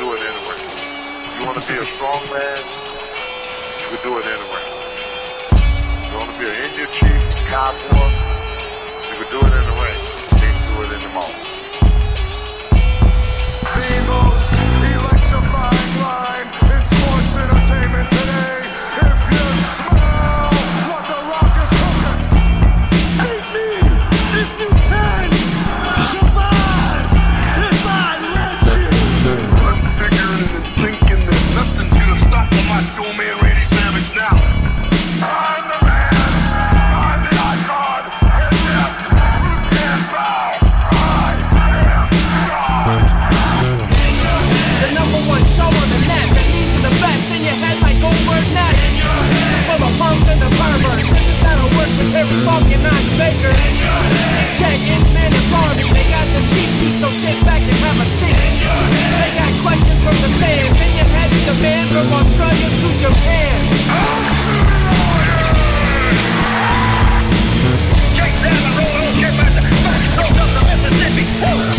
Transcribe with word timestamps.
do 0.00 0.14
it 0.14 0.22
anyway. 0.22 0.56
You 1.36 1.44
want 1.44 1.60
to 1.60 1.68
be 1.68 1.76
a 1.76 1.84
strong 1.84 2.24
man, 2.32 2.56
you 2.56 3.86
can 3.92 4.02
do 4.02 4.16
it 4.18 4.24
anyway. 4.24 4.64
You 6.08 6.16
want 6.16 6.32
to 6.32 6.38
be 6.40 6.48
an 6.48 6.56
Indian 6.56 6.88
chief, 6.90 7.20
cowboy, 7.44 8.08
you 9.10 9.16
can 9.20 9.30
do 9.30 9.40
it 9.44 9.52
ring. 9.76 10.00
You 10.32 10.38
can't 10.40 10.74
do 10.74 10.82
it 10.84 11.04
in 11.04 11.59
questions 60.00 60.22
from 60.22 60.30
the 60.30 60.38
fans, 60.38 60.78
your 60.96 61.04
head 61.04 61.30
with 61.30 61.46
the 61.46 61.54
band 61.62 61.90
from 61.90 62.12
Australia 62.12 62.68
to 62.80 62.98
Japan. 62.98 63.60
Take 70.16 70.38
up 70.40 70.48
the 70.54 70.62
Mississippi. 70.66 71.69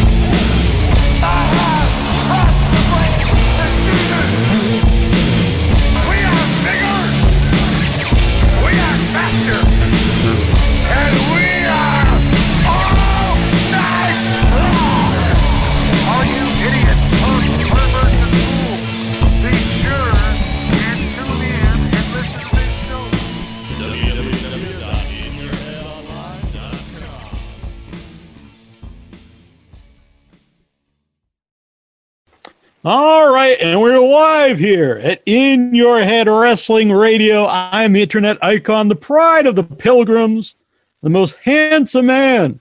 Live 34.52 34.60
here 34.60 35.00
at 35.02 35.22
In 35.26 35.73
Your 35.73 36.04
Head 36.04 36.28
Wrestling 36.28 36.92
Radio. 36.92 37.48
I'm 37.48 37.94
the 37.94 38.02
internet 38.02 38.38
icon, 38.44 38.89
the 38.89 38.98
pride 38.98 39.48
of 39.48 39.56
the 39.56 39.64
pilgrims, 39.64 40.56
the 41.02 41.10
most 41.10 41.38
handsome 41.42 42.08
man 42.08 42.60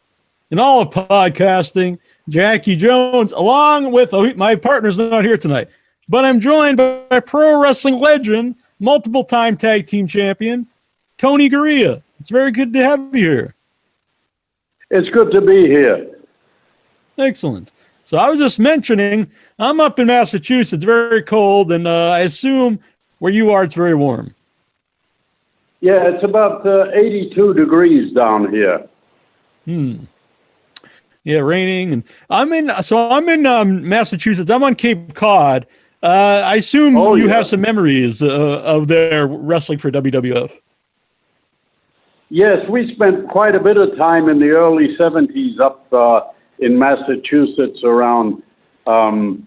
in 0.52 0.60
all 0.60 0.82
of 0.82 0.90
podcasting, 0.90 1.98
Jackie 2.28 2.76
Jones, 2.76 3.32
along 3.32 3.90
with 3.90 4.14
oh, 4.14 4.32
my 4.34 4.54
partner's 4.54 4.98
not 4.98 5.24
here 5.24 5.36
tonight, 5.36 5.68
but 6.08 6.24
I'm 6.24 6.38
joined 6.38 6.76
by 6.76 7.18
pro 7.18 7.60
wrestling 7.60 7.98
legend, 7.98 8.54
multiple 8.78 9.24
time 9.24 9.56
tag 9.56 9.88
team 9.88 10.06
champion, 10.06 10.68
Tony 11.18 11.50
Garea. 11.50 12.04
It's 12.20 12.30
very 12.30 12.52
good 12.52 12.72
to 12.72 12.84
have 12.84 13.00
you 13.12 13.20
here. 13.20 13.54
It's 14.92 15.08
good 15.08 15.32
to 15.32 15.40
be 15.40 15.66
here. 15.66 16.20
Excellent. 17.18 17.72
So 18.10 18.18
I 18.18 18.28
was 18.28 18.40
just 18.40 18.58
mentioning, 18.58 19.30
I'm 19.60 19.78
up 19.78 20.00
in 20.00 20.08
Massachusetts, 20.08 20.82
very 20.82 21.22
cold, 21.22 21.70
and 21.70 21.86
uh, 21.86 22.10
I 22.10 22.22
assume 22.22 22.80
where 23.20 23.32
you 23.32 23.52
are, 23.52 23.62
it's 23.62 23.74
very 23.74 23.94
warm. 23.94 24.34
Yeah, 25.78 26.08
it's 26.08 26.24
about 26.24 26.66
uh, 26.66 26.90
82 26.92 27.54
degrees 27.54 28.12
down 28.12 28.52
here. 28.52 28.84
Hmm. 29.64 29.98
Yeah, 31.22 31.38
raining, 31.38 31.92
and 31.92 32.02
I'm 32.30 32.52
in. 32.52 32.72
So 32.82 33.10
I'm 33.12 33.28
in 33.28 33.46
um, 33.46 33.88
Massachusetts. 33.88 34.50
I'm 34.50 34.64
on 34.64 34.74
Cape 34.74 35.14
Cod. 35.14 35.68
Uh, 36.02 36.42
I 36.44 36.56
assume 36.56 36.96
Oh, 36.96 37.14
you 37.14 37.28
yeah. 37.28 37.34
have 37.34 37.46
some 37.46 37.60
memories 37.60 38.22
uh, 38.22 38.26
of 38.64 38.88
their 38.88 39.28
wrestling 39.28 39.78
for 39.78 39.92
WWF. 39.92 40.50
Yes, 42.28 42.68
we 42.68 42.92
spent 42.94 43.28
quite 43.28 43.54
a 43.54 43.60
bit 43.60 43.76
of 43.76 43.96
time 43.96 44.28
in 44.28 44.40
the 44.40 44.48
early 44.48 44.96
70s 44.96 45.60
up 45.60 45.92
uh, 45.92 46.22
in 46.60 46.78
Massachusetts 46.78 47.80
around 47.84 48.42
um, 48.86 49.46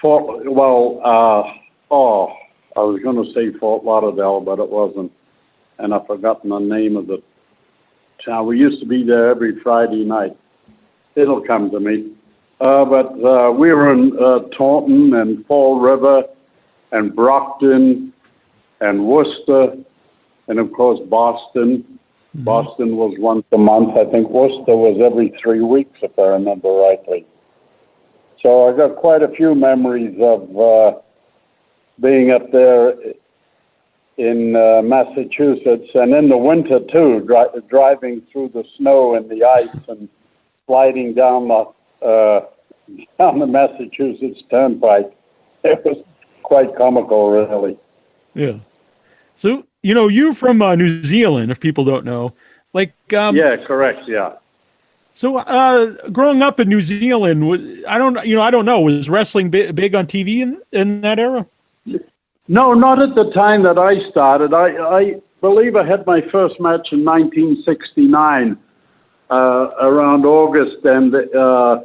Fort, 0.00 0.50
well, 0.50 1.00
uh, 1.04 1.42
oh, 1.90 2.36
I 2.76 2.80
was 2.80 3.00
going 3.02 3.24
to 3.24 3.32
say 3.32 3.56
Fort 3.58 3.84
Lauderdale, 3.84 4.40
but 4.40 4.58
it 4.58 4.68
wasn't. 4.68 5.12
And 5.78 5.94
I've 5.94 6.06
forgotten 6.06 6.50
the 6.50 6.58
name 6.58 6.96
of 6.96 7.06
the 7.06 7.22
town. 8.24 8.46
We 8.46 8.58
used 8.58 8.80
to 8.80 8.86
be 8.86 9.04
there 9.04 9.30
every 9.30 9.60
Friday 9.60 10.04
night. 10.04 10.36
It'll 11.14 11.42
come 11.42 11.70
to 11.70 11.80
me. 11.80 12.12
Uh, 12.60 12.84
but 12.84 13.12
uh, 13.24 13.50
we 13.50 13.74
were 13.74 13.92
in 13.92 14.16
uh, 14.18 14.40
Taunton 14.56 15.14
and 15.14 15.44
Fall 15.46 15.80
River 15.80 16.24
and 16.92 17.14
Brockton 17.14 18.12
and 18.80 19.06
Worcester 19.06 19.76
and, 20.48 20.58
of 20.58 20.72
course, 20.72 21.00
Boston. 21.08 21.91
Boston 22.34 22.96
was 22.96 23.14
once 23.18 23.44
a 23.52 23.58
month. 23.58 23.96
I 23.96 24.04
think 24.10 24.28
Worcester 24.30 24.76
was 24.76 25.00
every 25.02 25.34
three 25.42 25.60
weeks, 25.60 25.98
if 26.02 26.18
I 26.18 26.22
remember 26.22 26.70
rightly. 26.70 27.26
So 28.42 28.68
I 28.68 28.76
got 28.76 28.96
quite 28.96 29.22
a 29.22 29.28
few 29.28 29.54
memories 29.54 30.16
of 30.20 30.58
uh, 30.58 30.98
being 32.00 32.32
up 32.32 32.50
there 32.50 32.94
in 34.16 34.56
uh, 34.56 34.82
Massachusetts, 34.82 35.88
and 35.94 36.14
in 36.14 36.28
the 36.28 36.36
winter 36.36 36.80
too, 36.80 37.20
dri- 37.20 37.60
driving 37.68 38.22
through 38.32 38.50
the 38.54 38.64
snow 38.76 39.14
and 39.14 39.28
the 39.30 39.44
ice 39.44 39.68
and 39.88 40.08
sliding 40.66 41.14
down 41.14 41.48
the 41.48 42.06
uh, 42.06 42.46
down 43.18 43.38
the 43.38 43.46
Massachusetts 43.46 44.42
Turnpike. 44.50 45.12
It 45.64 45.84
was 45.84 46.04
quite 46.42 46.74
comical, 46.76 47.30
really. 47.30 47.78
Yeah. 48.34 48.58
So 49.34 49.66
you 49.82 49.94
know 49.94 50.08
you're 50.08 50.32
from 50.32 50.62
uh, 50.62 50.74
New 50.74 51.04
Zealand. 51.04 51.50
If 51.50 51.60
people 51.60 51.84
don't 51.84 52.04
know, 52.04 52.34
like 52.72 52.94
um, 53.12 53.36
yeah, 53.36 53.56
correct. 53.56 54.00
Yeah. 54.06 54.34
So, 55.14 55.36
uh, 55.36 56.08
growing 56.10 56.42
up 56.42 56.58
in 56.58 56.68
New 56.68 56.80
Zealand, 56.80 57.84
I 57.86 57.98
don't, 57.98 58.24
you 58.26 58.34
know, 58.34 58.42
I 58.42 58.50
don't 58.50 58.64
know, 58.64 58.80
was 58.80 59.10
wrestling 59.10 59.50
big, 59.50 59.74
big 59.74 59.94
on 59.94 60.06
TV 60.06 60.38
in, 60.38 60.60
in 60.72 61.02
that 61.02 61.18
era? 61.18 61.46
No, 62.48 62.72
not 62.72 63.02
at 63.02 63.14
the 63.14 63.30
time 63.32 63.62
that 63.64 63.78
I 63.78 64.08
started. 64.10 64.54
I, 64.54 64.98
I 64.98 65.20
believe 65.40 65.76
I 65.76 65.86
had 65.86 66.06
my 66.06 66.22
first 66.30 66.58
match 66.60 66.88
in 66.92 67.04
1969, 67.04 68.56
uh, 69.30 69.34
around 69.80 70.26
August, 70.26 70.84
and 70.84 71.14
uh, 71.14 71.80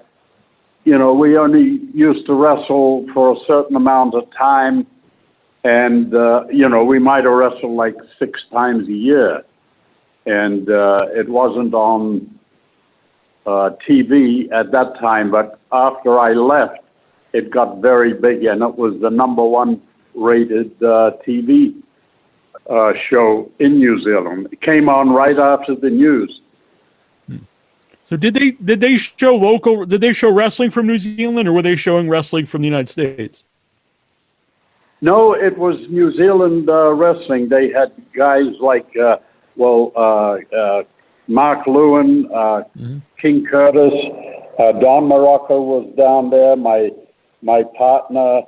you 0.85 0.97
know 0.97 1.13
we 1.13 1.37
only 1.37 1.81
used 1.93 2.25
to 2.27 2.33
wrestle 2.33 3.05
for 3.13 3.33
a 3.33 3.39
certain 3.45 3.75
amount 3.75 4.15
of 4.15 4.23
time, 4.37 4.87
and 5.67 6.15
uh, 6.15 6.45
you 6.49 6.69
know 6.69 6.85
we 6.85 6.97
might 6.97 7.25
have 7.25 7.33
wrestled 7.33 7.75
like 7.75 7.95
six 8.17 8.39
times 8.51 8.87
a 8.87 8.93
year, 9.09 9.43
and 10.25 10.69
uh, 10.69 11.07
it 11.13 11.27
wasn't 11.27 11.73
on 11.73 12.39
uh, 13.45 13.71
TV 13.87 14.49
at 14.53 14.71
that 14.71 14.97
time. 14.99 15.29
But 15.29 15.59
after 15.71 16.19
I 16.19 16.29
left, 16.29 16.79
it 17.33 17.51
got 17.51 17.81
very 17.81 18.13
big, 18.13 18.45
and 18.45 18.61
it 18.61 18.75
was 18.77 18.93
the 19.01 19.09
number 19.09 19.43
one 19.43 19.81
rated 20.15 20.71
uh, 20.81 21.11
TV 21.27 21.81
uh, 22.69 22.93
show 23.11 23.51
in 23.59 23.77
New 23.77 24.01
Zealand. 24.05 24.47
It 24.53 24.61
came 24.61 24.87
on 24.87 25.09
right 25.09 25.37
after 25.37 25.75
the 25.75 25.89
news. 25.89 26.41
So 28.05 28.15
did 28.15 28.35
they 28.35 28.51
did 28.51 28.79
they 28.79 28.95
show 28.95 29.35
local? 29.35 29.85
Did 29.85 29.99
they 29.99 30.13
show 30.13 30.31
wrestling 30.31 30.71
from 30.71 30.87
New 30.87 30.97
Zealand, 30.97 31.45
or 31.49 31.51
were 31.51 31.61
they 31.61 31.75
showing 31.75 32.07
wrestling 32.07 32.45
from 32.45 32.61
the 32.61 32.67
United 32.67 32.87
States? 32.87 33.43
No, 35.01 35.33
it 35.33 35.57
was 35.57 35.75
New 35.89 36.11
Zealand 36.15 36.69
uh, 36.69 36.91
wrestling. 36.93 37.49
They 37.49 37.71
had 37.71 37.91
guys 38.15 38.53
like, 38.59 38.87
uh, 38.97 39.17
well, 39.55 39.91
uh, 39.95 40.55
uh, 40.55 40.83
Mark 41.27 41.67
Lewin, 41.67 42.29
uh, 42.33 42.63
King 43.21 43.45
Curtis, 43.45 43.93
uh, 44.59 44.71
Don 44.73 45.03
Muraco 45.03 45.63
was 45.63 45.93
down 45.97 46.29
there. 46.29 46.55
My 46.55 46.91
my 47.43 47.63
partner, 47.77 48.41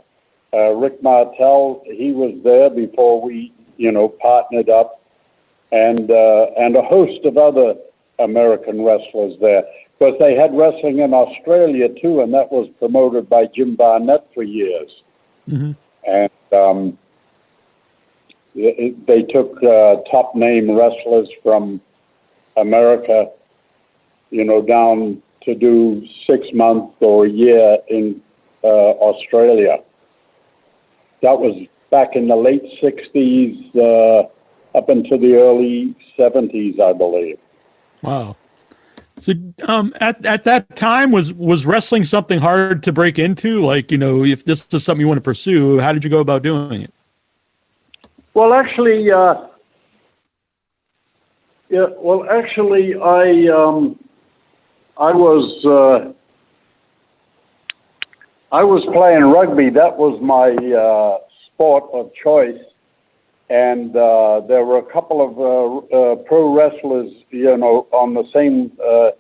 uh, 0.54 0.72
Rick 0.72 1.04
Martel, 1.04 1.84
he 1.86 2.12
was 2.12 2.34
there 2.44 2.70
before 2.70 3.22
we, 3.22 3.54
you 3.78 3.92
know, 3.92 4.10
partnered 4.10 4.70
up, 4.70 5.02
and 5.72 6.10
uh, 6.10 6.48
and 6.58 6.76
a 6.76 6.82
host 6.82 7.24
of 7.26 7.38
other 7.38 7.76
American 8.18 8.84
wrestlers 8.84 9.36
there. 9.40 9.64
Because 10.00 10.16
they 10.20 10.34
had 10.34 10.58
wrestling 10.58 11.00
in 11.00 11.14
Australia 11.14 11.90
too, 12.02 12.22
and 12.22 12.34
that 12.34 12.52
was 12.52 12.70
promoted 12.80 13.30
by 13.30 13.46
Jim 13.54 13.76
Barnett 13.76 14.26
for 14.34 14.44
years. 14.44 14.90
Mhm. 15.48 15.76
And 16.08 16.32
um, 16.54 16.98
they 18.56 19.26
took 19.30 19.62
uh, 19.64 19.98
top 20.12 20.36
name 20.36 20.72
wrestlers 20.72 21.30
from 21.44 21.82
America, 22.58 23.30
you 24.32 24.44
know, 24.44 24.62
down 24.62 25.22
to 25.44 25.56
do 25.56 26.06
six 26.30 26.48
months 26.54 26.96
or 27.00 27.26
a 27.26 27.30
year 27.30 27.78
in 27.88 28.22
uh, 28.64 28.68
Australia. 28.68 29.78
That 31.22 31.40
was 31.40 31.68
back 31.90 32.16
in 32.16 32.28
the 32.28 32.36
late 32.36 32.64
60s, 32.82 33.76
uh, 33.76 34.78
up 34.78 34.90
into 34.90 35.18
the 35.18 35.36
early 35.36 35.96
70s, 36.18 36.80
I 36.80 36.94
believe. 36.94 37.40
Wow. 38.02 38.36
So, 39.20 39.34
um, 39.68 39.94
at 40.00 40.26
at 40.26 40.46
that 40.46 40.76
time, 40.76 41.12
was 41.12 41.34
was 41.34 41.66
wrestling 41.66 42.06
something 42.06 42.40
hard 42.40 42.84
to 42.84 42.94
break 42.94 43.20
into? 43.20 43.64
Like, 43.64 43.92
you 43.92 43.98
know, 43.98 44.24
if 44.24 44.46
this 44.46 44.66
is 44.72 44.84
something 44.84 45.02
you 45.02 45.08
want 45.08 45.18
to 45.18 45.22
pursue, 45.22 45.80
how 45.80 45.92
did 45.92 46.04
you 46.04 46.10
go 46.10 46.20
about 46.20 46.42
doing 46.42 46.84
it? 46.84 46.94
Well, 48.34 48.54
actually, 48.54 49.12
uh, 49.12 49.48
yeah. 51.70 51.88
Well, 51.98 52.26
actually, 52.30 52.96
I 52.96 53.48
um, 53.54 54.00
I 54.98 55.12
was 55.12 55.66
uh, 55.66 56.14
I 58.52 58.64
was 58.64 58.84
playing 58.94 59.24
rugby. 59.24 59.70
That 59.70 59.98
was 59.98 60.20
my 60.22 60.56
uh, 60.74 61.18
sport 61.54 61.90
of 61.94 62.12
choice, 62.24 62.62
and 63.50 63.96
uh, 63.96 64.42
there 64.48 64.64
were 64.64 64.78
a 64.78 64.84
couple 64.84 65.22
of 65.22 65.40
uh, 65.40 65.96
uh, 65.96 66.16
pro 66.18 66.54
wrestlers, 66.54 67.12
you 67.32 67.58
know, 67.58 67.88
on 67.92 68.14
the 68.14 68.24
same 68.34 68.72
uh, 68.84 69.12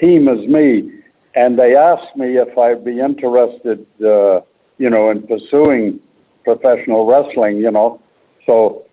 team 0.00 0.28
as 0.28 0.46
me, 0.46 0.90
and 1.34 1.58
they 1.58 1.76
asked 1.76 2.16
me 2.16 2.38
if 2.38 2.56
I'd 2.56 2.84
be 2.84 3.00
interested, 3.00 3.86
uh, 4.02 4.40
you 4.78 4.88
know, 4.88 5.10
in 5.10 5.26
pursuing 5.26 6.00
professional 6.42 7.06
wrestling, 7.06 7.58
you 7.58 7.70
know. 7.70 8.00
So 8.46 8.86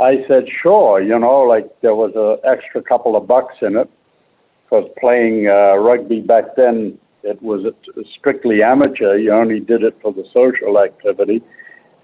I 0.00 0.24
said, 0.26 0.48
sure, 0.62 1.00
you 1.00 1.18
know, 1.18 1.42
like 1.42 1.80
there 1.80 1.94
was 1.94 2.14
a 2.16 2.44
extra 2.46 2.82
couple 2.82 3.16
of 3.16 3.28
bucks 3.28 3.54
in 3.62 3.76
it 3.76 3.88
because 4.64 4.90
playing 4.98 5.48
uh, 5.48 5.76
rugby 5.76 6.20
back 6.20 6.56
then, 6.56 6.98
it 7.22 7.40
was 7.40 7.72
strictly 8.18 8.64
amateur. 8.64 9.16
You 9.16 9.32
only 9.32 9.60
did 9.60 9.84
it 9.84 9.96
for 10.02 10.12
the 10.12 10.26
social 10.32 10.82
activity. 10.82 11.40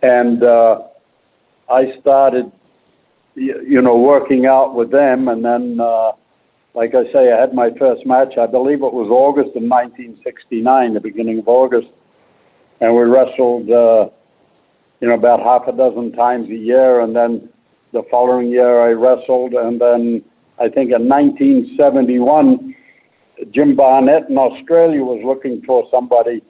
And 0.02 0.44
uh, 0.44 0.82
I 1.70 1.98
started, 2.00 2.50
you, 3.34 3.82
know, 3.82 3.96
working 3.96 4.46
out 4.46 4.74
with 4.74 4.90
them. 4.90 5.28
And 5.28 5.44
then, 5.44 5.78
uh, 5.80 6.12
like 6.74 6.94
I 6.94 7.04
say, 7.12 7.32
I 7.32 7.40
had 7.40 7.54
my 7.54 7.70
first 7.78 8.06
match, 8.06 8.38
I 8.38 8.46
believe 8.46 8.82
it 8.82 8.92
was 8.92 9.08
August 9.10 9.56
of 9.56 9.62
1969, 9.62 10.94
the 10.94 11.00
beginning 11.00 11.40
of 11.40 11.48
August. 11.48 11.88
And 12.80 12.94
we 12.94 13.02
wrestled, 13.02 13.70
uh, 13.70 14.08
you 15.00 15.08
know, 15.08 15.14
about 15.14 15.40
half 15.40 15.68
a 15.68 15.76
dozen 15.76 16.12
times 16.12 16.48
a 16.48 16.56
year. 16.56 17.00
And 17.00 17.14
then 17.14 17.48
the 17.92 18.02
following 18.10 18.48
year 18.48 18.80
I 18.80 18.92
wrestled. 18.92 19.52
And 19.54 19.80
then 19.80 20.24
I 20.58 20.68
think 20.68 20.92
in 20.92 21.08
1971, 21.08 22.74
Jim 23.50 23.76
Barnett 23.76 24.28
in 24.28 24.38
Australia 24.38 25.02
was 25.02 25.20
looking 25.24 25.62
for 25.62 25.86
somebody 25.90 26.42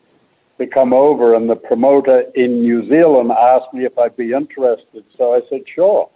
to 0.59 0.67
come 0.67 0.93
over, 0.93 1.35
and 1.35 1.49
the 1.49 1.57
promoter 1.57 2.25
in 2.35 2.63
New 2.63 2.89
Zealand 2.89 3.31
asked 3.31 3.73
me 3.73 3.85
if 3.85 3.97
I'd 3.97 4.17
be 4.17 4.33
interested. 4.33 5.05
So 5.17 5.35
I 5.35 5.41
said, 5.49 5.63
sure. 5.73 6.11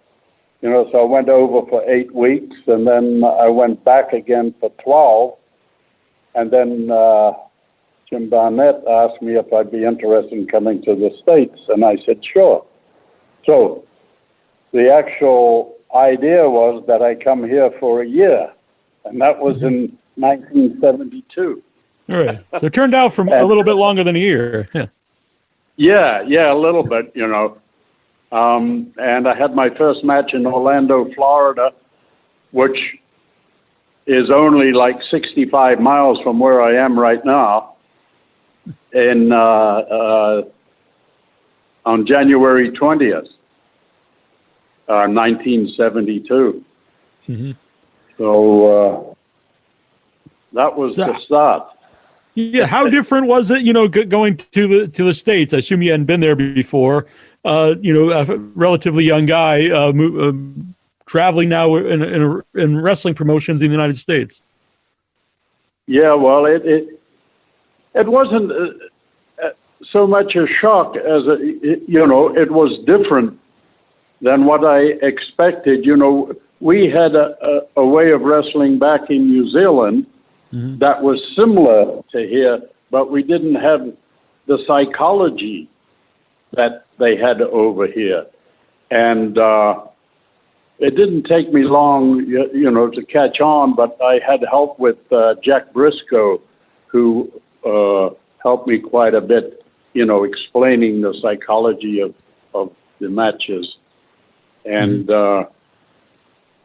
You 0.60 0.70
know, 0.70 0.88
so 0.92 1.00
I 1.00 1.04
went 1.04 1.28
over 1.28 1.66
for 1.68 1.88
eight 1.90 2.14
weeks, 2.14 2.56
and 2.66 2.86
then 2.86 3.24
I 3.24 3.48
went 3.48 3.84
back 3.84 4.12
again 4.12 4.54
for 4.60 4.70
12. 4.84 5.36
And 6.34 6.50
then 6.50 6.90
uh, 6.90 7.32
Jim 8.08 8.28
Barnett 8.28 8.82
asked 8.88 9.22
me 9.22 9.36
if 9.36 9.52
I'd 9.52 9.70
be 9.70 9.84
interested 9.84 10.32
in 10.32 10.46
coming 10.46 10.82
to 10.82 10.94
the 10.94 11.16
States, 11.22 11.58
and 11.68 11.84
I 11.84 11.96
said, 12.04 12.20
sure. 12.24 12.64
So 13.46 13.84
the 14.72 14.92
actual 14.92 15.76
idea 15.94 16.48
was 16.48 16.84
that 16.86 17.02
I 17.02 17.14
come 17.14 17.44
here 17.44 17.70
for 17.78 18.02
a 18.02 18.06
year, 18.06 18.52
and 19.04 19.20
that 19.20 19.38
was 19.38 19.62
in 19.62 19.96
1972. 20.16 21.62
All 22.10 22.18
right. 22.24 22.40
So 22.58 22.66
it 22.66 22.72
turned 22.72 22.94
out 22.94 23.12
from 23.12 23.28
a 23.28 23.44
little 23.44 23.64
bit 23.64 23.74
longer 23.74 24.02
than 24.04 24.16
a 24.16 24.18
year. 24.18 24.68
Yeah. 24.74 24.86
Yeah, 25.76 26.22
yeah, 26.26 26.52
a 26.52 26.54
little 26.54 26.82
bit, 26.82 27.12
you 27.14 27.26
know. 27.26 27.56
Um, 28.30 28.92
and 28.98 29.26
I 29.26 29.34
had 29.34 29.54
my 29.54 29.70
first 29.70 30.04
match 30.04 30.34
in 30.34 30.46
Orlando, 30.46 31.10
Florida, 31.14 31.72
which 32.50 32.78
is 34.06 34.30
only 34.30 34.72
like 34.72 34.96
65 35.10 35.80
miles 35.80 36.20
from 36.22 36.38
where 36.40 36.60
I 36.62 36.74
am 36.76 36.98
right 36.98 37.24
now. 37.24 37.74
In 38.92 39.32
uh, 39.32 39.36
uh, 39.38 40.42
on 41.86 42.06
January 42.06 42.70
20th, 42.70 43.28
uh, 44.88 45.06
1972. 45.06 46.64
Mhm. 47.28 47.56
So 48.18 48.66
uh, 48.66 49.14
that 50.52 50.76
was 50.76 50.96
So- 50.96 51.06
the 51.06 51.18
start. 51.20 51.68
Yeah. 52.34 52.66
How 52.66 52.88
different 52.88 53.26
was 53.26 53.50
it? 53.50 53.62
You 53.62 53.72
know, 53.72 53.88
going 53.88 54.38
to 54.38 54.66
the 54.66 54.88
to 54.88 55.04
the 55.04 55.14
states. 55.14 55.52
I 55.52 55.58
assume 55.58 55.82
you 55.82 55.90
hadn't 55.90 56.06
been 56.06 56.20
there 56.20 56.36
before. 56.36 57.06
Uh, 57.44 57.74
you 57.80 57.92
know, 57.92 58.10
a 58.10 58.36
relatively 58.54 59.04
young 59.04 59.26
guy 59.26 59.68
uh, 59.70 59.92
mo- 59.92 60.28
um 60.28 60.74
traveling 61.06 61.48
now 61.48 61.76
in 61.76 62.02
in, 62.02 62.42
in 62.54 62.80
wrestling 62.80 63.14
promotions 63.14 63.60
in 63.60 63.68
the 63.68 63.74
United 63.74 63.98
States. 63.98 64.40
Yeah, 65.86 66.14
well, 66.14 66.46
it 66.46 66.64
it, 66.64 67.00
it 67.94 68.08
wasn't 68.08 68.50
uh, 68.50 69.44
uh, 69.44 69.50
so 69.90 70.06
much 70.06 70.34
a 70.36 70.46
shock 70.46 70.96
as 70.96 71.26
a 71.26 71.36
you 71.86 72.06
know 72.06 72.34
it 72.34 72.50
was 72.50 72.78
different 72.86 73.38
than 74.22 74.44
what 74.46 74.64
I 74.64 74.80
expected. 75.02 75.84
You 75.84 75.96
know, 75.96 76.32
we 76.60 76.88
had 76.88 77.14
a, 77.14 77.36
a, 77.44 77.82
a 77.82 77.86
way 77.86 78.12
of 78.12 78.22
wrestling 78.22 78.78
back 78.78 79.10
in 79.10 79.26
New 79.26 79.50
Zealand 79.50 80.06
that 80.52 81.02
was 81.02 81.20
similar 81.38 82.02
to 82.12 82.18
here, 82.28 82.62
but 82.90 83.10
we 83.10 83.22
didn't 83.22 83.54
have 83.54 83.92
the 84.46 84.58
psychology 84.66 85.68
that 86.52 86.86
they 86.98 87.16
had 87.16 87.40
over 87.42 87.86
here, 87.86 88.26
and. 88.90 89.38
Uh, 89.38 89.86
it 90.82 90.96
didn't 90.96 91.24
take 91.24 91.52
me 91.52 91.62
long, 91.62 92.26
you, 92.26 92.50
you 92.52 92.68
know, 92.68 92.88
to 92.90 93.04
catch 93.04 93.40
on, 93.40 93.76
but 93.76 93.96
I 94.02 94.18
had 94.26 94.44
help 94.50 94.80
with 94.80 94.98
uh, 95.12 95.36
Jack 95.40 95.72
Brisco, 95.72 96.40
who 96.86 97.30
uh, 97.64 98.10
helped 98.42 98.68
me 98.68 98.80
quite 98.80 99.14
a 99.14 99.20
bit, 99.20 99.64
you 99.92 100.04
know, 100.04 100.24
explaining 100.24 101.00
the 101.00 101.14
psychology 101.22 102.00
of, 102.00 102.14
of 102.52 102.74
the 102.98 103.08
matches. 103.08 103.76
And 104.64 105.08
uh, 105.08 105.46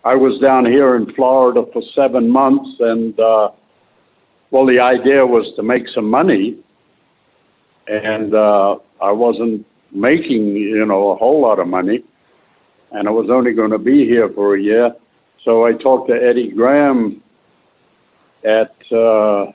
I 0.04 0.16
was 0.16 0.40
down 0.40 0.66
here 0.66 0.96
in 0.96 1.14
Florida 1.14 1.66
for 1.72 1.84
seven 1.94 2.28
months, 2.28 2.80
and 2.80 3.20
uh, 3.20 3.52
well, 4.52 4.66
the 4.66 4.80
idea 4.80 5.26
was 5.26 5.54
to 5.56 5.64
make 5.64 5.88
some 5.94 6.10
money, 6.10 6.58
and 7.88 8.34
uh, 8.34 8.78
I 9.02 9.12
wasn't 9.12 9.66
making, 9.92 10.56
you 10.56 10.86
know, 10.86 11.12
a 11.12 11.16
whole 11.16 11.42
lot 11.42 11.60
of 11.60 11.68
money 11.68 12.04
and 12.92 13.08
I 13.08 13.12
was 13.12 13.30
only 13.30 13.54
going 13.54 13.72
to 13.72 13.78
be 13.78 14.06
here 14.06 14.30
for 14.30 14.56
a 14.56 14.62
year. 14.62 14.94
So 15.44 15.66
I 15.66 15.74
talked 15.74 16.10
to 16.10 16.16
Eddie 16.16 16.52
Graham 16.52 17.22
at, 18.44 18.76
uh, 18.92 19.52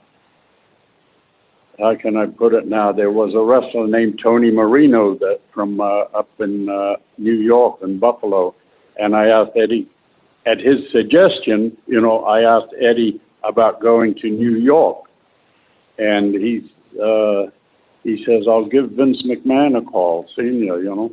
how 1.78 1.94
can 1.96 2.16
I 2.16 2.26
put 2.26 2.54
it 2.54 2.66
now? 2.66 2.92
There 2.92 3.10
was 3.10 3.34
a 3.34 3.40
wrestler 3.40 3.86
named 3.86 4.20
Tony 4.22 4.50
Marino 4.50 5.14
that 5.16 5.40
from 5.52 5.80
uh, 5.80 6.04
up 6.14 6.28
in 6.40 6.68
uh, 6.68 6.96
New 7.18 7.34
York 7.34 7.78
and 7.82 7.98
Buffalo. 8.00 8.54
And 8.98 9.16
I 9.16 9.28
asked 9.28 9.52
Eddie, 9.56 9.88
at 10.44 10.58
his 10.58 10.76
suggestion, 10.92 11.76
you 11.86 12.00
know, 12.00 12.24
I 12.24 12.42
asked 12.42 12.74
Eddie 12.80 13.20
about 13.44 13.80
going 13.80 14.14
to 14.16 14.28
New 14.28 14.56
York. 14.56 15.04
And 15.98 16.34
he's, 16.34 16.62
uh, 16.98 17.46
he 18.02 18.24
says, 18.26 18.44
I'll 18.48 18.66
give 18.66 18.90
Vince 18.90 19.22
McMahon 19.22 19.78
a 19.78 19.82
call, 19.82 20.26
senior, 20.36 20.80
you 20.80 20.94
know. 20.94 21.12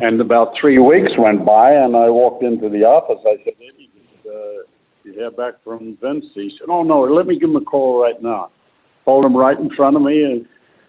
And 0.00 0.20
about 0.20 0.54
three 0.60 0.78
weeks 0.78 1.10
went 1.18 1.44
by, 1.44 1.72
and 1.72 1.96
I 1.96 2.08
walked 2.08 2.44
into 2.44 2.68
the 2.68 2.84
office. 2.84 3.18
I 3.26 3.36
said, 3.44 3.54
did 3.58 4.32
uh, 4.32 4.62
you 5.02 5.12
hear 5.12 5.30
back 5.30 5.54
from 5.64 5.98
Vince? 6.00 6.24
He 6.34 6.52
said, 6.58 6.68
Oh, 6.70 6.82
no, 6.82 7.00
let 7.02 7.26
me 7.26 7.38
give 7.38 7.50
him 7.50 7.56
a 7.56 7.60
call 7.60 8.02
right 8.02 8.20
now. 8.22 8.50
Called 9.04 9.24
him 9.24 9.36
right 9.36 9.58
in 9.58 9.70
front 9.74 9.96
of 9.96 10.02
me 10.02 10.22
and, 10.22 10.46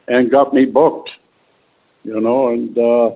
and 0.07 0.31
got 0.31 0.53
me 0.53 0.65
booked, 0.65 1.09
you 2.03 2.19
know. 2.19 2.49
And 2.49 2.77
uh, 2.77 3.09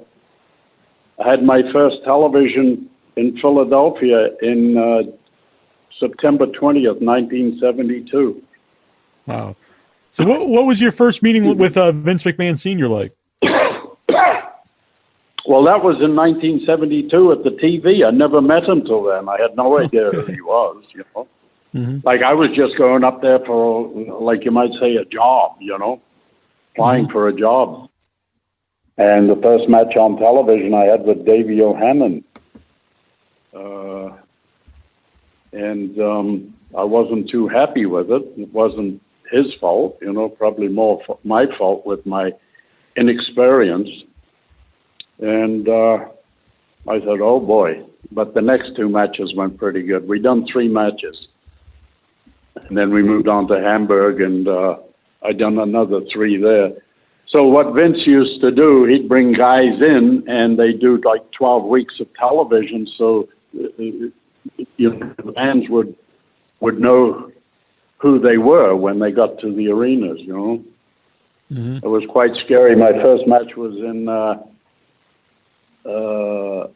I 1.23 1.29
had 1.29 1.43
my 1.43 1.61
first 1.73 1.97
television 2.03 2.89
in 3.15 3.37
Philadelphia 3.39 4.29
in 4.41 4.77
uh, 4.77 5.11
September 6.01 6.47
20th, 6.47 6.99
1972. 6.99 8.43
Wow. 9.27 9.55
So 10.09 10.25
what 10.25 10.49
what 10.49 10.65
was 10.65 10.81
your 10.81 10.91
first 10.91 11.23
meeting 11.23 11.57
with 11.57 11.77
uh, 11.77 11.93
Vince 11.93 12.23
McMahon 12.23 12.59
Senior 12.59 12.89
like? 12.89 13.13
Well, 15.43 15.63
that 15.63 15.83
was 15.83 15.95
in 15.99 16.15
1972 16.15 17.31
at 17.31 17.43
the 17.43 17.49
TV. 17.49 18.05
I 18.05 18.11
never 18.11 18.41
met 18.41 18.63
him 18.63 18.85
till 18.85 19.03
then. 19.03 19.27
I 19.27 19.41
had 19.41 19.57
no 19.57 19.79
idea 19.83 20.11
who 20.11 20.25
he 20.25 20.39
was, 20.39 20.83
you 20.93 21.03
know. 21.15 21.27
Like 22.03 22.21
I 22.21 22.33
was 22.33 22.49
just 22.51 22.77
going 22.77 23.03
up 23.03 23.21
there 23.21 23.39
for, 23.39 23.89
like 24.21 24.45
you 24.45 24.51
might 24.51 24.71
say, 24.79 24.95
a 24.97 25.05
job, 25.05 25.57
you 25.59 25.77
know, 25.77 26.01
applying 26.73 27.09
for 27.09 27.27
a 27.27 27.33
job. 27.33 27.89
And 28.97 29.29
the 29.29 29.35
first 29.37 29.69
match 29.69 29.95
on 29.95 30.17
television 30.17 30.73
I 30.73 30.85
had 30.85 31.03
with 31.03 31.25
Davey 31.25 31.61
O'Hannon. 31.61 32.23
Uh, 33.53 34.11
and 35.53 35.99
um, 35.99 36.53
I 36.77 36.83
wasn't 36.83 37.29
too 37.29 37.47
happy 37.47 37.85
with 37.85 38.11
it. 38.11 38.23
It 38.37 38.51
wasn't 38.53 39.01
his 39.29 39.53
fault, 39.59 39.97
you 40.01 40.11
know, 40.13 40.29
probably 40.29 40.67
more 40.67 41.01
f- 41.07 41.17
my 41.23 41.45
fault 41.57 41.85
with 41.85 42.05
my 42.05 42.33
inexperience. 42.95 43.89
And 45.19 45.67
uh, 45.67 46.05
I 46.87 46.99
said, 46.99 47.21
oh 47.21 47.39
boy. 47.39 47.85
But 48.11 48.33
the 48.33 48.41
next 48.41 48.75
two 48.75 48.89
matches 48.89 49.33
went 49.35 49.57
pretty 49.57 49.83
good. 49.83 50.07
We 50.07 50.19
done 50.19 50.45
three 50.51 50.67
matches. 50.67 51.27
And 52.55 52.77
then 52.77 52.91
we 52.93 53.03
moved 53.03 53.27
on 53.27 53.47
to 53.47 53.61
Hamburg 53.61 54.21
and 54.21 54.47
uh, 54.47 54.77
I 55.21 55.31
done 55.33 55.59
another 55.59 56.01
three 56.11 56.37
there. 56.37 56.73
So 57.27 57.43
what 57.45 57.73
Vince 57.73 58.05
used 58.05 58.41
to 58.41 58.51
do, 58.51 58.83
he'd 58.83 59.07
bring 59.07 59.31
guys 59.31 59.81
in 59.81 60.25
and 60.27 60.59
they 60.59 60.73
do 60.73 60.97
like 61.05 61.31
12 61.31 61.63
weeks 61.63 61.99
of 62.01 62.13
television. 62.15 62.87
So 62.97 63.29
uh, 63.57 63.67
you 64.77 64.93
know, 64.93 65.13
the 65.23 65.31
fans 65.33 65.69
would, 65.69 65.95
would 66.59 66.79
know 66.79 67.31
who 67.97 68.19
they 68.19 68.37
were 68.37 68.75
when 68.75 68.99
they 68.99 69.11
got 69.11 69.39
to 69.39 69.53
the 69.53 69.69
arenas, 69.69 70.19
you 70.21 70.33
know. 70.33 70.63
It 71.83 71.87
was 71.87 72.03
quite 72.09 72.31
scary. 72.45 72.75
My 72.75 72.91
first 72.93 73.27
match 73.27 73.55
was 73.57 73.75
in 73.75 74.07
uh, 74.07 74.41
uh, 75.87 76.67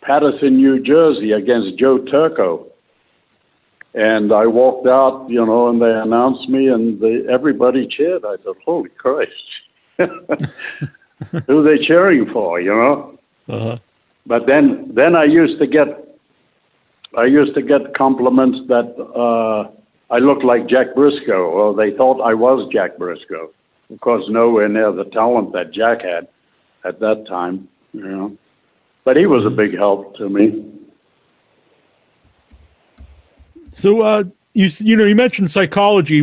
Paterson, 0.00 0.56
New 0.56 0.80
Jersey, 0.80 1.32
against 1.32 1.78
Joe 1.78 1.98
Turco. 1.98 2.66
And 3.94 4.32
I 4.32 4.46
walked 4.46 4.88
out, 4.88 5.30
you 5.30 5.46
know, 5.46 5.68
and 5.68 5.80
they 5.80 5.92
announced 5.92 6.48
me, 6.48 6.66
and 6.66 7.00
they, 7.00 7.24
everybody 7.28 7.86
cheered. 7.86 8.24
I 8.24 8.36
thought, 8.38 8.58
"Holy 8.64 8.90
Christ, 8.90 9.30
who 9.98 11.60
are 11.60 11.62
they 11.62 11.78
cheering 11.78 12.28
for?" 12.32 12.60
You 12.60 12.74
know. 12.74 13.18
Uh-huh. 13.48 13.78
But 14.26 14.46
then, 14.46 14.92
then 14.94 15.14
I 15.14 15.24
used 15.24 15.60
to 15.60 15.66
get, 15.66 16.03
I 17.16 17.26
used 17.26 17.54
to 17.54 17.62
get 17.62 17.94
compliments 17.94 18.58
that 18.68 18.94
uh, 19.14 19.70
I 20.10 20.18
looked 20.18 20.44
like 20.44 20.66
Jack 20.68 20.94
Brisco, 20.94 21.48
or 21.48 21.74
they 21.74 21.96
thought 21.96 22.20
I 22.20 22.34
was 22.34 22.68
Jack 22.72 22.96
Brisco. 22.96 23.50
Of 23.90 24.00
course, 24.00 24.24
nowhere 24.28 24.68
near 24.68 24.92
the 24.92 25.04
talent 25.04 25.52
that 25.52 25.70
Jack 25.70 26.02
had 26.02 26.28
at 26.84 27.00
that 27.00 27.26
time, 27.26 27.68
you 27.92 28.02
know. 28.02 28.36
But 29.04 29.16
he 29.16 29.26
was 29.26 29.44
a 29.44 29.50
big 29.50 29.76
help 29.76 30.16
to 30.16 30.28
me. 30.28 30.64
So, 33.70 34.00
uh, 34.00 34.24
you 34.54 34.70
you 34.78 34.96
know 34.96 35.04
you 35.04 35.16
mentioned 35.16 35.50
psychology. 35.50 36.20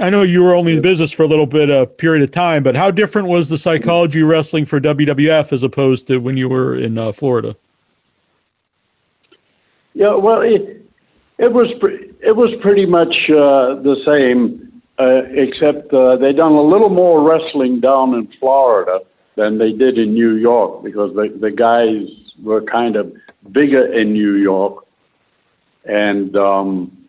I 0.00 0.10
know 0.10 0.22
you 0.22 0.42
were 0.42 0.54
only 0.54 0.76
in 0.76 0.82
business 0.82 1.12
for 1.12 1.22
a 1.22 1.28
little 1.28 1.46
bit 1.46 1.70
a 1.70 1.86
period 1.86 2.22
of 2.22 2.30
time, 2.30 2.62
but 2.62 2.74
how 2.74 2.90
different 2.90 3.28
was 3.28 3.48
the 3.48 3.56
psychology 3.56 4.22
wrestling 4.22 4.66
for 4.66 4.80
WWF 4.80 5.52
as 5.52 5.62
opposed 5.62 6.06
to 6.08 6.18
when 6.18 6.36
you 6.36 6.48
were 6.48 6.76
in 6.76 6.98
uh, 6.98 7.12
Florida? 7.12 7.56
Yeah, 9.98 10.14
well, 10.14 10.42
it, 10.42 10.86
it 11.38 11.52
was 11.52 11.66
pre- 11.80 12.12
it 12.20 12.36
was 12.36 12.54
pretty 12.62 12.86
much 12.86 13.12
uh, 13.30 13.82
the 13.82 13.96
same, 14.06 14.80
uh, 14.96 15.22
except 15.32 15.92
uh, 15.92 16.14
they 16.14 16.32
done 16.32 16.52
a 16.52 16.62
little 16.62 16.88
more 16.88 17.28
wrestling 17.28 17.80
down 17.80 18.14
in 18.14 18.28
Florida 18.38 19.00
than 19.34 19.58
they 19.58 19.72
did 19.72 19.98
in 19.98 20.14
New 20.14 20.34
York 20.36 20.84
because 20.84 21.12
the 21.16 21.36
the 21.40 21.50
guys 21.50 22.06
were 22.40 22.62
kind 22.62 22.94
of 22.94 23.12
bigger 23.50 23.92
in 23.92 24.12
New 24.12 24.34
York, 24.34 24.86
and 25.84 26.36
um, 26.36 27.08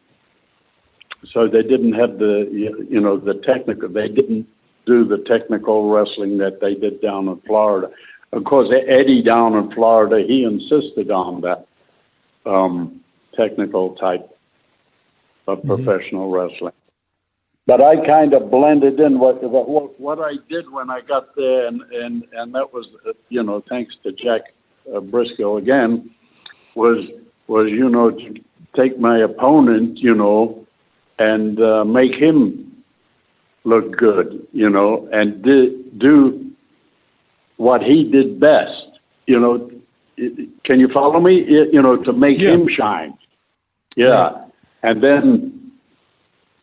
so 1.32 1.48
they 1.48 1.62
didn't 1.62 1.94
have 1.94 2.18
the 2.18 2.50
you 2.90 3.02
know 3.02 3.18
the 3.18 3.36
technical. 3.48 3.90
They 3.90 4.08
didn't 4.08 4.48
do 4.88 5.06
the 5.06 5.20
technical 5.28 5.92
wrestling 5.92 6.40
that 6.40 6.60
they 6.60 6.74
did 6.74 7.02
down 7.04 7.28
in 7.28 7.40
Florida. 7.42 7.92
Of 8.32 8.46
course, 8.46 8.74
Eddie 8.88 9.22
down 9.22 9.54
in 9.54 9.72
Florida, 9.74 10.26
he 10.28 10.44
insisted 10.44 11.12
on 11.12 11.42
that 11.42 11.69
um, 12.50 13.02
technical 13.36 13.96
type 13.96 14.30
of 15.48 15.64
professional 15.64 16.30
wrestling. 16.30 16.74
But 17.66 17.82
I 17.82 18.04
kind 18.06 18.34
of 18.34 18.50
blended 18.50 19.00
in 19.00 19.20
what, 19.20 19.44
what 19.44 20.00
what 20.00 20.20
I 20.20 20.34
did 20.50 20.72
when 20.72 20.90
I 20.90 21.02
got 21.02 21.36
there, 21.36 21.68
and 21.68 21.82
and 21.92 22.26
and 22.34 22.56
that 22.56 22.74
was 22.74 22.88
you 23.30 23.44
know 23.44 23.64
thanks 23.70 23.94
to 24.04 24.12
Jack 24.12 24.42
uh, 24.88 25.00
Brisco 25.00 25.60
again, 25.60 26.10
was 26.74 27.06
was 27.48 27.70
you 27.70 27.90
know 27.90 28.10
to 28.10 28.34
take 28.76 29.00
my 29.00 29.20
opponent 29.20 30.00
you 30.00 30.16
know 30.16 30.66
and 31.20 31.62
uh, 31.62 31.84
make 31.84 32.16
him 32.16 32.84
look 33.66 33.98
good 33.98 34.48
you 34.52 34.70
know 34.70 35.08
and 35.12 35.44
di- 35.44 35.84
do 35.98 36.52
what 37.58 37.84
he 37.84 38.04
did 38.04 38.40
best 38.40 39.00
you 39.28 39.40
know 39.40 39.70
can 40.64 40.80
you 40.80 40.88
follow 40.90 41.20
me 41.20 41.34
you 41.76 41.82
know 41.82 41.96
to 41.98 42.12
make 42.14 42.40
Yeah. 42.40 42.52
him 42.54 42.68
shine 42.68 43.14
yeah 43.96 44.46
and 44.84 45.02
then 45.04 45.72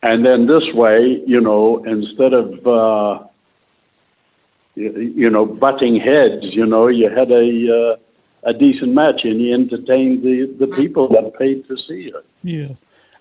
and 0.02 0.24
then 0.26 0.46
this 0.46 0.64
way 0.74 1.22
you 1.26 1.40
know 1.40 1.82
instead 1.84 2.32
of 2.32 2.66
uh 2.66 3.24
you, 4.74 4.90
you 5.22 5.30
know 5.30 5.44
butting 5.46 5.96
heads 6.00 6.44
you 6.44 6.66
know 6.66 6.88
you 6.88 7.08
had 7.08 7.30
a 7.30 7.46
uh, 7.92 7.96
a 8.50 8.52
decent 8.52 8.92
match 8.92 9.24
and 9.24 9.40
you 9.40 9.54
entertained 9.54 10.22
the 10.22 10.46
the 10.58 10.68
people 10.76 11.08
that 11.08 11.32
paid 11.38 11.66
to 11.68 11.76
see 11.86 12.02
it 12.14 12.24
Yeah. 12.42 12.68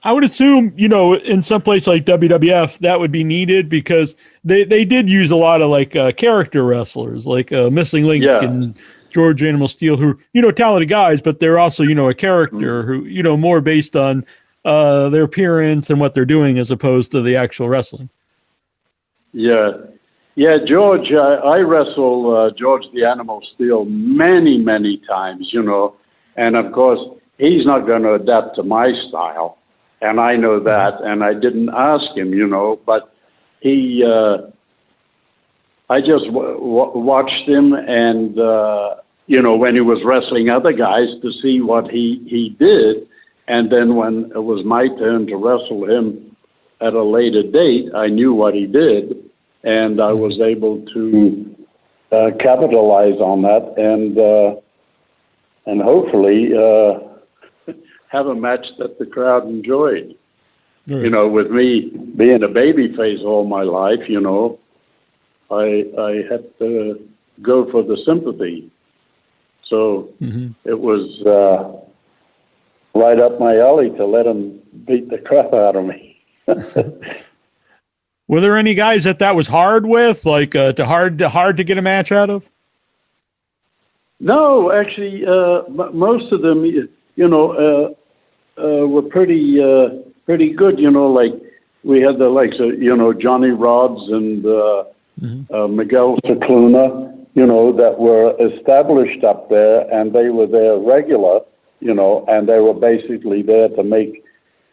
I 0.08 0.12
would 0.12 0.24
assume, 0.24 0.72
you 0.78 0.88
know, 0.88 1.16
in 1.16 1.42
some 1.42 1.64
place 1.64 1.88
like 1.88 2.06
WWF, 2.06 2.78
that 2.86 3.00
would 3.00 3.12
be 3.12 3.24
needed 3.24 3.70
because 3.70 4.16
they, 4.44 4.64
they 4.64 4.86
did 4.86 5.10
use 5.10 5.32
a 5.32 5.36
lot 5.36 5.64
of 5.64 5.72
like 5.72 5.96
uh, 5.96 6.12
character 6.12 6.64
wrestlers, 6.64 7.26
like 7.26 7.52
uh, 7.52 7.72
Missing 7.72 8.06
Link 8.06 8.24
Yeah. 8.24 8.44
and 8.44 8.76
George 9.16 9.42
Animal 9.42 9.70
Steele, 9.70 9.96
who, 9.96 10.20
you 10.34 10.42
know, 10.42 10.52
talented 10.52 10.90
guys, 10.90 11.22
but 11.22 11.40
they're 11.40 11.58
also, 11.58 11.84
you 11.84 11.96
know, 11.96 12.10
a 12.10 12.14
character 12.14 12.84
who, 12.84 13.06
you 13.06 13.24
know, 13.24 13.38
more 13.38 13.62
based 13.62 13.96
on 13.96 14.26
uh, 14.66 15.08
their 15.08 15.24
appearance 15.24 15.90
and 15.90 16.02
what 16.02 16.14
they're 16.14 16.26
doing 16.26 16.60
as 16.60 16.70
opposed 16.70 17.14
to 17.14 17.22
the 17.22 17.38
actual 17.38 17.70
wrestling. 17.70 18.10
Yeah, 19.32 19.72
yeah, 20.36 20.58
George. 20.68 21.14
I, 21.14 21.36
I 21.36 21.60
wrestle 21.60 22.36
uh, 22.36 22.52
George 22.60 22.84
the 22.94 23.06
Animal 23.06 23.42
Steele 23.54 23.86
many, 23.86 24.58
many 24.58 25.02
times, 25.08 25.48
you 25.54 25.64
know, 25.64 25.96
and 26.36 26.58
of 26.58 26.74
course 26.74 27.00
he's 27.38 27.66
not 27.66 27.88
going 27.88 28.04
to 28.04 28.16
adapt 28.16 28.58
to 28.58 28.64
my 28.64 28.92
style, 29.08 29.60
and 30.02 30.20
I 30.20 30.36
know 30.36 30.60
that, 30.60 31.00
and 31.04 31.24
I 31.24 31.34
didn't 31.34 31.70
ask 31.70 32.18
him, 32.18 32.34
you 32.34 32.48
know, 32.48 32.82
but 32.86 33.14
he. 33.62 34.04
Uh, 34.06 34.52
I 35.88 36.00
just 36.00 36.26
w- 36.26 36.58
w- 36.58 36.98
watched 36.98 37.48
him, 37.48 37.74
and 37.74 38.40
uh, 38.40 38.96
you 39.28 39.42
know, 39.42 39.56
when 39.56 39.76
he 39.76 39.82
was 39.82 40.00
wrestling 40.04 40.50
other 40.50 40.72
guys 40.72 41.08
to 41.22 41.32
see 41.42 41.62
what 41.62 41.90
he 41.90 42.24
he 42.28 42.50
did, 42.60 43.08
and 43.48 43.72
then 43.72 43.96
when 43.96 44.32
it 44.36 44.44
was 44.44 44.64
my 44.66 44.88
turn 45.00 45.28
to 45.28 45.36
wrestle 45.36 45.90
him 45.90 46.36
at 46.82 46.94
a 46.94 47.04
later 47.04 47.44
date, 47.44 47.90
I 47.96 48.08
knew 48.08 48.34
what 48.34 48.54
he 48.54 48.68
did, 48.68 49.30
and 49.64 50.02
I 50.02 50.14
was 50.14 50.40
able 50.40 50.86
to 50.94 51.56
uh, 52.12 52.32
capitalize 52.40 53.20
on 53.20 53.42
that 53.42 53.74
and 53.78 54.18
uh, 54.18 54.56
and 55.66 55.82
hopefully 55.82 56.54
uh, 56.56 57.74
have 58.10 58.28
a 58.28 58.36
match 58.36 58.66
that 58.78 59.00
the 59.00 59.06
crowd 59.06 59.48
enjoyed. 59.48 60.16
You 60.88 61.10
know, 61.10 61.28
with 61.28 61.50
me 61.50 61.90
being 62.16 62.44
a 62.44 62.48
baby 62.48 62.96
face 62.96 63.20
all 63.24 63.44
my 63.44 63.64
life, 63.64 64.08
you 64.08 64.22
know, 64.22 64.60
I 65.50 65.84
I 65.98 66.24
had 66.30 66.46
to 66.60 67.10
go 67.42 67.70
for 67.72 67.82
the 67.82 67.98
sympathy. 68.06 68.70
So 69.68 70.10
it 70.64 70.80
was 70.80 71.22
uh, 71.26 71.74
right 72.98 73.20
up 73.20 73.40
my 73.40 73.58
alley 73.58 73.90
to 73.92 74.06
let 74.06 74.26
him 74.28 74.60
beat 74.86 75.10
the 75.10 75.18
crap 75.18 75.54
out 75.54 75.76
of 75.76 75.86
me. 75.86 76.22
Were 78.28 78.42
there 78.42 78.58
any 78.58 78.74
guys 78.74 79.04
that 79.04 79.20
that 79.20 79.36
was 79.36 79.48
hard 79.48 79.86
with, 79.86 80.26
like 80.26 80.56
uh, 80.56 80.74
to 80.74 80.86
hard 80.86 81.20
to 81.20 81.30
hard 81.30 81.58
to 81.58 81.64
get 81.64 81.78
a 81.78 81.82
match 81.82 82.12
out 82.12 82.30
of? 82.30 82.50
No, 84.20 84.72
actually, 84.72 85.26
uh, 85.26 85.64
m- 85.64 85.98
most 85.98 86.32
of 86.32 86.42
them, 86.42 86.66
you 86.66 86.90
know, 87.18 87.96
uh, 88.58 88.62
uh, 88.62 88.88
were 88.88 89.04
pretty 89.04 89.62
uh, 89.62 89.90
pretty 90.26 90.52
good. 90.52 90.80
You 90.80 90.90
know, 90.90 91.08
like 91.12 91.34
we 91.84 92.02
had 92.02 92.18
the 92.18 92.30
likes 92.30 92.56
of 92.60 92.82
you 92.82 92.96
know 92.96 93.14
Johnny 93.14 93.50
Rodz 93.50 94.12
and 94.12 94.46
uh, 94.46 94.86
uh, 95.54 95.68
Miguel 95.68 96.18
Scicluna. 96.26 97.15
You 97.36 97.46
know, 97.46 97.72
that 97.74 98.00
were 98.00 98.36
established 98.40 99.24
up 99.24 99.50
there, 99.50 99.82
and 99.94 100.14
they 100.14 100.30
were 100.30 100.48
there 100.48 100.78
regular. 100.78 101.42
You 101.82 101.94
know, 101.94 102.26
and 102.28 102.50
they 102.50 102.60
were 102.60 102.74
basically 102.74 103.42
there 103.44 103.70
to 103.70 103.84
make 103.84 104.24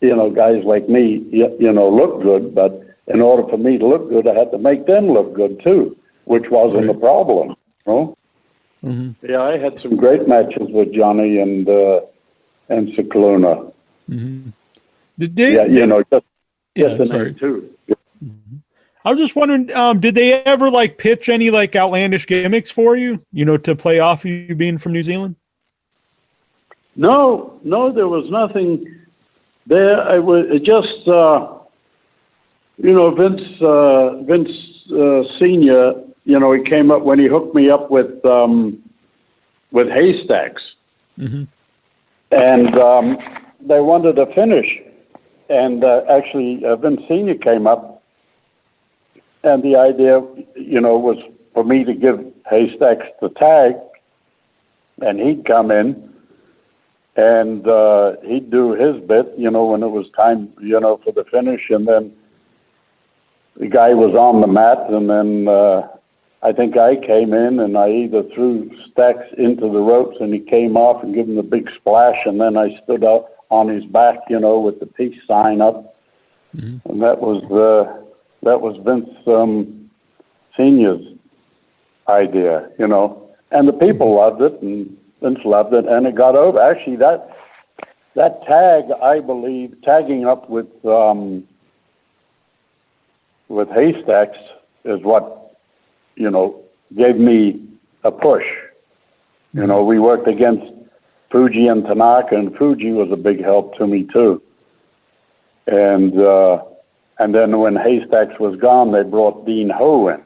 you 0.00 0.14
know 0.16 0.30
guys 0.30 0.64
like 0.64 0.88
me, 0.88 1.26
you, 1.30 1.54
you 1.58 1.72
know, 1.72 1.88
look 1.90 2.22
good. 2.22 2.54
But 2.54 2.72
in 3.08 3.20
order 3.20 3.46
for 3.48 3.58
me 3.58 3.78
to 3.78 3.86
look 3.86 4.08
good, 4.08 4.26
I 4.28 4.34
had 4.34 4.50
to 4.52 4.58
make 4.58 4.86
them 4.86 5.08
look 5.10 5.34
good 5.34 5.60
too, 5.64 5.96
which 6.24 6.44
wasn't 6.50 6.88
a 6.88 6.94
problem. 6.94 7.56
You 7.86 7.92
know. 7.92 8.18
Mm-hmm. 8.84 9.26
Yeah, 9.30 9.42
I 9.42 9.58
had 9.58 9.74
some 9.82 9.96
great 9.96 10.26
matches 10.26 10.68
with 10.70 10.92
Johnny 10.92 11.38
and 11.38 11.68
uh, 11.68 12.00
and 12.68 12.88
Scicluna. 12.94 13.72
The 14.08 14.52
Did, 15.18 15.34
did, 15.34 15.54
Yeah, 15.54 15.64
you 15.80 15.86
know, 15.86 16.02
just, 16.12 16.24
yeah, 16.74 16.88
just 16.88 16.98
the 16.98 17.06
sorry. 17.06 17.24
name 17.26 17.34
too. 17.36 17.70
Mm-hmm. 18.24 18.56
I 19.04 19.10
was 19.10 19.18
just 19.18 19.34
wondering, 19.34 19.72
um, 19.74 20.00
did 20.00 20.14
they 20.14 20.34
ever 20.44 20.70
like 20.70 20.96
pitch 20.98 21.28
any 21.28 21.50
like 21.50 21.74
outlandish 21.74 22.26
gimmicks 22.26 22.70
for 22.70 22.96
you? 22.96 23.20
You 23.32 23.44
know, 23.44 23.56
to 23.58 23.74
play 23.74 23.98
off 23.98 24.24
you 24.24 24.54
being 24.54 24.78
from 24.78 24.92
New 24.92 25.02
Zealand. 25.02 25.36
No, 26.94 27.58
no, 27.64 27.90
there 27.92 28.08
was 28.08 28.30
nothing 28.30 28.86
there. 29.66 30.14
It 30.14 30.22
was 30.22 30.60
just, 30.62 31.08
uh, 31.08 31.48
you 32.78 32.92
know, 32.92 33.10
Vince, 33.10 33.40
uh, 33.60 34.22
Vince 34.22 34.50
uh, 34.92 35.22
Senior. 35.40 35.94
You 36.24 36.38
know, 36.38 36.52
he 36.52 36.62
came 36.62 36.90
up 36.92 37.02
when 37.02 37.18
he 37.18 37.26
hooked 37.26 37.54
me 37.54 37.70
up 37.70 37.90
with 37.90 38.24
um, 38.24 38.78
with 39.72 39.88
haystacks, 39.88 40.62
Mhm. 41.18 41.48
and 42.30 42.78
um, 42.78 43.18
they 43.60 43.80
wanted 43.80 44.18
a 44.18 44.26
finish. 44.34 44.68
And 45.48 45.82
uh, 45.82 46.02
actually, 46.08 46.64
uh, 46.64 46.76
Vince 46.76 47.02
Senior 47.08 47.34
came 47.34 47.66
up, 47.66 47.91
and 49.44 49.62
the 49.62 49.76
idea, 49.76 50.22
you 50.54 50.80
know, 50.80 50.96
was 50.98 51.18
for 51.54 51.64
me 51.64 51.84
to 51.84 51.94
give 51.94 52.24
haystacks 52.48 53.06
the 53.20 53.28
tag, 53.30 53.74
and 55.00 55.20
he'd 55.20 55.44
come 55.44 55.70
in 55.70 56.12
and 57.16 57.66
uh, 57.68 58.12
he'd 58.24 58.50
do 58.50 58.72
his 58.72 59.02
bit, 59.06 59.32
you 59.36 59.50
know, 59.50 59.66
when 59.66 59.82
it 59.82 59.88
was 59.88 60.06
time, 60.16 60.52
you 60.60 60.78
know, 60.80 60.98
for 61.04 61.12
the 61.12 61.24
finish, 61.24 61.68
and 61.68 61.86
then 61.86 62.12
the 63.56 63.66
guy 63.66 63.92
was 63.92 64.14
on 64.14 64.40
the 64.40 64.46
mat, 64.46 64.78
and 64.88 65.10
then 65.10 65.46
uh, 65.46 65.88
I 66.42 66.52
think 66.52 66.78
I 66.78 66.96
came 66.96 67.34
in 67.34 67.60
and 67.60 67.76
I 67.76 67.90
either 67.90 68.22
threw 68.34 68.70
stacks 68.90 69.26
into 69.36 69.70
the 69.70 69.80
ropes, 69.80 70.16
and 70.20 70.32
he 70.32 70.40
came 70.40 70.76
off 70.76 71.02
and 71.02 71.14
gave 71.14 71.28
him 71.28 71.36
the 71.36 71.42
big 71.42 71.68
splash, 71.76 72.16
and 72.24 72.40
then 72.40 72.56
I 72.56 72.80
stood 72.82 73.04
up 73.04 73.28
on 73.50 73.68
his 73.68 73.84
back, 73.84 74.20
you 74.30 74.40
know, 74.40 74.58
with 74.58 74.80
the 74.80 74.86
peace 74.86 75.18
sign 75.26 75.60
up, 75.60 75.94
and 76.88 77.02
that 77.02 77.20
was 77.20 77.42
uh, 77.52 78.02
that 78.42 78.60
was 78.60 78.76
Vince 78.84 79.10
um, 79.26 79.90
Senior's 80.56 81.06
idea, 82.08 82.68
you 82.78 82.86
know, 82.86 83.30
and 83.50 83.68
the 83.68 83.72
people 83.72 84.16
loved 84.16 84.42
it, 84.42 84.60
and 84.62 84.96
Vince 85.20 85.38
loved 85.44 85.74
it, 85.74 85.86
and 85.86 86.06
it 86.06 86.14
got 86.14 86.36
over. 86.36 86.60
Actually, 86.60 86.96
that 86.96 87.36
that 88.14 88.44
tag, 88.44 88.84
I 89.02 89.20
believe, 89.20 89.76
tagging 89.82 90.26
up 90.26 90.50
with 90.50 90.84
um, 90.84 91.46
with 93.48 93.68
haystacks 93.70 94.38
is 94.84 95.02
what 95.02 95.56
you 96.16 96.30
know 96.30 96.62
gave 96.96 97.16
me 97.16 97.62
a 98.04 98.10
push. 98.10 98.44
You 99.54 99.66
know, 99.66 99.84
we 99.84 99.98
worked 99.98 100.28
against 100.28 100.72
Fuji 101.30 101.66
and 101.66 101.84
Tanaka, 101.84 102.36
and 102.36 102.56
Fuji 102.56 102.92
was 102.92 103.10
a 103.10 103.16
big 103.16 103.42
help 103.42 103.76
to 103.76 103.86
me 103.86 104.04
too. 104.12 104.42
And 105.66 106.18
uh, 106.18 106.64
and 107.22 107.34
then 107.34 107.58
when 107.58 107.76
haystacks 107.76 108.38
was 108.40 108.56
gone, 108.58 108.92
they 108.92 109.02
brought 109.02 109.46
Dean 109.46 109.70
Ho 109.70 110.08
in. 110.08 110.22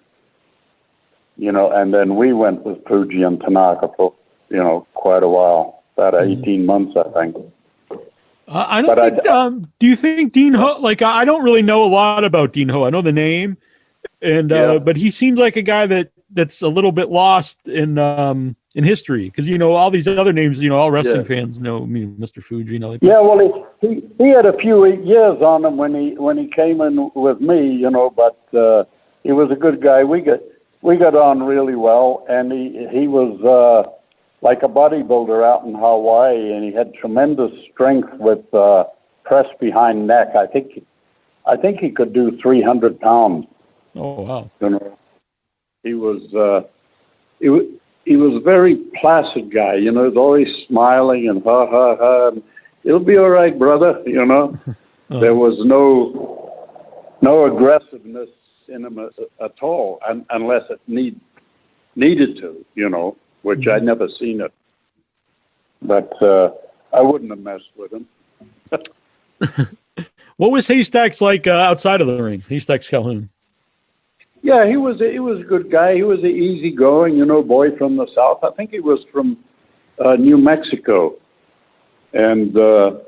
You 1.39 1.53
know, 1.53 1.71
and 1.71 1.93
then 1.93 2.17
we 2.17 2.33
went 2.33 2.65
with 2.65 2.79
Fuji 2.87 3.23
and 3.23 3.41
Tanaka 3.41 3.89
for 3.97 4.15
you 4.49 4.57
know 4.57 4.87
quite 4.95 5.23
a 5.23 5.29
while, 5.29 5.83
about 5.97 6.15
eighteen 6.23 6.65
months, 6.65 6.97
I 6.97 7.09
think. 7.21 7.37
Uh, 8.49 8.65
I 8.69 8.81
don't 8.81 8.95
But 8.95 8.99
I- 9.01 9.11
think. 9.11 9.27
um, 9.27 9.67
do 9.81 9.87
you 9.87 9.97
think 9.97 10.33
Dean 10.33 10.55
Ho? 10.55 10.79
Like, 10.81 11.03
I 11.03 11.21
I 11.21 11.25
don't 11.25 11.43
really 11.45 11.63
know 11.63 11.85
a 11.85 11.91
lot 12.01 12.25
about 12.25 12.53
Dean 12.53 12.69
Ho. 12.71 12.85
I 12.85 12.91
know 12.91 13.03
the 13.03 13.13
name, 13.13 13.57
and 14.23 14.51
uh, 14.53 14.55
Yeah. 14.55 14.79
but 14.79 14.97
he 14.97 15.11
seems 15.11 15.39
like 15.39 15.57
a 15.57 15.63
guy 15.63 15.87
that 15.87 16.11
that's 16.31 16.63
a 16.63 16.69
little 16.69 16.93
bit 16.93 17.09
lost 17.11 17.69
in 17.69 17.99
um 17.99 18.57
in 18.75 18.85
history 18.85 19.25
because 19.25 19.47
you 19.47 19.59
know 19.59 19.73
all 19.73 19.91
these 19.91 20.07
other 20.09 20.33
names. 20.33 20.59
You 20.61 20.69
know, 20.71 20.77
all 20.79 20.91
wrestling 20.91 21.23
Yeah. 21.23 21.37
fans 21.37 21.61
know. 21.61 21.83
I 21.83 21.87
mean, 21.87 22.17
Mr. 22.17 22.43
Fuji. 22.43 22.75
You 22.75 22.79
know, 22.79 22.91
like, 22.91 23.03
Yeah, 23.03 23.21
well, 23.21 23.67
he, 23.81 23.89
he 23.89 24.09
he 24.19 24.29
had 24.31 24.47
a 24.47 24.57
few 24.59 24.85
years 24.87 25.41
on 25.43 25.65
him 25.65 25.77
when 25.77 25.95
he 25.95 26.15
when 26.17 26.37
he 26.37 26.47
came 26.49 26.81
in 26.81 27.11
with 27.15 27.41
me, 27.41 27.71
you 27.71 27.91
know, 27.91 28.11
but 28.11 28.37
uh, 28.55 28.85
he 29.23 29.33
was 29.33 29.51
a 29.51 29.57
good 29.57 29.81
guy. 29.81 30.05
We 30.05 30.21
got 30.21 30.41
we 30.83 30.97
got 30.97 31.15
on 31.15 31.43
really 31.43 31.75
well, 31.77 32.25
and 32.29 32.53
he 32.53 32.87
he 32.93 33.09
was 33.09 33.41
uh, 33.43 33.91
like 34.43 34.63
a 34.63 34.69
bodybuilder 34.69 35.45
out 35.45 35.65
in 35.65 35.75
Hawaii, 35.75 36.53
and 36.53 36.65
he 36.65 36.73
had 36.73 36.93
tremendous 36.95 37.53
strength 37.73 38.13
with 38.15 38.53
uh, 38.53 38.85
press 39.25 39.47
behind 39.61 40.07
neck. 40.07 40.35
I 40.37 40.47
think 40.47 40.85
I 41.47 41.57
think 41.57 41.79
he 41.81 41.91
could 41.91 42.13
do 42.13 42.37
three 42.43 42.63
hundred 42.63 43.01
pounds. 43.01 43.47
Oh 43.95 44.21
wow. 44.23 44.51
You 44.61 44.71
know, 44.71 44.99
he 45.87 45.95
was 45.95 46.23
uh, 46.35 46.67
he 47.39 47.49
was 47.49 47.65
he 48.05 48.17
was 48.17 48.35
a 48.35 48.41
very 48.41 48.77
placid 49.01 49.53
guy. 49.53 49.75
You 49.75 49.93
know, 49.93 50.11
always 50.17 50.49
smiling 50.67 51.29
and 51.29 51.43
ha 51.43 51.67
ha 51.67 51.97
ha. 51.97 52.29
And, 52.29 52.43
It'll 52.85 53.01
be 53.01 53.19
all 53.19 53.31
right, 53.31 53.59
brother. 53.59 54.01
You 54.07 54.25
know, 54.25 54.57
there 55.09 55.35
was 55.35 55.59
no 55.65 56.53
no 57.21 57.47
aggressiveness 57.47 58.29
in 58.69 58.85
him 58.85 58.99
at, 58.99 59.13
at 59.41 59.55
all, 59.61 59.99
un, 60.09 60.25
unless 60.31 60.63
it 60.71 60.81
need 60.87 61.21
needed 61.97 62.37
to. 62.37 62.65
You 62.75 62.89
know, 62.89 63.17
which 63.43 63.67
I'd 63.67 63.83
never 63.83 64.09
seen 64.21 64.41
it. 64.41 64.53
But 65.83 66.23
uh, 66.23 66.53
I 66.93 67.01
wouldn't 67.01 67.31
have 67.31 67.41
messed 67.41 67.73
with 67.77 67.93
him. 67.93 68.07
What 70.37 70.51
was 70.51 70.67
Haystacks 70.67 71.23
like 71.23 71.47
uh, 71.47 71.53
outside 71.53 72.03
of 72.03 72.07
the 72.07 72.23
ring? 72.23 72.43
Haystacks 72.47 72.89
Calhoun. 72.89 73.31
Yeah, 74.47 74.65
he 74.65 74.77
was 74.77 75.01
a, 75.01 75.11
he 75.11 75.19
was 75.19 75.41
a 75.41 75.43
good 75.43 75.73
guy. 75.73 75.97
He 75.97 76.05
was 76.05 76.21
an 76.21 76.31
easygoing, 76.31 77.17
you 77.17 77.25
know, 77.25 77.43
boy 77.43 77.77
from 77.77 77.97
the 77.97 78.07
south. 78.15 78.45
I 78.45 78.53
think 78.53 78.71
he 78.71 78.79
was 78.79 79.01
from 79.11 79.37
uh, 79.99 80.15
New 80.15 80.39
Mexico, 80.39 81.17
and 82.13 82.57
uh, 82.57 82.99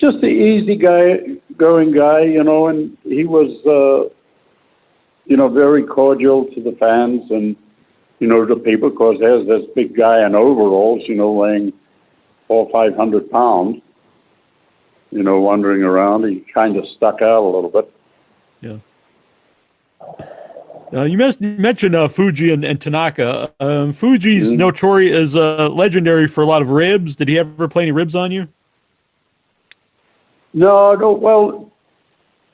just 0.00 0.22
an 0.22 0.30
easy 0.30 0.76
guy, 0.76 1.18
going 1.58 1.92
guy, 1.92 2.22
you 2.22 2.42
know. 2.42 2.68
And 2.68 2.96
he 3.02 3.24
was, 3.24 3.50
uh, 3.66 4.08
you 5.26 5.36
know, 5.36 5.48
very 5.50 5.82
cordial 5.82 6.46
to 6.54 6.62
the 6.62 6.72
fans 6.80 7.30
and 7.30 7.54
you 8.20 8.26
know 8.26 8.46
to 8.46 8.56
people 8.56 8.88
because 8.88 9.16
there's 9.20 9.46
this 9.46 9.66
big 9.74 9.94
guy 9.94 10.24
in 10.24 10.34
overalls, 10.34 11.02
you 11.06 11.14
know, 11.14 11.30
weighing 11.32 11.74
four 12.48 12.70
five 12.72 12.96
hundred 12.96 13.30
pounds, 13.30 13.82
you 15.10 15.22
know, 15.22 15.40
wandering 15.40 15.82
around. 15.82 16.24
He 16.24 16.42
kind 16.54 16.78
of 16.78 16.86
stuck 16.96 17.20
out 17.20 17.42
a 17.42 17.50
little 17.54 17.68
bit. 17.68 17.92
Uh, 20.92 21.02
you 21.02 21.18
mentioned 21.18 21.94
uh, 21.96 22.06
Fuji 22.06 22.52
and, 22.52 22.64
and 22.64 22.80
Tanaka. 22.80 23.52
Um, 23.58 23.92
Fuji's 23.92 24.52
Mhm. 24.52 24.58
notorious 24.58 25.16
is 25.16 25.36
uh, 25.36 25.68
legendary 25.70 26.28
for 26.28 26.42
a 26.42 26.46
lot 26.46 26.62
of 26.62 26.70
ribs. 26.70 27.16
Did 27.16 27.28
he 27.28 27.38
ever 27.38 27.66
play 27.66 27.82
any 27.82 27.92
ribs 27.92 28.14
on 28.14 28.30
you? 28.30 28.46
No, 30.52 30.94
no. 30.94 31.12
Well, 31.12 31.70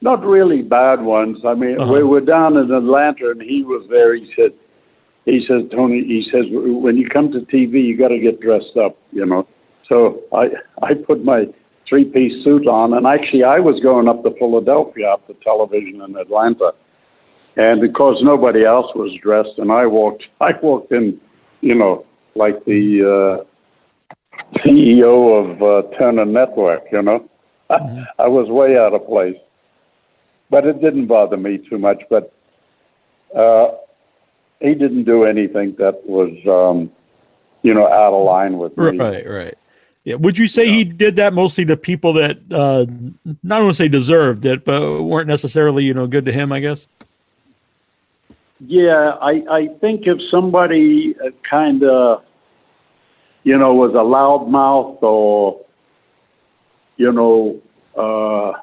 not 0.01 0.25
really 0.25 0.63
bad 0.63 1.03
ones. 1.03 1.45
I 1.45 1.55
mean, 1.55 1.79
Uh-huh. 1.79 1.93
we 1.93 2.03
were 2.03 2.21
down 2.23 2.57
in 2.57 2.71
Atlanta, 2.73 3.31
and 3.31 3.43
he 3.43 3.63
was 3.63 3.87
there. 3.91 4.15
He 4.15 4.33
said, 4.35 4.53
he 5.27 5.45
says, 5.47 5.65
Tony, 5.71 6.03
he 6.03 6.27
says, 6.33 6.47
when 6.51 6.97
you 6.97 7.09
come 7.09 7.31
to 7.33 7.41
TV, 7.41 7.83
you 7.85 7.97
got 7.97 8.09
to 8.09 8.19
get 8.19 8.41
dressed 8.41 8.77
up, 8.79 8.97
you 9.13 9.27
know. 9.27 9.47
So 9.93 10.21
I, 10.33 10.51
I 10.83 10.95
put 10.95 11.23
my 11.25 11.47
three-piece 11.87 12.43
suit 12.45 12.67
on, 12.67 12.95
and 12.95 13.07
actually, 13.07 13.45
I 13.45 13.59
was 13.59 13.79
going 13.81 14.09
up 14.09 14.23
to 14.25 14.31
Philadelphia 14.39 15.11
after 15.13 15.35
television 15.45 16.01
in 16.01 16.17
Atlanta, 16.17 16.73
and 17.61 17.79
because 17.79 18.17
nobody 18.23 18.65
else 18.65 18.91
was 18.95 19.13
dressed, 19.21 19.59
and 19.59 19.71
I 19.71 19.87
walked, 19.87 20.25
I 20.41 20.53
walked 20.63 20.93
in, 20.93 21.21
you 21.61 21.75
know, 21.75 22.07
like 22.35 22.65
the 22.65 22.83
uh, 23.03 24.55
CEO 24.65 25.15
of 25.39 25.63
uh, 25.63 25.99
Turner 25.99 26.25
Network, 26.25 26.85
you 26.91 27.03
know. 27.03 27.29
I 27.71 28.27
was 28.27 28.49
way 28.49 28.79
out 28.79 28.95
of 28.95 29.07
place, 29.07 29.37
but 30.49 30.67
it 30.67 30.81
didn't 30.81 31.07
bother 31.07 31.37
me 31.37 31.59
too 31.59 31.79
much. 31.79 32.03
But 32.09 32.33
uh, 33.37 33.73
he 34.61 34.75
didn't 34.75 35.05
do 35.05 35.25
anything 35.25 35.77
that 35.79 36.01
was, 36.07 36.33
um, 36.49 36.91
you 37.63 37.75
know, 37.75 37.87
out 37.87 38.15
of 38.15 38.25
line 38.25 38.57
with 38.57 38.77
me. 38.79 38.97
Right, 38.97 39.29
right. 39.29 39.59
Yeah. 40.05 40.15
Would 40.15 40.39
you 40.39 40.49
say 40.49 40.67
he 40.67 40.83
did 40.83 41.17
that 41.17 41.35
mostly 41.35 41.67
to 41.67 41.77
people 41.77 42.15
that 42.15 42.39
uh, 42.51 42.87
not 43.43 43.61
want 43.61 43.77
to 43.77 43.83
say 43.83 43.87
deserved 43.87 44.47
it, 44.47 44.65
but 44.65 45.03
weren't 45.03 45.29
necessarily 45.29 45.85
you 45.85 45.93
know 45.93 46.07
good 46.07 46.25
to 46.25 46.33
him? 46.33 46.53
I 46.53 46.61
guess. 46.61 46.89
Yeah, 48.67 49.17
I, 49.21 49.43
I 49.51 49.69
think 49.81 50.07
if 50.07 50.19
somebody 50.31 51.15
uh, 51.19 51.31
kind 51.49 51.83
of, 51.83 52.23
you 53.43 53.57
know, 53.57 53.75
was 53.75 53.93
a 53.93 54.05
loudmouth 54.05 55.03
or, 55.03 55.65
you 56.97 57.11
know, 57.11 57.61
uh, 57.97 58.61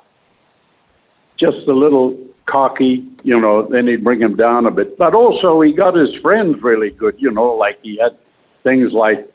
just 1.38 1.68
a 1.68 1.74
little 1.74 2.18
cocky, 2.46 3.06
you 3.24 3.40
know, 3.40 3.64
then 3.68 3.88
he'd 3.88 4.04
bring 4.04 4.22
him 4.22 4.36
down 4.36 4.68
a 4.68 4.72
bit. 4.72 4.98
But 4.98 5.16
also, 5.16 5.62
he 5.62 5.74
got 5.74 5.96
his 5.96 6.14
friends 6.22 6.62
really 6.62 6.92
good, 6.92 7.16
you 7.18 7.32
know, 7.32 7.54
like 7.54 7.80
he 7.82 7.98
had 7.98 8.18
things 8.64 8.92
like 8.94 9.28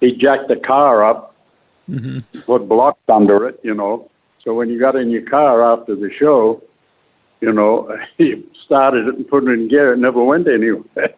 he 0.00 0.12
jacked 0.12 0.48
the 0.48 0.56
car 0.56 1.04
up, 1.04 1.34
hmm 1.86 2.20
put 2.46 2.68
blocks 2.68 3.00
under 3.08 3.46
it, 3.48 3.60
you 3.62 3.74
know. 3.74 4.10
So 4.42 4.54
when 4.54 4.68
you 4.68 4.78
got 4.80 4.96
in 4.96 5.10
your 5.10 5.22
car 5.22 5.62
after 5.62 5.94
the 5.94 6.10
show, 6.12 6.62
you 7.40 7.52
know, 7.52 7.96
he 8.18 8.44
started 8.64 9.08
it 9.08 9.14
and 9.16 9.28
put 9.28 9.44
it 9.44 9.50
in 9.50 9.68
gear. 9.68 9.92
It 9.92 9.98
never 9.98 10.22
went 10.22 10.48
anywhere 10.48 10.84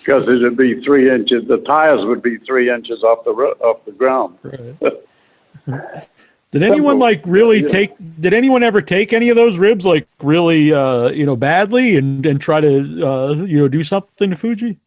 because 0.00 0.28
it'd 0.28 0.56
be 0.56 0.82
three 0.82 1.10
inches. 1.10 1.46
The 1.48 1.58
tires 1.58 2.04
would 2.04 2.22
be 2.22 2.38
three 2.38 2.70
inches 2.70 3.02
off 3.02 3.24
the 3.24 3.30
off 3.32 3.84
the 3.84 3.92
ground. 3.92 4.38
Right. 4.42 6.06
Did 6.50 6.62
anyone 6.62 7.00
like 7.00 7.20
really 7.24 7.62
Yeah. 7.62 7.68
take? 7.68 7.92
Did 8.20 8.32
anyone 8.32 8.62
ever 8.62 8.80
take 8.80 9.12
any 9.12 9.28
of 9.28 9.34
those 9.34 9.58
ribs 9.58 9.84
like 9.84 10.06
really, 10.22 10.72
uh, 10.72 11.08
you 11.10 11.26
know, 11.26 11.34
badly 11.34 11.96
and 11.96 12.24
and 12.24 12.40
try 12.40 12.60
to, 12.60 13.08
uh, 13.08 13.32
you 13.34 13.58
know, 13.58 13.66
do 13.66 13.82
something 13.82 14.30
to 14.30 14.36
Fuji? 14.36 14.78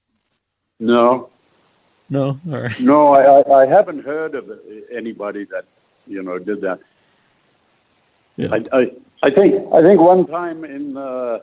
No, 0.79 1.29
No, 2.09 2.39
all 2.49 2.61
right. 2.61 2.79
no, 2.79 3.09
I, 3.09 3.41
I, 3.41 3.63
I 3.63 3.65
haven't 3.65 4.05
heard 4.05 4.35
of 4.35 4.49
anybody 4.95 5.43
that 5.45 5.65
you 6.05 6.21
know 6.23 6.37
did 6.39 6.61
that. 6.61 6.79
Yeah. 8.37 8.49
I, 8.53 8.77
I, 8.77 8.91
I 9.23 9.31
think 9.31 9.73
I 9.73 9.81
think 9.81 9.99
one 9.99 10.27
time 10.27 10.63
in 10.63 10.95
uh, 10.95 11.39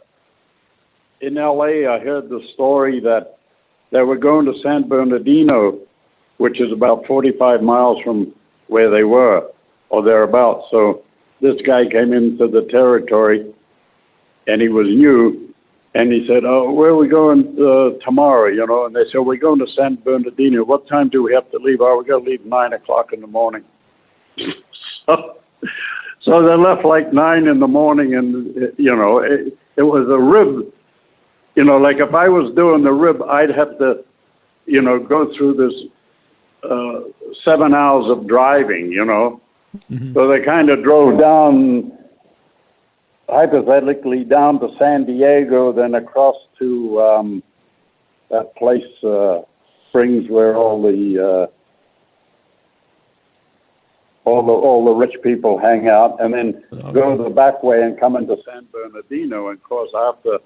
in 1.21 1.39
L.A. 1.39 1.87
I 1.87 1.99
heard 1.99 2.29
the 2.29 2.41
story 2.55 3.01
that 3.01 3.39
they 3.91 4.03
were 4.03 4.17
going 4.17 4.47
to 4.47 4.55
San 4.63 4.89
Bernardino, 4.89 5.79
which 6.39 6.61
is 6.61 6.73
about 6.73 7.07
45 7.07 7.63
miles 7.63 8.01
from 8.03 8.33
where 8.69 8.91
they 8.91 9.05
were, 9.05 9.51
or 9.89 10.03
thereabouts. 10.03 10.67
So 10.71 11.03
this 11.41 11.61
guy 11.67 11.87
came 11.87 12.13
into 12.13 12.47
the 12.47 12.63
territory, 12.71 13.53
and 14.47 14.63
he 14.63 14.69
was 14.69 14.87
new, 14.87 15.53
and 15.95 16.13
he 16.13 16.27
said, 16.29 16.45
"Oh, 16.45 16.73
where 16.73 16.91
are 16.91 16.97
we 16.97 17.09
going 17.09 17.57
uh, 17.61 17.99
tomorrow?" 18.05 18.51
You 18.51 18.67
know, 18.67 18.87
and 18.87 18.95
they 18.95 19.05
said, 19.11 19.19
"We're 19.19 19.37
going 19.37 19.59
to 19.59 19.67
San 19.77 19.97
Bernardino. 19.97 20.65
What 20.65 20.87
time 20.87 21.09
do 21.09 21.25
we 21.25 21.35
have 21.35 21.51
to 21.51 21.59
leave?" 21.59 21.81
"Oh, 21.81 21.99
we 21.99 22.05
got 22.05 22.19
to 22.19 22.31
leave 22.31 22.45
nine 22.47 22.73
o'clock 22.73 23.13
in 23.13 23.21
the 23.21 23.27
morning." 23.27 23.65
so, 25.07 25.39
so 26.25 26.41
they 26.43 26.57
left 26.57 26.85
like 26.85 27.13
nine 27.13 27.49
in 27.49 27.61
the 27.61 27.69
morning, 27.69 28.15
and 28.15 28.73
you 28.79 28.95
know, 28.97 29.19
it, 29.19 29.57
it 29.77 29.83
was 29.83 30.09
a 30.11 30.19
rib. 30.19 30.73
You 31.55 31.65
know, 31.65 31.77
like 31.77 31.99
if 31.99 32.15
I 32.15 32.29
was 32.29 32.55
doing 32.57 32.83
the 32.83 32.93
rib, 32.93 33.23
I'd 33.23 33.51
have 33.51 33.79
to, 33.79 34.05
you 34.67 34.81
know, 34.81 34.99
go 34.99 35.33
through 35.37 35.55
this 35.55 36.71
uh, 36.71 37.01
seven 37.45 37.75
hours 37.75 38.11
of 38.11 38.27
driving. 38.27 38.91
You 38.91 39.05
know, 39.05 39.43
so 40.15 40.29
they 40.29 40.41
kind 40.41 40.71
of 40.71 40.83
drove 40.83 41.19
down, 41.19 41.93
hypothetically 43.29 44.25
down 44.25 44.61
to 44.61 44.69
San 44.79 45.05
Diego, 45.05 45.73
then 45.73 45.95
across 45.95 46.37
to 46.59 47.01
um, 47.03 47.43
that 48.31 48.57
place, 48.57 48.83
uh, 49.05 49.43
Springs, 49.89 50.29
where 50.31 50.57
all 50.57 50.83
the 50.83 51.49
uh, 51.49 51.53
all 54.25 54.43
the 54.43 54.53
all 54.53 54.85
the 54.85 54.93
rich 54.93 55.15
people 55.23 55.59
hang 55.59 55.89
out, 55.89 56.21
and 56.21 56.33
then 56.33 56.65
go 56.93 57.17
the 57.17 57.31
back 57.31 57.63
way 57.63 57.83
and 57.83 57.99
come 57.99 58.17
into 58.17 58.37
San 58.47 58.67
Bernardino. 58.73 59.49
And 59.49 59.59
of 59.59 59.65
course, 59.65 59.91
after 59.95 60.39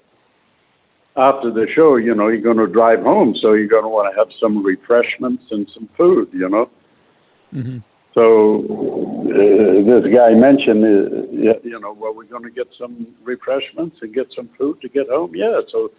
after 1.15 1.51
the 1.51 1.67
show, 1.73 1.95
you 1.95 2.13
know, 2.13 2.27
you're 2.27 2.41
going 2.41 2.57
to 2.57 2.67
drive 2.67 3.01
home, 3.01 3.35
so 3.35 3.53
you're 3.53 3.67
going 3.67 3.83
to 3.83 3.89
want 3.89 4.13
to 4.13 4.17
have 4.17 4.29
some 4.39 4.63
refreshments 4.63 5.43
and 5.51 5.69
some 5.73 5.89
food, 5.97 6.29
you 6.33 6.47
know. 6.47 6.69
So 8.13 8.63
uh, 9.29 9.83
this 9.85 10.13
guy 10.13 10.33
mentioned, 10.33 10.83
uh, 10.83 11.59
you 11.63 11.79
know, 11.79 11.93
well, 11.93 12.13
we're 12.13 12.23
going 12.23 12.43
to 12.43 12.49
get 12.51 12.67
some 12.77 13.07
refreshments 13.23 13.97
and 14.01 14.13
get 14.13 14.27
some 14.35 14.49
food 14.57 14.81
to 14.81 14.89
get 14.89 15.07
home. 15.09 15.35
Yeah, 15.35 15.61
so 15.71 15.91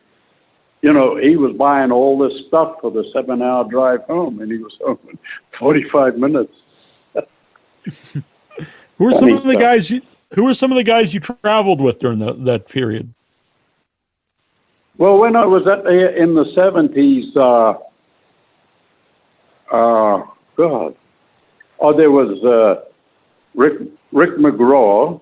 you 0.83 0.93
know, 0.93 1.17
he 1.17 1.37
was 1.37 1.53
buying 1.57 1.93
all 1.93 2.19
this 2.19 2.33
stuff 2.49 2.77
for 2.81 2.91
the 2.91 3.05
seven-hour 3.13 3.65
drive 3.71 4.05
home, 4.05 4.41
and 4.41 4.51
he 4.51 4.59
was 4.59 4.75
home 4.85 4.99
in 5.11 5.19
forty-five 5.59 6.17
minutes. 6.17 6.55
Who 9.01 9.05
were 9.07 9.13
some 9.13 9.21
Funny 9.21 9.37
of 9.37 9.45
the 9.45 9.57
guys? 9.57 9.91
You, 9.91 10.03
who 10.35 10.45
were 10.45 10.55
some 10.55 10.71
of 10.71 10.77
the 10.77 10.85
guys 10.85 11.15
you 11.15 11.21
traveled 11.21 11.81
with 11.81 11.99
during 11.99 12.19
that 12.19 12.45
that 12.45 12.69
period? 12.69 13.15
Well, 14.99 15.19
when 15.19 15.35
I 15.37 15.47
was 15.47 15.67
at 15.67 15.87
in 15.87 16.35
the 16.35 16.45
seventies, 16.55 17.35
uh, 17.35 17.75
uh, 19.73 20.23
God, 20.55 20.95
oh, 21.79 21.93
there 21.97 22.11
was 22.11 22.45
uh, 22.45 22.85
Rick 23.55 23.89
Rick 24.13 24.37
McGraw. 24.37 25.21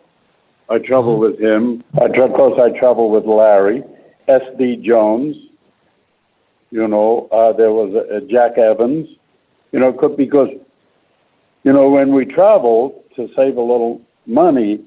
I 0.68 0.79
traveled 0.79 1.21
with 1.21 1.38
him. 1.38 1.85
I 2.01 2.07
of 2.07 2.33
course 2.33 2.61
I 2.61 2.77
traveled 2.77 3.12
with 3.12 3.25
Larry, 3.25 3.85
S. 4.27 4.42
D. 4.59 4.77
Jones. 4.77 5.37
You 6.71 6.88
know, 6.88 7.29
uh, 7.31 7.53
there 7.53 7.73
was 7.73 7.94
uh, 7.94 8.21
Jack 8.29 8.59
Evans. 8.59 9.09
You 9.71 9.79
know, 9.79 9.92
because 9.92 10.49
you 11.68 11.74
know 11.74 11.90
when 11.90 12.14
we 12.14 12.24
traveled 12.24 12.94
to 13.14 13.28
save 13.37 13.59
a 13.59 13.61
little 13.72 14.00
money, 14.24 14.81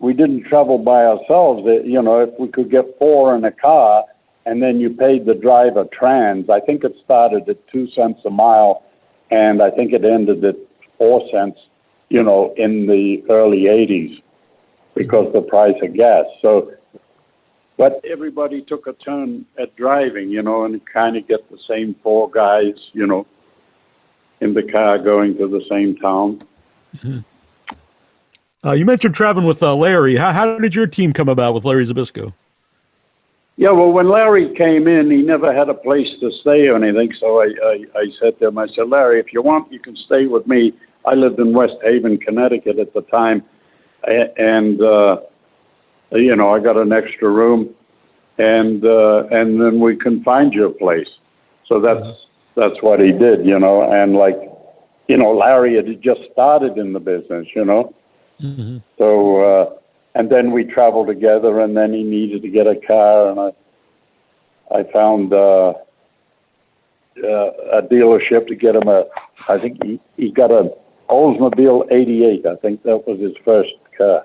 we 0.00 0.12
didn't 0.12 0.42
travel 0.44 0.76
by 0.76 1.00
ourselves. 1.06 1.66
It- 1.66 1.86
You 1.86 2.02
know, 2.02 2.20
if 2.20 2.32
we 2.38 2.48
could 2.48 2.70
get 2.70 2.98
four 2.98 3.34
in 3.34 3.42
a 3.46 3.50
car, 3.50 4.04
and 4.44 4.62
then 4.62 4.74
you 4.82 4.90
paid 4.90 5.24
the 5.24 5.34
driver 5.34 5.84
trans. 5.98 6.50
I 6.50 6.60
think 6.60 6.84
it 6.84 6.94
started 7.06 7.48
at 7.48 7.66
two 7.72 7.86
cents 7.96 8.20
a 8.26 8.30
mile, 8.44 8.82
and 9.30 9.62
I 9.62 9.70
think 9.70 9.94
it 9.94 10.04
ended 10.04 10.44
at 10.44 10.56
four 10.98 11.26
cents. 11.32 11.58
You 12.10 12.22
know, 12.22 12.52
in 12.64 12.72
the 12.86 13.24
early 13.30 13.62
'80s, 13.78 14.20
because 14.94 15.32
the 15.32 15.40
price 15.54 15.78
of 15.86 15.94
gas. 15.94 16.26
So, 16.42 16.70
but 17.78 17.92
everybody 18.04 18.60
took 18.60 18.86
a 18.86 18.92
turn 18.92 19.46
at 19.62 19.74
driving. 19.74 20.28
You 20.36 20.42
know, 20.42 20.58
and 20.66 20.84
kind 21.00 21.16
of 21.16 21.26
get 21.26 21.42
the 21.50 21.60
same 21.70 21.94
four 22.02 22.24
guys. 22.30 22.76
You 22.92 23.06
know, 23.06 23.22
in 24.40 24.54
the 24.54 24.62
car 24.62 24.98
going 24.98 25.36
to 25.38 25.48
the 25.48 25.64
same 25.70 25.96
town. 25.96 26.42
Uh, 28.64 28.72
you 28.72 28.84
mentioned 28.84 29.14
traveling 29.14 29.46
with 29.46 29.62
uh, 29.62 29.74
Larry. 29.74 30.16
How, 30.16 30.32
how 30.32 30.58
did 30.58 30.74
your 30.74 30.86
team 30.86 31.12
come 31.12 31.28
about 31.28 31.54
with 31.54 31.64
Larry 31.64 31.84
Zbyszko? 31.84 32.32
Yeah, 33.56 33.70
well, 33.70 33.92
when 33.92 34.08
Larry 34.08 34.54
came 34.56 34.88
in, 34.88 35.10
he 35.10 35.18
never 35.18 35.52
had 35.54 35.68
a 35.68 35.74
place 35.74 36.08
to 36.20 36.32
stay 36.40 36.66
or 36.68 36.76
anything. 36.76 37.12
So 37.20 37.40
I, 37.40 37.52
I, 37.62 37.84
I 37.94 38.06
said 38.20 38.38
to 38.40 38.48
him, 38.48 38.58
I 38.58 38.66
said, 38.74 38.88
Larry, 38.88 39.20
if 39.20 39.32
you 39.32 39.42
want, 39.42 39.70
you 39.70 39.78
can 39.78 39.96
stay 39.96 40.26
with 40.26 40.46
me. 40.46 40.72
I 41.04 41.14
lived 41.14 41.38
in 41.38 41.52
West 41.52 41.76
Haven, 41.84 42.18
Connecticut 42.18 42.78
at 42.78 42.94
the 42.94 43.02
time, 43.02 43.44
and 44.02 44.80
uh, 44.80 45.20
you 46.12 46.34
know, 46.34 46.54
I 46.54 46.60
got 46.60 46.76
an 46.76 46.92
extra 46.92 47.28
room, 47.28 47.74
and 48.38 48.84
uh, 48.84 49.24
and 49.30 49.60
then 49.60 49.78
we 49.80 49.96
can 49.96 50.24
find 50.24 50.52
you 50.52 50.66
a 50.66 50.70
place. 50.70 51.08
So 51.68 51.78
that's 51.78 52.06
that's 52.56 52.80
what 52.82 53.00
he 53.00 53.12
did, 53.12 53.48
you 53.48 53.58
know, 53.58 53.90
and 53.92 54.14
like, 54.14 54.38
you 55.08 55.16
know, 55.16 55.32
Larry 55.32 55.76
had 55.76 56.00
just 56.00 56.20
started 56.32 56.78
in 56.78 56.92
the 56.92 57.00
business, 57.00 57.46
you 57.54 57.64
know. 57.64 57.94
So, 58.98 59.40
uh, 59.40 59.74
and 60.14 60.30
then 60.30 60.52
we 60.52 60.64
traveled 60.64 61.08
together, 61.08 61.60
and 61.60 61.76
then 61.76 61.92
he 61.92 62.02
needed 62.02 62.42
to 62.42 62.48
get 62.48 62.66
a 62.66 62.76
car, 62.76 63.30
and 63.30 63.40
I, 63.40 63.52
I 64.70 64.82
found 64.92 65.32
uh, 65.32 65.74
uh, 67.22 67.50
a 67.72 67.82
dealership 67.82 68.46
to 68.48 68.54
get 68.54 68.76
him 68.76 68.88
a. 68.88 69.04
I 69.48 69.58
think 69.58 69.82
he 69.82 70.00
he 70.16 70.30
got 70.30 70.50
a 70.50 70.72
Oldsmobile 71.08 71.92
'88. 71.92 72.46
I 72.46 72.56
think 72.56 72.82
that 72.84 73.06
was 73.06 73.20
his 73.20 73.34
first 73.44 73.72
car. 73.98 74.22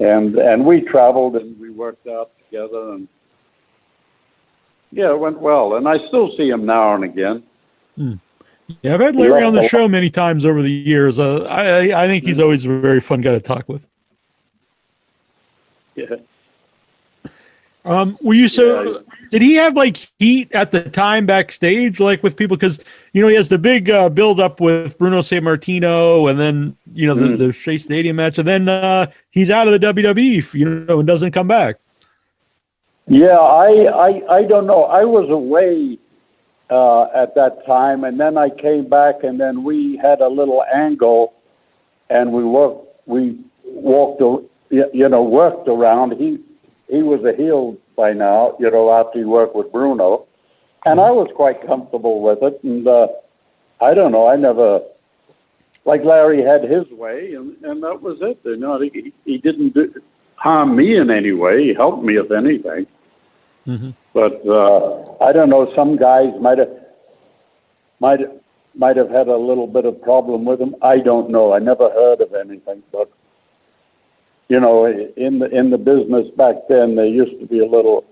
And 0.00 0.36
and 0.36 0.64
we 0.64 0.80
traveled 0.80 1.36
and 1.36 1.58
we 1.60 1.70
worked 1.70 2.06
out 2.06 2.30
together, 2.44 2.92
and 2.92 3.08
yeah, 4.92 5.10
it 5.12 5.18
went 5.18 5.38
well. 5.40 5.76
And 5.76 5.88
I 5.88 5.96
still 6.08 6.34
see 6.36 6.48
him 6.48 6.66
now 6.66 6.94
and 6.94 7.04
again. 7.04 7.42
Yeah, 8.82 8.94
I've 8.94 9.00
had 9.00 9.16
Larry 9.16 9.42
on 9.44 9.52
the 9.52 9.66
show 9.68 9.88
many 9.88 10.10
times 10.10 10.44
over 10.44 10.62
the 10.62 10.70
years. 10.70 11.18
Uh, 11.18 11.42
I 11.44 11.64
I 11.90 12.04
I 12.04 12.08
think 12.08 12.24
he's 12.24 12.38
always 12.38 12.64
a 12.64 12.68
very 12.80 13.00
fun 13.00 13.20
guy 13.20 13.32
to 13.32 13.40
talk 13.40 13.68
with. 13.68 13.86
Yeah. 15.96 16.16
Um, 17.84 18.18
were 18.22 18.34
you 18.34 18.48
so? 18.48 18.82
Yeah. 18.82 18.98
Did 19.30 19.42
he 19.42 19.54
have 19.54 19.74
like 19.74 20.08
heat 20.18 20.52
at 20.52 20.70
the 20.70 20.82
time 20.82 21.24
backstage, 21.24 21.98
like 21.98 22.22
with 22.22 22.36
people? 22.36 22.56
Because 22.56 22.78
you 23.12 23.22
know 23.22 23.28
he 23.28 23.34
has 23.36 23.48
the 23.48 23.58
big 23.58 23.88
uh, 23.90 24.08
build 24.08 24.38
up 24.38 24.60
with 24.60 24.98
Bruno 24.98 25.20
Sammartino, 25.20 26.28
and 26.30 26.38
then 26.38 26.76
you 26.94 27.06
know 27.06 27.14
the, 27.14 27.28
Mm. 27.28 27.38
the 27.38 27.52
Shea 27.52 27.78
Stadium 27.78 28.16
match, 28.16 28.38
and 28.38 28.46
then 28.46 28.68
uh, 28.68 29.06
he's 29.30 29.50
out 29.50 29.66
of 29.66 29.72
the 29.72 29.78
WWE, 29.78 30.54
you 30.54 30.68
know, 30.68 30.98
and 30.98 31.06
doesn't 31.06 31.32
come 31.32 31.48
back. 31.48 31.76
Yeah, 33.10 33.40
I, 33.40 33.88
I, 33.92 34.36
I 34.36 34.42
don't 34.44 34.68
know. 34.68 34.84
I 34.84 35.02
was 35.02 35.28
away 35.30 35.98
uh, 36.70 37.06
at 37.12 37.34
that 37.34 37.66
time, 37.66 38.04
and 38.04 38.20
then 38.20 38.38
I 38.38 38.50
came 38.50 38.88
back, 38.88 39.24
and 39.24 39.40
then 39.40 39.64
we 39.64 39.96
had 39.96 40.20
a 40.20 40.28
little 40.28 40.62
angle, 40.72 41.34
and 42.08 42.32
we 42.32 42.44
worked, 42.44 42.86
we 43.06 43.36
walked, 43.64 44.22
you 44.70 45.08
know, 45.08 45.24
worked 45.24 45.66
around. 45.66 46.12
He, 46.12 46.38
he 46.86 47.02
was 47.02 47.24
a 47.24 47.36
heel 47.36 47.76
by 47.96 48.12
now, 48.12 48.54
you 48.60 48.70
know, 48.70 48.92
after 48.92 49.18
he 49.18 49.24
worked 49.24 49.56
with 49.56 49.72
Bruno, 49.72 50.28
and 50.86 51.00
I 51.00 51.10
was 51.10 51.28
quite 51.34 51.66
comfortable 51.66 52.20
with 52.20 52.38
it. 52.42 52.62
And 52.62 52.86
uh, 52.86 53.08
I 53.80 53.92
don't 53.92 54.12
know, 54.12 54.28
I 54.28 54.36
never, 54.36 54.82
like 55.84 56.04
Larry 56.04 56.44
had 56.44 56.62
his 56.62 56.88
way, 56.92 57.34
and, 57.34 57.56
and 57.64 57.82
that 57.82 58.02
was 58.02 58.18
it. 58.20 58.38
You 58.44 58.56
know, 58.56 58.80
he, 58.80 59.12
he 59.24 59.38
didn't 59.38 59.74
do, 59.74 60.00
harm 60.36 60.76
me 60.76 60.96
in 60.96 61.10
any 61.10 61.32
way. 61.32 61.64
He 61.64 61.74
helped 61.74 62.04
me 62.04 62.16
if 62.16 62.30
anything. 62.30 62.86
But 64.12 64.46
uh, 64.46 65.14
I 65.20 65.32
don't 65.32 65.50
know. 65.50 65.72
Some 65.74 65.96
guys 65.96 66.32
might 66.40 66.58
have 66.58 66.70
might 68.00 68.20
might 68.74 68.96
have 68.96 69.10
had 69.10 69.28
a 69.28 69.36
little 69.36 69.66
bit 69.66 69.84
of 69.84 70.00
problem 70.02 70.44
with 70.44 70.60
him. 70.60 70.74
I 70.82 70.98
don't 70.98 71.30
know. 71.30 71.52
I 71.52 71.58
never 71.58 71.90
heard 71.90 72.20
of 72.20 72.34
anything. 72.34 72.82
But 72.92 73.10
you 74.48 74.58
know, 74.60 74.86
in 74.86 75.38
the 75.38 75.48
in 75.50 75.70
the 75.70 75.78
business 75.78 76.28
back 76.36 76.56
then, 76.68 76.96
there 76.96 77.06
used 77.06 77.38
to 77.40 77.46
be 77.46 77.60
a 77.60 77.66
little 77.66 78.04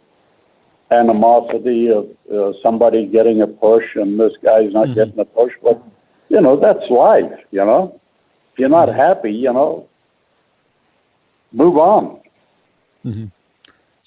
animosity 0.91 1.91
of 1.91 2.09
uh, 2.33 2.53
somebody 2.63 3.07
getting 3.07 3.43
a 3.43 3.47
push 3.47 3.85
and 3.95 4.19
this 4.19 4.33
guy's 4.43 4.73
not 4.73 4.95
getting 4.95 5.19
a 5.19 5.25
push. 5.25 5.53
But 5.63 5.83
you 6.29 6.41
know, 6.41 6.57
that's 6.57 6.89
life. 6.91 7.33
You 7.51 7.65
know. 7.65 8.01
If 8.53 8.61
you're 8.61 8.69
not 8.69 8.89
happy, 8.89 9.33
you 9.33 9.53
know, 9.53 9.89
move 11.53 11.77
on. 11.77 12.21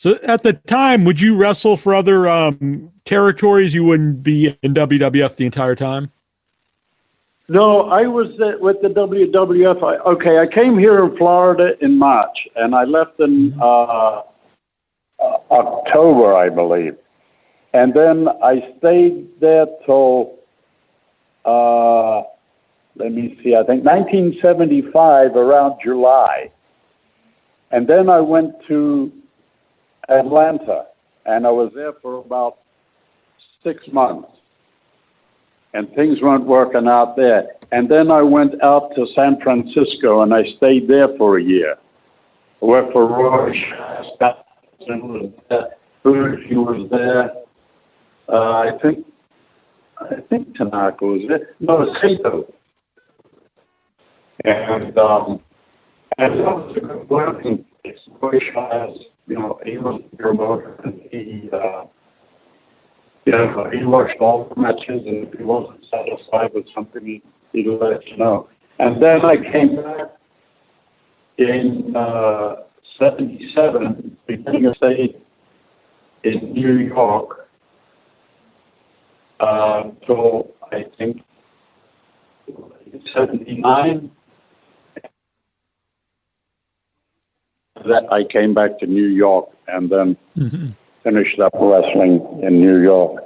So 0.02 0.18
at 0.24 0.42
the 0.42 0.54
time, 0.54 1.06
would 1.06 1.22
you 1.22 1.36
wrestle 1.36 1.78
for 1.78 1.94
other 1.94 2.28
um, 2.28 2.90
territories? 3.06 3.72
You 3.72 3.84
wouldn't 3.84 4.24
be 4.24 4.58
in 4.64 4.74
WWF 4.74 5.36
the 5.36 5.46
entire 5.46 5.76
time. 5.76 6.10
No, 7.48 7.82
I 7.82 8.08
was 8.08 8.30
uh, 8.40 8.58
with 8.60 8.82
the 8.82 8.88
WWF. 8.88 9.84
I, 9.84 9.98
okay, 10.14 10.40
I 10.40 10.48
came 10.48 10.80
here 10.80 11.06
in 11.06 11.16
Florida 11.18 11.74
in 11.82 12.00
March, 12.00 12.36
and 12.56 12.74
I 12.74 12.84
left 12.86 13.20
in 13.20 13.56
uh, 13.62 13.64
uh, 13.64 14.24
October, 15.52 16.34
I 16.34 16.50
believe. 16.50 16.98
And 17.74 17.94
then 17.94 18.28
I 18.44 18.74
stayed 18.80 19.40
there 19.40 19.68
till, 19.86 20.40
uh, 21.46 22.24
let 22.96 23.12
me 23.12 23.40
see, 23.44 23.54
I 23.54 23.62
think 23.66 23.86
1975, 23.86 25.36
around 25.36 25.80
July. 25.84 26.50
And 27.70 27.88
then 27.88 28.10
I 28.10 28.20
went 28.20 28.56
to 28.68 29.12
Atlanta, 30.10 30.86
and 31.26 31.46
I 31.46 31.52
was 31.52 31.72
there 31.76 31.94
for 32.02 32.20
about 32.20 32.60
six 33.64 33.84
months 33.92 34.30
and 35.74 35.94
things 35.94 36.22
weren't 36.22 36.46
working 36.46 36.88
out 36.88 37.16
there. 37.16 37.48
And 37.72 37.90
then 37.90 38.12
I 38.12 38.22
went 38.22 38.62
out 38.64 38.94
to 38.96 39.08
San 39.16 39.40
Francisco 39.42 40.22
and 40.22 40.34
I 40.34 40.44
stayed 40.58 40.88
there 40.88 41.08
for 41.18 41.38
a 41.38 41.44
year. 41.44 41.78
I 42.62 42.66
worked 42.66 42.92
for 42.94 43.08
Roy 43.08 43.54
there, 45.50 45.68
Fuji 46.04 46.56
was 46.56 46.90
there. 46.90 47.32
Uh, 48.28 48.52
I 48.52 48.72
think 48.82 49.06
I 50.00 50.16
think 50.30 50.56
Tanaka 50.56 51.06
was 51.06 51.22
there. 51.28 51.56
No, 51.60 51.94
Sato. 52.02 52.52
And 54.44 54.98
um, 54.98 55.40
and 56.18 56.40
that 56.40 56.46
was 56.46 56.78
a 56.78 56.80
good 56.80 57.10
working 57.10 57.66
place. 57.84 57.98
You 59.32 59.39
know, 59.39 59.60
he 59.63 59.78
was 59.78 60.02
a 60.12 60.17
promoter 60.17 60.76
and 60.84 61.02
he 61.10 61.50
uh 61.54 61.86
yeah, 63.26 63.70
he 63.72 63.86
watched 63.86 64.20
all 64.20 64.52
the 64.54 64.60
matches, 64.60 65.04
and 65.06 65.28
if 65.28 65.34
he 65.38 65.44
wasn't 65.44 65.86
satisfied 65.89 66.50
with 66.54 66.65
something, 66.76 67.06
he, 67.06 67.22
he'd 67.54 67.67
let 67.67 68.06
you 68.08 68.17
know. 68.17 68.50
And 68.80 69.02
then 69.02 69.24
I 69.24 69.36
came 69.38 69.76
back 69.76 70.17
in 71.38 71.96
uh, 71.96 72.56
77, 73.00 74.17
beginning 74.28 74.65
of 74.65 74.76
stay 74.78 75.15
in 76.24 76.52
New 76.52 76.80
York, 76.80 77.48
uh, 79.39 79.84
till 80.08 80.52
I 80.72 80.86
think 80.98 81.22
79. 83.15 84.12
That 87.86 88.12
I 88.12 88.24
came 88.24 88.54
back 88.54 88.80
to 88.80 88.86
New 88.86 89.08
York 89.08 89.50
and 89.67 89.89
then 89.89 90.17
finished 91.04 91.39
up 91.39 91.54
wrestling 91.56 92.39
in 92.44 92.60
New 92.60 92.82
York 92.82 93.24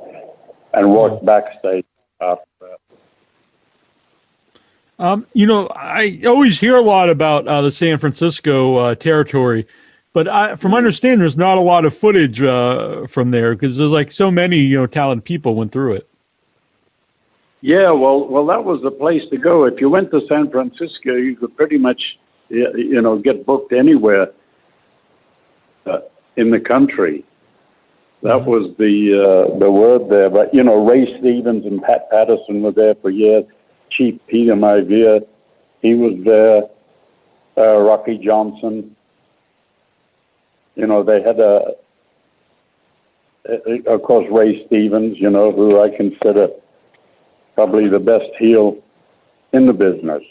and 0.74 0.92
worked 0.94 1.26
backstage 1.26 1.86
after 2.22 2.46
that. 2.62 2.80
Um, 4.98 5.28
you 5.34 5.46
know, 5.46 5.68
I 5.68 6.22
always 6.26 6.60
hear 6.60 6.78
a 6.78 6.82
lot 6.82 7.10
about 7.10 7.48
uh, 7.48 7.62
the 7.62 7.72
San 7.72 7.98
Francisco 7.98 8.78
uh, 8.78 8.96
territory, 8.96 9.68
but 10.14 10.28
I, 10.28 10.56
from 10.56 10.72
my 10.72 10.78
understanding, 10.78 11.20
there's 11.20 11.36
not 11.36 11.58
a 11.58 11.62
lot 11.62 11.84
of 11.84 11.94
footage 11.96 12.42
uh, 12.42 13.06
from 13.08 13.32
there 13.32 13.54
because 13.54 13.76
there's 13.76 13.92
like 13.92 14.12
so 14.12 14.32
many, 14.32 14.60
you 14.60 14.78
know, 14.78 14.88
talented 14.88 15.26
people 15.26 15.56
went 15.56 15.74
through 15.74 15.94
it. 15.94 16.10
Yeah, 17.60 17.92
well, 17.92 18.26
well, 18.28 18.46
that 18.46 18.64
was 18.64 18.82
the 18.84 18.92
place 18.92 19.24
to 19.32 19.38
go. 19.38 19.66
If 19.66 19.82
you 19.82 19.90
went 19.90 20.12
to 20.12 20.22
San 20.32 20.50
Francisco, 20.50 21.16
you 21.16 21.36
could 21.36 21.58
pretty 21.58 21.78
much, 21.78 22.02
you 22.48 23.02
know, 23.02 23.18
get 23.18 23.46
booked 23.46 23.74
anywhere 23.74 24.28
uh, 25.86 26.00
in 26.36 26.52
the 26.52 26.60
country. 26.60 27.24
That 28.22 28.46
was 28.46 28.76
the 28.78 29.22
uh, 29.22 29.60
the 29.60 29.72
word 29.72 30.10
there. 30.10 30.30
But 30.30 30.54
you 30.54 30.64
know, 30.64 30.84
Ray 30.86 31.06
Stevens 31.20 31.66
and 31.66 31.82
Pat 31.82 32.10
Patterson 32.10 32.62
were 32.62 32.72
there 32.72 32.96
for 32.96 33.10
years. 33.10 33.46
Chief 33.92 34.20
Peter 34.28 34.56
Maivia, 34.56 35.26
he 35.82 35.94
was 35.94 36.14
there. 36.26 36.64
Uh, 37.58 37.80
Rocky 37.82 38.18
Johnson. 38.18 38.96
You 40.76 40.88
know, 40.88 41.04
they 41.04 41.22
had 41.22 41.40
a, 41.40 41.76
of 43.88 44.02
course, 44.02 44.26
Ray 44.32 44.66
Stevens. 44.66 45.18
You 45.20 45.30
know, 45.30 45.52
who 45.52 45.80
I 45.80 45.90
consider 45.96 46.50
probably 47.54 47.88
the 47.88 48.00
best 48.00 48.30
heel 48.40 48.78
in 49.54 49.68
the 49.68 49.74
business. 49.74 50.24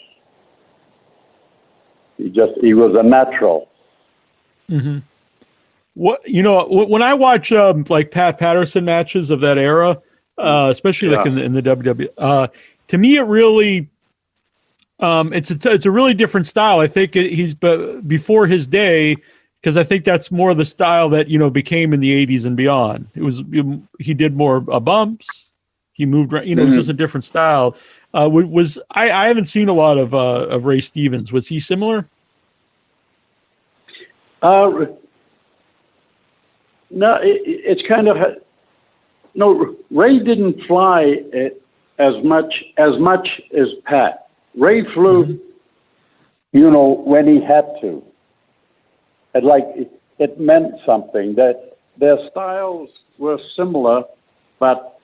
He 2.17 2.29
just 2.29 2.53
he 2.61 2.73
was 2.73 2.97
a 2.97 3.03
natural. 3.03 3.69
What 5.95 6.27
you 6.27 6.43
know, 6.43 6.65
when 6.67 7.01
I 7.01 7.13
watch 7.13 7.51
um, 7.51 7.85
like 7.89 8.11
Pat 8.11 8.37
Patterson 8.37 8.85
matches 8.85 9.29
of 9.29 9.41
that 9.41 9.57
era, 9.57 9.99
uh, 10.37 10.69
especially 10.71 11.09
like 11.09 11.25
in 11.25 11.35
the 11.35 11.43
in 11.43 11.53
the 11.53 11.61
WWE, 11.61 12.09
uh, 12.17 12.47
to 12.89 12.97
me 12.97 13.15
it 13.15 13.23
really, 13.23 13.89
um, 14.99 15.31
it's 15.33 15.51
a 15.51 15.71
it's 15.71 15.85
a 15.85 15.91
really 15.91 16.13
different 16.13 16.47
style. 16.47 16.81
I 16.81 16.87
think 16.87 17.13
he's 17.13 17.55
but 17.55 18.07
before 18.07 18.45
his 18.45 18.67
day 18.67 19.15
because 19.61 19.77
I 19.77 19.83
think 19.83 20.05
that's 20.05 20.29
more 20.29 20.53
the 20.53 20.63
style 20.63 21.09
that 21.09 21.27
you 21.27 21.39
know 21.39 21.49
became 21.49 21.91
in 21.91 21.99
the 21.99 22.25
'80s 22.27 22.45
and 22.45 22.55
beyond. 22.55 23.07
It 23.15 23.23
was 23.23 23.43
he 23.97 24.13
did 24.13 24.35
more 24.35 24.63
uh, 24.69 24.79
bumps. 24.79 25.51
He 25.93 26.05
moved, 26.05 26.33
around, 26.33 26.45
you 26.45 26.55
know, 26.55 26.63
it 26.63 26.67
was 26.67 26.75
just 26.75 26.89
a 26.89 26.93
different 26.93 27.23
style. 27.23 27.77
Uh, 28.13 28.29
was 28.29 28.77
I, 28.91 29.11
I 29.11 29.27
haven't 29.27 29.45
seen 29.45 29.69
a 29.69 29.73
lot 29.73 29.97
of 29.97 30.13
uh, 30.13 30.47
of 30.47 30.65
Ray 30.65 30.81
Stevens. 30.81 31.31
Was 31.31 31.47
he 31.47 31.59
similar? 31.59 32.07
Uh, 34.43 34.85
no, 36.89 37.15
it, 37.15 37.41
it's 37.45 37.81
kind 37.87 38.07
of 38.07 38.17
no. 39.33 39.75
Ray 39.91 40.19
didn't 40.19 40.61
fly 40.67 41.01
it 41.33 41.61
as 41.97 42.13
much 42.23 42.53
as 42.77 42.97
much 42.99 43.27
as 43.57 43.67
Pat. 43.85 44.27
Ray 44.55 44.83
flew, 44.93 45.25
mm-hmm. 45.25 46.57
you 46.57 46.71
know, 46.71 47.01
when 47.05 47.27
he 47.27 47.41
had 47.41 47.65
to. 47.81 48.03
It 49.33 49.43
like 49.43 49.65
it, 49.75 49.91
it 50.19 50.39
meant 50.39 50.75
something. 50.85 51.35
That 51.35 51.77
their 51.97 52.17
styles 52.29 52.89
were 53.17 53.39
similar, 53.55 54.03
but 54.59 54.99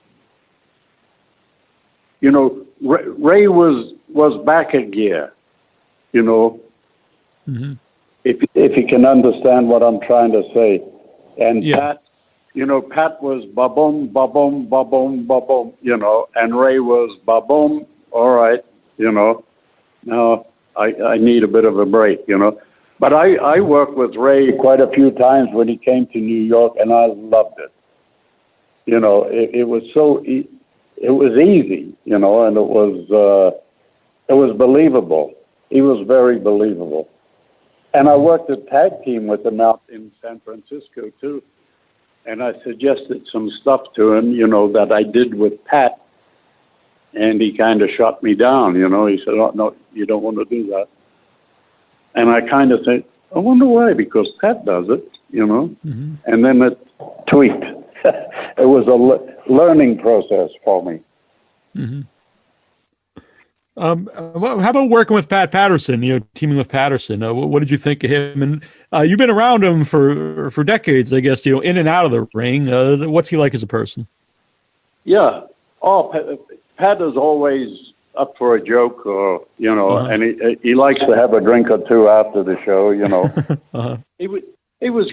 you 2.20 2.30
know, 2.30 2.64
Ray, 2.80 3.04
Ray 3.06 3.48
was 3.48 3.94
was 4.08 4.42
back 4.44 4.74
a 4.74 4.82
gear. 4.82 5.32
You 6.12 6.22
know, 6.22 6.60
mm-hmm. 7.48 7.74
if 8.24 8.42
if 8.54 8.76
you 8.76 8.86
can 8.86 9.04
understand 9.04 9.68
what 9.68 9.82
I'm 9.82 10.00
trying 10.00 10.32
to 10.32 10.42
say. 10.54 10.82
And 11.42 11.64
Yeah. 11.64 11.76
Pat, 11.76 12.02
you 12.54 12.66
know, 12.66 12.82
Pat 12.82 13.22
was 13.22 13.44
ba 13.46 13.68
boom, 13.68 14.08
ba 14.08 14.28
boom, 14.28 14.66
ba 14.68 14.84
boom, 14.84 15.26
ba 15.26 15.40
boom, 15.40 15.74
you 15.82 15.96
know, 15.96 16.28
and 16.36 16.54
Ray 16.58 16.80
was 16.80 17.18
ba 17.26 17.40
boom. 17.40 17.86
All 18.12 18.30
right, 18.34 18.64
you 18.98 19.12
know. 19.12 19.44
Now 20.04 20.46
I 20.76 20.94
I 21.14 21.18
need 21.18 21.44
a 21.44 21.48
bit 21.48 21.64
of 21.64 21.78
a 21.78 21.86
break, 21.86 22.20
you 22.28 22.38
know. 22.38 22.58
But 23.00 23.12
I 23.14 23.36
I 23.36 23.60
worked 23.60 23.94
with 23.96 24.14
Ray 24.16 24.52
quite 24.52 24.80
a 24.80 24.88
few 24.88 25.10
times 25.12 25.50
when 25.52 25.68
he 25.68 25.76
came 25.76 26.06
to 26.08 26.18
New 26.18 26.42
York, 26.56 26.74
and 26.80 26.92
I 26.92 27.06
loved 27.06 27.58
it. 27.58 27.72
You 28.86 29.00
know, 29.00 29.24
it, 29.24 29.50
it 29.54 29.64
was 29.64 29.82
so 29.94 30.24
e- 30.24 30.48
it 30.96 31.10
was 31.10 31.38
easy, 31.38 31.94
you 32.04 32.18
know, 32.18 32.44
and 32.44 32.56
it 32.56 32.68
was 32.78 33.10
uh, 33.10 33.50
it 34.28 34.34
was 34.36 34.56
believable. 34.56 35.34
He 35.70 35.80
was 35.80 36.06
very 36.06 36.38
believable. 36.38 37.08
And 37.94 38.08
I 38.08 38.16
worked 38.16 38.50
a 38.50 38.56
tag 38.56 38.92
team 39.04 39.26
with 39.26 39.44
him 39.44 39.60
out 39.60 39.71
in 39.92 40.10
San 40.20 40.40
Francisco 40.40 41.10
too. 41.20 41.42
And 42.24 42.42
I 42.42 42.60
suggested 42.62 43.26
some 43.30 43.50
stuff 43.60 43.92
to 43.94 44.12
him, 44.12 44.32
you 44.32 44.46
know, 44.46 44.70
that 44.72 44.92
I 44.92 45.02
did 45.02 45.34
with 45.34 45.64
Pat. 45.64 46.00
And 47.14 47.40
he 47.40 47.56
kind 47.56 47.82
of 47.82 47.90
shut 47.90 48.22
me 48.22 48.34
down, 48.34 48.74
you 48.74 48.88
know. 48.88 49.06
He 49.06 49.18
said, 49.18 49.34
oh, 49.34 49.52
no, 49.54 49.74
you 49.92 50.06
don't 50.06 50.22
want 50.22 50.38
to 50.38 50.44
do 50.44 50.68
that. 50.68 50.88
And 52.14 52.30
I 52.30 52.40
kind 52.40 52.72
of 52.72 52.84
said, 52.84 53.04
I 53.34 53.38
wonder 53.38 53.66
why, 53.66 53.92
because 53.92 54.30
Pat 54.40 54.64
does 54.64 54.88
it, 54.88 55.10
you 55.30 55.46
know. 55.46 55.68
Mm-hmm. 55.84 56.14
And 56.26 56.44
then 56.44 56.62
it 56.62 56.78
tweaked. 57.26 57.64
it 58.04 58.68
was 58.68 58.86
a 58.86 58.94
le- 58.94 59.34
learning 59.52 59.98
process 59.98 60.50
for 60.64 60.82
me. 60.82 61.00
Mm-hmm. 61.76 62.02
Um, 63.76 64.10
uh, 64.14 64.32
well, 64.34 64.60
how 64.60 64.70
about 64.70 64.90
working 64.90 65.14
with 65.14 65.28
Pat 65.28 65.50
Patterson? 65.50 66.02
You 66.02 66.18
know, 66.18 66.26
teaming 66.34 66.58
with 66.58 66.68
Patterson. 66.68 67.22
Uh, 67.22 67.32
what, 67.32 67.48
what 67.48 67.58
did 67.60 67.70
you 67.70 67.78
think 67.78 68.04
of 68.04 68.10
him? 68.10 68.42
And 68.42 68.64
uh, 68.92 69.00
you've 69.00 69.18
been 69.18 69.30
around 69.30 69.64
him 69.64 69.84
for 69.84 70.50
for 70.50 70.62
decades, 70.62 71.12
I 71.12 71.20
guess. 71.20 71.44
You 71.46 71.54
know, 71.54 71.60
in 71.60 71.78
and 71.78 71.88
out 71.88 72.04
of 72.04 72.10
the 72.12 72.28
ring. 72.34 72.68
Uh, 72.68 73.08
what's 73.08 73.28
he 73.28 73.36
like 73.38 73.54
as 73.54 73.62
a 73.62 73.66
person? 73.66 74.06
Yeah. 75.04 75.42
Oh, 75.80 76.10
Pat, 76.12 76.38
Pat 76.76 77.02
is 77.02 77.16
always 77.16 77.68
up 78.14 78.34
for 78.36 78.56
a 78.56 78.62
joke, 78.62 79.06
or 79.06 79.46
you 79.56 79.74
know, 79.74 79.90
Uh-huh. 79.92 80.08
and 80.10 80.22
he 80.22 80.58
he 80.62 80.74
likes 80.74 81.00
to 81.08 81.16
have 81.16 81.32
a 81.32 81.40
drink 81.40 81.70
or 81.70 81.78
two 81.88 82.08
after 82.08 82.42
the 82.42 82.56
show. 82.64 82.90
You 82.90 83.06
know, 83.08 83.24
Uh-huh. 83.74 83.96
he 84.18 84.26
was 84.28 84.42
he 84.80 84.90
was 84.90 85.10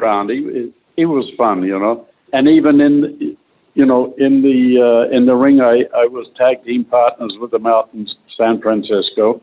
around. 0.00 0.30
He 0.30 0.72
he 0.96 1.04
was 1.04 1.30
fun. 1.36 1.62
You 1.64 1.78
know, 1.78 2.06
and 2.32 2.48
even 2.48 2.80
in 2.80 3.36
you 3.74 3.86
know 3.86 4.14
in 4.18 4.42
the 4.42 4.82
uh, 4.82 5.16
in 5.16 5.26
the 5.26 5.36
ring, 5.36 5.60
I 5.60 5.84
I 5.94 6.06
was 6.06 6.26
tag 6.36 6.64
team 6.64 6.84
partners 6.84 7.34
with 7.40 7.52
him 7.52 7.66
out 7.66 7.90
in 7.94 8.08
San 8.36 8.60
Francisco, 8.60 9.40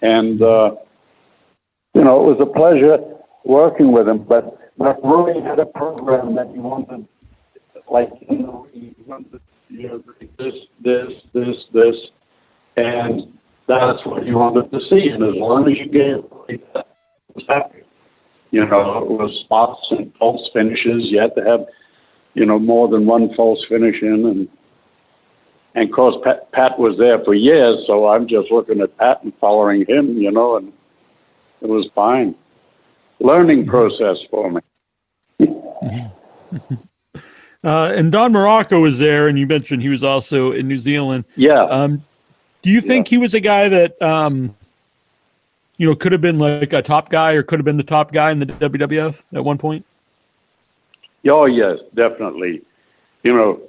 and 0.00 0.42
uh, 0.42 0.76
you 1.94 2.02
know 2.02 2.28
it 2.28 2.36
was 2.36 2.40
a 2.40 2.46
pleasure 2.46 2.98
working 3.44 3.92
with 3.92 4.08
him. 4.08 4.24
But 4.24 4.58
but 4.78 5.02
Roy 5.04 5.40
had 5.42 5.58
a 5.58 5.66
program 5.66 6.34
that 6.36 6.48
he 6.52 6.58
wanted, 6.58 7.06
like 7.90 8.10
you 8.28 8.38
know, 8.38 8.66
he 8.72 8.94
wanted 9.06 9.40
you 9.68 9.88
know 9.88 10.02
this 10.38 10.54
this 10.80 11.12
this 11.32 11.56
this, 11.72 11.96
and 12.76 13.38
that's 13.68 14.04
what 14.04 14.24
he 14.24 14.32
wanted 14.32 14.70
to 14.70 14.80
see. 14.90 15.08
And 15.08 15.22
as 15.22 15.34
long 15.36 15.70
as 15.70 15.78
you 15.78 15.88
gave 15.88 16.24
like 16.48 16.72
that, 16.74 16.86
was 17.34 17.44
happy. 17.48 17.78
You 18.50 18.66
know, 18.66 18.98
it 18.98 19.08
was 19.08 19.34
spots 19.44 19.80
and 19.90 20.12
false 20.18 20.46
finishes. 20.52 21.04
You 21.06 21.20
had 21.20 21.34
to 21.36 21.44
have 21.44 21.66
you 22.34 22.46
know 22.46 22.58
more 22.58 22.88
than 22.88 23.06
one 23.06 23.34
false 23.34 23.64
finish 23.68 24.02
in 24.02 24.26
and. 24.26 24.48
And 25.74 25.88
of 25.88 25.94
course, 25.96 26.16
Pat, 26.22 26.52
Pat 26.52 26.78
was 26.78 26.98
there 26.98 27.18
for 27.24 27.32
years, 27.32 27.86
so 27.86 28.06
I'm 28.06 28.28
just 28.28 28.50
looking 28.50 28.82
at 28.82 28.94
Pat 28.98 29.24
and 29.24 29.32
following 29.38 29.86
him, 29.86 30.18
you 30.18 30.30
know, 30.30 30.56
and 30.56 30.70
it 31.62 31.66
was 31.66 31.88
fine. 31.94 32.34
Learning 33.20 33.64
process 33.64 34.18
for 34.30 34.52
me. 34.52 34.60
Uh, 37.64 37.92
and 37.94 38.10
Don 38.10 38.32
Muraco 38.32 38.82
was 38.82 38.98
there, 38.98 39.28
and 39.28 39.38
you 39.38 39.46
mentioned 39.46 39.82
he 39.82 39.88
was 39.88 40.02
also 40.02 40.50
in 40.50 40.66
New 40.66 40.78
Zealand. 40.78 41.24
Yeah. 41.36 41.60
Um, 41.60 42.04
do 42.62 42.70
you 42.70 42.80
think 42.80 43.06
he 43.06 43.18
was 43.18 43.34
a 43.34 43.40
guy 43.40 43.68
that, 43.68 44.00
um, 44.02 44.54
you 45.76 45.88
know, 45.88 45.94
could 45.94 46.12
have 46.12 46.20
been 46.20 46.38
like 46.38 46.72
a 46.72 46.82
top 46.82 47.08
guy 47.08 47.34
or 47.34 47.42
could 47.42 47.60
have 47.60 47.64
been 47.64 47.76
the 47.76 47.84
top 47.84 48.12
guy 48.12 48.32
in 48.32 48.40
the 48.40 48.46
WWF 48.46 49.22
at 49.32 49.44
one 49.44 49.58
point? 49.58 49.84
Oh, 51.28 51.46
yes, 51.46 51.78
definitely. 51.94 52.62
You 53.22 53.34
know, 53.34 53.60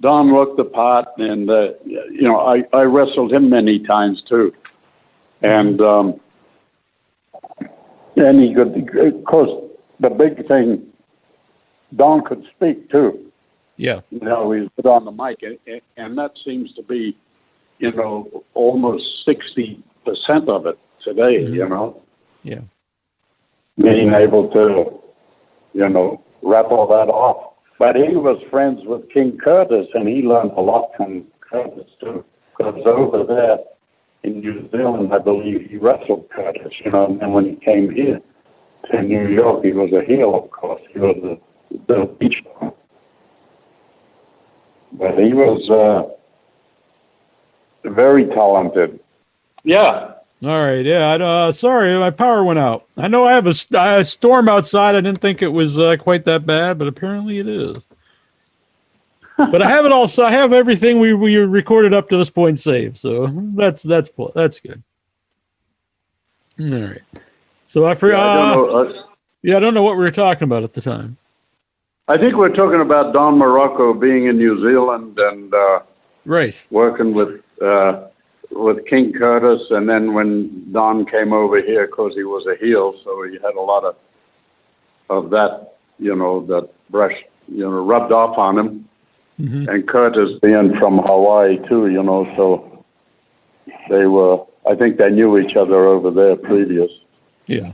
Don 0.00 0.32
looked 0.32 0.56
the 0.56 0.64
part, 0.64 1.06
and, 1.18 1.48
uh, 1.50 1.72
you 1.84 2.22
know, 2.22 2.40
I, 2.40 2.64
I 2.72 2.82
wrestled 2.82 3.32
him 3.32 3.50
many 3.50 3.78
times 3.80 4.22
too. 4.28 4.52
And, 5.42 5.80
um, 5.80 6.20
and 8.16 8.40
he 8.40 8.54
could, 8.54 8.96
of 8.98 9.24
course, 9.24 9.70
the 10.00 10.10
big 10.10 10.46
thing, 10.48 10.86
Don 11.94 12.22
could 12.24 12.44
speak 12.56 12.90
too. 12.90 13.30
Yeah. 13.76 14.00
you 14.10 14.20
know, 14.20 14.52
he's 14.52 14.68
put 14.76 14.84
on 14.84 15.06
the 15.06 15.10
mic, 15.10 15.42
and, 15.42 15.80
and 15.96 16.18
that 16.18 16.32
seems 16.44 16.72
to 16.74 16.82
be, 16.82 17.16
you 17.78 17.92
know, 17.92 18.44
almost 18.52 19.04
sixty 19.24 19.82
percent 20.04 20.50
of 20.50 20.66
it 20.66 20.78
today. 21.02 21.40
You 21.40 21.66
know, 21.66 22.02
Yeah. 22.42 22.60
being 23.78 24.12
able 24.12 24.50
to, 24.50 25.00
you 25.72 25.88
know, 25.88 26.22
wrap 26.42 26.66
all 26.66 26.86
that 26.88 27.08
off. 27.08 27.54
But 27.78 27.96
he 27.96 28.16
was 28.16 28.42
friends 28.50 28.80
with 28.84 29.08
King 29.10 29.38
Curtis, 29.38 29.86
and 29.94 30.06
he 30.06 30.22
learned 30.22 30.52
a 30.52 30.60
lot 30.60 30.90
from 30.96 31.24
Curtis 31.40 31.88
too. 32.00 32.24
Because 32.56 32.82
over 32.84 33.24
there 33.24 33.58
in 34.22 34.40
New 34.40 34.68
Zealand, 34.70 35.14
I 35.14 35.18
believe 35.18 35.70
he 35.70 35.78
wrestled 35.78 36.28
Curtis. 36.30 36.72
You 36.84 36.90
know, 36.90 37.18
and 37.20 37.32
when 37.32 37.46
he 37.46 37.56
came 37.56 37.90
here 37.90 38.20
to 38.92 39.02
New 39.02 39.28
York, 39.28 39.64
he 39.64 39.72
was 39.72 39.90
a 39.92 40.04
heel, 40.04 40.34
of 40.34 40.50
course. 40.50 40.82
He 40.92 40.98
was 40.98 41.16
a 41.24 41.38
the 41.86 42.06
beach. 42.18 42.42
But 44.92 45.18
he 45.18 45.32
was 45.32 45.70
uh, 45.70 46.02
very 47.88 48.26
talented. 48.26 48.98
Yeah. 49.62 50.09
All 50.42 50.48
right. 50.64 50.84
Yeah. 50.84 51.10
I- 51.12 51.20
Uh, 51.48 51.52
sorry, 51.52 51.98
my 51.98 52.10
power 52.10 52.42
went 52.44 52.58
out. 52.58 52.86
I 52.96 53.08
know 53.08 53.24
I 53.24 53.32
have 53.32 53.46
a, 53.46 53.54
a 53.78 54.04
storm 54.04 54.48
outside. 54.48 54.94
I 54.94 55.00
didn't 55.00 55.20
think 55.20 55.42
it 55.42 55.48
was 55.48 55.78
uh, 55.78 55.96
quite 55.98 56.24
that 56.24 56.46
bad, 56.46 56.78
but 56.78 56.88
apparently 56.88 57.38
it 57.38 57.48
is. 57.48 57.84
but 59.36 59.62
I 59.62 59.68
have 59.68 59.84
it 59.86 59.92
all. 59.92 60.08
So 60.08 60.24
I 60.24 60.30
have 60.32 60.52
everything 60.52 60.98
we 60.98 61.14
we 61.14 61.36
recorded 61.36 61.94
up 61.94 62.08
to 62.10 62.16
this 62.16 62.30
point 62.30 62.58
saved. 62.58 62.96
So 62.98 63.26
that's 63.54 63.82
that's 63.82 64.10
that's 64.34 64.60
good. 64.60 64.82
All 66.60 66.66
right. 66.68 67.00
So 67.66 67.84
I 67.84 67.90
I 67.90 67.94
forgot. 67.94 68.54
don't 68.54 68.68
know. 68.72 68.78
Uh, 68.80 69.02
yeah, 69.42 69.56
I 69.56 69.60
don't 69.60 69.72
know 69.74 69.82
what 69.82 69.96
we 69.96 70.02
were 70.04 70.10
talking 70.10 70.44
about 70.44 70.62
at 70.62 70.72
the 70.74 70.82
time. 70.82 71.16
I 72.08 72.18
think 72.18 72.34
we're 72.34 72.54
talking 72.54 72.80
about 72.80 73.14
Don 73.14 73.38
Muraco 73.38 73.98
being 73.98 74.26
in 74.26 74.36
New 74.36 74.60
Zealand 74.60 75.18
and 75.18 75.54
uh, 75.54 75.80
Right. 76.26 76.62
working 76.70 77.14
with 77.14 77.40
uh, 77.62 78.08
with 78.50 78.84
King 78.86 79.12
Curtis, 79.12 79.62
and 79.70 79.88
then 79.88 80.12
when 80.14 80.72
Don 80.72 81.06
came 81.06 81.32
over 81.32 81.62
here, 81.62 81.86
because 81.86 82.14
he 82.14 82.24
was 82.24 82.46
a 82.46 82.56
heel, 82.64 82.94
so 83.04 83.22
he 83.24 83.34
had 83.34 83.54
a 83.54 83.60
lot 83.60 83.84
of 83.84 83.96
of 85.08 85.30
that, 85.30 85.74
you 85.98 86.14
know, 86.14 86.40
that 86.46 86.68
brush, 86.88 87.16
you 87.48 87.62
know, 87.62 87.82
rubbed 87.82 88.12
off 88.12 88.38
on 88.38 88.58
him. 88.58 88.88
Mhm. 89.40 89.68
And 89.68 89.88
Curtis 89.88 90.38
being 90.40 90.76
from 90.78 90.98
Hawaii 90.98 91.58
too, 91.68 91.88
you 91.88 92.02
know, 92.02 92.26
so 92.36 92.84
they 93.88 94.06
were. 94.06 94.44
I 94.68 94.74
think 94.74 94.98
they 94.98 95.10
knew 95.10 95.38
each 95.38 95.56
other 95.56 95.86
over 95.86 96.10
there 96.10 96.36
previous. 96.36 96.90
Yeah. 97.46 97.72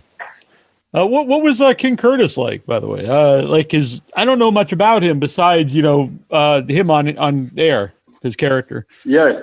Uh, 0.95 1.05
what 1.07 1.27
what 1.27 1.43
was 1.43 1.61
uh, 1.61 1.75
King 1.75 1.97
Curtis 1.97 2.37
like, 2.37 2.65
by 2.65 2.81
the 2.81 2.87
way? 2.87 3.07
Uh, 3.07 3.43
like 3.43 3.73
his, 3.73 4.01
I 4.15 4.25
don't 4.25 4.39
know 4.39 4.51
much 4.51 4.73
about 4.73 5.03
him 5.03 5.19
besides 5.19 5.75
you 5.75 5.83
know 5.83 6.11
uh, 6.31 6.63
him 6.63 6.91
on 6.91 7.19
on 7.19 7.51
air, 7.57 7.93
his 8.23 8.37
character. 8.37 8.87
Yeah. 9.05 9.43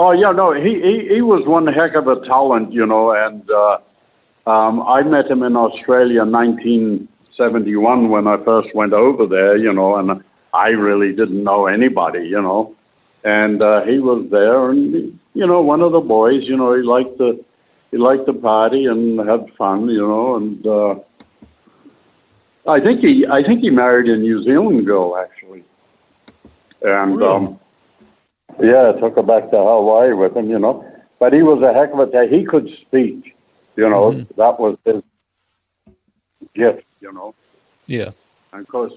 Oh 0.00 0.12
yeah, 0.12 0.30
no, 0.30 0.52
he, 0.52 0.74
he 0.80 1.14
he 1.16 1.22
was 1.22 1.44
one 1.44 1.66
heck 1.66 1.96
of 1.96 2.06
a 2.06 2.24
talent, 2.24 2.72
you 2.72 2.86
know, 2.86 3.10
and 3.10 3.42
uh, 3.50 3.78
um, 4.48 4.80
I 4.82 5.02
met 5.02 5.28
him 5.28 5.42
in 5.42 5.56
Australia 5.56 6.22
in 6.22 6.30
1971 6.30 8.08
when 8.08 8.28
I 8.28 8.36
first 8.44 8.72
went 8.76 8.92
over 8.92 9.26
there, 9.26 9.56
you 9.56 9.72
know, 9.72 9.96
and 9.96 10.22
I 10.54 10.68
really 10.68 11.12
didn't 11.16 11.42
know 11.42 11.66
anybody, 11.66 12.28
you 12.28 12.40
know, 12.40 12.76
and 13.24 13.60
uh, 13.60 13.84
he 13.86 13.98
was 13.98 14.24
there, 14.30 14.70
and 14.70 15.18
you 15.34 15.46
know, 15.48 15.60
one 15.62 15.80
of 15.80 15.90
the 15.90 16.00
boys, 16.00 16.44
you 16.44 16.56
know, 16.56 16.76
he 16.76 16.82
liked 16.82 17.18
to 17.18 17.44
he 17.90 17.96
liked 17.96 18.26
to 18.26 18.34
party 18.34 18.84
and 18.84 19.18
had 19.28 19.46
fun, 19.58 19.88
you 19.90 20.06
know, 20.06 20.36
and 20.36 20.64
uh, 20.64 20.94
I 22.70 22.78
think 22.78 23.00
he 23.00 23.26
I 23.28 23.42
think 23.42 23.62
he 23.62 23.70
married 23.70 24.12
a 24.12 24.16
New 24.16 24.44
Zealand 24.44 24.86
girl 24.86 25.16
actually, 25.16 25.64
and. 26.82 27.16
Really? 27.16 27.34
Um, 27.34 27.58
yeah, 28.60 28.92
took 28.92 29.16
her 29.16 29.22
back 29.22 29.50
to 29.50 29.56
Hawaii 29.56 30.12
with 30.12 30.36
him, 30.36 30.50
you 30.50 30.58
know. 30.58 30.84
But 31.18 31.32
he 31.32 31.42
was 31.42 31.62
a 31.62 31.72
heck 31.72 31.92
of 31.92 32.00
a 32.00 32.06
guy. 32.06 32.26
He 32.26 32.44
could 32.44 32.68
speak, 32.80 33.34
you 33.76 33.88
know. 33.88 34.12
Mhm. 34.12 34.26
That 34.36 34.58
was 34.60 34.76
his 34.84 35.02
gift, 36.54 36.84
you 37.00 37.12
know. 37.12 37.34
Yeah. 37.86 38.10
And 38.52 38.62
of 38.62 38.68
course, 38.68 38.92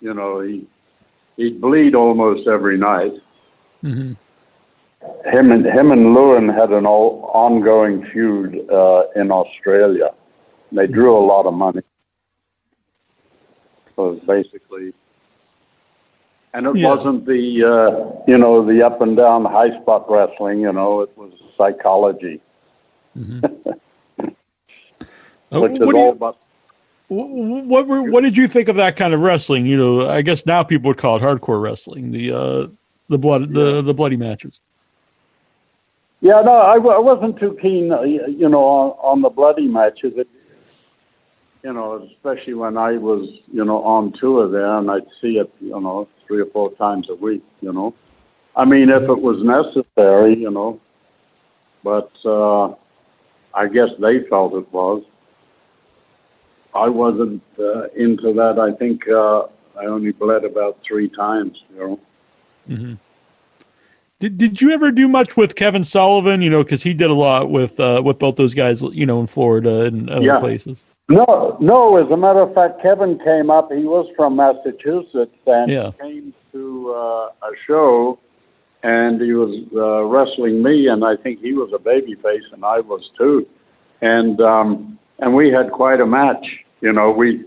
you 0.00 0.14
know, 0.14 0.40
he 0.40 0.66
he'd 1.36 1.60
bleed 1.60 1.94
almost 1.94 2.48
every 2.48 2.78
night. 2.78 3.12
hmm 3.82 4.12
Him 5.24 5.50
and 5.50 5.64
him 5.64 5.92
and 5.92 6.12
Lewin 6.14 6.48
had 6.48 6.70
an 6.72 6.86
all, 6.86 7.30
ongoing 7.32 8.04
feud 8.06 8.70
uh, 8.70 9.04
in 9.16 9.30
Australia. 9.30 10.10
They 10.72 10.86
drew 10.86 11.16
a 11.16 11.24
lot 11.32 11.46
of 11.46 11.54
money. 11.54 11.82
So 13.96 14.10
was 14.10 14.20
basically, 14.20 14.92
and 16.54 16.66
it 16.66 16.76
Yeah. 16.76 16.94
wasn't 16.94 17.26
the 17.26 17.64
uh, 17.64 18.22
you 18.26 18.38
know 18.38 18.64
the 18.64 18.84
up 18.84 19.00
and 19.00 19.16
down 19.16 19.44
high 19.44 19.80
spot 19.80 20.10
wrestling. 20.10 20.60
You 20.60 20.72
know, 20.72 21.02
it 21.02 21.10
was 21.16 21.32
psychology, 21.56 22.40
Uh, 23.16 23.40
which 25.50 25.72
is 25.72 25.80
what, 25.80 25.94
all 25.94 26.06
you, 26.06 26.12
about. 26.12 26.36
what 27.08 27.86
were 27.86 28.02
what 28.02 28.22
did 28.22 28.36
you 28.36 28.48
think 28.48 28.68
of 28.68 28.76
that 28.76 28.96
kind 28.96 29.14
of 29.14 29.20
wrestling? 29.20 29.66
You 29.66 29.76
know, 29.76 30.08
I 30.08 30.22
guess 30.22 30.46
now 30.46 30.62
people 30.62 30.88
would 30.88 30.98
call 30.98 31.16
it 31.16 31.22
hardcore 31.22 31.60
wrestling. 31.60 32.12
The 32.12 32.32
uh, 32.32 32.66
the 33.08 33.18
blood 33.18 33.52
the 33.52 33.82
the 33.82 33.94
bloody 33.94 34.16
matches. 34.16 34.60
Yeah, 36.22 36.42
no, 36.42 36.52
I, 36.52 36.74
w- 36.74 36.94
I 36.94 36.98
wasn't 36.98 37.40
too 37.40 37.56
keen, 37.62 37.90
uh, 37.90 38.02
you 38.02 38.46
know, 38.50 38.62
on, 38.62 38.90
on 39.00 39.22
the 39.22 39.30
bloody 39.30 39.66
matches. 39.66 40.12
It, 40.18 40.28
you 41.62 41.72
know, 41.72 42.08
especially 42.16 42.54
when 42.54 42.76
I 42.76 42.96
was, 42.96 43.28
you 43.52 43.64
know, 43.64 43.82
on 43.82 44.12
tour 44.12 44.48
there, 44.48 44.76
and 44.78 44.90
I'd 44.90 45.06
see 45.20 45.38
it, 45.38 45.52
you 45.60 45.78
know, 45.80 46.08
three 46.26 46.40
or 46.40 46.46
four 46.46 46.72
times 46.72 47.08
a 47.10 47.14
week. 47.14 47.42
You 47.60 47.72
know, 47.72 47.94
I 48.56 48.64
mean, 48.64 48.88
if 48.90 49.02
it 49.02 49.20
was 49.20 49.42
necessary, 49.42 50.36
you 50.36 50.50
know, 50.50 50.80
but 51.84 52.10
uh, 52.24 52.68
I 53.54 53.68
guess 53.68 53.90
they 53.98 54.20
felt 54.24 54.54
it 54.54 54.72
was. 54.72 55.02
I 56.74 56.88
wasn't 56.88 57.42
uh, 57.58 57.88
into 57.96 58.32
that. 58.34 58.58
I 58.58 58.72
think 58.76 59.08
uh, 59.08 59.42
I 59.78 59.86
only 59.86 60.12
bled 60.12 60.44
about 60.44 60.78
three 60.86 61.08
times. 61.08 61.62
You 61.72 61.78
know. 61.78 62.00
hmm 62.68 62.94
Did 64.20 64.38
Did 64.38 64.60
you 64.62 64.70
ever 64.70 64.90
do 64.92 65.08
much 65.08 65.36
with 65.36 65.56
Kevin 65.56 65.82
Sullivan? 65.84 66.40
You 66.42 66.50
know, 66.50 66.62
because 66.62 66.82
he 66.82 66.94
did 66.94 67.10
a 67.10 67.14
lot 67.14 67.50
with 67.50 67.78
uh, 67.80 68.00
with 68.04 68.18
both 68.18 68.36
those 68.36 68.54
guys. 68.54 68.82
You 68.82 69.04
know, 69.04 69.20
in 69.20 69.26
Florida 69.26 69.80
and 69.82 70.08
other 70.08 70.24
Yeah. 70.26 70.38
places. 70.38 70.84
No, 71.10 71.56
no. 71.60 71.96
As 71.96 72.10
a 72.12 72.16
matter 72.16 72.38
of 72.40 72.54
fact, 72.54 72.80
Kevin 72.82 73.18
came 73.18 73.50
up. 73.50 73.70
He 73.72 73.82
was 73.82 74.08
from 74.16 74.36
Massachusetts 74.36 75.34
and 75.44 75.70
Yeah. 75.70 75.90
came 76.00 76.32
to 76.52 76.92
uh, 76.94 77.30
a 77.42 77.52
show, 77.66 78.18
and 78.84 79.20
he 79.20 79.32
was 79.32 79.52
uh, 79.74 80.04
wrestling 80.04 80.62
me, 80.62 80.86
and 80.86 81.04
I 81.04 81.16
think 81.16 81.40
he 81.40 81.52
was 81.52 81.72
a 81.72 81.78
babyface, 81.78 82.52
and 82.52 82.64
I 82.64 82.78
was 82.80 83.10
too, 83.18 83.44
and 84.00 84.40
um, 84.40 84.98
and 85.18 85.34
we 85.34 85.50
had 85.50 85.72
quite 85.72 86.00
a 86.00 86.06
match. 86.06 86.46
You 86.80 86.92
know, 86.92 87.10
we 87.10 87.44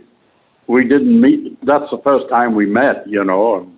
we 0.67 0.83
didn't 0.83 1.19
meet. 1.19 1.65
That's 1.65 1.89
the 1.89 1.99
first 2.03 2.27
time 2.29 2.55
we 2.55 2.65
met. 2.65 3.07
You 3.07 3.23
know, 3.23 3.59
and 3.59 3.77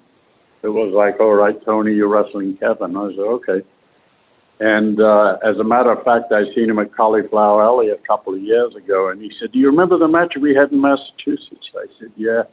it 0.64 0.70
was 0.70 0.94
like, 0.94 1.20
all 1.20 1.36
right, 1.36 1.64
Tony, 1.64 1.94
you're 1.94 2.08
wrestling 2.08 2.58
Kevin. 2.58 2.98
I 2.98 3.10
said, 3.12 3.20
okay. 3.20 3.62
And 4.60 5.02
uh, 5.02 5.38
as 5.44 5.58
a 5.58 5.64
matter 5.64 5.92
of 5.92 6.04
fact, 6.06 6.32
I 6.32 6.46
seen 6.54 6.70
him 6.70 6.80
at 6.80 6.96
Cauliflower 6.96 7.62
Alley 7.64 7.90
a 7.90 7.98
couple 7.98 8.34
of 8.34 8.42
years 8.42 8.74
ago, 8.76 9.10
and 9.10 9.22
he 9.22 9.32
said, 9.40 9.52
"Do 9.52 9.60
you 9.60 9.68
remember 9.68 9.98
the 9.98 10.08
match 10.08 10.36
we 10.40 10.56
had 10.56 10.72
in 10.72 10.80
Massachusetts?" 10.80 11.70
I 11.76 11.86
said, 12.00 12.12
"Yeah." 12.16 12.44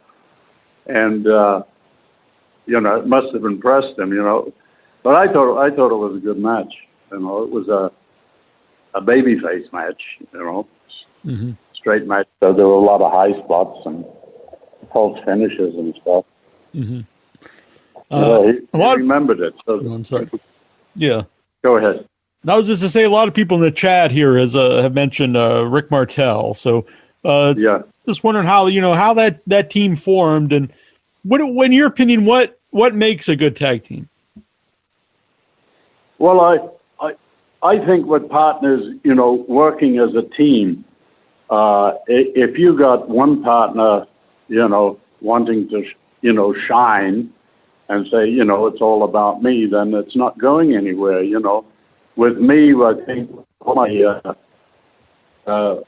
And 0.86 1.26
uh, 1.28 1.62
you 2.66 2.80
know, 2.80 2.96
it 2.96 3.06
must 3.06 3.32
have 3.34 3.44
impressed 3.44 3.96
him, 3.98 4.12
you 4.12 4.22
know. 4.22 4.52
But 5.04 5.14
I 5.14 5.32
thought 5.32 5.60
I 5.60 5.70
thought 5.74 5.92
it 5.92 5.96
was 5.96 6.16
a 6.16 6.20
good 6.20 6.38
match. 6.38 6.74
You 7.12 7.20
know, 7.20 7.44
it 7.44 7.50
was 7.50 7.68
a 7.68 7.92
a 8.94 9.00
babyface 9.00 9.72
match. 9.72 10.02
You 10.32 10.38
know, 10.40 10.66
Mhm. 11.24 11.56
straight 11.72 12.06
match. 12.06 12.26
So 12.40 12.52
there 12.52 12.66
were 12.66 12.74
a 12.74 12.78
lot 12.78 13.00
of 13.00 13.12
high 13.12 13.40
spots 13.44 13.86
and 13.86 14.04
false 14.92 15.20
finishes 15.24 15.76
and 15.76 15.94
stuff. 16.02 16.24
Mhm. 16.74 17.04
Uh, 18.10 18.14
Uh, 18.14 18.42
he, 18.42 18.58
a 18.72 18.90
he 18.90 18.96
remembered 18.96 19.38
it. 19.38 19.54
So 19.64 19.80
oh, 19.84 19.92
I'm 19.92 20.04
sorry. 20.04 20.28
Yeah. 20.96 21.22
Go 21.62 21.76
ahead. 21.76 22.06
I 22.46 22.56
was 22.56 22.66
just 22.66 22.82
to 22.82 22.90
say, 22.90 23.04
a 23.04 23.10
lot 23.10 23.28
of 23.28 23.34
people 23.34 23.56
in 23.56 23.62
the 23.62 23.70
chat 23.70 24.10
here 24.10 24.36
has 24.36 24.56
uh, 24.56 24.82
have 24.82 24.94
mentioned 24.94 25.36
uh, 25.36 25.64
Rick 25.66 25.90
Martel. 25.90 26.54
So, 26.54 26.84
uh, 27.24 27.54
Yeah. 27.56 27.82
just 28.06 28.24
wondering 28.24 28.46
how 28.46 28.66
you 28.66 28.80
know 28.80 28.94
how 28.94 29.14
that 29.14 29.42
that 29.46 29.70
team 29.70 29.94
formed, 29.94 30.52
and 30.52 30.72
what, 31.22 31.40
in 31.40 31.72
your 31.72 31.86
opinion, 31.86 32.24
what 32.24 32.58
what 32.70 32.94
makes 32.94 33.28
a 33.28 33.36
good 33.36 33.54
tag 33.54 33.84
team? 33.84 34.08
Well, 36.18 36.40
I, 36.40 36.58
I, 37.00 37.14
I 37.62 37.84
think 37.84 38.06
with 38.06 38.28
partners, 38.28 38.96
you 39.02 39.14
know, 39.14 39.44
working 39.48 39.98
as 39.98 40.14
a 40.14 40.22
team, 40.22 40.84
uh, 41.50 41.94
if 42.06 42.58
you 42.58 42.78
got 42.78 43.08
one 43.08 43.42
partner, 43.42 44.06
you 44.48 44.68
know, 44.68 45.00
wanting 45.20 45.68
to, 45.70 45.84
you 46.20 46.32
know, 46.32 46.54
shine 46.66 47.32
and 47.88 48.06
say, 48.08 48.28
you 48.28 48.44
know, 48.44 48.66
it's 48.66 48.80
all 48.80 49.04
about 49.04 49.42
me, 49.42 49.66
then 49.66 49.94
it's 49.94 50.16
not 50.16 50.38
going 50.38 50.74
anywhere, 50.74 51.22
you 51.22 51.40
know. 51.40 51.64
With 52.16 52.38
me, 52.38 52.74
I 52.74 52.94
think 53.06 53.30
my 53.64 54.02
uh, 54.02 54.34
uh, 55.46 55.80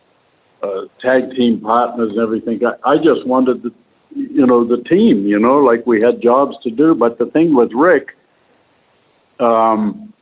uh, 0.63 0.85
tag 1.01 1.35
team 1.37 1.61
partners 1.61 2.13
and 2.13 2.21
everything, 2.21 2.65
I, 2.65 2.75
I 2.85 2.97
just 2.97 3.27
wanted 3.27 3.63
the, 3.63 3.73
you 4.15 4.47
know, 4.47 4.65
the 4.65 4.83
team, 4.85 5.27
you 5.27 5.39
know, 5.39 5.59
like 5.59 5.87
we 5.87 6.01
had 6.01 6.21
jobs 6.23 6.57
to 6.63 6.71
do. 6.71 6.95
But 6.95 7.19
the 7.19 7.27
thing 7.27 7.55
with 7.55 7.73
Rick, 7.73 8.17
um, 9.41 10.13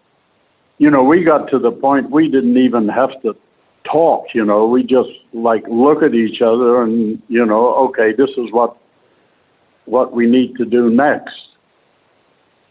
you 0.79 0.91
know, 0.91 1.03
we 1.05 1.23
got 1.23 1.51
to 1.51 1.59
the 1.59 1.71
point 1.73 2.11
we 2.11 2.29
didn't 2.29 2.57
even 2.57 2.89
have 2.89 3.21
to 3.23 3.37
talk, 3.85 4.35
you 4.35 4.45
know, 4.45 4.67
we 4.67 4.83
just 4.83 5.11
like 5.33 5.65
look 5.69 6.03
at 6.03 6.15
each 6.15 6.43
other 6.43 6.83
and, 6.83 7.23
you 7.29 7.45
know, 7.45 7.75
okay, 7.87 8.13
this 8.13 8.31
is 8.31 8.51
what 8.51 8.77
what 9.85 10.13
we 10.13 10.27
need 10.27 10.57
to 10.57 10.65
do 10.65 10.91
next. 10.91 11.52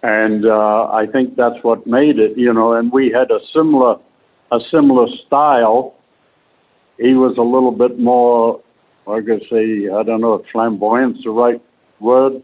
And 0.03 0.45
uh, 0.45 0.89
I 0.91 1.05
think 1.05 1.35
that's 1.35 1.63
what 1.63 1.85
made 1.85 2.17
it, 2.17 2.37
you 2.37 2.51
know, 2.53 2.73
and 2.73 2.91
we 2.91 3.11
had 3.11 3.29
a 3.31 3.39
similar 3.55 3.97
a 4.51 4.59
similar 4.71 5.07
style. 5.25 5.95
He 6.97 7.13
was 7.13 7.37
a 7.37 7.41
little 7.41 7.71
bit 7.71 7.99
more 7.99 8.61
I 9.07 9.19
say, 9.49 9.89
I 9.89 10.03
don't 10.03 10.21
know 10.21 10.35
if 10.35 10.45
flamboyant's 10.51 11.23
the 11.23 11.31
right 11.31 11.61
word, 11.99 12.41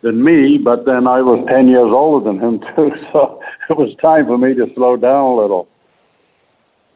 than 0.00 0.22
me, 0.22 0.58
but 0.58 0.86
then 0.86 1.08
I 1.08 1.20
was 1.20 1.44
10 1.48 1.68
years 1.68 1.90
older 1.90 2.24
than 2.24 2.40
him 2.40 2.60
too, 2.76 2.92
so 3.12 3.42
it 3.68 3.76
was 3.76 3.94
time 4.00 4.26
for 4.26 4.38
me 4.38 4.54
to 4.54 4.72
slow 4.74 4.96
down 4.96 5.24
a 5.24 5.36
little. 5.36 5.68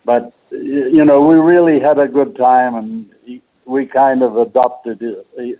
But, 0.04 0.32
you 0.50 1.04
know, 1.04 1.20
we 1.20 1.36
really 1.36 1.80
had 1.80 1.98
a 1.98 2.08
good 2.08 2.36
time 2.36 2.74
and 2.74 3.40
we 3.64 3.86
kind 3.86 4.22
of 4.22 4.36
adopted 4.36 5.02
e- 5.02 5.56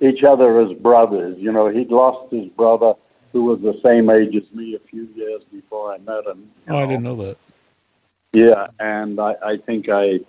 each 0.00 0.22
other 0.22 0.60
as 0.60 0.72
brothers. 0.78 1.38
You 1.38 1.52
know, 1.52 1.68
he'd 1.68 1.90
lost 1.90 2.32
his 2.32 2.48
brother 2.48 2.94
who 3.32 3.44
was 3.44 3.60
the 3.60 3.80
same 3.82 4.10
age 4.10 4.36
as 4.36 4.50
me 4.52 4.74
a 4.74 4.78
few 4.78 5.04
years 5.14 5.42
before 5.44 5.92
I 5.92 5.98
met 5.98 6.26
him. 6.26 6.50
Oh, 6.68 6.76
I 6.76 6.86
didn't 6.86 7.02
know 7.02 7.16
that. 7.16 7.36
Yeah, 8.32 8.68
and 8.78 9.18
I, 9.20 9.34
I 9.44 9.56
think 9.56 9.88
I, 9.88 10.20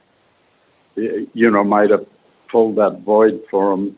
you 0.96 1.52
know, 1.52 1.64
might 1.64 1.90
have 1.90 2.06
filled 2.52 2.78
that 2.78 3.00
void 3.00 3.44
for 3.50 3.74
him. 3.74 3.98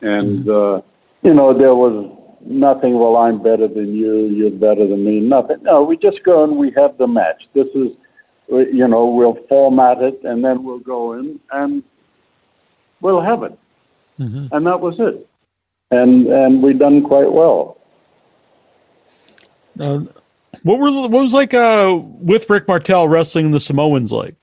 And, 0.00 0.48
uh, 0.48 0.82
you 1.22 1.34
know, 1.34 1.52
there 1.52 1.74
was 1.74 2.16
nothing, 2.40 2.98
well, 2.98 3.16
I'm 3.16 3.42
better 3.42 3.68
than 3.68 3.94
you, 3.94 4.26
you're 4.26 4.50
better 4.50 4.86
than 4.86 5.04
me, 5.04 5.20
nothing. 5.20 5.62
No, 5.62 5.82
we 5.82 5.96
just 5.96 6.22
go 6.22 6.44
and 6.44 6.56
we 6.56 6.70
have 6.72 6.96
the 6.98 7.06
match. 7.06 7.48
This 7.52 7.68
is, 7.74 7.92
you 8.48 8.88
know, 8.88 9.06
we'll 9.06 9.38
format 9.48 10.02
it 10.02 10.22
and 10.24 10.44
then 10.44 10.64
we'll 10.64 10.78
go 10.78 11.12
in 11.12 11.38
and 11.52 11.82
we'll 13.00 13.20
have 13.20 13.42
it. 13.42 13.58
hmm 14.16 14.46
And 14.52 14.66
that 14.66 14.80
was 14.80 14.98
it. 14.98 15.26
And, 15.90 16.26
and 16.28 16.62
we 16.62 16.72
done 16.72 17.02
quite 17.02 17.30
well. 17.32 17.79
Uh, 19.80 20.04
what 20.62 20.78
were 20.78 20.90
what 20.90 21.10
was 21.10 21.32
like 21.32 21.54
uh, 21.54 21.98
with 22.02 22.50
Rick 22.50 22.68
Martel 22.68 23.08
wrestling 23.08 23.50
the 23.50 23.60
Samoans 23.60 24.12
like? 24.12 24.34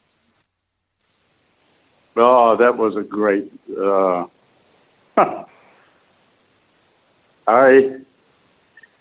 Oh, 2.15 2.55
that 2.57 2.75
was 2.75 2.95
a 2.95 3.03
great. 3.03 3.51
Uh, 3.79 4.25
I, 7.47 7.97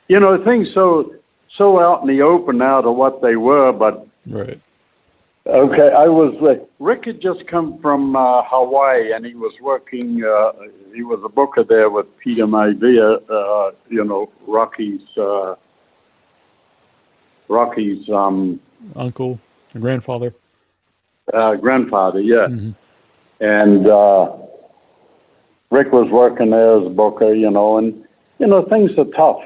you 0.08 0.20
know, 0.20 0.44
things 0.44 0.68
so 0.74 1.14
so 1.56 1.80
out 1.80 2.02
in 2.02 2.08
the 2.08 2.22
open 2.22 2.58
now 2.58 2.82
to 2.82 2.92
what 2.92 3.22
they 3.22 3.36
were, 3.36 3.72
but 3.72 4.06
Right. 4.26 4.60
okay, 5.46 5.90
I 5.90 6.08
was. 6.08 6.34
Uh, 6.42 6.64
Rick 6.78 7.06
had 7.06 7.22
just 7.22 7.46
come 7.46 7.78
from 7.78 8.14
uh, 8.14 8.42
Hawaii, 8.44 9.12
and 9.12 9.24
he 9.24 9.34
was 9.34 9.54
working. 9.62 10.22
Uh, 10.22 10.52
he 10.94 11.02
was 11.02 11.20
a 11.24 11.28
booker 11.30 11.64
there 11.64 11.88
with 11.88 12.06
Peter 12.18 12.46
Maivia. 12.46 13.22
Uh, 13.30 13.70
you 13.88 14.04
know, 14.04 14.30
Rocky's. 14.46 15.00
Rocky's 17.48 18.08
um, 18.10 18.60
Uncle, 18.94 19.38
grandfather. 19.72 20.32
uh, 21.34 21.54
grandfather, 21.56 22.20
yeah. 22.20 22.46
Mhm. 22.46 22.74
And 23.40 23.86
uh, 23.88 24.32
Rick 25.70 25.92
was 25.92 26.10
working 26.10 26.50
there 26.50 26.78
as 26.80 26.86
a 26.86 26.90
booker, 26.90 27.34
you 27.34 27.50
know, 27.50 27.78
and 27.78 28.04
you 28.38 28.46
know 28.46 28.62
things 28.62 28.92
are 28.98 29.04
tough, 29.16 29.42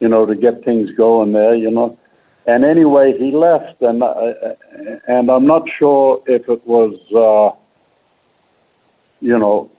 you 0.00 0.08
know, 0.08 0.26
to 0.26 0.34
get 0.34 0.64
things 0.64 0.90
going 0.92 1.32
there, 1.32 1.54
you 1.54 1.70
know. 1.70 1.98
And 2.46 2.64
anyway, 2.64 3.16
he 3.18 3.30
left, 3.30 3.80
and 3.82 4.02
uh, 4.02 4.32
and 5.08 5.30
I'm 5.30 5.46
not 5.46 5.68
sure 5.78 6.22
if 6.26 6.48
it 6.48 6.66
was, 6.66 6.94
uh, 7.14 7.56
you 9.20 9.38
know, 9.38 9.70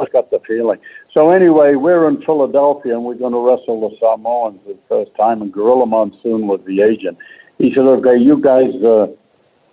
I 0.00 0.04
got 0.12 0.30
the 0.30 0.40
feeling. 0.46 0.78
So 1.12 1.30
anyway, 1.30 1.74
we're 1.74 2.08
in 2.08 2.22
Philadelphia, 2.22 2.94
and 2.94 3.04
we're 3.04 3.14
going 3.14 3.32
to 3.32 3.44
wrestle 3.44 3.88
the 3.88 3.96
Samoans 3.98 4.60
for 4.64 4.74
the 4.74 4.78
first 4.88 5.16
time, 5.16 5.42
and 5.42 5.52
Gorilla 5.52 5.86
Monsoon 5.86 6.46
was 6.46 6.60
the 6.66 6.82
agent. 6.82 7.18
He 7.58 7.74
said, 7.74 7.86
"Okay, 7.86 8.16
you 8.16 8.40
guys, 8.40 8.72
uh, 8.82 9.08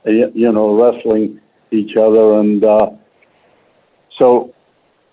you, 0.06 0.52
know, 0.52 0.74
wrestling 0.74 1.40
each 1.72 1.96
other," 1.96 2.40
and 2.40 2.64
uh, 2.64 2.90
so 4.18 4.54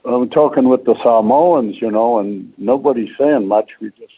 I'm 0.07 0.31
talking 0.31 0.69
with 0.69 0.85
the 0.85 0.95
Samoans, 1.05 1.77
you 1.81 1.91
know, 1.91 2.19
and 2.21 2.53
nobody's 2.57 3.15
saying 3.19 3.47
much. 3.47 3.71
We 3.81 3.91
just, 3.91 4.13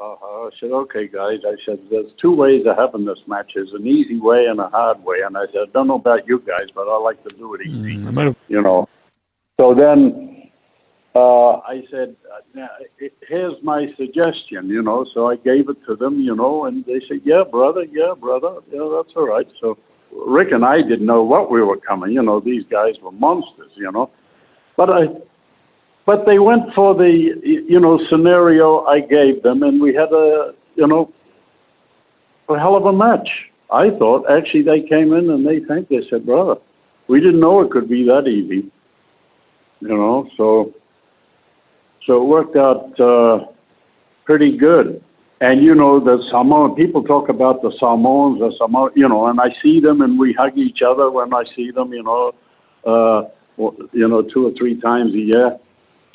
uh, 0.00 0.14
I 0.14 0.48
said, 0.58 0.70
"Okay, 0.70 1.08
guys," 1.08 1.40
I 1.46 1.56
said, 1.66 1.78
"There's 1.90 2.10
two 2.18 2.34
ways 2.34 2.64
of 2.64 2.78
having 2.78 3.04
this 3.04 3.20
match. 3.26 3.52
There's 3.54 3.74
an 3.74 3.86
easy 3.86 4.18
way 4.18 4.46
and 4.46 4.60
a 4.60 4.68
hard 4.68 5.04
way." 5.04 5.20
And 5.26 5.36
I 5.36 5.44
said, 5.52 5.60
"I 5.60 5.66
don't 5.74 5.88
know 5.88 5.96
about 5.96 6.26
you 6.26 6.38
guys, 6.40 6.70
but 6.74 6.88
I 6.88 6.96
like 6.96 7.22
to 7.28 7.36
do 7.36 7.54
it 7.54 7.66
easy." 7.66 7.98
Mm, 7.98 8.34
you 8.48 8.62
know. 8.62 8.88
So 9.60 9.74
then 9.74 10.39
uh, 11.14 11.58
I 11.58 11.82
said, 11.90 12.16
here's 13.28 13.54
my 13.62 13.92
suggestion, 13.96 14.68
you 14.68 14.82
know. 14.82 15.04
So 15.12 15.28
I 15.28 15.36
gave 15.36 15.68
it 15.68 15.78
to 15.86 15.96
them, 15.96 16.20
you 16.20 16.34
know, 16.34 16.66
and 16.66 16.84
they 16.84 17.00
said, 17.08 17.22
yeah, 17.24 17.42
brother, 17.50 17.84
yeah, 17.84 18.14
brother, 18.18 18.60
yeah, 18.70 18.88
that's 18.94 19.14
all 19.16 19.26
right. 19.26 19.48
So 19.60 19.76
Rick 20.12 20.52
and 20.52 20.64
I 20.64 20.76
didn't 20.82 21.06
know 21.06 21.22
what 21.22 21.50
we 21.50 21.62
were 21.62 21.76
coming, 21.76 22.12
you 22.12 22.22
know. 22.22 22.40
These 22.40 22.64
guys 22.70 22.94
were 23.02 23.12
monsters, 23.12 23.72
you 23.76 23.90
know. 23.90 24.10
But 24.76 24.94
I, 24.94 25.08
but 26.06 26.26
they 26.26 26.38
went 26.38 26.72
for 26.74 26.94
the, 26.94 27.10
you 27.44 27.80
know, 27.80 28.00
scenario 28.08 28.84
I 28.84 29.00
gave 29.00 29.42
them, 29.42 29.62
and 29.62 29.80
we 29.80 29.94
had 29.94 30.12
a, 30.12 30.54
you 30.76 30.86
know, 30.86 31.12
a 32.48 32.58
hell 32.58 32.76
of 32.76 32.86
a 32.86 32.92
match. 32.92 33.28
I 33.72 33.90
thought 33.90 34.30
actually 34.30 34.62
they 34.62 34.80
came 34.80 35.12
in 35.12 35.30
and 35.30 35.46
they 35.46 35.60
thanked. 35.60 35.90
They 35.90 36.02
said, 36.10 36.26
brother, 36.26 36.56
we 37.08 37.20
didn't 37.20 37.40
know 37.40 37.60
it 37.60 37.70
could 37.70 37.88
be 37.88 38.04
that 38.06 38.26
easy, 38.26 38.70
you 39.80 39.88
know. 39.88 40.28
So, 40.36 40.74
so 42.06 42.22
it 42.22 42.24
worked 42.24 42.56
out 42.56 42.98
uh, 43.00 43.46
pretty 44.24 44.56
good. 44.56 45.02
And 45.40 45.62
you 45.62 45.74
know, 45.74 46.00
the 46.00 46.22
Samoan 46.30 46.74
people 46.74 47.02
talk 47.02 47.30
about 47.30 47.62
the 47.62 47.72
Samoans, 47.80 48.40
the 48.40 48.54
Samoan, 48.58 48.90
you 48.94 49.08
know, 49.08 49.26
and 49.26 49.40
I 49.40 49.54
see 49.62 49.80
them 49.80 50.02
and 50.02 50.18
we 50.18 50.34
hug 50.34 50.58
each 50.58 50.82
other 50.82 51.10
when 51.10 51.32
I 51.32 51.44
see 51.56 51.70
them, 51.70 51.92
you 51.94 52.02
know, 52.02 52.34
uh, 52.84 53.24
you 53.92 54.06
know, 54.06 54.22
two 54.22 54.46
or 54.46 54.52
three 54.52 54.78
times 54.80 55.14
a 55.14 55.18
year. 55.18 55.58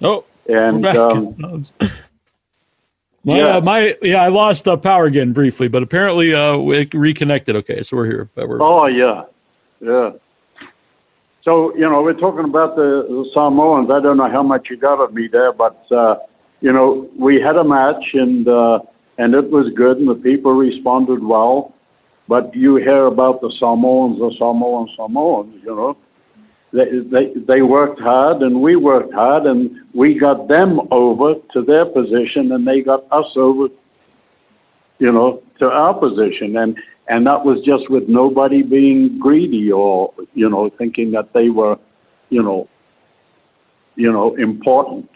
Oh, 0.01 0.25
And 0.47 0.85
um, 0.85 1.35
my, 3.23 3.37
yeah. 3.37 3.57
uh, 3.57 3.61
my 3.61 3.97
yeah, 4.03 4.21
I 4.21 4.27
lost 4.27 4.65
the 4.65 4.77
power 4.77 5.05
again 5.05 5.33
briefly, 5.33 5.67
but 5.67 5.81
apparently 5.81 6.35
uh, 6.35 6.57
we 6.57 6.87
reconnected. 6.93 7.55
Okay, 7.55 7.81
so 7.81 7.97
we're 7.97 8.05
here. 8.05 8.29
But 8.35 8.47
we're, 8.47 8.61
Oh 8.61 8.85
yeah, 8.85 9.23
yeah. 9.79 10.11
So 11.45 11.75
you 11.75 11.87
know, 11.87 12.01
we're 12.01 12.13
talking 12.13 12.45
about 12.45 12.75
the, 12.75 13.05
the 13.07 13.29
Samoans. 13.35 13.91
I 13.91 13.99
don't 13.99 14.17
know 14.17 14.29
how 14.29 14.41
much 14.41 14.67
you 14.71 14.77
got 14.77 14.99
of 14.99 15.13
me 15.13 15.27
there, 15.31 15.53
but 15.53 15.85
uh, 15.91 16.15
you 16.59 16.73
know, 16.73 17.07
we 17.17 17.39
had 17.39 17.55
a 17.57 17.63
match 17.63 18.03
and 18.13 18.47
uh, 18.47 18.79
and 19.19 19.35
it 19.35 19.51
was 19.51 19.71
good, 19.75 19.99
and 19.99 20.09
the 20.09 20.15
people 20.15 20.53
responded 20.53 21.23
well. 21.23 21.75
But 22.27 22.55
you 22.55 22.77
hear 22.77 23.05
about 23.05 23.41
the 23.41 23.53
Samoans, 23.59 24.17
the 24.17 24.33
Samoans, 24.39 24.89
Samoans, 24.97 25.61
you 25.63 25.75
know. 25.75 25.97
They, 26.73 26.99
they, 26.99 27.33
they 27.47 27.61
worked 27.61 28.01
hard 28.01 28.41
and 28.41 28.59
we 28.59 28.75
worked 28.75 29.13
hard 29.13 29.45
and 29.45 29.77
we 29.93 30.15
got 30.15 30.49
them 30.49 30.81
over 30.91 31.35
to 31.53 31.61
their 31.61 31.85
position 31.85 32.51
and 32.51 32.67
they 32.67 32.81
got 32.81 33.05
us 33.11 33.27
over, 33.37 33.69
you 34.99 35.09
know, 35.09 35.41
to 35.59 35.69
our 35.69 35.93
position. 35.93 36.57
And, 36.57 36.77
and 37.07 37.25
that 37.27 37.45
was 37.45 37.61
just 37.65 37.89
with 37.89 38.07
nobody 38.07 38.63
being 38.63 39.19
greedy 39.19 39.71
or, 39.71 40.13
you 40.33 40.49
know, 40.49 40.69
thinking 40.69 41.11
that 41.11 41.33
they 41.33 41.49
were, 41.49 41.77
you 42.29 42.41
know, 42.41 42.67
you 43.95 44.11
know, 44.11 44.35
important. 44.35 45.09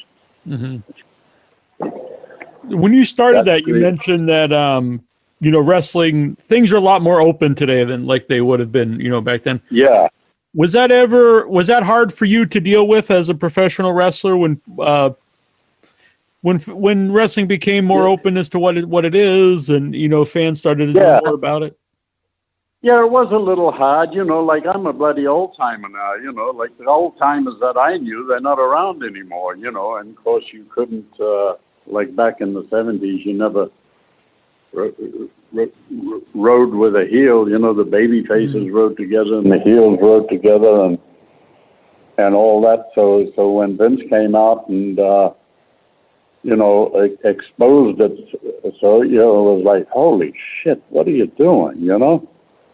When 2.63 2.93
you 2.93 3.05
started 3.05 3.45
That's 3.45 3.61
that, 3.61 3.67
you 3.67 3.73
great. 3.73 3.81
mentioned 3.81 4.29
that 4.29 4.53
um, 4.53 5.03
you 5.39 5.51
know 5.51 5.59
wrestling 5.59 6.35
things 6.35 6.71
are 6.71 6.77
a 6.77 6.81
lot 6.81 7.01
more 7.01 7.21
open 7.21 7.55
today 7.55 7.83
than 7.83 8.05
like 8.05 8.27
they 8.27 8.41
would 8.41 8.59
have 8.59 8.71
been, 8.71 8.99
you 8.99 9.09
know, 9.09 9.21
back 9.21 9.43
then. 9.43 9.61
Yeah. 9.69 10.07
Was 10.53 10.71
that 10.73 10.91
ever 10.91 11.47
was 11.47 11.67
that 11.67 11.83
hard 11.83 12.13
for 12.13 12.25
you 12.25 12.45
to 12.45 12.59
deal 12.59 12.87
with 12.87 13.11
as 13.11 13.29
a 13.29 13.35
professional 13.35 13.93
wrestler 13.93 14.37
when 14.37 14.61
uh, 14.79 15.11
when 16.41 16.57
when 16.59 17.11
wrestling 17.11 17.47
became 17.47 17.85
more 17.85 18.03
Yeah. 18.03 18.13
open 18.13 18.37
as 18.37 18.49
to 18.51 18.59
what 18.59 18.77
it, 18.77 18.85
what 18.87 19.05
it 19.05 19.15
is, 19.15 19.69
and 19.69 19.93
you 19.93 20.07
know 20.07 20.25
fans 20.25 20.59
started 20.59 20.93
to 20.93 20.99
Yeah. 20.99 21.15
know 21.15 21.21
more 21.25 21.33
about 21.35 21.63
it? 21.63 21.77
Yeah, 22.81 22.99
it 23.03 23.11
was 23.11 23.29
a 23.33 23.37
little 23.37 23.73
hard, 23.73 24.13
you 24.13 24.23
know, 24.23 24.41
like 24.41 24.65
I'm 24.65 24.85
a 24.85 24.93
bloody 24.93 25.27
old 25.27 25.57
timer 25.57 25.89
now, 25.89 26.13
you 26.15 26.31
know, 26.31 26.51
like 26.51 26.77
the 26.77 26.85
old 26.85 27.17
timers 27.17 27.55
that 27.59 27.75
I 27.77 27.97
knew, 27.97 28.25
they're 28.25 28.39
not 28.39 28.57
around 28.57 29.03
anymore, 29.03 29.57
you 29.57 29.69
know, 29.69 29.97
and 29.97 30.15
of 30.17 30.23
course 30.23 30.45
you 30.53 30.63
couldn't, 30.69 31.19
uh, 31.19 31.55
like 31.87 32.15
back 32.15 32.39
in 32.39 32.53
the 32.53 32.63
70s, 32.63 33.25
you 33.25 33.33
never 33.33 33.69
ro- 34.71 34.93
ro- 35.51 35.69
ro- 35.91 36.21
rode 36.33 36.73
with 36.73 36.95
a 36.95 37.05
heel, 37.05 37.49
you 37.49 37.59
know, 37.59 37.73
the 37.73 37.83
baby 37.83 38.23
faces 38.25 38.69
rode 38.71 38.95
together 38.95 39.39
and 39.39 39.51
the 39.51 39.59
heels 39.59 39.99
rode 40.01 40.29
together 40.29 40.85
and, 40.85 40.99
and 42.17 42.33
all 42.33 42.61
that. 42.61 42.91
So, 42.95 43.29
so 43.35 43.51
when 43.51 43.75
Vince 43.75 44.03
came 44.09 44.35
out 44.35 44.69
and, 44.69 44.97
uh, 44.97 45.31
you 46.43 46.55
know, 46.55 46.87
exposed 47.23 47.99
it, 48.01 48.73
so, 48.79 49.01
you 49.01 49.17
know, 49.17 49.53
it 49.53 49.55
was 49.57 49.63
like, 49.65 49.89
holy 49.89 50.33
shit, 50.61 50.81
what 50.89 51.07
are 51.07 51.11
you 51.11 51.27
doing, 51.27 51.79
you 51.79 51.97
know? 51.97 52.27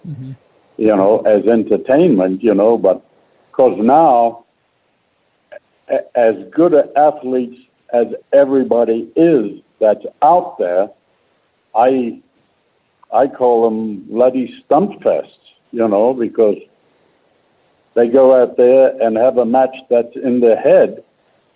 Mm-hmm. 0.07 0.33
you 0.77 0.95
know, 0.95 1.21
as 1.21 1.45
entertainment, 1.47 2.43
you 2.43 2.53
know, 2.53 2.77
but 2.77 3.03
because 3.49 3.75
now, 3.79 4.45
as 6.15 6.35
good 6.51 6.75
a 6.75 6.89
athletes 6.95 7.57
as 7.91 8.07
everybody 8.33 9.11
is 9.15 9.61
that's 9.79 10.05
out 10.21 10.57
there, 10.59 10.89
I, 11.73 12.21
I 13.11 13.27
call 13.27 13.63
them 13.63 14.01
bloody 14.01 14.53
stunt 14.65 15.01
fests, 15.01 15.31
you 15.71 15.87
know, 15.87 16.13
because 16.13 16.57
they 17.95 18.07
go 18.07 18.39
out 18.39 18.57
there 18.57 18.89
and 19.01 19.17
have 19.17 19.37
a 19.37 19.45
match 19.45 19.75
that's 19.89 20.15
in 20.15 20.39
their 20.39 20.57
head 20.57 21.03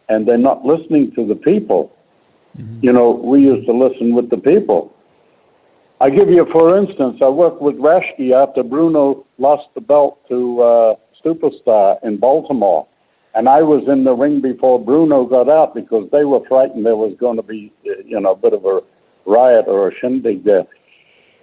and 0.07 0.27
they're 0.27 0.37
not 0.37 0.65
listening 0.65 1.11
to 1.15 1.25
the 1.25 1.35
people. 1.35 1.95
You 2.55 2.93
know, 2.93 3.11
we 3.11 3.41
used 3.41 3.67
to 3.67 3.73
listen 3.73 4.15
with 4.15 4.29
the 4.29 4.37
people. 4.37 4.93
I 6.01 6.09
give 6.09 6.29
you, 6.29 6.45
for 6.51 6.77
instance, 6.77 7.19
I 7.21 7.27
worked 7.27 7.61
with 7.61 7.75
Raschke 7.75 8.31
after 8.31 8.63
Bruno 8.63 9.25
lost 9.37 9.67
the 9.75 9.81
belt 9.81 10.19
to 10.29 10.61
uh, 10.61 10.95
Superstar 11.23 12.01
in 12.03 12.17
Baltimore. 12.17 12.87
And 13.35 13.47
I 13.47 13.61
was 13.61 13.87
in 13.87 14.03
the 14.03 14.13
ring 14.13 14.41
before 14.41 14.83
Bruno 14.83 15.25
got 15.25 15.49
out 15.49 15.75
because 15.75 16.09
they 16.11 16.25
were 16.25 16.45
frightened 16.47 16.85
there 16.85 16.95
was 16.95 17.15
going 17.19 17.35
to 17.35 17.43
be, 17.43 17.71
you 17.83 18.19
know, 18.19 18.31
a 18.31 18.35
bit 18.35 18.53
of 18.53 18.65
a 18.65 18.81
riot 19.25 19.65
or 19.67 19.89
a 19.89 19.95
shindig 19.95 20.43
there. 20.43 20.65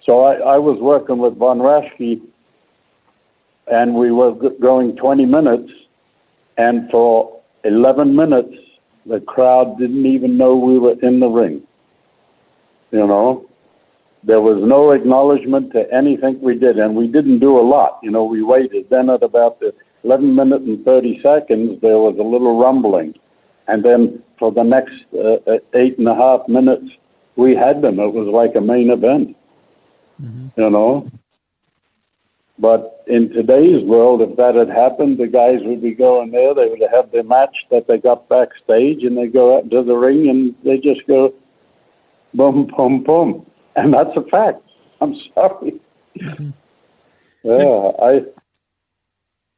So 0.05 0.23
I, 0.23 0.35
I 0.55 0.59
was 0.59 0.79
working 0.81 1.19
with 1.19 1.37
Von 1.37 1.59
Raschke, 1.59 2.21
and 3.71 3.95
we 3.95 4.11
were 4.11 4.33
going 4.33 4.97
20 4.97 5.27
minutes. 5.27 5.71
And 6.59 6.91
for 6.91 7.41
11 7.65 8.17
minutes, 8.17 8.55
the 9.09 9.21
crowd 9.21 9.79
didn't 9.79 10.07
even 10.07 10.37
know 10.37 10.57
we 10.57 10.79
were 10.79 10.97
in 11.03 11.21
the 11.21 11.29
ring. 11.29 11.63
You 12.91 13.07
know? 13.07 13.47
There 14.23 14.41
was 14.41 14.63
no 14.63 14.91
acknowledgement 14.91 15.73
to 15.73 15.93
anything 15.93 16.41
we 16.41 16.59
did, 16.59 16.79
and 16.79 16.97
we 16.97 17.07
didn't 17.07 17.39
do 17.39 17.57
a 17.57 17.63
lot. 17.63 18.01
You 18.03 18.11
know, 18.11 18.25
we 18.25 18.43
waited. 18.43 18.91
Then 18.91 19.09
at 19.09 19.23
about 19.23 19.61
the 19.61 19.73
11 20.03 20.35
minute 20.35 20.63
and 20.63 20.85
30 20.85 21.21
seconds, 21.23 21.81
there 21.81 21.99
was 21.99 22.17
a 22.19 22.23
little 22.23 22.59
rumbling. 22.59 23.15
And 23.69 23.85
then 23.85 24.23
for 24.39 24.51
the 24.53 24.63
next 24.63 24.95
uh, 25.15 25.39
uh, 25.47 25.59
eight 25.75 25.99
and 25.99 26.09
a 26.09 26.15
half 26.15 26.49
minutes, 26.49 26.87
we 27.37 27.55
had 27.55 27.83
them. 27.83 28.01
It 28.01 28.13
was 28.13 28.29
like 28.29 28.57
a 28.57 28.61
main 28.61 28.91
event, 28.91 29.37
you 30.57 30.71
know. 30.71 31.11
But 32.59 33.05
in 33.07 33.29
today's 33.31 33.85
world, 33.85 34.23
if 34.23 34.37
that 34.37 34.55
had 34.55 34.71
happened, 34.71 35.19
the 35.19 35.27
guys 35.27 35.59
would 35.63 35.83
be 35.83 35.95
going 35.95 36.31
there. 36.31 36.55
They 36.55 36.69
would 36.69 36.83
have 36.91 37.11
their 37.11 37.23
match 37.23 37.55
that 37.71 37.87
they 37.87 37.99
got 37.99 38.29
backstage, 38.29 39.03
and 39.03 39.17
they 39.17 39.27
go 39.27 39.59
out 39.59 39.71
to 39.71 39.83
the 39.83 39.95
ring, 39.95 40.31
and 40.31 40.55
they 40.65 40.79
just 40.79 41.07
go 41.07 41.35
boom, 42.33 42.71
boom, 42.77 43.03
boom, 43.05 43.47
and 43.77 43.93
that's 43.93 44.17
a 44.17 44.23
fact. 44.31 44.63
I'm 45.01 45.15
sorry. 45.35 45.81
Yeah, 47.43 47.93
I 48.03 48.25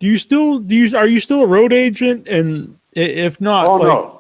Do 0.01 0.07
you 0.07 0.19
still 0.19 0.59
do 0.59 0.75
you 0.75 0.95
are 0.95 1.07
you 1.07 1.21
still 1.21 1.41
a 1.41 1.47
road 1.47 1.73
agent? 1.73 2.29
And 2.29 2.77
if 2.93 3.41
not, 3.41 3.67
oh 3.67 3.77
like, 3.77 3.83
no, 3.85 4.19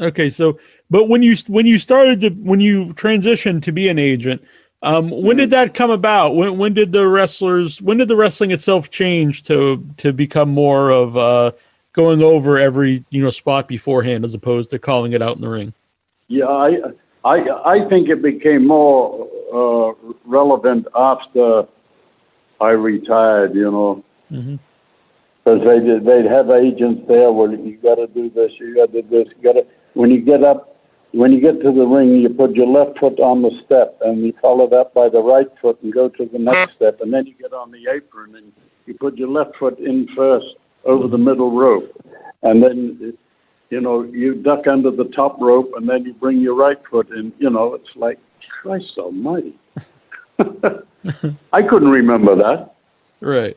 Okay, 0.00 0.30
so 0.30 0.58
but 0.90 1.08
when 1.08 1.22
you 1.22 1.36
when 1.48 1.66
you 1.66 1.78
started 1.78 2.20
to 2.20 2.30
when 2.30 2.60
you 2.60 2.92
transitioned 2.94 3.62
to 3.62 3.72
be 3.72 3.88
an 3.88 3.98
agent, 3.98 4.42
um, 4.86 5.10
when 5.10 5.36
did 5.36 5.50
that 5.50 5.74
come 5.74 5.90
about? 5.90 6.36
When 6.36 6.58
when 6.58 6.72
did 6.72 6.92
the 6.92 7.08
wrestlers 7.08 7.82
when 7.82 7.96
did 7.96 8.08
the 8.08 8.16
wrestling 8.16 8.52
itself 8.52 8.90
change 8.90 9.42
to 9.44 9.84
to 9.98 10.12
become 10.12 10.48
more 10.48 10.90
of 10.90 11.16
uh, 11.16 11.52
going 11.92 12.22
over 12.22 12.56
every 12.56 13.04
you 13.10 13.22
know 13.22 13.30
spot 13.30 13.66
beforehand 13.66 14.24
as 14.24 14.34
opposed 14.34 14.70
to 14.70 14.78
calling 14.78 15.12
it 15.12 15.20
out 15.20 15.34
in 15.34 15.42
the 15.42 15.48
ring? 15.48 15.74
yeah, 16.28 16.46
I 16.46 16.76
I 17.24 17.36
I 17.64 17.88
think 17.88 18.08
it 18.08 18.22
became 18.22 18.66
more 18.66 19.28
uh, 19.52 20.14
relevant 20.24 20.86
after 20.94 21.66
I 22.60 22.70
retired. 22.70 23.54
You 23.54 23.70
know. 23.70 24.04
Because 25.44 25.64
they 25.64 25.98
they'd 25.98 26.26
have 26.26 26.50
agents 26.50 27.06
there. 27.06 27.30
Well, 27.32 27.52
you 27.52 27.76
got 27.76 27.96
to 27.96 28.06
do 28.08 28.30
this. 28.30 28.52
You 28.58 28.74
got 28.74 28.92
to 28.92 29.02
do 29.02 29.08
this. 29.08 29.28
You 29.36 29.42
got 29.42 29.52
to 29.52 29.66
when 29.94 30.10
you 30.10 30.20
get 30.20 30.42
up, 30.42 30.75
when 31.16 31.32
you 31.32 31.40
get 31.40 31.62
to 31.62 31.72
the 31.72 31.86
ring, 31.86 32.20
you 32.20 32.28
put 32.28 32.54
your 32.54 32.66
left 32.66 32.98
foot 32.98 33.18
on 33.20 33.40
the 33.40 33.50
step, 33.64 33.96
and 34.02 34.22
you 34.22 34.34
follow 34.42 34.68
that 34.68 34.92
by 34.92 35.08
the 35.08 35.20
right 35.20 35.48
foot, 35.62 35.80
and 35.82 35.92
go 35.92 36.10
to 36.10 36.26
the 36.26 36.38
next 36.38 36.76
step, 36.76 37.00
and 37.00 37.12
then 37.12 37.26
you 37.26 37.34
get 37.40 37.54
on 37.54 37.70
the 37.70 37.86
apron, 37.90 38.36
and 38.36 38.52
you 38.84 38.92
put 38.92 39.16
your 39.16 39.28
left 39.28 39.56
foot 39.56 39.78
in 39.78 40.06
first 40.14 40.46
over 40.84 41.08
the 41.08 41.16
middle 41.16 41.56
rope, 41.56 41.90
and 42.42 42.62
then 42.62 43.16
you 43.70 43.80
know 43.80 44.02
you 44.02 44.34
duck 44.34 44.66
under 44.66 44.90
the 44.90 45.06
top 45.16 45.40
rope, 45.40 45.72
and 45.76 45.88
then 45.88 46.04
you 46.04 46.12
bring 46.12 46.38
your 46.38 46.54
right 46.54 46.78
foot 46.90 47.08
in. 47.10 47.32
You 47.38 47.48
know, 47.48 47.72
it's 47.72 47.96
like 47.96 48.18
Christ 48.60 48.92
Almighty. 48.98 49.58
I 51.52 51.62
couldn't 51.62 51.90
remember 51.90 52.36
that. 52.36 52.74
Right. 53.20 53.56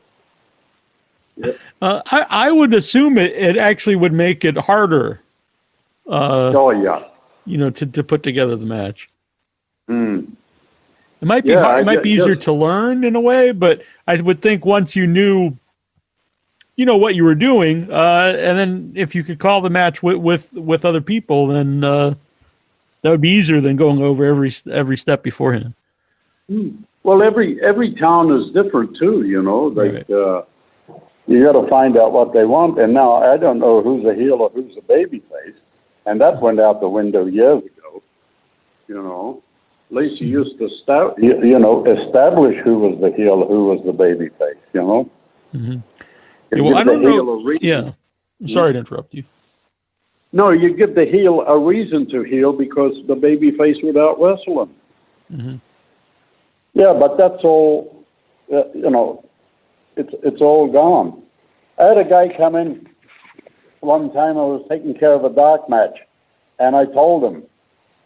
Uh, 1.82 2.02
I 2.06 2.26
I 2.30 2.52
would 2.52 2.74
assume 2.74 3.18
it, 3.18 3.34
it 3.34 3.58
actually 3.58 3.98
would 3.98 4.14
make 4.14 4.46
it 4.46 4.58
harder, 4.58 5.20
uh, 6.08 6.54
Oh 6.56 6.72
yeah. 6.72 7.04
You 7.46 7.58
know, 7.58 7.70
to, 7.70 7.86
to 7.86 8.04
put 8.04 8.24
together 8.24 8.56
the 8.56 8.66
match. 8.66 9.10
Hmm. 9.88 10.22
It 11.22 11.26
might 11.28 11.44
be 11.44 11.50
Yeah, 11.52 11.64
hard, 11.64 11.82
it 11.82 11.86
might 11.86 12.04
be 12.04 12.12
easier 12.12 12.36
just- 12.36 12.46
to 12.46 12.54
learn 12.54 13.04
in 13.04 13.16
a 13.16 13.22
way, 13.22 13.52
but 13.52 13.82
I 14.08 14.22
would 14.22 14.42
think 14.42 14.66
once 14.66 14.96
you 14.96 15.06
knew, 15.08 15.52
you 16.78 16.86
know, 16.86 16.96
what 16.96 17.16
you 17.16 17.24
were 17.26 17.36
doing, 17.36 17.92
uh, 17.92 18.36
and 18.40 18.58
then 18.58 18.94
if 18.96 19.14
you 19.16 19.24
could 19.24 19.38
call 19.40 19.60
the 19.62 19.70
match 19.70 20.02
with 20.02 20.16
with, 20.18 20.54
with 20.54 20.86
other 20.86 21.02
people, 21.02 21.48
then 21.48 21.84
uh, 21.84 22.14
that 23.02 23.10
would 23.10 23.20
be 23.22 23.30
easier 23.32 23.60
than 23.60 23.76
going 23.76 24.02
over 24.02 24.24
every 24.24 24.52
every 24.72 24.96
step 24.96 25.22
beforehand. 25.24 25.74
Well, 27.04 27.22
every 27.22 27.62
every 27.64 27.94
town 27.96 28.32
is 28.32 28.52
different 28.54 28.96
too. 28.98 29.24
You 29.24 29.42
know, 29.44 29.64
like 29.66 29.94
Right. 29.94 30.10
uh, 30.10 30.44
you 31.28 31.44
got 31.44 31.62
to 31.62 31.68
find 31.68 31.98
out 31.98 32.12
what 32.14 32.34
they 32.34 32.46
want. 32.46 32.80
And 32.80 32.94
now 32.94 33.16
I 33.16 33.36
don't 33.38 33.60
know 33.60 33.82
who's 33.82 34.06
a 34.06 34.14
heel 34.14 34.36
or 34.36 34.50
who's 34.50 34.76
a 34.78 34.82
baby 34.82 35.20
face, 35.20 35.54
and 36.10 36.20
that 36.22 36.42
went 36.42 36.60
out 36.60 36.82
the 36.82 36.90
window 36.90 37.26
years 37.26 37.62
ago. 37.64 38.02
You 38.88 38.96
know, 38.96 39.44
at 39.92 39.96
least 39.98 40.20
you 40.22 40.28
used 40.28 40.58
to 40.58 40.68
start, 40.82 41.18
you, 41.20 41.34
you 41.44 41.60
know, 41.60 41.86
establish 41.86 42.58
who 42.64 42.80
was 42.80 43.00
the 43.00 43.12
heel, 43.16 43.46
who 43.48 43.66
was 43.66 43.80
the 43.86 43.94
baby 43.94 44.30
face. 44.40 44.58
You 44.74 44.82
know. 44.82 45.10
Mhm. 45.56 45.82
Yeah, 46.52 46.62
well, 46.64 46.76
I 46.78 46.84
don't 46.84 47.02
know- 47.04 47.12
heel 47.12 47.44
reason. 47.44 47.68
Yeah, 47.68 47.92
I'm 48.42 48.48
sorry 48.48 48.74
to 48.74 48.80
interrupt 48.80 49.14
you. 49.14 49.24
No, 50.34 50.52
you 50.52 50.74
give 50.74 50.96
the 50.96 51.06
heel 51.06 51.42
a 51.42 51.58
reason 51.58 52.08
to 52.10 52.24
heel 52.24 52.52
because 52.54 52.94
the 53.08 53.16
baby 53.16 53.52
face 53.52 53.78
would 53.84 53.98
out 53.98 54.20
wrestle 54.22 54.64
him. 54.64 54.70
Mhm. 55.32 55.60
Yeah, 56.74 56.94
but 56.94 57.18
that's 57.18 57.44
all, 57.44 58.04
uh, 58.54 58.64
you 58.74 58.90
know, 58.90 59.24
it's, 59.96 60.14
it's 60.24 60.42
all 60.42 60.68
gone. 60.68 61.22
I 61.80 61.86
had 61.86 61.98
a 61.98 62.04
guy 62.04 62.30
come 62.36 62.56
in 62.56 62.88
one 63.82 64.12
time, 64.14 64.38
I 64.38 64.42
was 64.42 64.66
taking 64.70 64.94
care 64.94 65.14
of 65.14 65.24
a 65.24 65.30
dark 65.30 65.70
match, 65.70 65.98
and 66.60 66.76
I 66.76 66.86
told 66.86 67.24
him, 67.24 67.44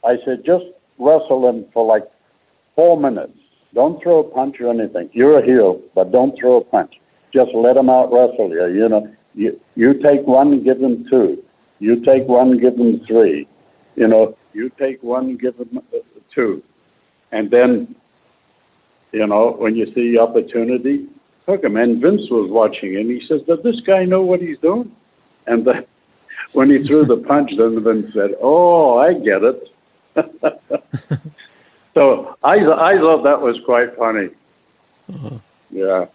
I 0.03 0.17
said, 0.26 0.45
just 0.45 0.65
wrestle 0.99 1.47
him 1.49 1.65
for 1.74 1.86
like 1.86 2.03
four 2.76 2.99
minutes. 2.99 3.38
Don't 3.74 4.01
throw 4.03 4.19
a 4.19 4.24
punch 4.24 4.59
or 4.59 4.69
anything. 4.69 5.09
You're 5.13 5.39
a 5.39 5.45
heel, 5.45 5.82
but 5.95 6.11
don't 6.11 6.38
throw 6.39 6.57
a 6.57 6.63
punch. 6.63 6.99
Just 7.34 7.51
let 7.53 7.76
him 7.76 7.89
out 7.89 8.11
wrestle 8.11 8.49
you. 8.49 8.67
You 8.67 8.89
know, 8.89 9.15
you, 9.34 9.59
you 9.76 9.95
take 9.95 10.28
one, 10.28 10.63
give 10.63 10.80
him 10.80 11.07
two. 11.09 11.43
You 11.80 12.03
take 12.05 12.28
one, 12.28 12.59
give 12.59 12.78
him 12.78 13.03
three. 13.07 13.47
You 13.95 14.07
know, 14.07 14.38
you 14.53 14.69
take 14.69 15.01
one, 15.01 15.38
give 15.38 15.55
him 15.57 15.80
uh, 15.93 15.97
two. 16.34 16.61
And 17.32 17.49
then, 17.49 17.95
you 19.11 19.26
know, 19.26 19.55
when 19.57 19.76
you 19.76 19.91
see 19.93 20.19
opportunity, 20.19 21.07
hook 21.47 21.63
him. 21.63 21.78
And 21.78 22.01
Vince 22.01 22.30
was 22.30 22.51
watching 22.51 22.95
and 22.95 23.09
he 23.09 23.26
says, 23.28 23.41
does 23.47 23.59
this 23.63 23.80
guy 23.82 24.05
know 24.05 24.21
what 24.21 24.39
he's 24.41 24.59
doing? 24.59 24.95
And 25.47 25.65
then 25.65 25.85
when 26.53 26.69
he 26.69 26.83
threw 26.83 27.05
the 27.05 27.17
punch, 27.17 27.51
then 27.57 27.83
Vince 27.83 28.13
said, 28.13 28.35
oh, 28.41 28.97
I 28.97 29.13
get 29.13 29.43
it. 29.43 29.69
so 31.93 32.37
I, 32.43 32.55
I 32.59 32.97
thought 32.97 33.23
that 33.23 33.41
was 33.41 33.57
quite 33.65 33.95
funny. 33.97 34.29
Yeah. 35.71 36.05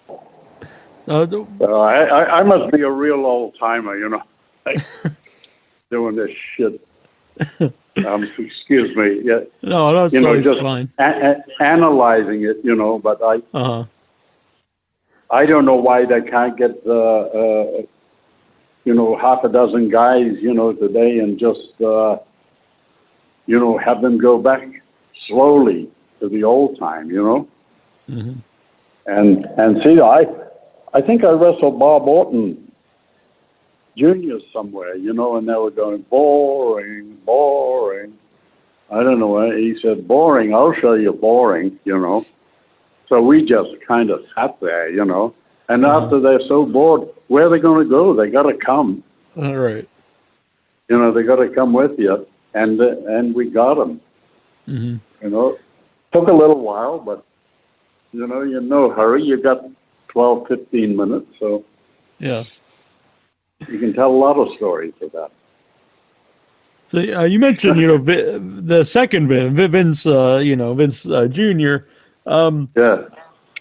Uh, 1.07 1.25
the- 1.27 1.47
So 1.59 1.75
I, 1.83 1.95
I, 2.05 2.39
I 2.41 2.43
must 2.43 2.73
be 2.73 2.83
a 2.83 2.91
real 2.91 3.25
old 3.27 3.57
timer, 3.59 3.97
you 3.97 4.09
know, 4.09 4.23
like, 4.67 4.79
doing 5.91 6.17
this 6.17 6.31
shit. 6.57 6.81
Um, 8.07 8.23
excuse 8.39 8.95
me. 8.97 9.23
Yeah, 9.25 9.41
no, 9.65 9.91
no, 9.93 10.05
it's 10.05 10.15
you 10.15 10.21
know, 10.21 10.41
just 10.41 10.61
fine. 10.63 10.89
a- 11.01 11.03
a- 11.35 11.63
analyzing 11.63 12.45
it, 12.45 12.59
you 12.63 12.77
know. 12.77 13.01
But 13.01 13.21
I, 13.21 13.43
Uh-huh. 13.53 13.85
I 15.31 15.47
don't 15.47 15.65
know 15.65 15.75
why 15.75 16.05
they 16.07 16.21
can't 16.23 16.57
get, 16.57 16.81
uh, 16.87 16.93
uh, 16.93 17.83
you 18.89 18.95
know, 18.95 19.19
half 19.19 19.45
a 19.45 19.51
dozen 19.51 19.91
guys, 19.91 20.33
you 20.41 20.55
know, 20.55 20.73
today 20.73 21.19
and 21.19 21.39
just, 21.39 21.73
uh, 21.83 22.17
you 23.45 23.59
know, 23.61 23.77
have 23.77 24.01
them 24.01 24.17
go 24.17 24.39
back 24.39 24.63
slowly 25.27 25.91
to 26.21 26.29
the 26.31 26.43
old 26.43 26.79
time, 26.79 27.11
you 27.11 27.23
know. 27.23 27.41
Mhm. 28.09 28.37
And 29.07 29.45
and 29.63 29.71
see, 29.85 30.01
I, 30.01 30.21
I 30.95 31.01
think 31.03 31.23
I 31.23 31.33
wrestled 31.33 31.79
Bob 31.79 32.09
Orton 32.09 32.73
Jr. 33.99 34.39
somewhere, 34.55 34.95
you 34.97 35.13
know, 35.13 35.37
and 35.37 35.47
they 35.47 35.59
were 35.65 35.71
going 35.71 36.03
boring, 36.09 37.19
boring. 37.27 38.15
I 38.91 39.03
don't 39.03 39.21
know. 39.21 39.51
He 39.65 39.77
said 39.83 40.09
boring. 40.09 40.55
I'll 40.55 40.77
show 40.83 40.95
you 40.95 41.13
boring, 41.13 41.79
you 41.85 41.99
know. 41.99 42.25
So 43.11 43.21
we 43.21 43.45
just 43.45 43.71
kind 43.87 44.09
of 44.09 44.25
sat 44.35 44.59
there, 44.63 44.89
you 44.89 45.05
know. 45.05 45.35
And 45.69 45.85
after 45.85 46.19
they're 46.21 46.41
so 46.49 46.65
bored, 46.65 47.09
where 47.29 47.47
are 47.47 47.51
they 47.51 47.59
going 47.59 47.85
to 47.87 47.91
go? 47.91 48.15
They 48.15 48.31
got 48.31 48.45
to 48.45 48.55
come. 48.55 49.03
All 49.37 49.57
right. 49.57 49.87
You 50.89 50.97
know, 50.99 51.13
they 51.13 51.23
got 51.23 51.37
to 51.37 51.49
come 51.51 51.73
with 51.73 51.99
you. 51.99 52.27
And 52.55 52.81
uh, 52.81 52.97
and 53.07 53.35
we 53.35 53.51
got 53.51 53.75
them. 53.75 54.01
hmm 54.65 54.97
You 55.23 55.31
know, 55.31 55.59
took 56.13 56.29
a 56.29 56.33
little 56.33 56.61
while, 56.61 56.99
but 56.99 57.25
you 58.13 58.27
know, 58.27 58.43
you're 58.43 58.63
no 58.63 58.91
hurry. 58.91 59.23
You 59.23 59.41
got 59.43 59.65
12, 60.09 60.49
15 60.49 60.97
minutes, 60.97 61.27
so 61.39 61.63
Yeah. 62.19 62.45
you 63.69 63.79
can 63.79 63.93
tell 63.93 64.11
a 64.11 64.21
lot 64.27 64.39
of 64.39 64.49
stories 64.57 64.95
with 65.01 65.13
that. 65.13 65.31
So 66.89 66.99
uh, 67.01 67.25
you 67.25 67.39
mentioned, 67.39 67.79
you 67.79 67.87
know, 67.87 67.99
the 67.99 68.83
second 68.83 69.29
Vin, 69.29 69.53
Vince, 69.55 70.07
uh, 70.07 70.41
you 70.43 70.57
know, 70.57 70.73
Vince 70.73 71.07
uh, 71.07 71.29
Jr. 71.29 71.85
Um, 72.25 72.71
Yeah. 72.75 73.05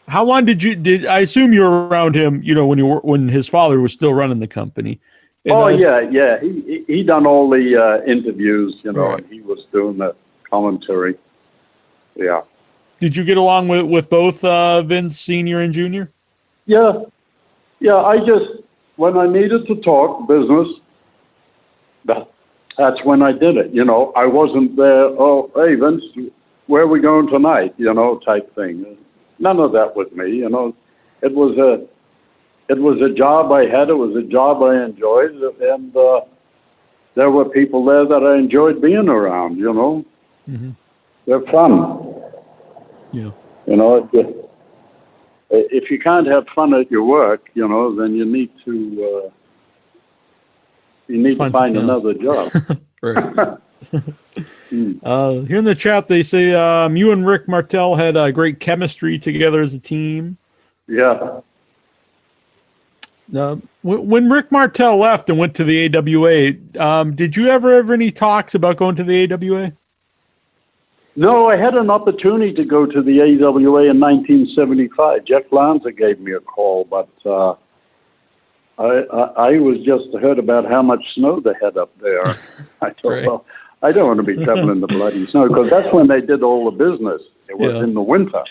How 0.08 0.24
long 0.24 0.46
did 0.46 0.64
you 0.64 0.76
did? 0.76 1.06
I 1.06 1.20
assume 1.20 1.54
you 1.54 1.62
were 1.62 1.88
around 1.88 2.16
him, 2.16 2.42
you 2.42 2.56
know, 2.56 2.66
when 2.66 2.78
you 2.78 2.86
were 2.86 3.00
when 3.00 3.28
his 3.28 3.48
father 3.48 3.80
was 3.80 3.94
still 3.94 4.14
running 4.14 4.40
the 4.40 4.48
company. 4.48 5.00
And, 5.46 5.54
oh 5.54 5.66
uh, 5.66 5.70
yeah, 5.70 6.00
yeah. 6.00 6.40
He 6.40 6.62
he, 6.62 6.84
he 6.88 7.04
done 7.04 7.26
all 7.26 7.50
the 7.50 7.76
uh, 7.76 8.04
interviews, 8.06 8.76
you 8.84 8.94
know, 8.94 9.02
Right. 9.02 9.24
and 9.24 9.32
he 9.32 9.42
was 9.42 9.60
doing 9.72 9.98
the 9.98 10.16
commentary. 10.50 11.16
Yeah. 12.16 12.42
Did 13.00 13.16
you 13.16 13.24
get 13.24 13.38
along 13.38 13.68
with 13.68 13.86
with 13.86 14.10
both 14.10 14.44
uh, 14.44 14.82
Vince 14.82 15.20
Senior 15.20 15.60
and 15.60 15.74
Junior? 15.74 16.10
Yeah. 16.66 17.04
Yeah, 17.80 17.98
I 17.98 18.18
just 18.18 18.64
when 18.96 19.18
I 19.18 19.28
needed 19.28 19.68
to 19.68 19.76
talk 19.82 20.28
business, 20.28 20.68
that 22.06 22.30
that's 22.78 23.04
when 23.04 23.22
I 23.22 23.32
did 23.34 23.58
it. 23.58 23.72
You 23.72 23.84
know, 23.84 24.14
I 24.16 24.26
wasn't 24.26 24.76
there. 24.78 25.04
Oh, 25.04 25.52
hey 25.56 25.76
Vince, 25.76 26.04
where 26.68 26.84
are 26.84 26.88
we 26.88 27.02
going 27.02 27.28
tonight? 27.28 27.76
You 27.78 27.94
know, 27.94 28.20
type 28.20 28.54
thing. 28.56 28.98
None 29.40 29.60
of 29.60 29.72
that 29.74 29.96
with 29.96 30.12
me. 30.14 30.32
You 30.32 30.50
know, 30.50 30.76
it 31.22 31.34
was 31.34 31.58
a 31.58 31.86
it 32.72 32.78
was 32.80 33.02
a 33.02 33.14
job 33.14 33.52
I 33.52 33.66
had. 33.66 33.90
It 33.90 33.94
was 33.98 34.16
a 34.16 34.24
job 34.24 34.62
I 34.64 34.84
enjoyed, 34.84 35.36
and 35.62 35.96
uh, 35.96 36.22
there 37.16 37.32
were 37.32 37.46
people 37.46 37.86
there 37.86 38.06
that 38.06 38.24
I 38.24 38.38
enjoyed 38.38 38.82
being 38.82 39.08
around. 39.10 39.58
You 39.58 39.74
know, 39.74 40.06
Mhm. 40.50 40.76
they're 41.26 41.42
fun. 41.52 42.16
Yeah. 43.12 43.32
You 43.66 43.76
know, 43.78 44.10
if, 44.14 44.28
if 45.50 45.92
you 45.92 46.00
can't 46.00 46.28
have 46.28 46.46
fun 46.56 46.74
at 46.74 46.90
your 46.92 47.04
work, 47.04 47.50
you 47.54 47.68
know, 47.68 47.96
then 47.96 48.16
you 48.16 48.26
need 48.26 48.50
to 48.66 48.74
uh, 49.26 49.30
you 51.08 51.18
need 51.18 51.38
Find 51.38 51.54
to 51.54 51.58
find 51.60 51.78
another 51.78 52.14
job. 52.14 52.52
Right. 53.02 53.24
Hmm. 54.70 54.94
uh, 55.04 55.32
here 55.42 55.58
in 55.58 55.66
the 55.66 55.76
chat, 55.76 56.08
they 56.08 56.24
say 56.24 56.54
um, 56.54 56.98
you 56.98 57.12
and 57.12 57.26
Rick 57.26 57.48
Martel 57.48 57.96
had 57.96 58.18
uh, 58.18 58.32
great 58.32 58.60
chemistry 58.60 59.18
together 59.18 59.62
as 59.62 59.74
a 59.74 59.80
team. 59.80 60.38
yeah. 60.88 61.40
Uh, 63.36 63.58
when, 63.82 64.08
when 64.08 64.30
Rick 64.30 64.52
Martel 64.54 64.96
left 64.98 65.30
and 65.30 65.38
went 65.38 65.54
to 65.56 65.66
the 65.66 65.94
AWA, 65.94 66.54
um, 66.82 67.14
did 67.16 67.36
you 67.36 67.48
ever 67.48 67.76
have 67.76 67.92
any 67.92 68.10
talks 68.10 68.56
about 68.56 68.78
going 68.78 68.96
to 68.96 69.04
the 69.04 69.32
AWA? 69.34 69.74
No, 71.18 71.50
I 71.50 71.58
had 71.58 71.76
an 71.76 71.90
opportunity 71.90 72.54
to 72.54 72.64
go 72.64 72.86
to 72.86 73.02
the 73.02 73.22
AWA 73.22 73.90
in 73.90 74.00
1975. 74.00 75.26
Jeff 75.26 75.44
Lanza 75.52 75.92
gave 75.92 76.20
me 76.20 76.34
a 76.34 76.40
call, 76.40 76.86
but 76.86 77.10
uh, 77.26 77.56
I, 78.78 79.04
I 79.12 79.22
I 79.50 79.60
was 79.60 79.80
just 79.80 80.06
heard 80.22 80.38
about 80.40 80.70
how 80.70 80.82
much 80.84 81.04
snow 81.16 81.40
they 81.40 81.54
had 81.62 81.76
up 81.76 81.90
there. 82.00 82.28
I 82.82 82.92
thought, 82.92 83.04
Right. 83.04 83.26
well, 83.26 83.46
I 83.82 83.92
don't 83.92 84.08
want 84.08 84.18
to 84.18 84.24
be 84.36 84.44
shoveling 84.46 84.80
the 84.80 84.88
bloody 84.88 85.26
snow 85.28 85.48
because 85.48 85.70
that's 85.70 85.92
when 85.94 86.08
they 86.08 86.22
did 86.22 86.44
all 86.44 86.66
the 86.70 86.78
business. 86.78 87.22
It 87.50 87.58
was 87.58 87.74
Yeah. 87.74 87.84
in 87.84 87.94
the 87.94 88.02
winter, 88.02 88.44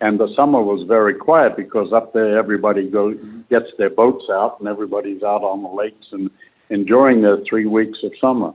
and 0.00 0.18
the 0.20 0.32
summer 0.34 0.62
was 0.62 0.86
very 0.86 1.14
quiet 1.14 1.56
because 1.56 1.92
up 1.92 2.12
there 2.12 2.38
everybody 2.38 2.88
goes 2.88 3.16
gets 3.50 3.70
their 3.78 3.90
boats 3.90 4.24
out 4.30 4.58
and 4.60 4.68
everybody's 4.68 5.22
out 5.22 5.42
on 5.42 5.62
the 5.62 5.68
lakes 5.68 6.06
and 6.12 6.30
enjoying 6.70 7.20
their 7.22 7.38
three 7.48 7.66
weeks 7.66 7.98
of 8.02 8.12
summer 8.20 8.52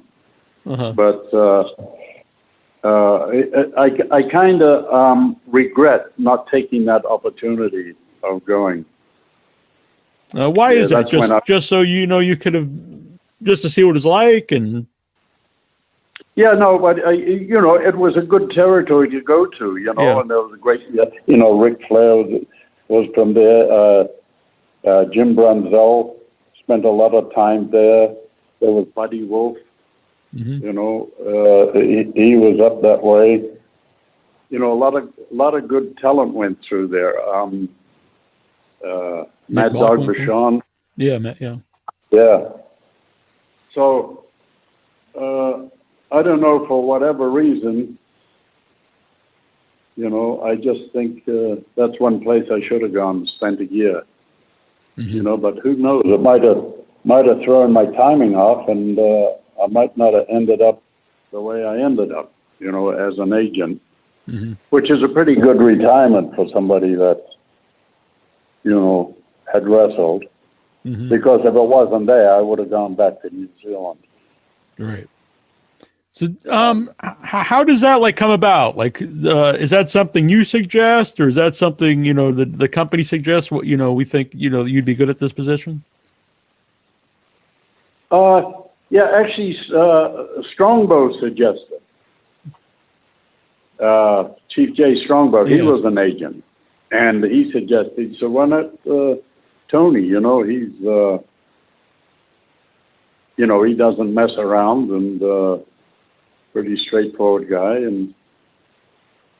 Uh-huh. 0.65 0.91
but 0.93 1.21
uh, 1.33 1.63
uh, 2.83 3.17
I, 3.27 3.85
I, 3.85 3.87
I 4.17 4.23
kind 4.23 4.61
of 4.63 4.91
um, 4.93 5.35
regret 5.47 6.07
not 6.17 6.47
taking 6.49 6.85
that 6.85 7.05
opportunity 7.05 7.93
of 8.23 8.43
going. 8.45 8.85
Uh, 10.35 10.49
why 10.49 10.73
Yeah, 10.73 10.83
is 10.83 10.89
that? 10.91 11.09
Just 11.09 11.31
I- 11.31 11.41
just 11.45 11.67
so 11.67 11.81
you 11.81 12.07
know, 12.07 12.19
you 12.19 12.35
could 12.37 12.53
have 12.53 12.69
just 13.43 13.61
to 13.63 13.69
see 13.69 13.83
what 13.83 13.95
it's 13.97 14.05
like, 14.05 14.51
and 14.51 14.87
Yeah, 16.39 16.53
no, 16.53 16.79
but 16.79 17.05
uh, 17.05 17.09
you 17.09 17.59
know, 17.59 17.75
it 17.75 17.95
was 17.97 18.15
a 18.15 18.21
good 18.21 18.51
territory 18.51 19.09
to 19.09 19.19
go 19.19 19.45
to, 19.45 19.75
you 19.75 19.93
know, 19.93 20.01
Yeah. 20.01 20.19
and 20.21 20.29
there 20.29 20.37
was 20.37 20.53
a 20.53 20.57
great, 20.57 20.79
you 21.27 21.35
know, 21.35 21.59
Ric 21.59 21.77
Flair 21.85 22.15
was, 22.15 22.45
was 22.87 23.09
from 23.13 23.33
there. 23.33 23.63
Uh, 23.69 24.03
uh, 24.89 25.03
Jim 25.13 25.35
Brunzell 25.35 26.15
spent 26.63 26.85
a 26.85 26.89
lot 27.01 27.13
of 27.13 27.35
time 27.35 27.69
there. 27.71 28.15
There 28.61 28.71
was 28.71 28.85
Buddy 28.95 29.25
Wolfe, 29.25 29.57
Mhm. 30.33 30.61
you 30.63 30.71
know, 30.71 30.93
uh, 31.31 31.77
he, 31.77 32.09
he 32.15 32.37
was 32.37 32.61
up 32.61 32.81
that 32.83 33.03
way. 33.03 33.43
You 34.49 34.59
know, 34.59 34.71
a 34.71 34.79
lot 34.85 34.95
of 34.95 35.03
a 35.31 35.35
lot 35.43 35.53
of 35.55 35.67
good 35.67 35.97
talent 35.97 36.33
went 36.33 36.57
through 36.65 36.87
there. 36.87 37.13
Um, 37.35 37.67
uh, 38.89 39.25
Mad 39.49 39.73
Dog? 39.73 39.99
Vachon, 40.07 40.61
yeah, 40.95 41.17
ma- 41.17 41.39
yeah, 41.41 41.57
yeah. 42.11 42.39
So, 43.75 44.23
uh, 45.19 45.67
I 46.11 46.23
don't 46.23 46.41
know 46.41 46.65
for 46.67 46.83
whatever 46.85 47.29
reason. 47.29 47.97
You 49.95 50.09
know, 50.09 50.41
I 50.41 50.55
just 50.55 50.91
think 50.93 51.27
uh, 51.27 51.55
that's 51.75 51.99
one 51.99 52.21
place 52.21 52.45
I 52.51 52.65
should 52.67 52.81
have 52.81 52.93
gone 52.93 53.17
and 53.17 53.31
spent 53.35 53.59
a 53.61 53.65
year. 53.65 54.03
You 54.95 55.23
know, 55.23 55.37
but 55.37 55.59
who 55.59 55.75
knows? 55.75 56.01
It 56.05 56.21
might 56.21 56.43
have 56.43 56.61
might 57.05 57.25
have 57.25 57.41
thrown 57.45 57.71
my 57.71 57.85
timing 57.85 58.35
off, 58.35 58.67
and 58.67 58.99
uh, 58.99 59.63
I 59.63 59.67
might 59.67 59.95
not 59.95 60.13
have 60.13 60.25
ended 60.29 60.61
up 60.61 60.81
the 61.31 61.39
way 61.39 61.63
I 61.63 61.77
ended 61.79 62.11
up. 62.11 62.33
You 62.59 62.71
know, 62.71 62.89
as 62.89 63.17
an 63.17 63.31
agent, 63.31 63.81
Mhm. 64.27 64.57
which 64.71 64.91
is 64.91 65.01
a 65.01 65.07
pretty 65.07 65.35
good 65.35 65.61
retirement 65.61 66.35
for 66.35 66.49
somebody 66.49 66.95
that 66.95 67.21
you 68.63 68.71
know 68.71 69.15
had 69.51 69.67
wrestled. 69.67 70.25
Mhm. 70.85 71.09
Because 71.09 71.41
if 71.41 71.55
it 71.55 71.67
wasn't 71.77 72.07
there, 72.07 72.33
I 72.33 72.41
would 72.41 72.59
have 72.59 72.69
gone 72.69 72.95
back 72.95 73.21
to 73.21 73.29
New 73.33 73.49
Zealand. 73.63 73.99
right. 74.77 75.07
So, 76.11 76.27
um, 76.49 76.89
h- 77.03 77.13
how 77.21 77.63
does 77.63 77.81
that 77.81 78.01
like 78.01 78.17
come 78.17 78.31
about? 78.31 78.77
Like, 78.77 79.01
uh, 79.01 79.55
is 79.59 79.69
that 79.69 79.89
something 79.89 80.27
you 80.29 80.43
suggest, 80.43 81.19
or 81.19 81.27
is 81.29 81.35
that 81.35 81.55
something 81.55 82.03
you 82.03 82.13
know 82.13 82.31
the 82.31 82.45
the 82.45 82.67
company 82.67 83.03
suggests? 83.03 83.51
What 83.51 83.65
you 83.65 83.77
know, 83.77 83.93
we 83.93 84.05
think 84.05 84.31
you 84.33 84.49
know 84.49 84.65
you'd 84.65 84.85
be 84.85 84.95
good 84.95 85.09
at 85.09 85.19
this 85.19 85.33
position. 85.33 85.83
Uh, 88.11 88.51
yeah, 88.89 89.11
actually, 89.15 89.55
uh, 89.75 90.25
Strongbow 90.53 91.19
suggested. 91.19 91.79
uh, 93.79 94.29
Chief 94.49 94.75
Jay 94.75 95.01
Strongbow, 95.03 95.45
he 95.45 95.61
was 95.61 95.85
an 95.85 95.97
agent, 95.97 96.43
and 96.91 97.23
he 97.23 97.51
suggested, 97.51 98.15
so 98.19 98.29
why 98.29 98.45
not 98.45 98.65
uh, 98.89 99.15
Tony? 99.71 100.01
You 100.01 100.19
know, 100.19 100.43
he's, 100.43 100.73
uh, 100.85 101.19
you 103.37 103.47
know, 103.47 103.63
he 103.63 103.73
doesn't 103.75 104.13
mess 104.13 104.31
around 104.37 104.89
and 104.91 105.23
uh, 105.23 105.57
pretty 106.53 106.77
straightforward 106.77 107.49
guy, 107.49 107.75
and 107.75 108.13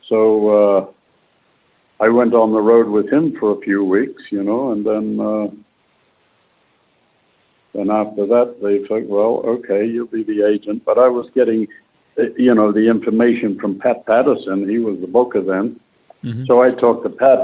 so 0.08 0.50
uh, 0.50 0.86
I 2.00 2.10
went 2.10 2.34
on 2.34 2.52
the 2.52 2.62
road 2.62 2.88
with 2.88 3.12
him 3.12 3.38
for 3.40 3.52
a 3.52 3.62
few 3.62 3.84
weeks, 3.84 4.22
you 4.32 4.44
know, 4.44 4.72
and 4.72 4.86
then. 4.86 5.20
Uh, 5.20 5.48
then 7.74 7.92
after 7.92 8.26
that, 8.26 8.56
they 8.64 8.86
thought, 8.88 9.06
well, 9.06 9.44
okay, 9.46 9.86
you'll 9.86 10.08
be 10.08 10.24
the 10.24 10.46
agent. 10.48 10.84
But 10.86 10.98
I 10.98 11.08
was 11.08 11.30
getting, 11.36 11.68
uh, 12.18 12.24
you 12.36 12.54
know, 12.56 12.72
the 12.72 12.90
information 12.90 13.60
from 13.60 13.78
Pat 13.80 14.06
Patterson. 14.06 14.68
He 14.68 14.80
was 14.80 15.00
the 15.00 15.08
booker 15.08 15.42
then. 15.42 15.80
Mhm. 16.24 16.48
So 16.48 16.62
I 16.62 16.72
talked 16.72 17.04
to 17.04 17.10
Pat 17.10 17.40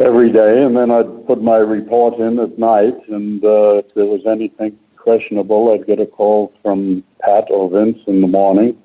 every 0.00 0.30
day, 0.30 0.62
and 0.62 0.76
then 0.76 0.90
I'd 0.90 1.26
put 1.26 1.42
my 1.42 1.58
report 1.58 2.18
in 2.18 2.38
at 2.38 2.58
night. 2.58 2.96
And 3.08 3.44
uh, 3.44 3.82
if 3.84 3.94
there 3.94 4.06
was 4.06 4.24
anything 4.26 4.78
questionable, 4.96 5.72
I'd 5.72 5.86
get 5.86 6.00
a 6.00 6.06
call 6.06 6.52
from 6.62 7.04
Pat 7.24 7.46
or 7.50 7.70
Vince 7.70 7.98
in 8.06 8.20
the 8.20 8.26
morning. 8.26 8.76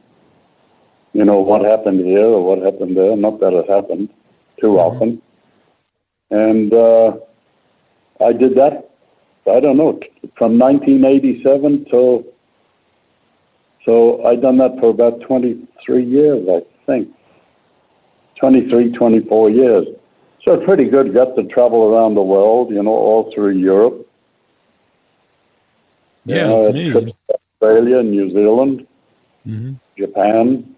You 1.13 1.25
know, 1.25 1.39
what 1.39 1.65
happened 1.65 2.05
here 2.05 2.25
or 2.25 2.43
what 2.43 2.59
happened 2.59 2.95
there. 2.95 3.15
Not 3.17 3.39
that 3.39 3.53
it 3.53 3.69
happened 3.69 4.09
too 4.61 4.79
often. 4.79 5.21
And 6.29 6.73
uh, 6.73 7.17
I 8.21 8.33
did 8.33 8.55
that 8.55 8.89
I 9.49 9.59
don't 9.59 9.77
know, 9.77 9.99
from 10.37 10.59
1987 10.59 11.85
till, 11.85 12.23
so 13.85 14.25
I 14.25 14.35
done 14.35 14.57
that 14.57 14.79
for 14.79 14.89
about 14.89 15.21
23 15.21 16.05
years, 16.05 16.47
I 16.49 16.61
think. 16.85 17.09
23, 18.39 18.91
24 18.91 19.49
years. 19.49 19.87
So 20.45 20.57
pretty 20.63 20.85
good, 20.85 21.13
got 21.13 21.35
to 21.35 21.43
travel 21.43 21.93
around 21.93 22.15
the 22.15 22.21
world, 22.21 22.71
you 22.71 22.81
know, 22.81 22.91
all 22.91 23.31
through 23.33 23.57
Europe. 23.57 24.07
Yeah, 26.25 26.47
know, 26.47 26.61
it's 26.63 26.95
I 26.95 27.38
had 27.61 27.77
amazing. 27.77 27.87
trips 27.87 28.01
to 28.01 28.03
Australia, 28.03 28.03
New 28.03 28.31
Zealand, 28.31 28.87
hmm 29.43 29.73
Japan, 29.97 30.75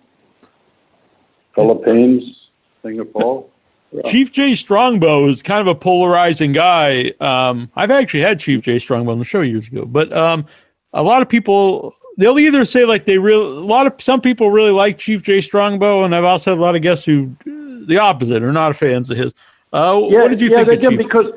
Philippines, 1.56 2.50
Singapore. 2.82 3.46
Yeah. 3.92 4.02
Chief 4.06 4.32
Jay 4.32 4.56
Strongbow 4.56 5.28
is 5.28 5.44
kind 5.44 5.62
of 5.62 5.68
a 5.68 5.76
polarizing 5.76 6.54
guy. 6.54 7.12
Um, 7.20 7.70
I've 7.76 7.92
actually 7.92 8.22
had 8.22 8.40
Chief 8.40 8.62
Jay 8.62 8.80
Strongbow 8.80 9.12
on 9.12 9.20
the 9.20 9.26
show 9.26 9.42
years 9.42 9.68
ago, 9.68 9.86
but 9.86 10.12
um, 10.14 10.46
a 10.94 11.04
lot 11.04 11.22
of 11.22 11.30
people 11.30 11.94
they'll 12.18 12.40
either 12.40 12.66
say 12.66 12.86
like 12.86 13.06
they 13.06 13.18
real 13.18 13.42
a 13.42 13.66
lot 13.66 13.88
of 13.88 14.02
some 14.02 14.22
people 14.22 14.52
really 14.52 14.72
like 14.72 14.98
Chief 14.98 15.22
Jay 15.22 15.42
Strongbow, 15.42 16.04
and 16.04 16.16
I've 16.16 16.26
also 16.26 16.52
had 16.52 16.60
a 16.60 16.62
lot 16.62 16.76
of 16.76 16.82
guests 16.82 17.06
who 17.06 17.36
the 17.88 17.98
opposite 17.98 18.44
are 18.44 18.52
not 18.52 18.76
fans 18.76 19.10
of 19.10 19.18
his. 19.18 19.34
Uh, 19.74 20.00
what 20.00 20.30
did 20.30 20.42
you 20.42 20.50
yeah, 20.50 20.64
think 20.64 20.68
they 20.70 20.76
of 20.76 20.82
did 20.82 20.90
Chief? 20.90 20.98
because 20.98 21.34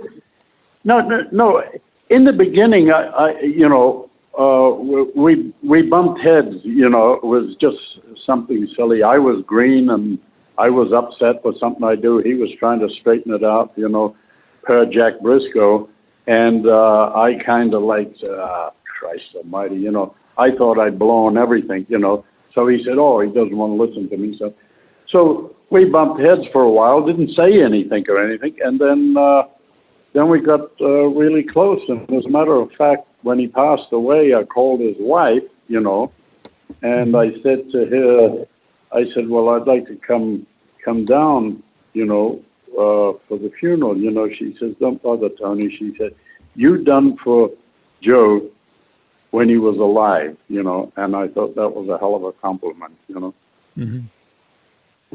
no, 0.84 1.00
no, 1.00 1.26
no. 1.32 1.64
In 2.10 2.24
the 2.24 2.32
beginning, 2.32 2.92
I, 2.92 3.06
I 3.06 3.40
you 3.40 3.68
know, 3.68 4.10
uh, 4.38 4.70
we 5.14 5.52
we 5.62 5.82
bumped 5.82 6.20
heads. 6.20 6.56
You 6.62 6.88
know, 6.88 7.14
it 7.14 7.24
was 7.24 7.56
just 7.60 7.78
something 8.26 8.68
silly. 8.76 9.02
I 9.02 9.18
was 9.18 9.44
green 9.46 9.90
and 9.90 10.18
I 10.58 10.70
was 10.70 10.92
upset 10.92 11.44
with 11.44 11.58
something 11.58 11.84
I 11.84 11.96
do. 11.96 12.18
He 12.18 12.34
was 12.34 12.50
trying 12.58 12.80
to 12.80 12.88
straighten 13.00 13.32
it 13.32 13.44
out. 13.44 13.72
You 13.76 13.88
know, 13.88 14.16
per 14.62 14.86
Jack 14.86 15.14
Brisco, 15.22 15.88
and 16.26 16.66
uh, 16.66 17.12
I 17.14 17.34
kind 17.44 17.74
of 17.74 17.82
like, 17.82 18.12
uh, 18.28 18.70
Christ 18.98 19.24
Almighty, 19.34 19.76
you 19.76 19.90
know, 19.90 20.14
I 20.38 20.50
thought 20.50 20.78
I'd 20.78 20.98
blown 20.98 21.36
everything. 21.38 21.86
You 21.88 21.98
know, 21.98 22.24
so 22.54 22.66
he 22.66 22.82
said, 22.84 22.98
"Oh, 22.98 23.20
he 23.20 23.28
doesn't 23.28 23.56
want 23.56 23.78
to 23.78 23.82
listen 23.84 24.08
to 24.10 24.16
me." 24.16 24.36
So, 24.38 24.54
so 25.10 25.56
we 25.70 25.84
bumped 25.84 26.20
heads 26.20 26.42
for 26.52 26.62
a 26.62 26.70
while. 26.70 27.04
Didn't 27.06 27.34
say 27.36 27.62
anything 27.62 28.04
or 28.08 28.24
anything, 28.24 28.56
and 28.62 28.80
then. 28.80 29.16
Uh, 29.16 29.44
then 30.14 30.28
we 30.28 30.40
got 30.40 30.70
uh, 30.80 31.06
really 31.06 31.42
close. 31.42 31.80
And 31.88 32.08
as 32.12 32.24
a 32.24 32.30
matter 32.30 32.54
of 32.54 32.70
fact, 32.78 33.08
when 33.24 33.38
he 33.38 33.48
passed 33.48 33.90
away, 33.90 34.34
I 34.34 34.44
called 34.44 34.80
his 34.80 34.96
wife, 35.00 35.42
you 35.66 35.80
know, 35.80 36.12
and 36.82 37.16
I 37.16 37.32
said 37.42 37.70
to 37.72 37.86
her, 37.86 38.46
I 38.92 39.10
said, 39.12 39.28
"Well, 39.28 39.48
I'd 39.48 39.66
like 39.66 39.86
to 39.88 39.96
come 39.96 40.46
come 40.84 41.04
down, 41.04 41.62
you 41.94 42.04
know, 42.04 42.40
uh, 42.72 43.18
for 43.26 43.38
the 43.38 43.50
funeral." 43.58 43.96
You 43.96 44.10
know, 44.10 44.28
she 44.28 44.54
says, 44.60 44.74
"Don't 44.78 45.02
bother, 45.02 45.30
Tony." 45.30 45.68
She 45.70 45.94
said, 45.98 46.14
"You 46.54 46.84
done 46.84 47.16
for 47.16 47.50
Joe 48.02 48.42
when 49.30 49.48
he 49.48 49.56
was 49.56 49.78
alive, 49.78 50.36
you 50.48 50.62
know," 50.62 50.92
and 50.96 51.16
I 51.16 51.28
thought 51.28 51.56
that 51.56 51.70
was 51.70 51.88
a 51.88 51.98
hell 51.98 52.14
of 52.14 52.24
a 52.24 52.32
compliment, 52.32 52.96
you 53.08 53.18
know. 53.18 53.34
Mhm. 53.76 54.02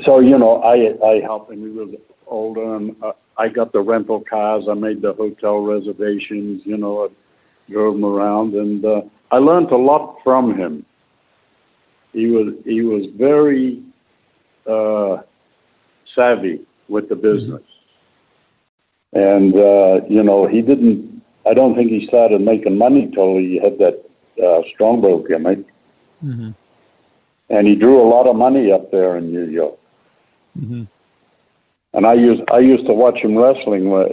So 0.06 0.20
you 0.20 0.38
know, 0.38 0.62
I 0.64 0.98
I 1.06 1.20
helped 1.20 1.52
him. 1.52 1.62
He 1.62 1.70
was 1.70 1.94
older, 2.28 2.76
and 2.76 2.96
uh, 3.04 3.14
I 3.38 3.50
got 3.50 3.72
the 3.72 3.82
rental 3.82 4.22
cars. 4.22 4.66
I 4.68 4.74
made 4.74 5.02
the 5.02 5.14
hotel 5.14 5.60
reservations. 5.62 6.66
You 6.66 6.78
know, 6.78 7.12
drove 7.70 7.96
him 7.96 8.06
around, 8.06 8.54
and 8.54 8.84
uh, 8.86 9.02
I 9.32 9.38
learned 9.38 9.72
a 9.72 9.78
lot 9.78 10.18
from 10.24 10.56
him. 10.58 10.86
He 12.14 12.28
was 12.28 12.54
he 12.66 12.82
was 12.82 13.04
very 13.16 13.84
uh, 14.66 15.18
savvy 16.16 16.62
with 16.88 17.10
the 17.10 17.16
business, 17.16 17.62
and 19.14 19.56
uh, 19.56 20.02
you 20.10 20.24
know, 20.24 20.48
he 20.48 20.62
didn't. 20.62 21.22
I 21.46 21.54
don't 21.54 21.76
think 21.76 21.90
he 21.90 22.08
started 22.08 22.42
making 22.42 22.78
money 22.78 23.10
till 23.14 23.38
he 23.38 23.60
had 23.64 23.78
that 23.80 24.04
uh, 24.44 24.62
Strongbow 24.74 25.20
gimmick, 25.28 25.60
Mhm. 26.24 26.54
and 27.50 27.68
he 27.68 27.76
drew 27.76 28.02
a 28.02 28.10
lot 28.16 28.28
of 28.28 28.36
money 28.36 28.72
up 28.72 28.92
there 28.92 29.18
in 29.18 29.32
New 29.32 29.46
York. 29.46 29.78
Mhm. 30.60 30.88
And 31.94 32.06
I 32.06 32.14
used 32.14 32.44
I 32.52 32.60
used 32.60 32.86
to 32.88 32.94
watch 32.94 33.18
him 33.20 33.38
wrestling, 33.38 33.94
uh, 33.94 34.08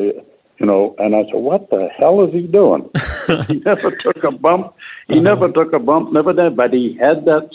you 0.58 0.66
know, 0.66 0.94
and 0.98 1.14
I 1.14 1.24
said, 1.26 1.34
"What 1.34 1.70
the 1.70 1.88
hell 1.88 2.22
is 2.24 2.32
he 2.32 2.42
doing?" 2.46 2.88
he 3.48 3.58
never 3.60 3.90
took 3.90 4.24
a 4.24 4.30
bump. 4.30 4.74
He 5.08 5.20
never 5.20 5.50
took 5.50 5.72
a 5.72 5.78
bump. 5.78 6.12
Never 6.12 6.32
did. 6.32 6.56
But 6.56 6.72
he 6.72 6.96
had 6.98 7.24
that 7.26 7.50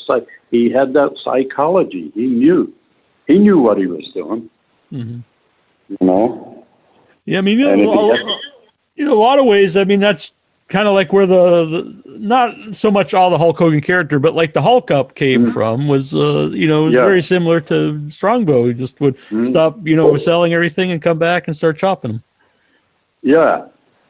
he 0.51 0.69
had 0.69 0.93
that 0.93 1.11
psychology. 1.23 2.11
He 2.13 2.27
knew. 2.27 2.73
He 3.27 3.37
knew 3.39 3.59
what 3.59 3.77
he 3.77 3.87
was 3.87 4.05
doing. 4.13 4.49
Mhm. 4.91 5.23
You 5.89 5.97
know. 6.01 6.65
Yeah, 7.25 7.37
I 7.37 7.41
mean, 7.41 7.59
you 7.59 7.75
know, 7.77 8.13
a- 8.13 8.39
you 8.95 9.11
a 9.11 9.15
lot 9.15 9.39
of 9.39 9.45
ways. 9.45 9.77
I 9.77 9.83
mean, 9.83 9.99
that's 9.99 10.31
kind 10.67 10.87
of 10.87 10.93
like 10.93 11.11
where 11.11 11.25
the, 11.25 11.65
the 11.65 12.17
not 12.19 12.55
so 12.75 12.89
much 12.89 13.13
all 13.13 13.29
the 13.29 13.37
Hulk 13.37 13.57
Hogan 13.57 13.81
character, 13.81 14.19
but 14.19 14.35
like 14.35 14.53
the 14.53 14.61
Hulk 14.61 14.89
up 14.91 15.15
came 15.15 15.47
from 15.47 15.87
was, 15.87 16.13
uh, 16.15 16.49
you 16.53 16.67
know, 16.67 16.83
it 16.83 16.85
was. 16.87 16.93
Yeah. 16.95 17.03
very 17.03 17.21
similar 17.21 17.59
to 17.61 18.09
Strongbow. 18.09 18.67
He 18.67 18.73
just 18.73 18.99
would 19.01 19.17
Mhm. 19.29 19.47
stop, 19.47 19.85
you 19.85 19.95
know, 19.95 20.15
selling 20.17 20.53
everything 20.53 20.91
and 20.91 21.01
come 21.01 21.19
back 21.19 21.47
and 21.47 21.55
start 21.57 21.77
chopping 21.77 22.11
them. 22.13 22.23
Yeah. 23.21 23.67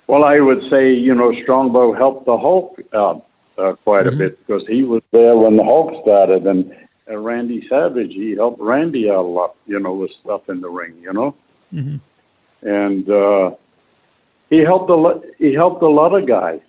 Well, 0.07 0.25
I 0.25 0.39
would 0.39 0.69
say 0.69 0.93
you 0.93 1.15
know 1.15 1.33
Strongbow 1.43 1.93
helped 1.93 2.25
the 2.25 2.37
Hulk 2.37 2.79
out 2.93 3.25
uh, 3.57 3.73
quite 3.83 4.07
a 4.07 4.11
bit 4.11 4.45
because 4.45 4.65
he 4.67 4.83
was 4.83 5.01
there 5.11 5.37
when 5.37 5.55
the 5.55 5.63
Hulk 5.63 6.01
started, 6.03 6.45
and 6.47 6.73
uh, 7.09 7.17
Randy 7.17 7.65
Savage 7.69 8.13
he 8.13 8.35
helped 8.35 8.59
Randy 8.61 9.09
out 9.09 9.25
a 9.25 9.27
lot, 9.27 9.55
you 9.67 9.79
know, 9.79 9.93
with 9.93 10.11
stuff 10.23 10.49
in 10.49 10.61
the 10.61 10.69
ring, 10.69 10.95
you 11.01 11.13
know. 11.13 11.35
Mhm. 11.73 11.99
and 12.63 13.09
uh, 13.09 13.51
he 14.49 14.57
helped 14.59 14.89
a 14.89 14.95
lot. 14.95 15.23
He 15.37 15.53
helped 15.53 15.81
a 15.83 15.87
lot 15.87 16.13
of 16.13 16.25
guys, 16.27 16.59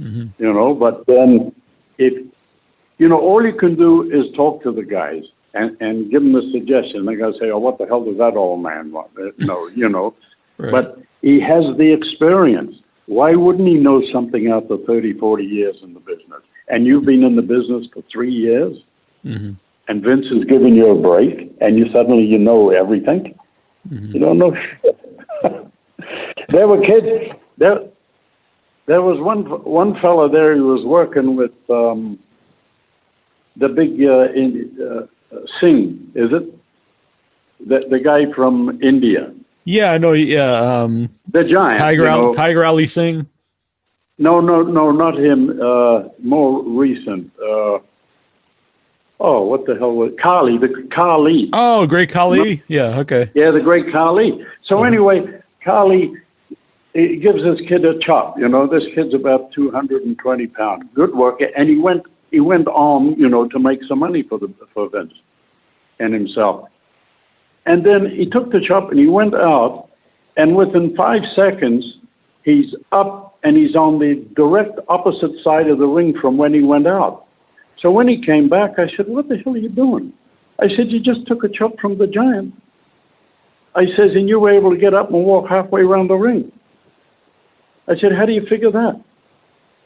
Mhm. 0.00 0.28
you 0.38 0.52
know. 0.52 0.74
But 0.74 1.06
then, 1.06 1.52
if 1.98 2.14
you 2.98 3.08
know, 3.08 3.18
all 3.18 3.44
you 3.44 3.52
can 3.54 3.74
do 3.74 4.02
is 4.10 4.30
talk 4.36 4.62
to 4.62 4.70
the 4.70 4.84
guys 4.84 5.24
and 5.54 5.76
and 5.80 6.10
give 6.10 6.22
them 6.22 6.36
a 6.36 6.50
suggestion. 6.52 7.04
They're 7.04 7.16
gonna 7.16 7.38
say, 7.38 7.50
"Oh, 7.50 7.58
what 7.58 7.78
the 7.78 7.86
hell 7.86 8.04
does 8.04 8.18
that 8.18 8.36
old 8.36 8.62
man 8.62 8.92
want?" 8.92 9.08
Uh, 9.18 9.30
No, 9.38 9.66
you 9.68 9.88
know. 9.88 10.14
Right. 10.58 10.72
But 10.72 10.98
he 11.22 11.40
has 11.40 11.64
the 11.76 11.90
experience. 11.92 12.76
Why 13.06 13.34
wouldn't 13.34 13.66
he 13.66 13.74
know 13.74 14.02
something 14.12 14.48
after 14.48 14.76
30, 14.76 15.14
40 15.14 15.44
years 15.44 15.76
in 15.82 15.94
the 15.94 16.00
business? 16.00 16.42
And 16.68 16.86
you've 16.86 17.06
been 17.06 17.22
in 17.24 17.36
the 17.36 17.42
business 17.42 17.86
for 17.92 18.02
three 18.12 18.32
years, 18.32 18.76
Mhm. 19.24 19.56
and 19.88 20.02
Vince 20.02 20.26
is 20.26 20.44
giving 20.44 20.74
you 20.74 20.90
a 20.90 20.94
break, 20.94 21.50
and 21.60 21.78
you 21.78 21.90
suddenly 21.92 22.24
you 22.24 22.38
know 22.38 22.70
everything. 22.70 23.34
You 23.90 24.18
don't 24.20 24.36
know 24.38 24.54
there 26.48 26.68
were 26.68 26.80
kids. 26.82 27.32
There, 27.56 27.80
there 28.86 29.02
was 29.02 29.18
one 29.20 29.44
one 29.64 29.94
fellow 30.00 30.28
there 30.28 30.54
who 30.56 30.66
was 30.66 30.84
working 30.84 31.36
with 31.36 31.54
um, 31.70 32.18
the 33.56 33.68
big 33.68 33.92
uh, 34.04 34.28
in, 34.40 34.76
uh, 34.80 35.06
Singh. 35.60 36.10
Is 36.14 36.30
it 36.32 36.44
the 37.66 37.78
the 37.88 37.98
guy 37.98 38.30
from 38.32 38.78
India, 38.82 39.32
yeah, 39.68 39.92
I 39.92 39.98
know. 39.98 40.12
Yeah, 40.12 40.52
um, 40.52 41.10
the 41.32 41.44
giant? 41.44 41.78
Tiger 41.78 42.02
you 42.02 42.08
know. 42.08 42.34
Tiger 42.34 42.64
Ali 42.64 42.86
Singh. 42.86 43.26
No, 44.18 44.40
no, 44.40 44.62
no, 44.62 44.90
not 44.90 45.18
him. 45.18 45.60
Uh, 45.60 46.08
more 46.18 46.62
recent. 46.64 47.30
Uh, 47.38 47.78
oh, 49.20 49.42
what 49.44 49.66
the 49.66 49.76
hell 49.78 49.92
was 49.92 50.12
Khali? 50.20 50.58
The 50.58 50.88
Khali. 50.94 51.50
Oh, 51.52 51.86
Great 51.86 52.10
Khali. 52.10 52.62
Yeah. 52.66 52.98
Okay. 53.00 53.30
Yeah, 53.34 53.50
the 53.50 53.60
great 53.60 53.92
Khali. 53.92 54.44
So 54.64 54.84
anyway, 54.84 55.40
Khali 55.62 56.12
he 56.94 57.16
gives 57.16 57.42
this 57.42 57.60
kid 57.68 57.84
a 57.84 57.98
chop. 58.00 58.38
You 58.38 58.48
know, 58.48 58.66
this 58.66 58.82
kid's 58.94 59.14
about 59.14 59.52
220 59.52 60.46
pounds. 60.48 60.84
Good 60.94 61.14
worker. 61.14 61.48
And 61.56 61.68
he 61.68 61.78
went 61.78 62.04
he 62.30 62.40
went 62.40 62.68
on, 62.68 63.14
you 63.18 63.28
know, 63.28 63.48
to 63.48 63.58
make 63.58 63.80
some 63.88 64.00
money 64.00 64.22
for 64.22 64.38
the 64.38 64.52
for 64.74 64.88
Vince 64.88 65.12
and 65.98 66.12
himself. 66.12 66.68
And 67.68 67.84
then 67.84 68.10
he 68.10 68.24
took 68.24 68.50
the 68.50 68.60
chop 68.60 68.90
and 68.90 68.98
he 68.98 69.06
went 69.06 69.34
out, 69.34 69.90
and 70.38 70.56
within 70.56 70.96
five 70.96 71.20
seconds, 71.36 71.84
he's 72.42 72.74
up 72.92 73.38
and 73.44 73.58
he's 73.58 73.76
on 73.76 73.98
the 73.98 74.14
direct 74.34 74.80
opposite 74.88 75.32
side 75.44 75.68
of 75.68 75.78
the 75.78 75.86
ring 75.86 76.18
from 76.18 76.38
when 76.38 76.54
he 76.54 76.62
went 76.62 76.86
out. 76.86 77.26
So 77.80 77.90
when 77.90 78.08
he 78.08 78.24
came 78.24 78.48
back, 78.48 78.78
I 78.78 78.88
said, 78.96 79.06
"What 79.06 79.28
the 79.28 79.36
hell 79.36 79.54
are 79.54 79.58
you 79.58 79.68
doing?" 79.68 80.14
I 80.58 80.68
said, 80.74 80.90
"You 80.90 80.98
just 80.98 81.26
took 81.26 81.44
a 81.44 81.48
chop 81.48 81.78
from 81.78 81.98
the 81.98 82.06
giant." 82.06 82.54
I 83.74 83.84
says, 83.96 84.10
"And 84.14 84.28
you 84.30 84.40
were 84.40 84.50
able 84.50 84.70
to 84.70 84.78
get 84.86 84.94
up 84.94 85.12
and 85.12 85.22
walk 85.24 85.48
halfway 85.48 85.82
around 85.82 86.08
the 86.08 86.16
ring." 86.16 86.50
I 87.86 87.96
said, 87.98 88.12
"How 88.12 88.24
do 88.24 88.32
you 88.32 88.46
figure 88.46 88.70
that?" 88.70 88.98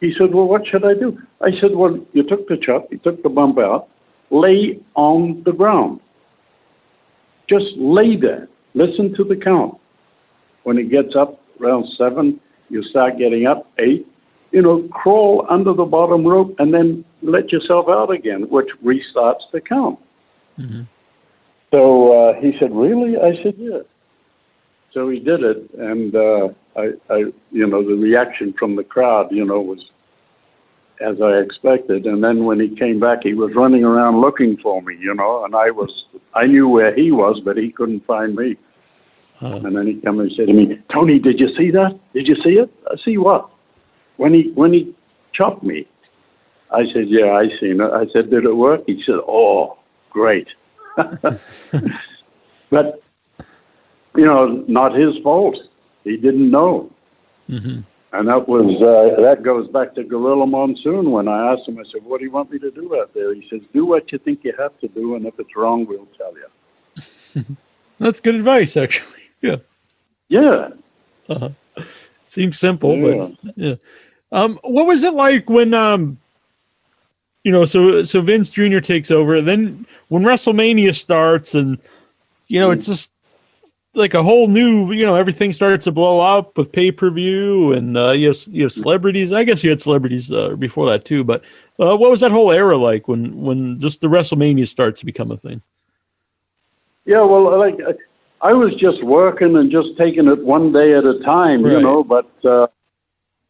He 0.03 0.13
said, 0.19 0.35
Well, 0.35 0.49
what 0.49 0.67
should 0.67 0.85
I 0.85 0.95
do? 0.95 1.17
I 1.41 1.51
said, 1.61 1.77
Well, 1.77 1.99
you 2.13 2.23
took 2.25 2.49
the 2.49 2.57
chop, 2.57 2.93
you 2.93 2.99
took 2.99 3.23
the 3.23 3.29
bump 3.29 3.59
out, 3.59 3.89
lay 4.31 4.81
on 4.95 5.43
the 5.45 5.53
ground. 5.53 6.01
Just 7.53 7.77
lay 7.77 8.17
there. 8.17 8.49
Listen 8.75 9.15
to 9.17 9.25
the 9.25 9.37
count. 9.37 9.79
When 10.63 10.79
it 10.79 10.91
gets 10.91 11.15
up 11.15 11.41
around 11.61 11.87
seven, 11.99 12.41
you 12.71 12.83
start 12.85 13.19
getting 13.19 13.47
up, 13.47 13.71
eight, 13.79 14.07
you 14.53 14.63
know, 14.63 14.89
crawl 14.89 15.47
under 15.51 15.75
the 15.75 15.85
bottom 15.85 16.27
rope 16.27 16.55
and 16.59 16.73
then 16.73 17.05
let 17.21 17.53
yourself 17.53 17.89
out 17.89 18.11
again, 18.11 18.49
which 18.49 18.69
restarts 18.83 19.43
the 19.53 19.61
count. 19.61 19.99
So 21.73 22.31
uh, 22.31 22.41
he 22.41 22.57
said, 22.59 22.75
Really? 22.75 23.19
I 23.19 23.43
said, 23.43 23.55
Yeah. 23.59 23.81
So 24.93 25.09
he 25.09 25.21
did 25.21 25.43
it, 25.43 25.71
and 25.79 26.15
uh, 26.15 26.49
I, 26.77 26.93
I, 27.09 27.17
you 27.51 27.67
know, 27.67 27.83
the 27.83 27.95
reaction 27.95 28.55
from 28.59 28.77
the 28.77 28.85
crowd, 28.85 29.33
you 29.33 29.45
know, 29.45 29.61
was 29.61 29.81
as 31.01 31.21
I 31.21 31.39
expected. 31.39 32.07
And 32.07 32.23
then 32.23 32.45
when 32.45 32.61
he 32.61 32.75
came 32.77 33.01
back, 33.01 33.21
he 33.23 33.35
was 33.35 33.55
running 33.55 33.85
around 33.85 34.21
looking 34.21 34.57
for 34.59 34.81
me, 34.83 34.97
you 34.99 35.15
know, 35.15 35.45
and 35.45 35.55
I 35.55 35.71
was, 35.71 35.91
I 36.35 36.47
knew 36.47 36.69
where 36.69 36.95
he 36.95 37.13
was, 37.13 37.41
but 37.45 37.57
he 37.57 37.71
couldn't 37.71 38.07
find 38.07 38.35
me. 38.35 38.57
And 39.41 39.77
then 39.77 39.89
he 39.89 39.95
came 39.95 40.21
and 40.21 40.31
said 40.37 40.47
to 40.47 40.53
me, 40.53 40.79
Tony, 40.93 41.19
did 41.19 41.41
you 41.41 41.53
see 41.57 41.73
that? 41.73 41.99
Did 42.13 42.29
you 42.29 42.37
see 42.37 42.59
it? 42.59 42.73
I 42.89 42.95
see 43.05 43.19
what? 43.19 43.51
When 44.17 44.35
he 44.35 44.53
when 44.55 44.73
he 44.73 44.95
chopped 45.33 45.65
me. 45.65 45.87
I 46.71 46.85
said, 46.93 47.09
Yeah, 47.09 47.33
I 47.33 47.49
seen 47.59 47.81
it. 47.81 47.93
I 47.93 48.07
said, 48.13 48.31
Did 48.31 48.45
it 48.45 48.55
work? 48.55 48.85
He 48.87 49.03
said, 49.05 49.19
Oh, 49.27 49.79
great. 50.11 50.47
but 50.97 51.41
you 54.15 54.25
know, 54.25 54.65
not 54.69 54.95
his 54.95 55.17
fault. 55.23 55.57
He 56.05 56.17
didn't 56.17 56.51
know. 56.51 56.91
Mm-hmm. 57.49 57.81
And 58.15 58.29
that 58.29 58.47
was 58.47 58.63
uh, 58.83 59.21
that 59.23 59.43
goes 59.43 59.69
back 59.71 59.95
to 59.95 60.05
Gorilla 60.05 60.47
Monsoon 60.47 61.11
when 61.11 61.29
I 61.29 61.53
asked 61.53 61.67
him. 61.67 61.79
I 61.79 61.85
said, 61.91 62.05
"What 62.05 62.19
do 62.19 62.25
you 62.27 62.31
want 62.31 62.51
me 62.53 62.59
to 62.59 62.71
do 62.71 63.01
out 63.01 63.15
there?" 63.15 63.33
He 63.35 63.49
says, 63.49 63.63
"Do 63.73 63.87
what 63.87 64.13
you 64.13 64.19
think 64.19 64.45
you 64.45 64.53
have 64.59 64.79
to 64.81 64.89
do, 64.89 65.15
and 65.17 65.25
if 65.25 65.39
it's 65.41 65.57
wrong, 65.57 65.87
we'll 65.87 66.07
tell 66.19 66.35
you." 66.37 67.45
That's 67.99 68.21
good 68.21 68.35
advice, 68.35 68.77
actually. 68.77 69.09
Yeah. 69.43 69.57
Yeah. 70.29 70.69
Seems 72.29 72.57
simple, 72.57 72.97
Yeah. 72.97 73.29
but 73.43 73.57
yeah. 73.57 73.75
Um, 74.31 74.61
what 74.63 74.87
was 74.87 75.03
it 75.03 75.15
like 75.15 75.51
when 75.51 75.75
um, 75.75 76.17
you 77.43 77.51
know, 77.51 77.65
so 77.65 78.05
so 78.05 78.21
Vince 78.21 78.51
Jr. 78.51 78.79
takes 78.79 79.11
over, 79.11 79.41
then 79.41 79.85
when 80.09 80.23
WrestleMania 80.23 80.95
starts, 80.95 81.57
and 81.57 81.77
you 82.47 82.61
know, 82.61 82.71
it's 82.71 82.87
just 82.87 83.11
like 83.95 84.15
a 84.15 84.23
whole 84.23 84.49
new, 84.49 84.93
you 84.93 85.05
know, 85.05 85.15
everything 85.15 85.53
starts 85.53 85.85
to 85.85 85.93
blow 85.93 86.21
up 86.21 86.57
with 86.57 86.73
pay 86.73 86.91
per 86.91 87.11
view, 87.11 87.73
and 87.73 87.97
uh, 87.97 88.11
you 88.11 88.29
have 88.29 88.39
you 88.49 88.65
have 88.65 88.73
celebrities. 88.73 89.33
I 89.33 89.45
guess 89.45 89.63
you 89.63 89.71
had 89.71 89.81
celebrities 89.81 90.31
uh, 90.31 90.57
before 90.57 90.87
that 90.91 91.05
too, 91.05 91.25
but 91.25 91.45
uh, 91.79 91.97
what 91.97 92.11
was 92.11 92.21
that 92.21 92.33
whole 92.33 92.51
era 92.51 92.77
like 92.77 93.09
when 93.09 93.41
when 93.41 93.81
just 93.81 94.01
the 94.01 94.09
WrestleMania 94.09 94.67
starts 94.67 95.01
to 95.01 95.07
become 95.07 95.31
a 95.31 95.37
thing? 95.37 95.63
Yeah, 97.05 97.23
well, 97.23 97.59
like 97.59 97.79
uh, 97.81 97.93
I 98.41 98.53
was 98.55 98.75
just 98.77 99.03
working 99.03 99.57
and 99.57 99.71
just 99.71 99.89
taking 99.99 100.29
it 100.29 100.43
one 100.43 100.73
day 100.73 100.93
at 100.93 101.05
a 101.05 101.19
time, 101.21 101.67
you 101.67 101.81
know. 101.81 102.03
But 102.03 102.31
uh, 102.45 102.69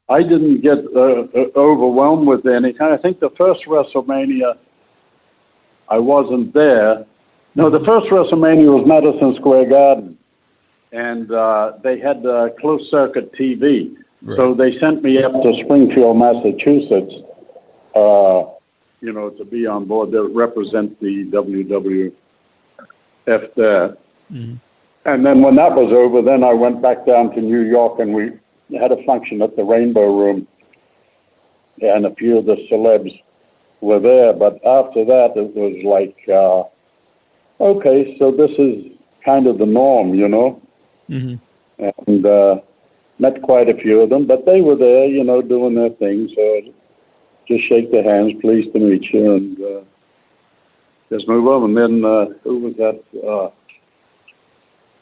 I 0.08 0.22
didn't 0.22 0.60
get 0.60 0.78
uh, 0.94 1.22
uh, 1.34 1.46
overwhelmed 1.56 2.26
with 2.26 2.46
anything. 2.46 2.82
I 2.82 2.96
think 2.96 3.20
the 3.20 3.30
first 3.30 3.64
WrestleMania, 3.66 4.58
I 5.88 5.98
wasn't 5.98 6.52
there. 6.52 7.06
No, 7.54 7.70
the 7.70 7.84
first 7.84 8.06
WrestleMania 8.06 8.72
was 8.72 8.86
Madison 8.86 9.34
Square 9.36 9.66
Garden, 9.66 10.11
and 10.92 11.32
uh, 11.32 11.72
they 11.82 11.98
had 11.98 12.24
uh, 12.24 12.50
closed 12.60 12.90
circuit 12.90 13.32
TV. 13.32 13.94
So 14.36 14.54
they 14.54 14.78
sent 14.78 15.02
me 15.02 15.22
up 15.22 15.32
to 15.32 15.52
Springfield, 15.64 16.16
Massachusetts, 16.16 17.12
uh, 17.96 18.44
you 19.00 19.12
know, 19.12 19.30
to 19.30 19.44
be 19.44 19.66
on 19.66 19.86
board 19.86 20.12
to 20.12 20.28
represent 20.28 21.00
the 21.00 21.24
WWF 21.32 22.12
there. 23.56 23.96
And 25.04 25.26
then 25.26 25.42
when 25.42 25.56
that 25.56 25.74
was 25.74 25.92
over, 25.92 26.22
then 26.22 26.44
I 26.44 26.52
went 26.52 26.80
back 26.80 27.04
down 27.04 27.34
to 27.34 27.40
New 27.40 27.62
York 27.62 27.98
and 27.98 28.14
we 28.14 28.30
had 28.78 28.92
a 28.92 29.02
function 29.04 29.42
at 29.42 29.56
the 29.56 29.64
Rainbow 29.64 30.16
Room. 30.16 30.46
And 31.80 32.06
a 32.06 32.14
few 32.14 32.38
of 32.38 32.46
the 32.46 32.56
celebs 32.70 33.20
were 33.80 33.98
there. 33.98 34.32
But 34.32 34.64
after 34.64 35.04
that, 35.04 35.32
it 35.34 35.52
was 35.56 35.82
like, 35.84 36.16
uh, 36.28 36.62
okay, 37.60 38.16
so 38.20 38.30
this 38.30 38.52
is 38.56 38.92
kind 39.24 39.48
of 39.48 39.58
the 39.58 39.66
norm, 39.66 40.14
you 40.14 40.28
know? 40.28 40.62
Mhm. 41.10 41.38
And 42.06 42.26
uh, 42.26 42.60
met 43.18 43.42
quite 43.42 43.68
a 43.68 43.74
few 43.74 44.00
of 44.00 44.10
them, 44.10 44.26
but 44.26 44.46
they 44.46 44.60
were 44.60 44.76
there, 44.76 45.06
you 45.06 45.24
know, 45.24 45.42
doing 45.42 45.74
their 45.74 45.90
thing. 45.90 46.30
So 46.34 46.62
just 47.48 47.68
shake 47.68 47.90
their 47.90 48.04
hands, 48.04 48.40
pleased 48.40 48.72
to 48.74 48.80
meet 48.80 49.12
you, 49.12 49.34
and 49.34 49.60
uh, 49.60 49.80
just 51.10 51.26
move 51.28 51.46
on. 51.48 51.64
And 51.64 51.76
then, 51.76 52.04
uh, 52.04 52.26
who 52.44 52.58
was 52.58 52.76
that? 52.76 53.02
Uh, 53.26 53.50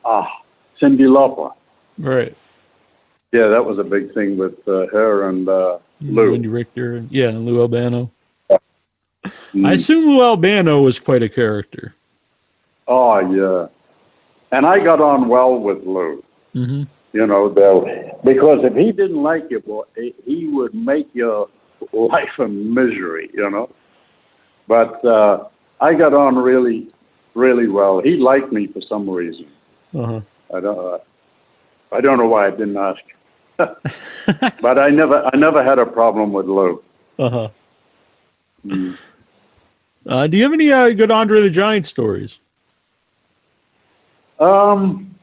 Ah, 0.05 0.43
Cyndi 0.81 1.03
Lauper. 1.03 1.53
Right. 1.99 2.35
Yeah, 3.33 3.49
that 3.49 3.65
was 3.65 3.79
a 3.79 3.85
big 3.85 4.13
thing 4.15 4.37
with 4.37 4.67
uh, 4.67 4.87
her 4.87 5.29
and 5.29 5.49
uh, 5.49 5.79
Lou. 6.01 6.37
Wendi 6.37 6.53
Richter, 6.53 6.97
and 6.97 7.13
yeah, 7.13 7.29
and 7.29 7.47
Lou 7.47 7.61
Albano. 7.61 8.11
Mm. 9.53 9.67
I 9.67 9.75
assume 9.75 10.07
Lou 10.07 10.23
Albano 10.23 10.81
was 10.81 10.99
quite 10.99 11.23
a 11.23 11.29
character. 11.29 11.95
Oh, 12.89 13.19
yeah. 13.21 13.69
And 14.53 14.67
I 14.67 14.79
got 14.83 15.01
on 15.01 15.29
well 15.29 15.57
with 15.59 15.85
Lou. 15.85 16.23
hmm 16.53 16.83
You 17.13 17.27
know, 17.27 17.49
though, 17.49 18.19
because 18.25 18.65
if 18.65 18.75
he 18.75 18.93
didn't 18.93 19.23
like 19.23 19.45
you, 19.51 19.61
boy, 19.61 19.85
he- 20.27 20.47
would 20.53 20.75
make 20.75 21.15
your 21.15 21.49
life 21.93 22.39
a 22.39 22.49
misery. 22.49 23.31
You 23.35 23.51
know. 23.51 23.71
But 24.69 25.05
uh, 25.05 25.45
I 25.81 25.95
got 25.95 26.15
on 26.15 26.37
really, 26.37 26.89
really 27.35 27.69
well. 27.69 28.01
He 28.01 28.17
liked 28.17 28.53
me 28.53 28.67
for 28.69 28.81
some 28.83 29.09
reason. 29.11 29.47
Uh-huh. 29.95 30.21
I 30.55 30.61
don't. 30.61 30.79
Uh, 30.79 30.99
I 31.93 32.01
don't 32.01 32.19
know 32.19 32.29
why 32.29 32.47
I 32.47 32.51
didn't 32.51 32.77
ask. 32.77 33.01
but 33.57 34.79
I 34.79 34.89
never, 34.89 35.29
I 35.33 35.37
never 35.37 35.63
had 35.65 35.79
a 35.81 35.87
problem 35.87 36.33
with 36.33 36.47
Lou. 36.47 36.83
Uh-huh. 37.19 37.49
Uh, 40.07 40.27
do 40.27 40.37
you 40.37 40.43
have 40.45 40.53
any 40.53 40.71
uh, 40.73 40.91
good 40.91 41.11
Andre 41.11 41.43
the 41.43 41.51
Giant 41.51 41.87
stories? 41.87 42.39
Um. 44.41 45.15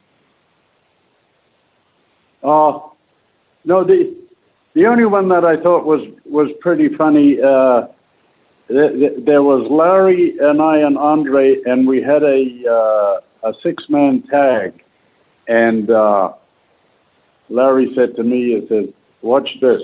Uh, 2.43 2.79
no, 3.65 3.83
the 3.83 4.85
only 4.85 5.05
one 5.05 5.27
that 5.29 5.43
I 5.43 5.57
thought 5.61 5.85
was 6.25 6.51
pretty 6.61 6.95
funny. 6.95 7.41
Uh, 7.41 7.87
th- 8.69 8.93
th- 8.93 9.25
there 9.25 9.43
was 9.43 9.69
Larry 9.69 10.37
and 10.39 10.61
I 10.61 10.77
and 10.77 10.97
Andre, 10.97 11.61
and 11.65 11.87
we 11.87 12.01
had 12.01 12.23
a 12.23 12.63
uh, 12.69 13.49
a 13.49 13.53
six 13.63 13.83
man 13.89 14.21
tag, 14.31 14.81
and 15.47 15.89
uh, 15.89 16.33
Larry 17.49 17.91
said 17.95 18.15
to 18.15 18.23
me, 18.23 18.59
"He 18.61 18.67
said, 18.69 18.93
watch 19.21 19.49
this." 19.61 19.81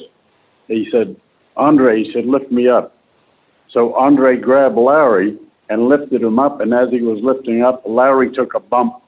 He 0.68 0.88
said, 0.92 1.16
"Andre," 1.58 2.04
he 2.04 2.14
said, 2.14 2.26
"lift 2.26 2.52
me 2.52 2.68
up." 2.70 2.96
So 3.72 3.96
Andre 3.96 4.38
grabbed 4.38 4.78
Larry 4.78 5.38
and 5.70 5.90
lifted 5.90 6.22
him 6.22 6.40
up, 6.40 6.62
and 6.62 6.74
as 6.74 6.90
he 6.92 7.02
was 7.02 7.20
lifting 7.22 7.64
up, 7.64 7.82
Larry 7.86 8.32
took 8.32 8.54
a 8.54 8.60
bump 8.60 9.03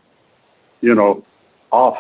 you 0.82 0.96
know, 0.96 1.24
off. 1.72 1.98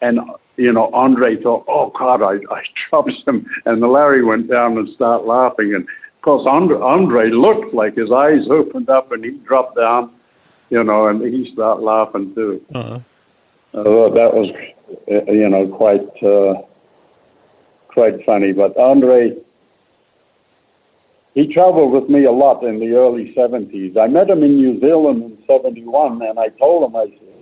And, 0.00 0.20
you 0.56 0.72
know, 0.72 0.90
Andre 0.92 1.40
thought, 1.42 1.64
oh, 1.68 1.92
God, 1.98 2.22
I, 2.22 2.38
I 2.54 2.62
dropped 2.90 3.12
him. 3.26 3.48
And 3.64 3.80
Larry 3.80 4.24
went 4.24 4.50
down 4.50 4.78
and 4.78 4.88
started 4.94 5.24
laughing. 5.24 5.74
And, 5.74 5.84
of 5.84 6.22
course, 6.22 6.46
Andre, 6.48 6.78
Andre 6.78 7.30
looked 7.30 7.74
like 7.74 7.96
his 7.96 8.10
eyes 8.10 8.46
opened 8.50 8.90
up 8.90 9.12
and 9.12 9.24
he 9.24 9.32
dropped 9.46 9.76
down, 9.76 10.12
you 10.70 10.82
know, 10.84 11.08
and 11.08 11.22
he 11.22 11.52
started 11.52 11.82
laughing, 11.82 12.34
too. 12.34 12.64
Uh, 12.74 13.00
I 13.74 13.82
thought 13.84 14.14
that 14.14 14.34
was, 14.34 14.50
uh, 15.10 15.30
you 15.30 15.48
know, 15.48 15.68
quite, 15.68 16.22
uh, 16.22 16.62
quite 17.88 18.24
funny. 18.24 18.52
But 18.52 18.76
Andre, 18.76 19.36
he 21.34 21.52
traveled 21.52 21.92
with 21.92 22.08
me 22.08 22.24
a 22.24 22.32
lot 22.32 22.64
in 22.64 22.80
the 22.80 22.94
early 22.94 23.32
70s. 23.34 23.96
I 23.96 24.08
met 24.08 24.28
him 24.28 24.42
in 24.42 24.56
New 24.56 24.80
Zealand 24.80 25.22
in 25.22 25.38
71, 25.46 26.22
and 26.22 26.38
I 26.38 26.48
told 26.48 26.88
him, 26.88 26.96
I 26.96 27.06
said, 27.06 27.37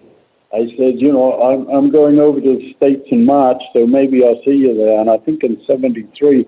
I 0.53 0.67
said, 0.79 1.01
you 1.01 1.13
know, 1.13 1.43
I'm, 1.43 1.69
I'm 1.69 1.91
going 1.91 2.19
over 2.19 2.41
to 2.41 2.57
the 2.57 2.75
States 2.77 3.07
in 3.11 3.27
March, 3.27 3.61
so 3.75 3.87
maybe 3.87 4.25
I'll 4.25 4.41
see 4.45 4.53
you 4.53 4.75
there. 4.77 5.01
And 5.01 5.11
I 5.11 5.19
think 5.19 5.43
in 5.43 5.61
73, 5.67 6.47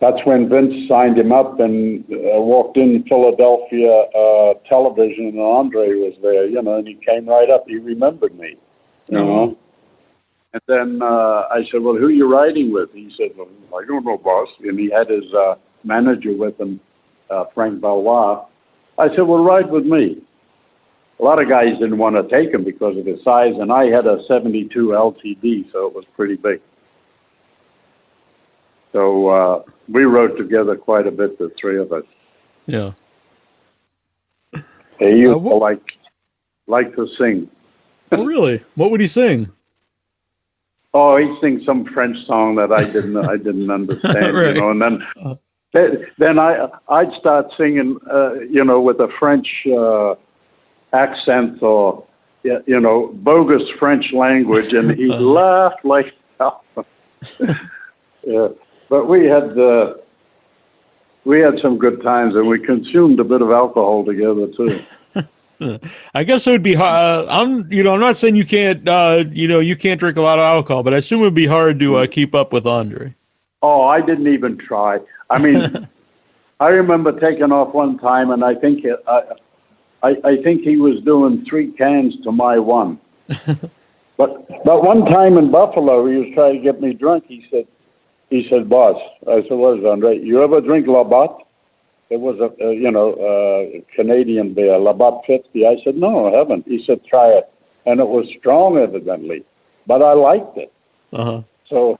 that's 0.00 0.24
when 0.24 0.48
Vince 0.48 0.88
signed 0.88 1.18
him 1.18 1.30
up 1.30 1.60
and 1.60 2.04
uh, 2.10 2.40
walked 2.40 2.78
in 2.78 3.04
Philadelphia 3.04 3.90
uh, 3.90 4.54
television, 4.66 5.26
and 5.26 5.40
Andre 5.40 5.94
was 5.94 6.14
there, 6.22 6.46
you 6.46 6.62
know, 6.62 6.76
and 6.76 6.88
he 6.88 6.94
came 6.94 7.28
right 7.28 7.50
up. 7.50 7.64
He 7.68 7.76
remembered 7.76 8.38
me, 8.38 8.56
you 9.08 9.18
know. 9.18 9.58
And 10.52 10.62
then 10.66 11.02
uh, 11.02 11.46
I 11.50 11.64
said, 11.70 11.82
"Well, 11.82 11.96
who 11.96 12.06
are 12.06 12.10
you 12.10 12.32
riding 12.32 12.72
with?" 12.72 12.90
He 12.92 13.12
said, 13.16 13.36
"Well, 13.36 13.48
I 13.78 13.84
don't 13.86 14.04
know, 14.04 14.16
boss." 14.16 14.48
And 14.60 14.78
he 14.78 14.90
had 14.90 15.08
his 15.10 15.32
uh, 15.34 15.56
manager 15.84 16.32
with 16.32 16.58
him, 16.58 16.80
uh, 17.28 17.44
Frank 17.54 17.80
Valois. 17.80 18.46
I 18.98 19.08
said, 19.08 19.22
"Well, 19.22 19.44
ride 19.44 19.70
with 19.70 19.84
me." 19.84 20.22
A 21.20 21.24
lot 21.24 21.42
of 21.42 21.48
guys 21.50 21.72
didn't 21.78 21.98
want 21.98 22.16
to 22.16 22.22
take 22.34 22.52
him 22.54 22.64
because 22.64 22.96
of 22.96 23.04
his 23.04 23.22
size, 23.22 23.54
and 23.58 23.70
I 23.70 23.86
had 23.86 24.06
a 24.06 24.22
72 24.26 24.88
LTD, 24.88 25.70
so 25.70 25.86
it 25.86 25.94
was 25.94 26.04
pretty 26.16 26.36
big. 26.36 26.60
So 28.92 29.28
uh, 29.28 29.62
we 29.88 30.04
rode 30.04 30.36
together 30.38 30.76
quite 30.76 31.06
a 31.06 31.10
bit, 31.10 31.38
the 31.38 31.52
three 31.60 31.78
of 31.78 31.92
us. 31.92 32.04
Yeah. 32.66 32.92
He 34.98 35.08
used 35.08 35.32
Uh, 35.46 35.50
to 35.50 35.54
like 35.56 35.82
like 36.66 36.94
to 36.96 37.06
sing. 37.18 37.48
Oh, 38.12 38.24
really? 38.24 38.62
What 38.74 38.90
would 38.90 39.00
he 39.00 39.06
sing? 39.06 39.48
Oh, 40.92 41.16
he'd 41.16 41.40
sing 41.40 41.62
some 41.64 41.84
French 41.86 42.16
song 42.26 42.56
that 42.56 42.72
I 42.72 42.84
didn't 42.84 43.16
I 43.16 43.36
didn't 43.36 43.70
understand, 43.78 44.34
Right. 44.36 44.54
you 44.56 44.60
know, 44.60 44.70
and 44.70 44.78
then 44.80 45.06
Uh. 45.22 45.34
then- 45.72 46.06
then 46.18 46.38
I 46.38 46.68
I'd 46.88 47.12
start 47.14 47.46
singing, 47.56 47.98
uh, 48.10 48.34
you 48.56 48.64
know, 48.64 48.80
with 48.80 49.00
a 49.00 49.08
French 49.18 49.48
uh, 49.66 50.14
accent 50.92 51.62
or 51.62 52.04
you 52.42 52.80
know 52.80 53.08
bogus 53.14 53.62
French 53.78 54.12
language, 54.12 54.72
and 54.72 54.90
he 54.92 55.06
laughed 55.08 55.84
like 55.84 56.12
hell. 56.38 56.64
yeah, 58.26 58.48
but 58.88 59.08
we 59.08 59.26
had 59.26 59.58
uh, 59.58 59.94
we 61.24 61.40
had 61.40 61.58
some 61.62 61.78
good 61.78 62.02
times, 62.02 62.34
and 62.34 62.46
we 62.46 62.58
consumed 62.58 63.20
a 63.20 63.24
bit 63.24 63.42
of 63.42 63.50
alcohol 63.50 64.04
together 64.04 64.46
too. 64.56 64.82
I 66.14 66.24
guess 66.24 66.46
it 66.46 66.52
would 66.52 66.62
be. 66.62 66.74
Uh, 66.74 67.26
I'm, 67.28 67.70
you 67.70 67.82
know, 67.82 67.92
I'm 67.92 68.00
not 68.00 68.16
saying 68.16 68.34
you 68.34 68.46
can't, 68.46 68.88
uh, 68.88 69.24
you 69.30 69.46
know, 69.46 69.60
you 69.60 69.76
can't 69.76 70.00
drink 70.00 70.16
a 70.16 70.22
lot 70.22 70.38
of 70.38 70.42
alcohol, 70.42 70.82
but 70.82 70.94
I 70.94 70.96
assume 70.96 71.20
it 71.20 71.24
would 71.24 71.34
be 71.34 71.46
hard 71.46 71.78
to 71.80 71.96
uh, 71.96 72.06
keep 72.06 72.34
up 72.34 72.50
with 72.50 72.66
Andre. 72.66 73.14
Oh, 73.60 73.82
I 73.82 74.00
didn't 74.00 74.28
even 74.28 74.56
try. 74.56 75.00
I 75.28 75.38
mean, 75.38 75.86
I 76.60 76.68
remember 76.68 77.12
taking 77.20 77.52
off 77.52 77.74
one 77.74 77.98
time, 77.98 78.30
and 78.30 78.42
I 78.42 78.54
think 78.54 78.86
it, 78.86 79.04
I, 80.02 80.08
I, 80.08 80.28
I 80.28 80.42
think 80.42 80.62
he 80.62 80.76
was 80.76 81.02
doing 81.04 81.44
three 81.48 81.72
cans 81.72 82.14
to 82.24 82.32
my 82.32 82.58
one. 82.58 82.98
but 84.16 84.64
but 84.64 84.82
one 84.82 85.04
time 85.06 85.36
in 85.36 85.50
Buffalo, 85.50 86.06
he 86.06 86.16
was 86.16 86.28
trying 86.34 86.56
to 86.56 86.62
get 86.62 86.80
me 86.80 86.92
drunk. 86.92 87.24
He 87.26 87.46
said, 87.50 87.66
he 88.28 88.46
said, 88.48 88.68
boss. 88.68 89.00
I 89.28 89.42
said, 89.42 89.52
what 89.52 89.78
is 89.78 89.84
it, 89.84 89.88
Andre? 89.88 90.18
You 90.18 90.42
ever 90.42 90.60
drink 90.60 90.86
Labatt? 90.86 91.46
It 92.10 92.20
was 92.20 92.38
a, 92.40 92.64
a 92.64 92.74
you 92.74 92.90
know 92.90 93.12
uh, 93.14 93.80
Canadian 93.94 94.54
beer, 94.54 94.78
Labatt 94.78 95.22
fifty. 95.26 95.66
I 95.66 95.76
said, 95.84 95.96
no, 95.96 96.32
I 96.32 96.38
haven't. 96.38 96.66
He 96.66 96.82
said, 96.84 97.04
try 97.04 97.28
it, 97.28 97.48
and 97.86 98.00
it 98.00 98.08
was 98.08 98.26
strong, 98.38 98.78
evidently, 98.78 99.44
but 99.86 100.02
I 100.02 100.14
liked 100.14 100.56
it. 100.56 100.72
Uh 101.12 101.24
huh. 101.24 101.42
So 101.68 101.98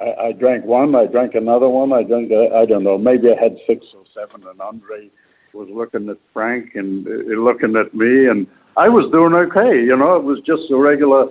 I, 0.00 0.26
I 0.26 0.32
drank 0.32 0.64
one, 0.64 0.94
I 0.94 1.06
drank 1.06 1.34
another 1.34 1.68
one, 1.68 1.92
I 1.92 2.02
drank, 2.02 2.30
uh, 2.30 2.54
I 2.54 2.66
don't 2.66 2.84
know, 2.84 2.98
maybe 2.98 3.30
I 3.30 3.40
had 3.40 3.56
six 3.66 3.86
or 3.94 4.04
seven, 4.14 4.46
and 4.46 4.60
Andre 4.60 5.10
was 5.54 5.68
looking 5.70 6.08
at 6.08 6.18
Frank 6.32 6.74
and 6.74 7.06
uh, 7.06 7.10
looking 7.40 7.76
at 7.76 7.94
me, 7.94 8.26
and 8.26 8.46
I 8.76 8.88
was 8.88 9.10
doing 9.12 9.34
okay, 9.36 9.82
you 9.82 9.96
know, 9.96 10.16
it 10.16 10.24
was 10.24 10.40
just 10.40 10.70
a 10.70 10.76
regular 10.76 11.30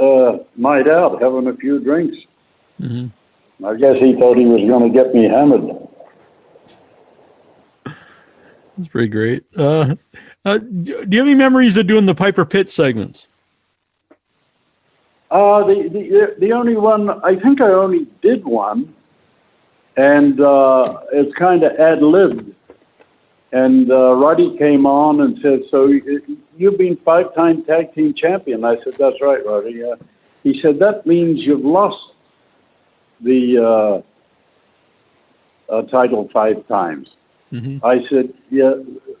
uh, 0.00 0.38
night 0.56 0.88
out, 0.88 1.22
having 1.22 1.46
a 1.46 1.56
few 1.56 1.80
drinks. 1.80 2.16
hmm 2.78 3.06
I 3.64 3.76
guess 3.76 3.96
he 4.00 4.14
thought 4.14 4.36
he 4.36 4.44
was 4.44 4.68
going 4.68 4.92
to 4.92 4.98
get 4.98 5.14
me 5.14 5.28
hammered. 5.28 5.70
That's 8.76 8.88
pretty 8.88 9.06
great. 9.06 9.44
Uh, 9.56 9.94
uh, 10.44 10.58
do 10.58 11.04
do 11.06 11.16
you 11.16 11.18
have 11.18 11.28
any 11.28 11.34
memories 11.36 11.76
of 11.76 11.86
doing 11.86 12.06
the 12.06 12.14
Piper 12.14 12.44
Pit 12.44 12.68
segments? 12.68 13.28
Uh, 15.30 15.64
the, 15.64 15.88
the, 15.88 16.34
the 16.40 16.52
only 16.52 16.76
one, 16.76 17.08
I 17.24 17.36
think 17.36 17.60
I 17.62 17.68
only 17.68 18.06
did 18.20 18.44
one, 18.44 18.92
and 19.96 20.40
uh, 20.40 21.02
it's 21.12 21.32
kind 21.36 21.62
of 21.62 21.72
ad 21.78 22.02
libbed. 22.02 22.52
And 23.52 23.90
uh, 23.92 24.14
Roddy 24.14 24.56
came 24.56 24.86
on 24.86 25.20
and 25.20 25.38
said, 25.42 25.60
So 25.70 25.86
you- 25.86 26.38
you've 26.56 26.78
been 26.78 26.96
five 27.04 27.34
time 27.34 27.62
tag 27.64 27.94
team 27.94 28.14
champion. 28.14 28.64
I 28.64 28.76
said, 28.82 28.94
That's 28.98 29.20
right, 29.20 29.44
Roddy. 29.44 29.84
Uh, 29.84 29.96
he 30.42 30.60
said, 30.62 30.78
That 30.78 31.06
means 31.06 31.40
you've 31.40 31.64
lost 31.64 32.02
the 33.20 34.02
uh, 35.70 35.72
uh, 35.72 35.82
title 35.82 36.28
five 36.32 36.66
times. 36.66 37.08
hmm 37.50 37.76
I 37.84 38.00
said, 38.08 38.32
Yeah, 38.50 38.74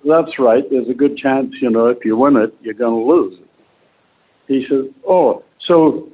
that's 0.04 0.38
right. 0.38 0.64
There's 0.70 0.88
a 0.88 0.94
good 0.94 1.16
chance, 1.18 1.52
you 1.60 1.70
know, 1.70 1.86
if 1.88 2.02
you 2.04 2.16
win 2.16 2.36
it, 2.36 2.54
you're 2.62 2.74
going 2.74 2.98
to 3.04 3.12
lose 3.12 3.38
it. 3.38 3.48
He 4.48 4.66
said, 4.68 4.94
Oh, 5.06 5.44
so 5.68 6.08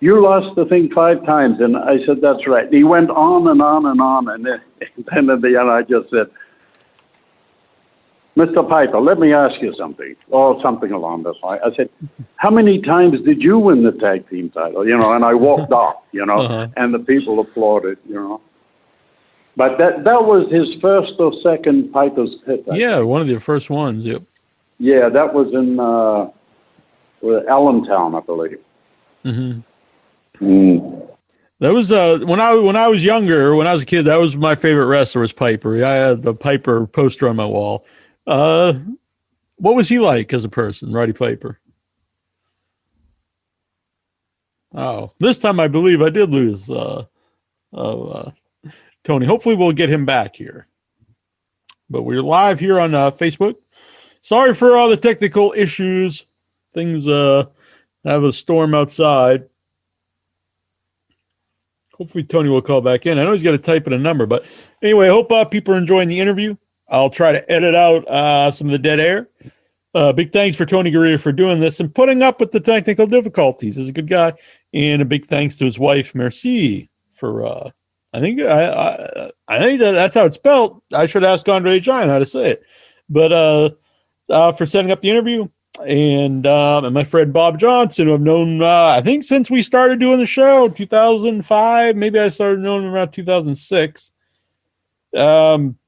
you 0.00 0.20
lost 0.20 0.56
the 0.56 0.64
thing 0.66 0.90
five 0.94 1.24
times. 1.26 1.60
And 1.60 1.76
I 1.76 2.04
said, 2.06 2.22
That's 2.22 2.46
right. 2.46 2.72
He 2.72 2.84
went 2.84 3.10
on 3.10 3.48
and 3.48 3.60
on 3.60 3.84
and 3.84 4.00
on. 4.00 4.28
And 4.30 4.46
then, 4.46 4.62
then 5.14 5.28
at 5.28 5.42
the 5.42 5.58
end, 5.60 5.70
I 5.70 5.82
just 5.82 6.08
said, 6.10 6.28
Mr. 8.36 8.68
Piper, 8.68 9.00
let 9.00 9.18
me 9.18 9.32
ask 9.32 9.60
you 9.62 9.72
something, 9.78 10.14
or 10.28 10.60
something 10.62 10.92
along 10.92 11.22
this 11.22 11.36
line. 11.42 11.58
I 11.64 11.74
said, 11.74 11.88
How 12.36 12.50
many 12.50 12.82
times 12.82 13.22
did 13.22 13.40
you 13.42 13.58
win 13.58 13.82
the 13.82 13.92
tag 13.92 14.28
team 14.28 14.50
title? 14.50 14.86
You 14.86 14.98
know, 14.98 15.14
and 15.14 15.24
I 15.24 15.32
walked 15.32 15.72
off, 15.82 16.02
you 16.12 16.26
know, 16.26 16.40
Uh-huh. 16.40 16.68
and 16.76 16.92
the 16.92 16.98
people 16.98 17.40
applauded, 17.40 17.96
you 18.06 18.14
know. 18.14 18.40
But 19.56 19.78
that 19.78 20.04
that 20.04 20.22
was 20.22 20.50
his 20.52 20.68
first 20.82 21.14
or 21.18 21.32
second 21.42 21.90
Piper's 21.92 22.34
Pit. 22.44 22.64
I 22.70 22.76
Yeah, 22.76 23.00
one 23.00 23.22
of 23.22 23.26
the 23.28 23.40
first 23.40 23.70
ones. 23.70 24.04
Yep. 24.04 24.20
yeah, 24.78 25.08
that 25.08 25.32
was 25.32 25.48
in 25.54 25.80
uh, 25.80 26.28
Allentown, 27.48 28.14
I 28.14 28.20
believe. 28.20 28.58
hmm 29.22 29.60
Mm. 30.40 31.08
That 31.60 31.72
was 31.72 31.90
uh 31.90 32.18
when 32.26 32.38
I 32.38 32.54
when 32.54 32.76
I 32.76 32.86
was 32.88 33.02
younger, 33.02 33.56
when 33.56 33.66
I 33.66 33.72
was 33.72 33.82
a 33.84 33.86
kid, 33.86 34.02
that 34.02 34.16
was 34.20 34.36
my 34.36 34.54
favorite 34.54 34.84
wrestler 34.84 35.22
was 35.22 35.32
Piper. 35.32 35.82
I 35.82 35.94
had 35.94 36.20
the 36.20 36.34
Piper 36.34 36.86
poster 36.86 37.26
on 37.26 37.36
my 37.36 37.46
wall. 37.46 37.86
Uh, 38.26 38.74
what 39.56 39.76
was 39.76 39.88
he 39.88 39.98
like 39.98 40.32
as 40.32 40.44
a 40.44 40.48
person, 40.48 40.92
Roddy 40.92 41.12
Piper? 41.12 41.60
Oh, 44.74 45.12
this 45.18 45.38
time 45.38 45.58
I 45.58 45.68
believe 45.68 46.02
I 46.02 46.10
did 46.10 46.30
lose 46.30 46.68
uh, 46.68 47.04
uh, 47.72 48.02
uh, 48.02 48.30
Tony. 49.04 49.24
Hopefully, 49.26 49.54
we'll 49.54 49.72
get 49.72 49.88
him 49.88 50.04
back 50.04 50.36
here. 50.36 50.66
But 51.88 52.02
we're 52.02 52.20
live 52.20 52.60
here 52.60 52.78
on 52.78 52.94
uh, 52.94 53.10
Facebook. 53.10 53.54
Sorry 54.22 54.52
for 54.52 54.76
all 54.76 54.88
the 54.88 54.96
technical 54.96 55.54
issues. 55.56 56.26
Things 56.74 57.06
uh, 57.06 57.44
have 58.04 58.24
a 58.24 58.32
storm 58.32 58.74
outside. 58.74 59.48
Hopefully, 61.92 62.24
Tony 62.24 62.50
will 62.50 62.60
call 62.60 62.82
back 62.82 63.06
in. 63.06 63.18
I 63.18 63.24
know 63.24 63.32
he's 63.32 63.42
got 63.42 63.52
to 63.52 63.58
type 63.58 63.86
in 63.86 63.94
a 63.94 63.98
number, 63.98 64.26
but 64.26 64.44
anyway, 64.82 65.06
I 65.06 65.10
hope 65.10 65.32
uh, 65.32 65.46
people 65.46 65.74
are 65.74 65.78
enjoying 65.78 66.08
the 66.08 66.20
interview. 66.20 66.56
I'll 66.88 67.10
try 67.10 67.32
to 67.32 67.50
edit 67.50 67.74
out 67.74 68.06
uh, 68.08 68.50
some 68.50 68.68
of 68.68 68.72
the 68.72 68.78
dead 68.78 69.00
air. 69.00 69.28
Uh, 69.94 70.12
big 70.12 70.32
thanks 70.32 70.56
for 70.56 70.66
Tony 70.66 70.92
Garea 70.92 71.18
for 71.18 71.32
doing 71.32 71.58
this 71.58 71.80
and 71.80 71.94
putting 71.94 72.22
up 72.22 72.38
with 72.38 72.50
the 72.50 72.60
technical 72.60 73.06
difficulties. 73.06 73.76
He's 73.76 73.88
a 73.88 73.92
good 73.92 74.08
guy, 74.08 74.34
and 74.74 75.00
a 75.00 75.06
big 75.06 75.26
thanks 75.26 75.56
to 75.58 75.64
his 75.64 75.78
wife 75.78 76.14
Merci 76.14 76.90
for. 77.14 77.46
Uh, 77.46 77.70
I 78.12 78.20
think 78.20 78.40
I, 78.40 78.68
I 78.68 79.30
I 79.48 79.58
think 79.58 79.80
that 79.80 79.92
that's 79.92 80.14
how 80.14 80.26
it's 80.26 80.36
spelled. 80.36 80.82
I 80.92 81.06
should 81.06 81.24
ask 81.24 81.48
Andre 81.48 81.80
Giant 81.80 82.10
how 82.10 82.18
to 82.18 82.26
say 82.26 82.50
it, 82.50 82.62
but 83.08 83.32
uh, 83.32 83.70
uh, 84.28 84.52
for 84.52 84.66
setting 84.66 84.90
up 84.90 85.00
the 85.00 85.10
interview 85.10 85.48
and 85.84 86.46
um, 86.46 86.84
and 86.84 86.94
my 86.94 87.04
friend 87.04 87.32
Bob 87.32 87.58
Johnson, 87.58 88.06
who 88.06 88.14
I've 88.14 88.20
known 88.20 88.62
uh, 88.62 88.94
I 88.96 89.02
think 89.02 89.22
since 89.22 89.50
we 89.50 89.62
started 89.62 89.98
doing 89.98 90.18
the 90.18 90.26
show, 90.26 90.68
2005. 90.68 91.96
Maybe 91.96 92.18
I 92.18 92.28
started 92.28 92.60
knowing 92.60 92.84
him 92.84 92.92
around 92.92 93.12
2006. 93.12 94.12
Um, 95.14 95.78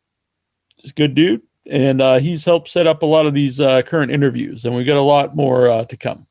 he's 0.78 0.90
a 0.90 0.94
good 0.94 1.14
dude, 1.14 1.42
and 1.66 2.00
uh, 2.00 2.18
he's 2.18 2.44
helped 2.44 2.68
set 2.68 2.86
up 2.86 3.02
a 3.02 3.06
lot 3.06 3.26
of 3.26 3.34
these 3.34 3.60
uh, 3.60 3.82
current 3.82 4.10
interviews, 4.10 4.64
and 4.64 4.74
we 4.74 4.84
got 4.84 4.96
a 4.96 5.00
lot 5.00 5.36
more 5.36 5.68
uh, 5.68 5.84
to 5.84 5.96
come. 5.96 6.26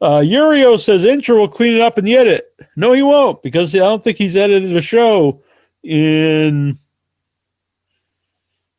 Uh, 0.00 0.20
Yurio 0.20 0.78
says 0.78 1.02
Incher 1.02 1.36
will 1.36 1.48
clean 1.48 1.74
it 1.74 1.80
up 1.80 1.98
in 1.98 2.04
the 2.04 2.16
edit. 2.16 2.46
No, 2.76 2.92
he 2.92 3.02
won't 3.02 3.42
because 3.42 3.74
I 3.74 3.78
don't 3.78 4.02
think 4.02 4.18
he's 4.18 4.36
edited 4.36 4.76
a 4.76 4.82
show 4.82 5.42
in 5.82 6.78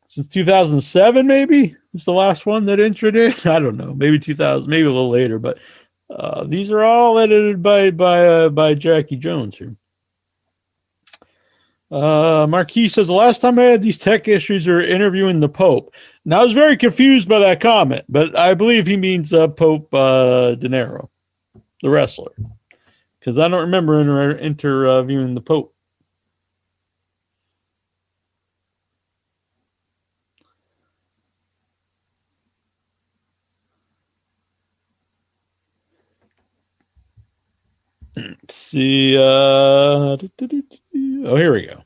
since 0.08 0.28
2007. 0.28 1.26
Maybe 1.26 1.76
it's 1.94 2.04
the 2.04 2.12
last 2.12 2.46
one 2.46 2.64
that 2.66 2.78
Incher 2.78 3.12
did. 3.12 3.46
I 3.46 3.58
don't 3.58 3.76
know. 3.76 3.94
Maybe 3.94 4.18
2000. 4.18 4.68
Maybe 4.68 4.86
a 4.86 4.90
little 4.90 5.10
later. 5.10 5.38
But 5.38 5.58
uh, 6.10 6.44
these 6.44 6.70
are 6.70 6.84
all 6.84 7.18
edited 7.18 7.62
by 7.62 7.90
by 7.90 8.26
uh, 8.26 8.48
by 8.50 8.74
Jackie 8.74 9.16
Jones 9.16 9.56
here. 9.56 9.74
Uh, 11.90 12.46
Marquis 12.48 12.88
says, 12.88 13.06
the 13.06 13.12
last 13.12 13.40
time 13.40 13.58
I 13.58 13.64
had 13.64 13.82
these 13.82 13.98
tech 13.98 14.26
issues, 14.26 14.66
we 14.66 14.72
were 14.72 14.80
interviewing 14.80 15.38
the 15.38 15.48
Pope. 15.48 15.94
Now, 16.24 16.40
I 16.40 16.44
was 16.44 16.52
very 16.52 16.76
confused 16.76 17.28
by 17.28 17.38
that 17.38 17.60
comment, 17.60 18.04
but 18.08 18.36
I 18.36 18.54
believe 18.54 18.86
he 18.86 18.96
means 18.96 19.32
uh, 19.32 19.48
Pope 19.48 19.92
uh, 19.94 20.56
Dinero, 20.56 21.08
the 21.82 21.90
wrestler, 21.90 22.32
because 23.20 23.38
I 23.38 23.46
don't 23.46 23.60
remember 23.60 24.00
inter- 24.00 24.38
interviewing 24.38 25.34
the 25.34 25.40
Pope. 25.40 25.72
Hmm, 38.16 38.32
let's 38.42 38.54
see. 38.54 39.16
Uh, 39.16 40.16
oh, 41.26 41.36
here 41.36 41.52
we 41.52 41.66
go. 41.66 41.82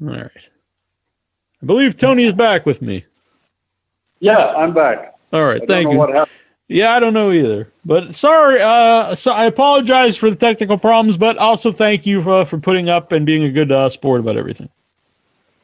All 0.00 0.16
right. 0.16 0.48
I 1.62 1.66
believe 1.66 1.96
Tony 1.96 2.24
is 2.24 2.32
back 2.32 2.66
with 2.66 2.82
me. 2.82 3.04
Yeah, 4.20 4.36
I'm 4.38 4.72
back. 4.72 5.16
All 5.32 5.44
right. 5.44 5.62
I 5.62 5.66
Thank 5.66 5.68
don't 5.68 5.84
know 5.84 5.90
you. 5.92 5.98
what 5.98 6.10
happened. 6.10 6.38
Yeah, 6.68 6.92
I 6.92 7.00
don't 7.00 7.14
know 7.14 7.32
either. 7.32 7.72
But 7.84 8.14
sorry, 8.14 8.60
uh, 8.60 9.14
so 9.14 9.32
I 9.32 9.46
apologize 9.46 10.16
for 10.16 10.28
the 10.28 10.36
technical 10.36 10.76
problems, 10.76 11.16
but 11.16 11.38
also 11.38 11.72
thank 11.72 12.04
you 12.04 12.22
for, 12.22 12.44
for 12.44 12.58
putting 12.58 12.90
up 12.90 13.10
and 13.12 13.24
being 13.24 13.44
a 13.44 13.50
good 13.50 13.72
uh, 13.72 13.88
sport 13.88 14.20
about 14.20 14.36
everything. 14.36 14.68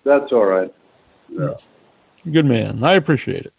That's 0.04 0.32
all 0.32 0.46
right. 0.46 0.72
Good 2.30 2.46
man. 2.46 2.82
I 2.82 2.94
appreciate 2.94 3.44
it. 3.44 3.52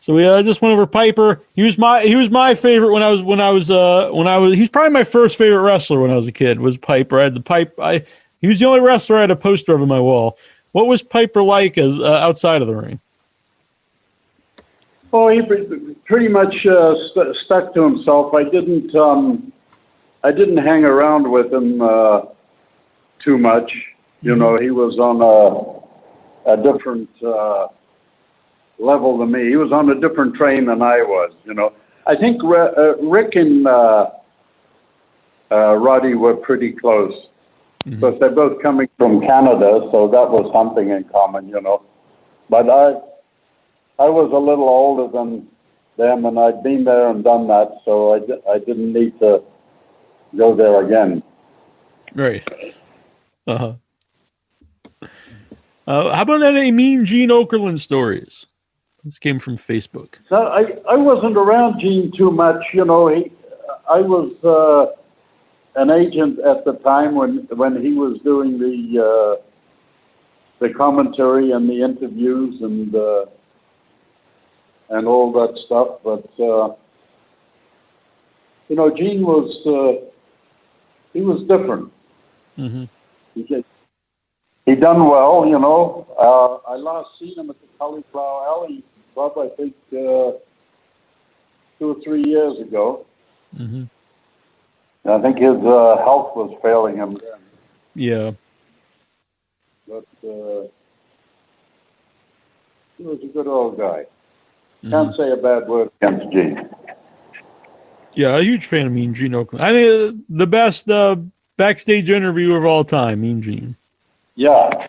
So 0.00 0.14
we 0.14 0.26
uh, 0.26 0.42
just 0.42 0.62
went 0.62 0.72
over 0.72 0.86
Piper. 0.86 1.42
He 1.54 1.62
was 1.62 1.76
my 1.76 2.02
he 2.02 2.16
was 2.16 2.30
my 2.30 2.54
favorite 2.54 2.90
when 2.90 3.02
I 3.02 3.08
was 3.10 3.22
when 3.22 3.40
I 3.40 3.50
was 3.50 3.70
uh 3.70 4.08
when 4.10 4.26
I 4.26 4.38
was 4.38 4.54
he's 4.54 4.70
probably 4.70 4.92
my 4.92 5.04
first 5.04 5.36
favorite 5.36 5.60
wrestler 5.60 6.00
when 6.00 6.10
I 6.10 6.16
was 6.16 6.26
a 6.26 6.32
kid 6.32 6.58
was 6.58 6.78
Piper. 6.78 7.20
I 7.20 7.24
had 7.24 7.34
the 7.34 7.40
pipe. 7.40 7.78
I 7.78 8.04
he 8.40 8.48
was 8.48 8.58
the 8.58 8.64
only 8.64 8.80
wrestler 8.80 9.18
I 9.18 9.20
had 9.20 9.30
a 9.30 9.36
poster 9.36 9.74
of 9.74 9.82
on 9.82 9.88
my 9.88 10.00
wall. 10.00 10.38
What 10.72 10.86
was 10.86 11.02
Piper 11.02 11.42
like 11.42 11.76
as 11.76 12.00
uh, 12.00 12.14
outside 12.14 12.62
of 12.62 12.68
the 12.68 12.74
ring? 12.74 12.98
Oh, 15.12 15.28
he 15.28 15.42
pretty 15.42 16.28
much 16.28 16.54
uh, 16.66 16.94
st- 17.08 17.36
stuck 17.44 17.74
to 17.74 17.82
himself. 17.82 18.32
I 18.34 18.44
didn't 18.44 18.94
um, 18.94 19.52
I 20.24 20.32
didn't 20.32 20.58
hang 20.58 20.84
around 20.84 21.30
with 21.30 21.52
him 21.52 21.82
uh, 21.82 22.22
too 23.18 23.36
much. 23.36 23.70
You 24.22 24.36
know, 24.36 24.58
he 24.58 24.70
was 24.70 24.98
on 24.98 25.20
a 25.20 26.52
a 26.52 26.56
different 26.56 27.10
uh, 27.22 27.68
level 28.80 29.18
than 29.18 29.30
me. 29.30 29.48
He 29.48 29.56
was 29.56 29.72
on 29.72 29.90
a 29.90 30.00
different 30.00 30.34
train 30.34 30.66
than 30.66 30.82
I 30.82 31.02
was. 31.02 31.32
You 31.44 31.54
know, 31.54 31.72
I 32.06 32.16
think 32.16 32.42
Re- 32.42 32.74
uh, 32.76 32.96
Rick 32.96 33.36
and 33.36 33.66
uh, 33.66 34.10
uh, 35.50 35.74
Roddy 35.74 36.14
were 36.14 36.34
pretty 36.34 36.72
close, 36.72 37.14
but 37.86 38.18
they're 38.20 38.30
both 38.30 38.62
coming 38.62 38.88
from 38.98 39.20
Canada, 39.20 39.88
so 39.92 40.08
that 40.08 40.30
was 40.30 40.50
something 40.52 40.90
in 40.90 41.04
common. 41.04 41.48
You 41.48 41.60
know, 41.60 41.82
but 42.48 42.68
I 42.68 42.92
I 44.02 44.08
was 44.08 44.30
a 44.32 44.38
little 44.38 44.68
older 44.68 45.12
than 45.12 45.46
them, 45.96 46.24
and 46.24 46.38
I'd 46.38 46.62
been 46.62 46.84
there 46.84 47.10
and 47.10 47.22
done 47.22 47.46
that, 47.48 47.68
so 47.84 48.14
I, 48.14 48.52
I 48.54 48.58
didn't 48.58 48.92
need 48.92 49.18
to 49.20 49.42
go 50.36 50.54
there 50.54 50.84
again. 50.84 51.22
Right. 52.14 52.46
Uh-huh. 53.46 53.74
Uh 55.86 56.14
How 56.14 56.22
about 56.22 56.42
any 56.42 56.70
Mean 56.70 57.04
Gene 57.04 57.30
Okerlund 57.30 57.80
stories? 57.80 58.46
This 59.04 59.18
came 59.18 59.38
from 59.38 59.56
Facebook. 59.56 60.16
No, 60.30 60.48
I, 60.48 60.62
I 60.88 60.96
wasn't 60.96 61.36
around 61.36 61.80
Gene 61.80 62.12
too 62.16 62.30
much, 62.30 62.62
you 62.74 62.84
know. 62.84 63.08
He, 63.08 63.32
I 63.88 64.00
was 64.00 64.32
uh, 64.44 65.80
an 65.80 65.90
agent 65.90 66.38
at 66.40 66.64
the 66.64 66.74
time 66.84 67.14
when 67.14 67.48
when 67.56 67.82
he 67.82 67.92
was 67.92 68.18
doing 68.24 68.58
the 68.58 69.38
uh, 69.40 69.42
the 70.60 70.72
commentary 70.74 71.52
and 71.52 71.68
the 71.68 71.82
interviews 71.82 72.60
and 72.60 72.94
uh, 72.94 73.24
and 74.90 75.06
all 75.06 75.32
that 75.32 75.58
stuff. 75.66 76.00
But 76.04 76.28
uh, 76.42 76.74
you 78.68 78.76
know, 78.76 78.94
Gene 78.94 79.22
was 79.22 79.50
uh, 79.66 80.06
he 81.12 81.22
was 81.22 81.40
different. 81.48 81.90
hmm 82.56 82.84
He 83.34 83.44
did. 83.44 83.64
He 84.66 84.74
done 84.76 85.08
well, 85.08 85.46
you 85.46 85.58
know. 85.58 86.06
Uh, 86.18 86.70
I 86.70 86.76
last 86.76 87.08
seen 87.18 87.38
him 87.38 87.50
at 87.50 87.60
the 87.60 87.66
Cauliflower 87.78 88.46
Alley 88.46 88.84
Club, 89.28 89.52
I 89.52 89.54
think, 89.56 89.74
uh, 89.92 90.32
two 91.78 91.90
or 91.90 91.96
three 92.02 92.24
years 92.24 92.58
ago. 92.58 93.04
hmm 93.56 93.84
I 95.04 95.18
think 95.20 95.38
his 95.38 95.56
uh, 95.56 95.96
health 95.98 96.36
was 96.36 96.56
failing 96.62 96.96
him 96.96 97.10
then, 97.14 97.40
Yeah. 97.94 98.30
but 99.88 100.04
uh, 100.22 100.68
he 102.96 103.02
was 103.04 103.18
a 103.22 103.26
good 103.26 103.46
old 103.46 103.78
guy. 103.78 104.04
Mhm. 104.84 104.90
Can't 104.90 105.16
say 105.16 105.30
a 105.32 105.36
bad 105.36 105.68
word 105.68 105.90
against 106.00 106.30
Gene. 106.32 106.68
Yeah, 108.14 108.38
a 108.38 108.42
huge 108.42 108.66
fan 108.66 108.86
of 108.86 108.92
Mean 108.92 109.14
Gene 109.14 109.32
Okerlund. 109.32 109.60
I 109.60 109.72
mean, 109.72 109.90
uh, 110.08 110.12
the 110.28 110.46
best 110.46 110.90
uh, 110.90 111.16
backstage 111.56 112.08
interview 112.10 112.54
of 112.54 112.64
all 112.64 112.84
time, 112.84 113.22
Mean 113.22 113.40
Gene. 113.42 113.74
Yeah. 114.36 114.86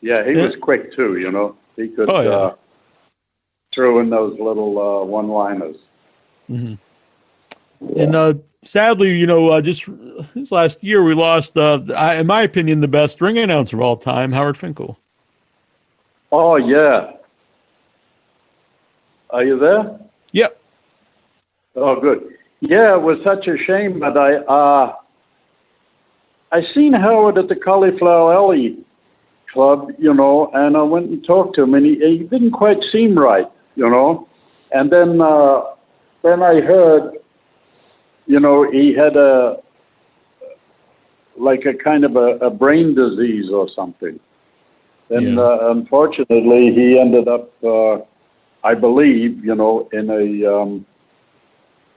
Yeah, 0.00 0.24
he 0.24 0.32
Yeah. 0.32 0.46
was 0.46 0.56
quick 0.56 0.94
too, 0.96 1.18
you 1.18 1.30
know. 1.30 1.56
He 1.76 1.88
could 1.88 2.08
Oh, 2.10 2.20
yeah. 2.20 2.30
uh, 2.30 2.54
throw 3.74 4.00
in 4.00 4.10
those 4.10 4.38
little 4.38 4.78
uh, 4.78 5.04
one-liners. 5.04 5.76
hmm 6.46 6.74
And 7.96 8.14
uh, 8.14 8.34
sadly, 8.62 9.18
you 9.18 9.26
know, 9.26 9.48
uh, 9.48 9.60
just 9.60 9.88
this 10.34 10.52
last 10.52 10.82
year, 10.84 11.02
we 11.02 11.14
lost, 11.14 11.56
uh, 11.56 11.80
I, 11.96 12.16
in 12.16 12.26
my 12.26 12.42
opinion, 12.42 12.80
the 12.80 12.88
best 12.88 13.20
ring 13.20 13.38
announcer 13.38 13.76
of 13.76 13.82
all 13.82 13.96
time, 13.96 14.32
Howard 14.32 14.56
Finkel. 14.56 14.98
Oh, 16.30 16.56
yeah. 16.56 17.12
Are 19.30 19.44
you 19.44 19.58
there? 19.58 19.98
Yep. 20.32 20.60
Oh, 21.76 22.00
good. 22.00 22.36
Yeah, 22.60 22.92
it 22.94 23.02
was 23.02 23.18
such 23.24 23.48
a 23.48 23.56
shame, 23.58 23.98
but 23.98 24.16
I 24.16 24.36
uh, 24.36 24.94
I 26.52 26.62
seen 26.74 26.92
Howard 26.92 27.38
at 27.38 27.48
the 27.48 27.56
Cauliflower 27.56 28.34
Alley 28.34 28.84
Club, 29.52 29.92
you 29.98 30.14
know, 30.14 30.50
and 30.54 30.76
I 30.76 30.82
went 30.82 31.08
and 31.10 31.24
talked 31.24 31.56
to 31.56 31.62
him, 31.62 31.74
and 31.74 31.84
he, 31.84 31.96
he 31.96 32.18
didn't 32.18 32.52
quite 32.52 32.78
seem 32.92 33.16
right, 33.16 33.46
you 33.74 33.88
know. 33.88 34.28
And 34.72 34.90
then 34.90 35.20
uh, 35.20 35.62
then 36.22 36.42
I 36.42 36.60
heard, 36.60 37.18
you 38.26 38.40
know, 38.40 38.70
he 38.70 38.94
had 38.94 39.16
a 39.16 39.58
like 41.36 41.64
a 41.66 41.74
kind 41.74 42.04
of 42.04 42.16
a, 42.16 42.36
a 42.46 42.50
brain 42.50 42.94
disease 42.94 43.50
or 43.50 43.68
something. 43.74 44.18
And 45.10 45.38
Yeah. 45.38 45.38
uh, 45.38 45.70
unfortunately, 45.70 46.72
he 46.72 46.98
ended 46.98 47.28
up, 47.28 47.50
uh, 47.62 47.98
I 48.64 48.74
believe, 48.74 49.44
you 49.44 49.54
know, 49.54 49.88
in 49.92 50.10
a 50.10 50.54
um, 50.54 50.86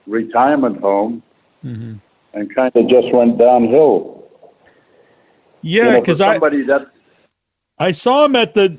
retirement 0.07 0.79
home 0.81 1.23
hmm 1.63 1.95
and 2.33 2.53
kind 2.55 2.71
of 2.75 2.87
just 2.87 3.11
went 3.13 3.37
downhill. 3.37 4.23
You 5.81 5.91
Yeah, 5.91 5.91
know, 5.91 6.05
because 6.05 6.21
I, 6.21 6.41
somebody 6.41 6.63
that 6.63 6.87
I 7.77 7.91
saw 7.91 8.23
him 8.25 8.35
at 8.37 8.53
the 8.53 8.77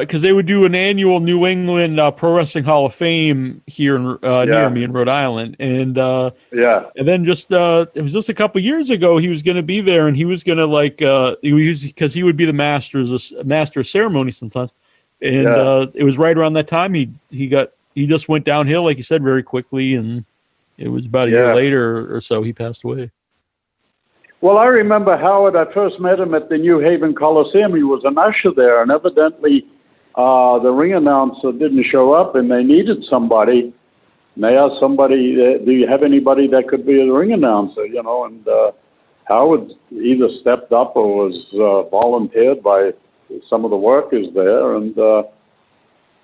because 0.00 0.22
they 0.22 0.32
would 0.32 0.46
do 0.46 0.64
an 0.64 0.74
annual 0.74 1.20
New 1.20 1.46
England 1.46 2.00
uh, 2.00 2.10
Pro 2.10 2.34
Wrestling 2.34 2.64
Hall 2.64 2.86
of 2.86 2.94
Fame 2.94 3.60
here 3.66 3.96
in, 3.96 4.06
uh, 4.22 4.46
Yeah. 4.48 4.60
near 4.60 4.70
me 4.70 4.82
in 4.82 4.92
Rhode 4.92 5.08
Island, 5.08 5.56
and 5.60 5.98
uh, 5.98 6.30
yeah 6.52 6.86
and 6.96 7.06
then 7.06 7.24
just 7.24 7.52
uh, 7.52 7.84
it 7.94 8.00
was 8.02 8.12
just 8.14 8.30
a 8.30 8.34
couple 8.34 8.60
years 8.60 8.88
ago 8.88 9.18
he 9.18 9.28
was 9.28 9.42
going 9.42 9.56
to 9.58 9.62
be 9.62 9.80
there, 9.82 10.08
and 10.08 10.16
he 10.16 10.24
was 10.24 10.42
going 10.42 10.58
to 10.58 10.66
like 10.66 11.02
uh, 11.02 11.36
he 11.42 11.52
was 11.52 11.84
because 11.84 12.14
he 12.14 12.22
would 12.22 12.36
be 12.36 12.46
the 12.46 12.52
master's 12.54 13.32
master 13.44 13.80
of 13.80 13.86
ceremony 13.86 14.32
sometimes, 14.32 14.72
and 15.20 15.48
Yeah. 15.48 15.54
uh, 15.54 15.86
it 15.94 16.04
was 16.04 16.16
right 16.16 16.36
around 16.36 16.54
that 16.54 16.66
time 16.66 16.94
he 16.94 17.10
he 17.30 17.46
got 17.46 17.68
he 17.94 18.06
just 18.06 18.28
went 18.30 18.46
downhill 18.46 18.84
like 18.84 18.96
you 18.96 19.02
said 19.02 19.22
very 19.22 19.42
quickly, 19.42 19.94
and 19.96 20.24
it 20.78 20.88
was 20.88 21.04
about 21.04 21.28
a 21.28 21.30
year 21.32 21.54
later 21.54 22.14
or 22.16 22.22
so 22.22 22.42
he 22.42 22.54
passed 22.54 22.84
away. 22.84 23.10
Well, 24.40 24.56
I 24.56 24.66
remember 24.66 25.16
Howard. 25.18 25.54
I 25.54 25.70
first 25.72 26.00
met 26.00 26.18
him 26.18 26.34
at 26.34 26.48
the 26.48 26.56
New 26.56 26.78
Haven 26.78 27.14
Coliseum. 27.14 27.74
He 27.74 27.82
was 27.82 28.02
an 28.04 28.16
usher 28.16 28.52
there, 28.52 28.80
and 28.80 28.90
evidently 28.90 29.66
uh, 30.14 30.58
the 30.60 30.72
ring 30.72 30.94
announcer 30.94 31.52
didn't 31.52 31.84
show 31.84 32.14
up, 32.14 32.34
and 32.36 32.50
they 32.50 32.62
needed 32.62 33.04
somebody. 33.04 33.74
And 34.34 34.44
they 34.44 34.56
asked 34.56 34.80
somebody, 34.80 35.38
uh, 35.40 35.58
"Do 35.58 35.72
you 35.72 35.86
have 35.86 36.02
anybody 36.02 36.46
that 36.48 36.68
could 36.68 36.86
be 36.86 37.02
a 37.02 37.12
ring 37.12 37.32
announcer?" 37.32 37.84
You 37.84 38.02
know, 38.02 38.24
and 38.24 38.48
uh, 38.48 38.72
Howard 39.24 39.72
either 39.90 40.30
stepped 40.40 40.72
up 40.72 40.96
or 40.96 41.28
was 41.28 41.46
uh, 41.52 41.82
volunteered 41.90 42.62
by 42.62 42.94
some 43.50 43.66
of 43.66 43.70
the 43.70 43.76
workers 43.76 44.28
there, 44.34 44.74
and 44.76 44.98
uh, 44.98 45.24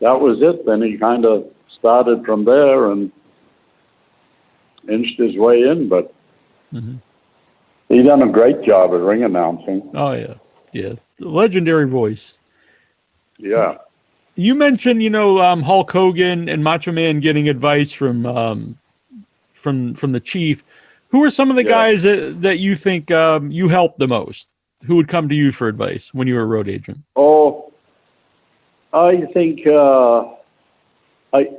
that 0.00 0.18
was 0.18 0.40
it. 0.40 0.64
Then 0.64 0.80
he 0.80 0.96
kind 0.96 1.26
of 1.26 1.46
started 1.78 2.24
from 2.24 2.46
there 2.46 2.90
and 2.92 3.12
inched 4.88 5.18
his 5.20 5.36
way 5.36 5.62
in, 5.64 5.88
but. 5.90 6.14
Mhm. 6.72 7.00
He 7.88 8.02
done 8.02 8.22
a 8.22 8.28
great 8.28 8.62
job 8.62 8.90
at 8.92 9.00
ring 9.00 9.24
announcing. 9.24 9.90
Oh 9.94 10.12
yeah, 10.12 10.34
yeah, 10.72 10.94
legendary 11.20 11.86
voice. 11.88 12.40
Yeah. 13.38 13.78
You 14.34 14.54
mentioned, 14.54 15.02
you 15.02 15.08
know, 15.08 15.40
um, 15.40 15.62
Hulk 15.62 15.90
Hogan 15.90 16.48
and 16.48 16.62
Macho 16.62 16.92
Man 16.92 17.20
getting 17.20 17.48
advice 17.48 17.92
from 17.92 18.26
um, 18.26 18.78
from 19.54 19.94
from 19.94 20.12
the 20.12 20.20
chief. 20.20 20.64
Who 21.08 21.22
are 21.24 21.30
some 21.30 21.48
of 21.50 21.56
the 21.56 21.62
Yeah. 21.64 21.70
guys 21.70 22.02
that, 22.02 22.42
that 22.42 22.58
you 22.58 22.74
think 22.74 23.10
um, 23.10 23.50
you 23.50 23.68
helped 23.68 23.98
the 23.98 24.08
most? 24.08 24.48
Who 24.84 24.96
would 24.96 25.08
come 25.08 25.28
to 25.28 25.34
you 25.34 25.52
for 25.52 25.68
advice 25.68 26.12
when 26.12 26.28
you 26.28 26.34
were 26.34 26.42
a 26.42 26.46
road 26.46 26.68
agent? 26.68 26.98
Oh, 27.14 27.72
I 28.92 29.22
think 29.32 29.66
uh, 29.66 30.24
I, 31.32 31.50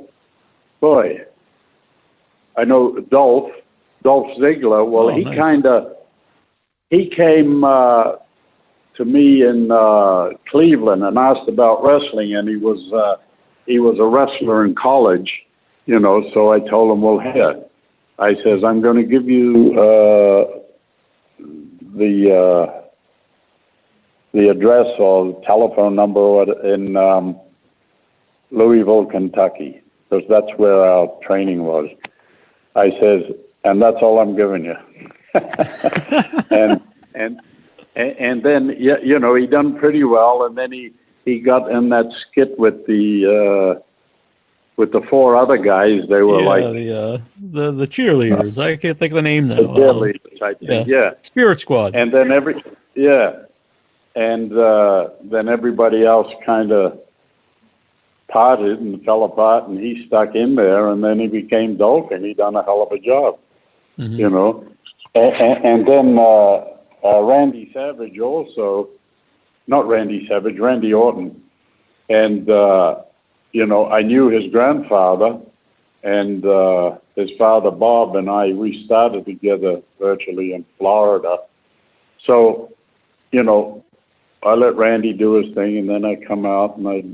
boy, 0.80 1.24
I 2.56 2.64
know 2.64 3.00
Dolph, 3.00 3.50
Dolph 4.02 4.36
Ziggler. 4.38 4.88
Well, 4.88 5.10
Oh, 5.10 5.16
he 5.16 5.24
nice. 5.24 5.36
kind 5.36 5.66
of 5.66 5.96
he 6.90 7.08
came 7.08 7.64
uh, 7.64 8.12
to 8.96 9.04
me 9.04 9.42
in 9.42 9.70
uh, 9.70 10.30
Cleveland 10.48 11.04
and 11.04 11.18
asked 11.18 11.48
about 11.48 11.82
wrestling, 11.84 12.34
and 12.34 12.48
he 12.48 12.56
was 12.56 12.92
uh, 12.92 13.16
he 13.66 13.78
was 13.78 13.98
a 13.98 14.04
wrestler 14.04 14.64
in 14.64 14.74
college, 14.74 15.30
you 15.86 15.98
know, 16.00 16.30
so 16.32 16.52
I 16.52 16.60
told 16.60 16.90
him, 16.90 17.02
well, 17.02 17.18
here, 17.18 17.62
I 18.18 18.34
says, 18.42 18.64
I'm 18.64 18.80
going 18.80 18.96
to 18.96 19.04
give 19.04 19.28
you 19.28 19.78
uh, 19.78 20.60
the 21.94 22.34
uh, 22.34 22.82
the 24.32 24.48
address 24.48 24.86
or 24.98 25.40
telephone 25.44 25.94
number 25.94 26.42
in 26.66 26.96
um, 26.96 27.38
Louisville, 28.50 29.06
Kentucky, 29.06 29.82
because 30.08 30.26
that's 30.28 30.50
where 30.56 30.80
our 30.80 31.08
training 31.22 31.64
was. 31.64 31.88
I 32.74 32.90
says, 33.00 33.22
and 33.64 33.82
that's 33.82 33.98
all 34.00 34.18
I'm 34.20 34.36
giving 34.36 34.64
you. 34.64 34.76
And 36.50 36.80
and 37.14 37.40
and 37.96 38.16
and 38.18 38.42
then 38.42 38.76
yeah, 38.78 38.98
you 39.02 39.18
know, 39.18 39.34
he 39.34 39.46
done 39.46 39.78
pretty 39.78 40.04
well, 40.04 40.44
and 40.44 40.56
then 40.56 40.72
he 40.72 40.92
he 41.24 41.40
got 41.40 41.70
in 41.70 41.88
that 41.90 42.06
skit 42.22 42.58
with 42.58 42.86
the 42.86 43.76
uh, 43.76 43.82
with 44.76 44.92
the 44.92 45.00
four 45.10 45.36
other 45.36 45.56
guys. 45.58 46.02
They 46.08 46.22
were 46.22 46.40
yeah, 46.40 46.48
like 46.48 46.64
the, 46.64 46.98
uh, 46.98 47.18
the 47.52 47.72
the 47.72 47.86
cheerleaders. 47.86 48.58
I 48.58 48.76
can't 48.76 48.98
think 48.98 49.12
of 49.12 49.16
the 49.16 49.22
name 49.22 49.48
now. 49.48 49.56
the 49.56 49.62
cheerleaders, 49.62 50.42
I 50.42 50.54
think. 50.54 50.88
yeah. 50.88 51.02
yeah. 51.02 51.10
Spirit 51.22 51.60
Squad. 51.60 51.94
and 51.94 52.12
then 52.12 52.30
every 52.30 52.62
yeah 52.94 53.42
and 54.16 54.52
uh 54.56 55.08
then 55.30 55.48
everybody 55.48 56.04
else 56.04 56.32
kind 56.44 56.72
of 56.72 56.98
parted 58.28 58.78
and 58.80 59.02
fell 59.04 59.24
apart 59.24 59.68
and 59.68 59.78
he 59.78 60.04
stuck 60.06 60.34
in 60.34 60.54
there 60.54 60.88
and 60.90 61.02
then 61.02 61.18
he 61.18 61.26
became 61.28 61.80
and 61.80 62.24
he 62.24 62.34
done 62.34 62.56
a 62.56 62.62
hell 62.62 62.82
of 62.82 62.92
a 62.92 62.98
job 62.98 63.38
Mhm. 63.98 64.16
you 64.18 64.30
know 64.30 64.64
and, 65.18 65.86
then 65.86 66.18
uh, 66.18 66.64
uh 67.04 67.22
randy 67.22 67.70
savage 67.72 68.18
also 68.18 68.88
not 69.66 69.86
randy 69.86 70.26
savage 70.28 70.58
randy 70.58 70.92
orton. 70.92 71.42
And 72.08 72.48
uh 72.50 73.02
you 73.52 73.66
know 73.66 73.88
i 73.88 74.02
knew 74.02 74.28
his 74.28 74.50
grandfather 74.52 75.38
and 76.02 76.44
uh 76.44 76.96
his 77.16 77.30
father 77.38 77.70
bob 77.70 78.16
and 78.16 78.28
i 78.28 78.52
we 78.52 78.84
started 78.84 79.24
together 79.24 79.80
virtually 79.98 80.52
in 80.52 80.64
florida. 80.78 81.38
So, 82.26 82.72
you 83.32 83.42
know, 83.42 83.84
I 84.42 84.54
let 84.54 84.76
Randy 84.76 85.12
do 85.12 85.34
his 85.34 85.54
thing, 85.54 85.78
and 85.78 85.88
then 85.88 86.04
I 86.04 86.14
come 86.16 86.46
out 86.46 86.76
and 86.76 86.88
I 86.88 87.04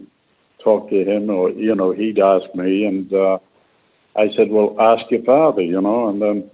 talk 0.62 0.90
to 0.90 1.04
him, 1.04 1.30
or 1.30 1.50
you 1.50 1.74
know, 1.74 1.92
he'd 1.92 2.18
ask 2.18 2.54
me, 2.54 2.84
and 2.84 3.12
uh, 3.12 3.38
I 4.16 4.30
said, 4.34 4.50
"Well, 4.50 4.76
ask 4.78 5.10
your 5.10 5.22
father," 5.22 5.62
you 5.62 5.80
know, 5.80 6.08
and 6.08 6.20
then 6.20 6.50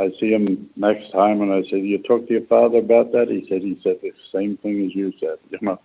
I 0.00 0.10
see 0.18 0.30
him 0.32 0.70
next 0.76 1.10
time, 1.12 1.42
and 1.42 1.52
I 1.52 1.62
said, 1.68 1.80
"You 1.92 1.98
talk 1.98 2.26
to 2.26 2.32
your 2.32 2.46
father 2.54 2.78
about 2.78 3.12
that?" 3.12 3.28
He 3.28 3.46
said, 3.48 3.62
"He 3.62 3.78
said 3.82 3.96
the 4.02 4.12
same 4.32 4.56
thing 4.56 4.84
as 4.86 4.94
you 4.94 5.12
said," 5.20 5.38
you 5.50 5.58
know. 5.62 5.78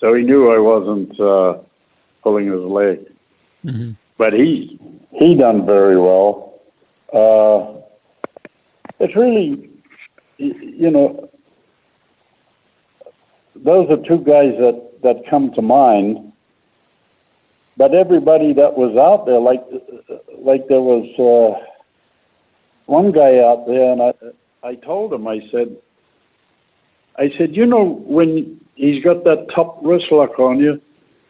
So 0.00 0.14
he 0.14 0.22
knew 0.22 0.50
I 0.52 0.58
wasn't 0.58 1.18
uh, 1.18 1.58
pulling 2.22 2.46
his 2.46 2.60
leg, 2.80 2.98
Mhm. 3.64 3.96
but 4.18 4.32
he 4.32 4.78
he 5.20 5.34
done 5.34 5.64
very 5.64 5.98
well. 5.98 6.60
Uh, 7.12 7.58
it's 9.00 9.14
really, 9.16 9.70
you 10.38 10.90
know, 10.90 11.30
those 13.54 13.88
are 13.90 13.96
two 14.10 14.18
guys 14.18 14.52
that, 14.58 14.76
that 15.02 15.26
come 15.30 15.52
to 15.54 15.62
mind. 15.62 16.32
But 17.76 17.94
everybody 17.94 18.52
that 18.54 18.76
was 18.76 18.96
out 18.96 19.26
there, 19.26 19.40
like 19.40 19.62
like 20.38 20.66
there 20.68 20.80
was 20.82 21.04
uh, 21.18 21.64
one 22.86 23.12
guy 23.12 23.38
out 23.38 23.66
there, 23.66 23.92
and 23.92 24.02
I 24.02 24.12
I 24.62 24.74
told 24.76 25.12
him, 25.12 25.28
I 25.28 25.40
said, 25.50 25.76
I 27.18 27.30
said, 27.36 27.54
you 27.54 27.66
know, 27.66 27.84
when 27.84 28.60
he's 28.76 29.04
got 29.04 29.24
that 29.24 29.48
top 29.54 29.78
wrist 29.82 30.06
lock 30.10 30.38
on 30.38 30.58
you, 30.58 30.80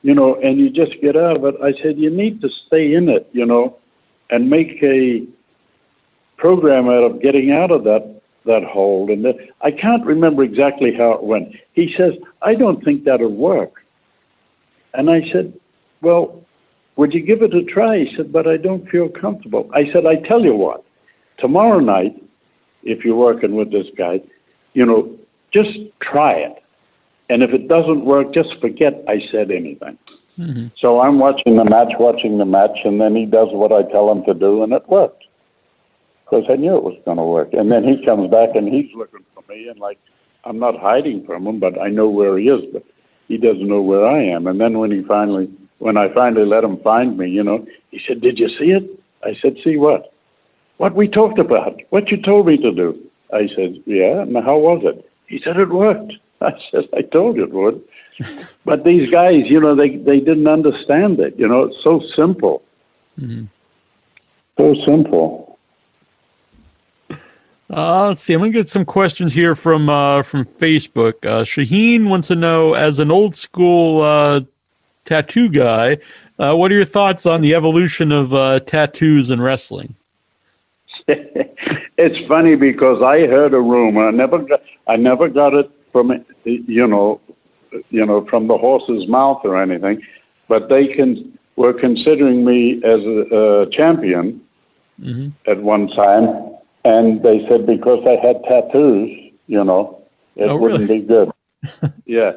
you 0.03 0.15
know, 0.15 0.37
and 0.37 0.59
you 0.59 0.71
just 0.71 1.01
get 1.01 1.17
out 1.17 1.37
of 1.37 1.45
it, 1.45 1.57
I 1.63 1.73
said, 1.83 1.99
you 1.99 2.11
need 2.11 2.41
to 2.43 2.49
stay 2.67 2.95
in 2.95 3.09
it, 3.09 3.29
you 3.33 3.45
know, 3.45 3.79
and 4.31 4.49
make 4.49 4.83
a 4.83 5.27
program 6.37 6.89
out 6.89 7.05
of 7.05 7.21
getting 7.21 7.53
out 7.53 7.71
of 7.71 7.85
that 7.85 8.21
that 8.45 8.63
hold. 8.63 9.11
And 9.11 9.25
the, 9.25 9.49
I 9.63 9.71
can't 9.71 10.05
remember 10.05 10.43
exactly 10.43 10.95
how 10.95 11.13
it 11.13 11.23
went. 11.23 11.57
He 11.73 11.95
says, 11.97 12.13
I 12.43 12.55
don't 12.55 12.85
think 12.85 13.05
that'll 13.05 13.29
work. 13.29 13.85
And 14.93 15.11
I 15.11 15.29
said, 15.33 15.59
Well, 16.03 16.45
would 16.97 17.13
you 17.13 17.21
give 17.21 17.43
it 17.43 17.55
a 17.55 17.65
try? 17.65 18.05
He 18.05 18.17
said, 18.17 18.33
But 18.33 18.47
I 18.47 18.59
don't 18.59 18.89
feel 18.89 19.09
comfortable. 19.09 19.71
I 19.73 19.91
said, 19.93 20.07
I 20.07 20.17
tell 20.17 20.45
you 20.45 20.55
what, 20.55 20.85
tomorrow 21.39 21.81
night, 21.81 22.21
if 22.83 23.05
you're 23.05 23.17
working 23.17 23.55
with 23.55 23.71
this 23.71 23.87
guy, 23.97 24.21
you 24.75 24.85
know, 24.85 25.17
just 25.53 25.71
try 26.03 26.33
it. 26.33 26.63
And 27.31 27.43
if 27.43 27.51
it 27.51 27.69
doesn't 27.69 28.05
work, 28.05 28.35
just 28.35 28.51
forget 28.61 29.03
I 29.09 29.23
said 29.31 29.51
anything. 29.51 29.97
Mhm. 30.39 30.73
So 30.77 31.01
I'm 31.01 31.19
watching 31.19 31.57
the 31.57 31.65
match, 31.65 31.93
watching 31.99 32.39
the 32.39 32.45
match, 32.45 32.79
and 32.85 33.01
then 33.01 33.15
he 33.15 33.25
does 33.25 33.49
what 33.53 33.73
I 33.73 33.83
tell 33.83 34.11
him 34.11 34.25
to 34.25 34.35
do, 34.35 34.63
and 34.63 34.73
it 34.73 34.89
worked. 34.89 35.25
Because 36.25 36.45
I 36.49 36.57
knew 36.57 36.77
it 36.77 36.83
was 36.83 36.99
going 37.05 37.19
to 37.19 37.25
work. 37.25 37.55
And 37.55 37.71
then 37.71 37.85
he 37.85 38.05
comes 38.05 38.31
back 38.31 38.57
and 38.57 38.69
he's 38.69 38.93
looking 38.95 39.25
for 39.35 39.45
me, 39.49 39.69
and 39.69 39.79
like, 39.79 39.99
I'm 40.45 40.59
not 40.59 40.79
hiding 40.79 41.25
from 41.25 41.47
him, 41.47 41.59
but 41.59 41.81
I 41.81 41.89
know 41.89 42.09
where 42.09 42.37
he 42.39 42.49
is, 42.49 42.65
but 42.73 42.83
he 43.29 43.39
doesn't 43.39 43.67
know 43.67 43.81
where 43.81 44.07
I 44.07 44.23
am. 44.23 44.47
And 44.47 44.61
then 44.61 44.79
when 44.79 44.91
he 44.91 45.03
finally, 45.03 45.49
when 45.79 45.97
I 45.97 46.09
finally 46.13 46.47
let 46.47 46.65
him 46.65 46.79
find 46.79 47.17
me, 47.17 47.31
you 47.31 47.43
know, 47.43 47.67
he 47.91 48.01
said, 48.07 48.21
Did 48.21 48.39
you 48.39 48.49
see 48.49 48.71
it? 48.73 48.85
I 49.23 49.35
said, 49.41 49.57
See 49.63 49.77
what? 49.77 50.14
What 50.79 50.95
we 50.95 51.09
talked 51.09 51.39
about, 51.39 51.81
what 51.91 52.11
you 52.11 52.17
told 52.21 52.47
me 52.47 52.57
to 52.59 52.73
do. 52.73 52.99
I 53.33 53.49
said, 53.55 53.83
Yeah, 53.87 54.23
and 54.23 54.37
how 54.37 54.59
was 54.59 54.83
it? 54.85 55.09
He 55.27 55.41
said, 55.45 55.57
It 55.59 55.69
worked. 55.69 56.13
I 56.41 56.53
said, 56.71 56.89
I 56.95 57.03
told 57.03 57.37
you 57.37 57.45
it 57.45 57.53
would. 57.53 57.83
but 58.65 58.85
these 58.85 59.11
guys, 59.11 59.43
you 59.47 59.61
know, 59.61 59.75
they, 59.75 59.97
they 59.97 60.21
didn't 60.21 60.47
understand 60.47 61.21
it. 61.21 61.39
You 61.39 61.49
know, 61.49 61.65
it's 61.65 61.83
so 61.83 62.03
simple. 62.17 62.63
Mhm. 63.21 63.49
So 64.57 64.75
simple. 64.87 65.59
Uh, 67.71 68.09
let's 68.09 68.23
see. 68.23 68.35
I'm 68.35 68.41
gonna 68.41 68.53
get 68.53 68.69
some 68.69 68.85
questions 68.85 69.33
here 69.33 69.55
from 69.55 69.89
uh, 69.89 70.23
from 70.23 70.45
Facebook. 70.45 71.15
Uh, 71.25 71.43
Shaheen 71.43 72.09
wants 72.09 72.29
to 72.29 72.37
know, 72.37 72.75
as 72.75 72.99
an 72.99 73.11
old 73.11 73.35
school 73.35 74.03
uh, 74.03 74.43
tattoo 75.05 75.49
guy, 75.49 75.99
uh, 76.39 76.55
what 76.55 76.71
are 76.71 76.75
your 76.75 76.85
thoughts 76.85 77.27
on 77.27 77.41
the 77.41 77.55
evolution 77.55 78.13
of 78.13 78.33
uh, 78.35 78.61
tattoos 78.61 79.31
in 79.31 79.41
wrestling? 79.41 79.95
It's 81.09 82.27
funny 82.29 82.55
because 82.57 83.03
I 83.03 83.27
heard 83.27 83.55
a 83.55 83.61
rumor. 83.61 84.09
I 84.09 84.11
never 84.11 84.39
got, 84.39 84.63
I 84.87 84.97
never 84.97 85.29
got 85.29 85.55
it 85.55 85.71
from 85.93 86.13
you 86.45 86.87
know, 86.87 87.21
you 87.91 88.05
know, 88.07 88.25
from 88.27 88.49
the 88.49 88.57
horse's 88.57 89.07
mouth 89.09 89.41
or 89.45 89.61
anything, 89.61 90.03
but 90.49 90.69
they 90.69 90.89
can 90.89 91.39
were 91.57 91.73
considering 91.73 92.45
me 92.45 92.83
as 92.85 93.01
a, 93.01 93.19
a 93.65 93.71
champion 93.71 94.41
hmm 95.01 95.29
at 95.47 95.61
one 95.63 95.89
time, 95.89 96.27
and 96.85 97.23
they 97.23 97.47
said 97.49 97.67
because 97.67 98.01
I 98.07 98.17
had 98.27 98.43
tattoos, 98.45 99.11
you 99.47 99.65
know, 99.65 100.03
it 100.37 100.51
Oh, 100.51 100.57
wouldn't 100.57 100.89
be 100.89 101.01
good. 101.01 101.31
yeah. 102.07 102.33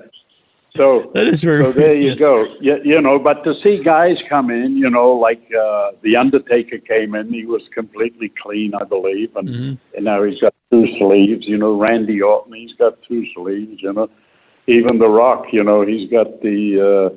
So 0.78 1.12
That 1.16 1.28
is 1.28 1.44
very. 1.44 1.64
so 1.64 1.72
there 1.72 1.95
you 1.95 2.16
go. 2.16 2.45
You, 2.62 2.78
you 2.84 3.02
know, 3.02 3.18
but 3.20 3.44
to 3.44 3.54
see 3.64 3.84
guys 3.84 4.18
come 4.30 4.49
in, 4.52 4.78
you 4.78 4.90
know, 4.90 5.12
like 5.28 5.41
uh, 5.54 5.91
the 6.04 6.16
Undertaker 6.16 6.78
came 6.80 7.16
in, 7.16 7.32
he 7.34 7.45
was 7.45 7.62
completely 7.74 8.32
clean, 8.41 8.74
I 8.76 8.84
believe, 8.84 9.36
and 9.36 9.48
Mhm. 9.49 9.78
and 9.95 10.06
now 10.06 10.24
he's 10.24 10.40
got 10.40 10.54
two 10.72 10.86
sleeves. 10.99 11.45
You 11.48 11.58
know, 11.58 11.74
Randy 11.86 12.22
Orton, 12.22 12.54
he's 12.54 12.74
got 12.74 12.94
two 13.10 13.26
sleeves. 13.36 13.82
You 13.82 13.94
know, 13.94 14.10
even 14.68 14.99
The 14.99 15.10
Rock, 15.10 15.45
you 15.52 15.64
know, 15.64 15.82
he's 15.82 16.10
got 16.10 16.41
the 16.41 16.60
uh, 16.91 17.10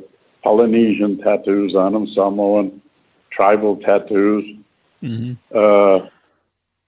Polynesian 0.42 1.18
tattoos 1.18 1.74
on 1.74 1.94
him, 1.94 2.06
Samoan 2.14 2.80
tribal 3.30 3.76
tattoos. 3.76 4.44
Mhm. 5.02 5.36
Uh, 5.54 6.06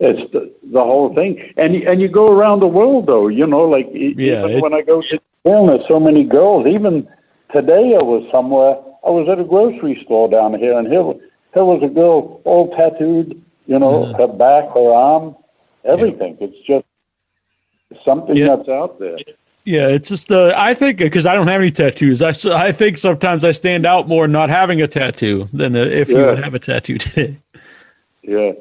it's 0.01 0.33
the, 0.33 0.53
the 0.73 0.81
whole 0.83 1.15
thing, 1.15 1.33
and 1.57 1.75
and 1.91 2.01
you 2.01 2.09
go 2.09 2.27
around 2.33 2.61
the 2.61 2.67
world 2.79 3.07
though. 3.07 3.29
You 3.29 3.47
know, 3.47 3.65
like 3.77 3.89
Yeah, 3.93 4.39
even 4.45 4.51
it- 4.57 4.63
when 4.63 4.75
I 4.75 4.83
go 4.83 5.01
to 5.03 5.19
There's 5.45 5.81
so 5.89 5.99
many 5.99 6.25
girls. 6.25 6.67
Even 6.69 7.09
today, 7.55 7.95
I 7.99 8.03
was 8.03 8.29
somewhere. 8.31 8.77
I 9.05 9.11
was 9.11 9.29
at 9.29 9.41
a 9.41 9.45
grocery 9.45 10.01
store 10.05 10.29
down 10.29 10.55
here, 10.59 10.79
and 10.79 10.87
here 10.87 11.03
here 11.55 11.65
was 11.65 11.83
a 11.83 11.89
girl 11.89 12.41
all 12.45 12.75
tattooed. 12.77 13.41
You 13.67 13.79
know, 13.79 14.07
Mhm. 14.07 14.17
her 14.19 14.27
back, 14.29 14.73
her 14.75 14.93
arm, 14.93 15.37
everything. 15.85 16.37
It's 16.41 16.59
just 16.67 16.85
something 18.05 18.37
Yeah. 18.37 18.57
that's 18.57 18.69
out 18.69 18.99
there. 18.99 19.17
Yeah, 19.65 19.89
it's 19.89 20.09
just 20.09 20.31
uh, 20.33 20.53
I 20.57 20.75
think 20.75 20.99
because 20.99 21.25
I 21.27 21.35
don't 21.35 21.47
have 21.47 21.61
any 21.61 21.71
tattoos, 21.71 22.21
I, 22.23 22.33
I 22.53 22.73
think 22.73 22.97
sometimes 22.97 23.45
I 23.45 23.53
stand 23.53 23.87
out 23.87 24.09
more 24.09 24.27
not 24.27 24.51
having 24.51 24.83
a 24.83 24.89
tattoo 24.89 25.49
than 25.53 25.77
uh, 25.77 25.81
if 25.81 26.09
you 26.09 26.17
would 26.17 26.39
have 26.43 26.55
a 26.55 26.59
tattoo 26.59 26.99
today. 27.07 27.37
Yeah, 28.23 28.53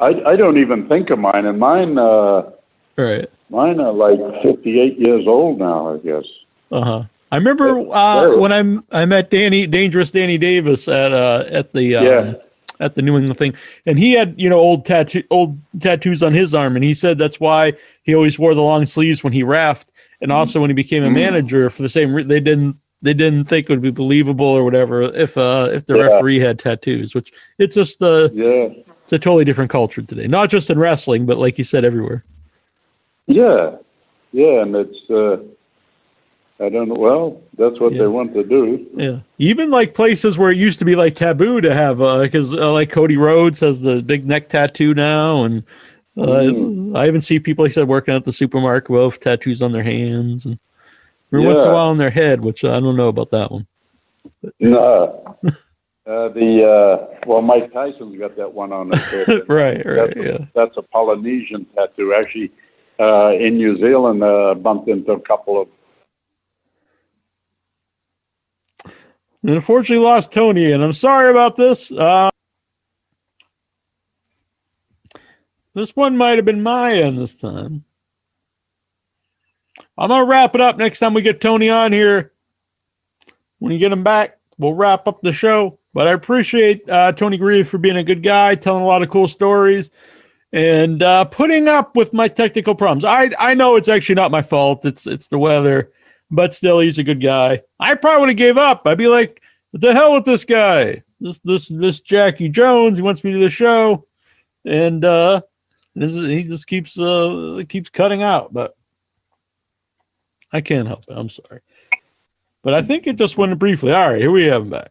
I 0.00 0.08
I 0.24 0.36
don't 0.36 0.58
even 0.58 0.88
think 0.88 1.10
of 1.10 1.18
mine, 1.18 1.44
and 1.46 1.58
mine 1.58 1.98
uh 1.98 2.50
right. 2.96 3.28
Mine 3.50 3.80
are 3.80 3.92
like 3.92 4.18
58 4.42 4.98
years 4.98 5.26
old 5.26 5.58
now. 5.58 5.94
I 5.94 5.98
guess. 5.98 6.24
Uh 6.70 6.84
huh. 6.84 7.02
I 7.32 7.36
remember 7.36 7.78
uh, 7.92 8.36
when 8.38 8.52
I'm 8.52 8.84
I 8.92 9.04
met 9.04 9.30
Danny 9.30 9.66
Dangerous 9.66 10.10
Danny 10.10 10.38
Davis 10.38 10.88
at 10.88 11.12
uh 11.12 11.44
at 11.50 11.72
the 11.72 11.96
um, 11.96 12.04
Yeah. 12.04 12.34
at 12.80 12.94
the 12.94 13.02
New 13.02 13.16
England 13.16 13.38
thing, 13.38 13.54
and 13.84 13.98
he 13.98 14.12
had 14.12 14.34
you 14.40 14.48
know 14.48 14.58
old 14.58 14.84
tattoo 14.86 15.22
old 15.30 15.58
tattoos 15.80 16.22
on 16.22 16.32
his 16.34 16.54
arm, 16.54 16.76
and 16.76 16.84
he 16.84 16.94
said 16.94 17.18
that's 17.18 17.40
why 17.40 17.72
he 18.04 18.14
always 18.14 18.38
wore 18.38 18.54
the 18.54 18.62
long 18.62 18.86
sleeves 18.86 19.24
when 19.24 19.32
he 19.32 19.42
raft, 19.42 19.90
and 20.20 20.30
also 20.30 20.60
when 20.60 20.70
he 20.70 20.74
became 20.74 21.02
a 21.04 21.08
Mm. 21.08 21.14
manager 21.14 21.68
for 21.70 21.82
the 21.82 21.88
same 21.88 22.14
re- 22.14 22.22
they 22.22 22.40
didn't 22.40 22.76
they 23.02 23.12
didn't 23.12 23.44
think 23.46 23.66
it 23.68 23.72
would 23.72 23.82
be 23.82 23.90
believable 23.90 24.46
or 24.46 24.64
whatever 24.64 25.02
if 25.02 25.36
uh 25.36 25.68
if 25.72 25.86
the 25.86 25.96
Yeah. 25.96 26.02
referee 26.04 26.38
had 26.38 26.58
tattoos, 26.60 27.14
which 27.14 27.32
it's 27.58 27.74
just 27.74 28.00
uh 28.02 28.28
Yeah. 28.32 28.68
it's 29.04 29.12
a 29.12 29.18
totally 29.18 29.44
different 29.44 29.70
culture 29.70 30.02
today. 30.02 30.28
Not 30.28 30.48
just 30.48 30.70
in 30.70 30.78
wrestling, 30.78 31.26
but 31.26 31.38
like 31.38 31.58
you 31.58 31.64
said, 31.64 31.84
everywhere. 31.84 32.22
Yeah. 33.26 33.76
Yeah, 34.32 34.62
and 34.62 34.74
it's 34.76 35.10
uh 35.10 35.38
I 36.58 36.70
don't 36.70 36.88
know. 36.88 36.94
Well, 36.94 37.40
that's 37.58 37.78
what 37.80 37.92
Yeah. 37.92 38.00
they 38.02 38.06
want 38.06 38.32
to 38.34 38.42
do. 38.42 38.86
Yeah, 38.94 39.18
even 39.38 39.70
like 39.70 39.94
places 39.94 40.38
where 40.38 40.50
it 40.50 40.56
used 40.56 40.78
to 40.78 40.84
be 40.84 40.96
like 40.96 41.14
taboo 41.14 41.60
to 41.60 41.74
have, 41.74 41.98
because 41.98 42.56
uh, 42.56 42.72
like 42.72 42.90
Cody 42.90 43.18
Rhodes 43.18 43.60
has 43.60 43.82
the 43.82 44.02
big 44.02 44.26
neck 44.26 44.48
tattoo 44.48 44.94
now, 44.94 45.44
and 45.44 45.64
uh, 46.16 46.22
Mm. 46.26 46.96
I 46.96 47.06
even 47.08 47.20
see 47.20 47.38
people 47.38 47.64
like 47.64 47.72
I 47.72 47.74
said 47.74 47.88
working 47.88 48.14
at 48.14 48.24
the 48.24 48.32
supermarket 48.32 48.88
with 48.88 49.20
tattoos 49.20 49.60
on 49.60 49.72
their 49.72 49.82
hands 49.82 50.46
and 50.46 50.58
every 51.30 51.44
once 51.46 51.60
in 51.60 51.68
a 51.68 51.72
while 51.72 51.88
on 51.90 51.98
their 51.98 52.10
head, 52.10 52.42
which 52.42 52.64
I 52.64 52.80
don't 52.80 52.96
know 52.96 53.08
about 53.08 53.30
that 53.32 53.50
one. 53.50 53.66
No. 54.60 55.36
Uh, 56.06 56.28
the 56.28 56.64
uh, 56.64 57.18
well, 57.26 57.42
Mike 57.42 57.72
Tyson's 57.72 58.16
got 58.16 58.36
that 58.36 58.54
one 58.54 58.72
on 58.72 58.92
his 58.92 59.26
head. 59.26 59.42
right, 59.48 59.84
right, 59.84 60.14
that's, 60.14 60.16
yeah. 60.16 60.38
that's 60.54 60.76
a 60.76 60.82
Polynesian 60.82 61.64
tattoo. 61.74 62.14
Actually, 62.16 62.52
uh, 62.98 63.32
in 63.38 63.56
New 63.56 63.78
Zealand, 63.78 64.22
uh, 64.22 64.54
bumped 64.54 64.88
into 64.88 65.12
a 65.12 65.20
couple 65.20 65.62
of. 65.62 65.68
And 69.42 69.54
unfortunately, 69.54 70.04
lost 70.04 70.32
Tony, 70.32 70.72
and 70.72 70.82
I'm 70.82 70.92
sorry 70.92 71.30
about 71.30 71.56
this. 71.56 71.92
Uh, 71.92 72.30
this 75.74 75.94
one 75.94 76.16
might 76.16 76.36
have 76.36 76.44
been 76.44 76.62
my 76.62 76.94
end 76.94 77.18
this 77.18 77.34
time. 77.34 77.84
I'm 79.98 80.08
gonna 80.08 80.24
wrap 80.24 80.54
it 80.54 80.60
up 80.60 80.76
next 80.76 80.98
time 80.98 81.14
we 81.14 81.22
get 81.22 81.40
Tony 81.40 81.70
on 81.70 81.92
here. 81.92 82.32
When 83.58 83.72
you 83.72 83.78
get 83.78 83.92
him 83.92 84.02
back, 84.02 84.38
we'll 84.58 84.74
wrap 84.74 85.06
up 85.06 85.20
the 85.22 85.32
show. 85.32 85.78
But 85.94 86.08
I 86.08 86.12
appreciate 86.12 86.88
uh, 86.88 87.12
Tony 87.12 87.38
Garea 87.38 87.66
for 87.66 87.78
being 87.78 87.96
a 87.96 88.02
good 88.02 88.22
guy, 88.22 88.54
telling 88.54 88.82
a 88.82 88.86
lot 88.86 89.02
of 89.02 89.08
cool 89.08 89.28
stories, 89.28 89.90
and 90.52 91.02
uh, 91.02 91.24
putting 91.24 91.68
up 91.68 91.94
with 91.96 92.12
my 92.12 92.28
technical 92.28 92.74
problems. 92.74 93.04
I 93.04 93.30
I 93.38 93.54
know 93.54 93.76
it's 93.76 93.88
actually 93.88 94.14
not 94.14 94.30
my 94.30 94.42
fault. 94.42 94.84
It's 94.84 95.06
it's 95.06 95.28
the 95.28 95.38
weather, 95.38 95.90
but 96.30 96.54
still, 96.54 96.80
he's 96.80 96.98
a 96.98 97.04
good 97.04 97.22
guy. 97.22 97.62
I 97.80 97.94
probably 97.94 98.20
would 98.20 98.28
have 98.30 98.36
gave 98.36 98.58
up. 98.58 98.86
I'd 98.86 98.98
be 98.98 99.08
like, 99.08 99.42
"What 99.70 99.80
the 99.80 99.94
hell 99.94 100.14
with 100.14 100.24
this 100.24 100.44
guy? 100.44 101.02
This 101.20 101.38
this 101.40 101.68
this 101.68 102.00
Jackie 102.00 102.48
Jones. 102.48 102.98
He 102.98 103.02
wants 103.02 103.22
me 103.24 103.32
to 103.32 103.38
do 103.38 103.44
the 103.44 103.50
show, 103.50 104.04
and 104.64 105.04
uh, 105.04 105.42
this 105.94 106.14
is, 106.14 106.26
he 106.26 106.44
just 106.44 106.66
keeps 106.66 106.98
uh 106.98 107.62
keeps 107.68 107.90
cutting 107.90 108.22
out." 108.22 108.52
But 108.52 108.72
I 110.52 110.60
can't 110.60 110.88
help 110.88 111.04
it. 111.08 111.14
I'm 111.16 111.28
sorry. 111.28 111.60
But 112.62 112.74
I 112.74 112.82
think 112.82 113.06
it 113.06 113.16
just 113.16 113.38
went 113.38 113.56
briefly. 113.58 113.92
All 113.92 114.10
right, 114.10 114.20
here 114.20 114.30
we 114.30 114.44
have 114.44 114.62
him 114.62 114.70
back. 114.70 114.90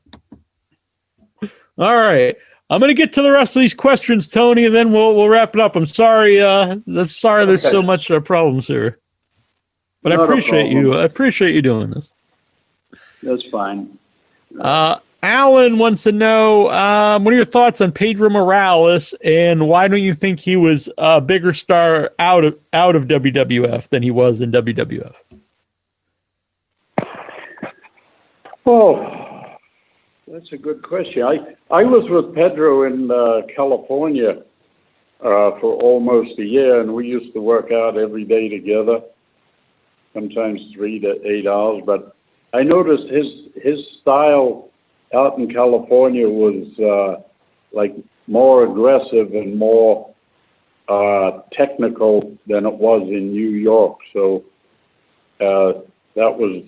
All 1.77 1.95
right. 1.95 2.37
I'm 2.69 2.79
gonna 2.79 2.93
get 2.93 3.13
to 3.13 3.21
the 3.21 3.31
rest 3.31 3.55
of 3.55 3.59
these 3.59 3.73
questions, 3.73 4.27
Tony, 4.27 4.65
and 4.65 4.75
then 4.75 4.91
we'll 4.91 5.15
we'll 5.15 5.29
wrap 5.29 5.55
it 5.55 5.61
up. 5.61 5.75
I'm 5.75 5.85
sorry, 5.85 6.41
uh 6.41 6.77
I'm 6.87 7.07
sorry 7.07 7.45
there's 7.45 7.61
so 7.61 7.81
much 7.81 8.09
uh, 8.09 8.19
problems 8.19 8.67
here. 8.67 8.97
But 10.01 10.13
I 10.13 10.15
Not 10.15 10.25
a 10.25 10.27
appreciate 10.27 10.71
you. 10.71 10.93
I 10.93 11.03
appreciate 11.03 11.53
you 11.53 11.61
doing 11.61 11.89
this. 11.89 12.11
That's 13.21 13.43
fine. 13.51 13.97
Uh 14.59 14.97
Alan 15.25 15.79
wants 15.79 16.03
to 16.03 16.11
know 16.11 16.69
um, 16.69 17.23
what 17.23 17.33
are 17.33 17.37
your 17.37 17.45
thoughts 17.45 17.81
on 17.81 17.91
Pedro 17.91 18.29
Morales 18.29 19.15
and 19.23 19.67
why 19.67 19.87
don't 19.87 20.03
you 20.03 20.13
think 20.13 20.39
he 20.39 20.55
was 20.55 20.87
a 20.99 21.19
bigger 21.19 21.51
star 21.51 22.11
out 22.19 22.45
of 22.45 22.59
out 22.73 22.95
of 22.95 23.07
WWF 23.07 23.89
than 23.89 24.03
he 24.03 24.11
was 24.11 24.39
in 24.39 24.51
WWF? 24.51 25.15
Oh, 28.67 29.24
that's 30.27 30.51
a 30.51 30.57
good 30.57 30.81
question. 30.81 31.23
I 31.23 31.55
I 31.69 31.83
was 31.83 32.09
with 32.09 32.35
Pedro 32.35 32.83
in 32.83 33.11
uh, 33.11 33.41
California 33.55 34.41
uh, 35.21 35.51
for 35.59 35.75
almost 35.81 36.39
a 36.39 36.45
year, 36.45 36.81
and 36.81 36.93
we 36.93 37.07
used 37.07 37.33
to 37.33 37.41
work 37.41 37.71
out 37.71 37.97
every 37.97 38.23
day 38.23 38.49
together, 38.49 39.01
sometimes 40.13 40.61
three 40.73 40.99
to 40.99 41.25
eight 41.27 41.47
hours. 41.47 41.83
But 41.85 42.15
I 42.53 42.63
noticed 42.63 43.07
his 43.09 43.53
his 43.61 43.79
style 44.01 44.69
out 45.13 45.37
in 45.37 45.51
California 45.51 46.27
was 46.27 46.79
uh, 46.79 47.21
like 47.71 47.95
more 48.27 48.63
aggressive 48.63 49.33
and 49.33 49.55
more 49.57 50.13
uh, 50.87 51.41
technical 51.51 52.35
than 52.47 52.65
it 52.65 52.73
was 52.73 53.03
in 53.03 53.31
New 53.31 53.49
York. 53.49 53.99
So 54.11 54.43
uh, 55.39 55.81
that 56.15 56.35
was 56.35 56.63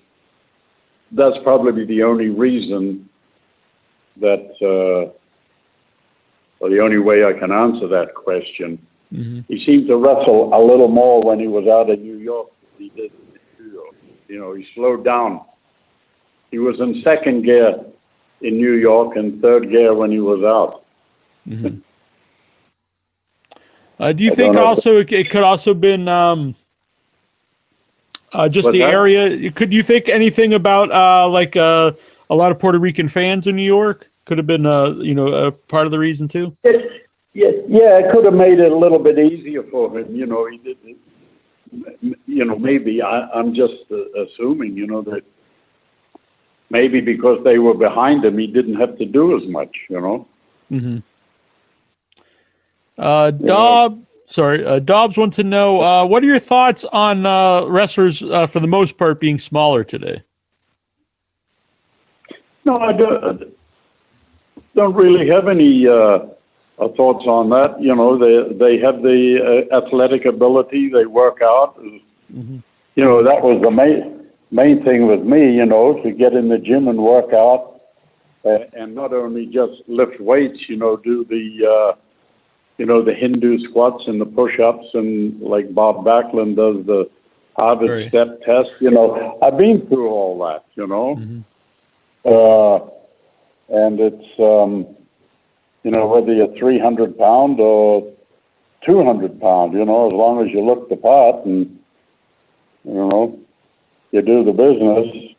that's 1.10 1.38
probably 1.42 1.84
the 1.84 2.04
only 2.04 2.28
reason 2.28 3.07
that, 4.20 4.50
uh, 4.62 5.10
or 6.60 6.70
the 6.70 6.80
only 6.80 6.98
way 6.98 7.24
I 7.24 7.32
can 7.32 7.52
answer 7.52 7.86
that 7.88 8.14
question. 8.14 8.78
Mhm. 9.14 9.44
He 9.48 9.64
seemed 9.64 9.88
to 9.88 9.96
wrestle 9.96 10.50
a 10.52 10.60
little 10.62 10.88
more 10.88 11.22
when 11.22 11.38
he 11.38 11.46
was 11.46 11.66
out 11.66 11.88
of 11.90 12.00
New 12.00 12.16
York 12.16 12.48
than 12.60 12.84
he 12.84 13.00
did 13.00 13.10
in 13.12 13.64
New 13.66 13.72
York. 13.72 13.94
You 14.28 14.38
know, 14.38 14.52
he 14.54 14.66
slowed 14.74 15.04
down. 15.04 15.40
He 16.50 16.58
was 16.58 16.78
in 16.80 17.02
second 17.02 17.42
gear 17.42 17.80
in 18.40 18.56
New 18.56 18.72
York 18.72 19.16
and 19.16 19.40
third 19.42 19.70
gear 19.70 19.94
when 19.94 20.10
he 20.10 20.20
was 20.20 20.42
out. 20.44 20.84
Mhm. 21.48 21.80
Uh, 24.00 24.12
do 24.12 24.22
you 24.22 24.30
I 24.30 24.34
think 24.34 24.56
also 24.56 24.98
it, 24.98 25.12
it 25.12 25.28
could 25.28 25.42
also 25.42 25.74
been 25.74 26.06
um, 26.06 26.54
uh, 28.32 28.48
just 28.48 28.70
the 28.70 28.78
that? 28.78 28.90
area? 28.90 29.50
Could 29.50 29.72
you 29.72 29.82
think 29.82 30.08
anything 30.08 30.54
about 30.54 30.92
uh, 30.92 31.28
like 31.28 31.56
uh, 31.56 31.92
a 32.30 32.34
lot 32.34 32.52
of 32.52 32.58
Puerto 32.58 32.78
Rican 32.78 33.08
fans 33.08 33.46
in 33.46 33.56
New 33.56 33.64
York? 33.64 34.07
Could 34.28 34.36
have 34.36 34.46
been 34.46 34.66
uh, 34.66 34.90
you 34.90 35.14
know 35.14 35.28
a 35.28 35.50
part 35.50 35.86
of 35.86 35.90
the 35.90 35.98
reason 35.98 36.28
too. 36.28 36.54
It, 36.62 37.06
yeah, 37.32 37.48
yeah, 37.66 37.96
it 37.96 38.12
could 38.12 38.26
have 38.26 38.34
made 38.34 38.60
it 38.60 38.70
a 38.70 38.76
little 38.76 38.98
bit 38.98 39.18
easier 39.18 39.62
for 39.62 39.98
him. 39.98 40.14
You 40.14 40.26
know, 40.26 40.46
he 40.46 40.58
did. 40.58 40.76
You 42.26 42.44
know, 42.44 42.58
maybe 42.58 43.00
I, 43.00 43.26
I'm 43.30 43.54
just 43.54 43.72
uh, 43.90 44.22
assuming. 44.22 44.76
You 44.76 44.86
know 44.86 45.00
that 45.00 45.22
maybe 46.68 47.00
because 47.00 47.42
they 47.42 47.58
were 47.58 47.72
behind 47.72 48.22
him, 48.22 48.36
he 48.36 48.46
didn't 48.46 48.74
have 48.74 48.98
to 48.98 49.06
do 49.06 49.34
as 49.40 49.48
much. 49.48 49.74
You 49.88 50.00
know. 50.02 50.28
Mm-hmm. 50.70 50.98
Uh, 52.98 53.30
Dob, 53.30 54.04
sorry, 54.26 54.62
uh, 54.62 54.78
Dobbs 54.80 55.16
wants 55.16 55.36
to 55.36 55.44
know 55.44 55.80
uh, 55.80 56.04
what 56.04 56.22
are 56.22 56.26
your 56.26 56.38
thoughts 56.38 56.84
on 56.84 57.24
uh, 57.24 57.64
wrestlers 57.64 58.22
uh, 58.22 58.46
for 58.46 58.60
the 58.60 58.66
most 58.66 58.98
part 58.98 59.20
being 59.20 59.38
smaller 59.38 59.84
today? 59.84 60.22
No, 62.66 62.76
I 62.76 62.92
don't, 62.92 63.57
don't 64.78 64.94
really 65.04 65.26
have 65.34 65.46
any 65.56 65.72
uh, 65.88 65.96
uh, 66.82 66.88
thoughts 66.98 67.24
on 67.36 67.44
that. 67.56 67.70
You 67.88 67.94
know, 68.00 68.10
they 68.24 68.34
they 68.64 68.74
have 68.86 68.96
the 69.10 69.20
uh, 69.70 69.76
athletic 69.80 70.22
ability. 70.34 70.82
They 70.96 71.06
work 71.22 71.38
out. 71.54 71.72
Mhm. 72.40 72.58
You 72.98 73.04
know, 73.08 73.18
that 73.28 73.40
was 73.48 73.56
the 73.66 73.72
main 73.82 73.96
main 74.60 74.76
thing 74.86 75.00
with 75.12 75.22
me. 75.34 75.42
You 75.60 75.66
know, 75.72 75.84
to 76.02 76.08
get 76.22 76.32
in 76.40 76.46
the 76.54 76.60
gym 76.68 76.84
and 76.92 76.98
work 77.14 77.30
out, 77.46 77.62
uh, 78.50 78.80
and 78.80 78.88
not 79.00 79.10
only 79.22 79.44
just 79.60 79.76
lift 79.98 80.16
weights. 80.30 80.60
You 80.70 80.76
know, 80.82 80.92
do 81.10 81.16
the 81.34 81.44
uh, 81.76 81.90
you 82.80 82.86
know 82.90 83.00
the 83.08 83.14
Hindu 83.22 83.50
squats 83.68 84.02
and 84.10 84.18
the 84.24 84.30
push-ups, 84.40 84.88
and 85.00 85.40
like 85.54 85.66
Bob 85.80 85.94
Backlund 86.08 86.52
does 86.64 86.78
the 86.92 87.00
Harvard 87.60 87.90
Right. 87.96 88.08
step 88.10 88.30
test. 88.48 88.72
You 88.86 88.90
know, 88.96 89.06
I've 89.44 89.58
been 89.66 89.78
through 89.88 90.10
all 90.18 90.34
that. 90.46 90.62
You 90.80 90.86
know. 90.92 91.08
Mhm. 91.22 91.40
Uh, 92.34 92.78
and 93.68 94.00
it's, 94.00 94.40
um, 94.40 94.86
you 95.82 95.90
know, 95.90 96.06
whether 96.06 96.32
you're 96.32 96.56
300 96.56 97.16
pound 97.18 97.60
or 97.60 98.12
200 98.84 99.40
pound, 99.40 99.72
you 99.72 99.84
know, 99.84 100.08
as 100.08 100.12
long 100.12 100.46
as 100.46 100.52
you 100.52 100.60
look 100.60 100.88
the 100.88 100.96
part 100.96 101.44
and, 101.44 101.78
you 102.84 102.94
know, 102.94 103.38
you 104.12 104.22
do 104.22 104.44
the 104.44 104.52
business, 104.52 105.34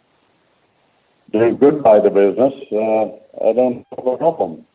do 1.31 1.55
good 1.55 1.83
by 1.83 1.99
the 1.99 2.09
business, 2.09 2.53
uh, 2.71 3.47
I 3.47 3.53
don't 3.53 3.85
have 3.95 4.05
a 4.05 4.17
problem. 4.17 4.65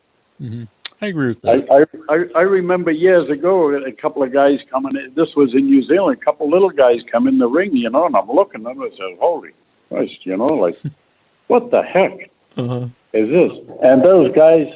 Mm-hmm. 0.41 0.63
I 1.01 1.07
agree 1.07 1.27
with 1.27 1.41
that. 1.41 1.69
I, 1.69 2.13
I, 2.13 2.25
I, 2.35 2.41
remember 2.41 2.89
years 2.89 3.29
ago, 3.29 3.73
a 3.73 3.91
couple 3.91 4.23
of 4.23 4.31
guys 4.31 4.59
coming 4.71 4.95
in, 4.95 5.13
this 5.13 5.35
was 5.35 5.53
in 5.53 5.65
New 5.65 5.83
Zealand, 5.83 6.17
a 6.21 6.25
couple 6.25 6.49
little 6.49 6.69
guys 6.69 6.99
come 7.11 7.27
in 7.27 7.37
the 7.37 7.47
ring, 7.47 7.75
you 7.75 7.89
know, 7.89 8.05
and 8.05 8.15
I'm 8.15 8.29
looking 8.29 8.61
at 8.61 8.75
them 8.75 8.81
and 8.81 8.93
I 8.93 8.95
said, 8.95 9.17
holy 9.19 9.51
Christ, 9.89 10.25
you 10.25 10.37
know, 10.37 10.47
like, 10.47 10.77
what 11.47 11.69
the 11.71 11.83
heck? 11.83 12.29
Uh-huh. 12.55 12.87
Is 13.15 13.29
this? 13.29 13.51
And 13.83 14.03
those 14.03 14.31
guys, 14.35 14.67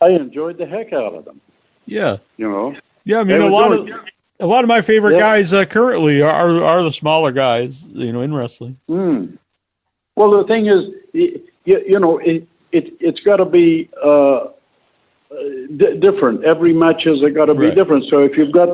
I 0.00 0.08
enjoyed 0.10 0.58
the 0.58 0.66
heck 0.66 0.92
out 0.92 1.14
of 1.14 1.24
them. 1.24 1.40
Yeah, 1.86 2.16
You 2.36 2.48
know, 2.50 2.74
yeah. 3.04 3.20
I 3.20 3.24
mean, 3.24 3.40
a 3.40 3.46
lot 3.48 3.72
of 3.72 3.88
a 4.40 4.46
lot 4.46 4.64
of 4.64 4.68
my 4.68 4.80
favorite 4.82 5.14
Yeah. 5.14 5.20
guys 5.20 5.52
uh, 5.52 5.64
currently 5.66 6.22
are 6.22 6.62
are 6.62 6.82
the 6.82 6.92
smaller 6.92 7.30
guys, 7.30 7.84
you 7.88 8.12
know, 8.12 8.22
in 8.22 8.34
wrestling. 8.34 8.78
mm. 8.88 9.36
well, 10.16 10.30
the 10.30 10.44
thing 10.44 10.66
is, 10.66 10.82
you, 11.12 11.40
you 11.64 11.98
know, 12.00 12.18
it, 12.18 12.46
it 12.72 12.94
it's 13.00 13.20
got 13.20 13.36
to 13.36 13.44
be 13.44 13.88
uh, 14.02 14.08
uh, 14.08 14.48
d- 15.76 15.96
different. 16.00 16.42
Every 16.44 16.72
match 16.72 17.02
has 17.04 17.20
got 17.34 17.46
to 17.46 17.54
be 17.54 17.66
Right. 17.66 17.74
different. 17.74 18.04
So 18.10 18.20
if 18.24 18.36
you've 18.38 18.52
got 18.52 18.68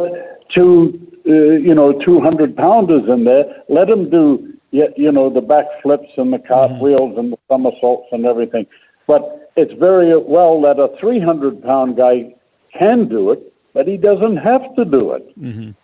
two, 0.55 1.01
uh, 1.27 1.33
you 1.33 1.75
know, 1.75 1.93
two 1.93 2.21
hundred 2.21 2.57
pounders 2.57 3.09
in 3.09 3.25
there, 3.25 3.65
let 3.69 3.89
them 3.89 4.09
do 4.09 4.55
you, 4.71 4.87
you 4.97 5.11
know, 5.11 5.29
the 5.31 5.41
back 5.41 5.67
flips 5.83 6.11
and 6.17 6.33
the 6.33 6.39
cartwheels 6.39 7.19
and 7.19 7.33
the 7.33 7.39
somersaults 7.49 8.07
and 8.13 8.25
everything. 8.25 8.67
But 9.11 9.51
it's 9.57 9.73
very 9.73 10.17
well 10.17 10.61
that 10.63 10.79
a 10.79 10.97
300 11.01 11.61
pound 11.65 11.97
guy 11.97 12.33
can 12.73 13.09
do 13.09 13.33
it, 13.33 13.53
but 13.75 13.89
he 13.89 13.97
doesn't 13.97 14.37
have 14.37 14.63
to 14.77 14.85
do 14.85 15.13
it. 15.15 15.75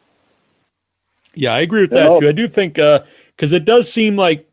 Yeah, 1.35 1.53
I 1.55 1.61
agree 1.61 1.81
with 1.83 1.91
You 1.91 1.97
that 1.99 2.05
know- 2.09 2.21
too. 2.21 2.29
I 2.29 2.33
do 2.33 2.47
think 2.47 2.75
because 2.75 3.53
it 3.53 3.65
does 3.65 3.93
seem 3.93 4.15
like 4.17 4.49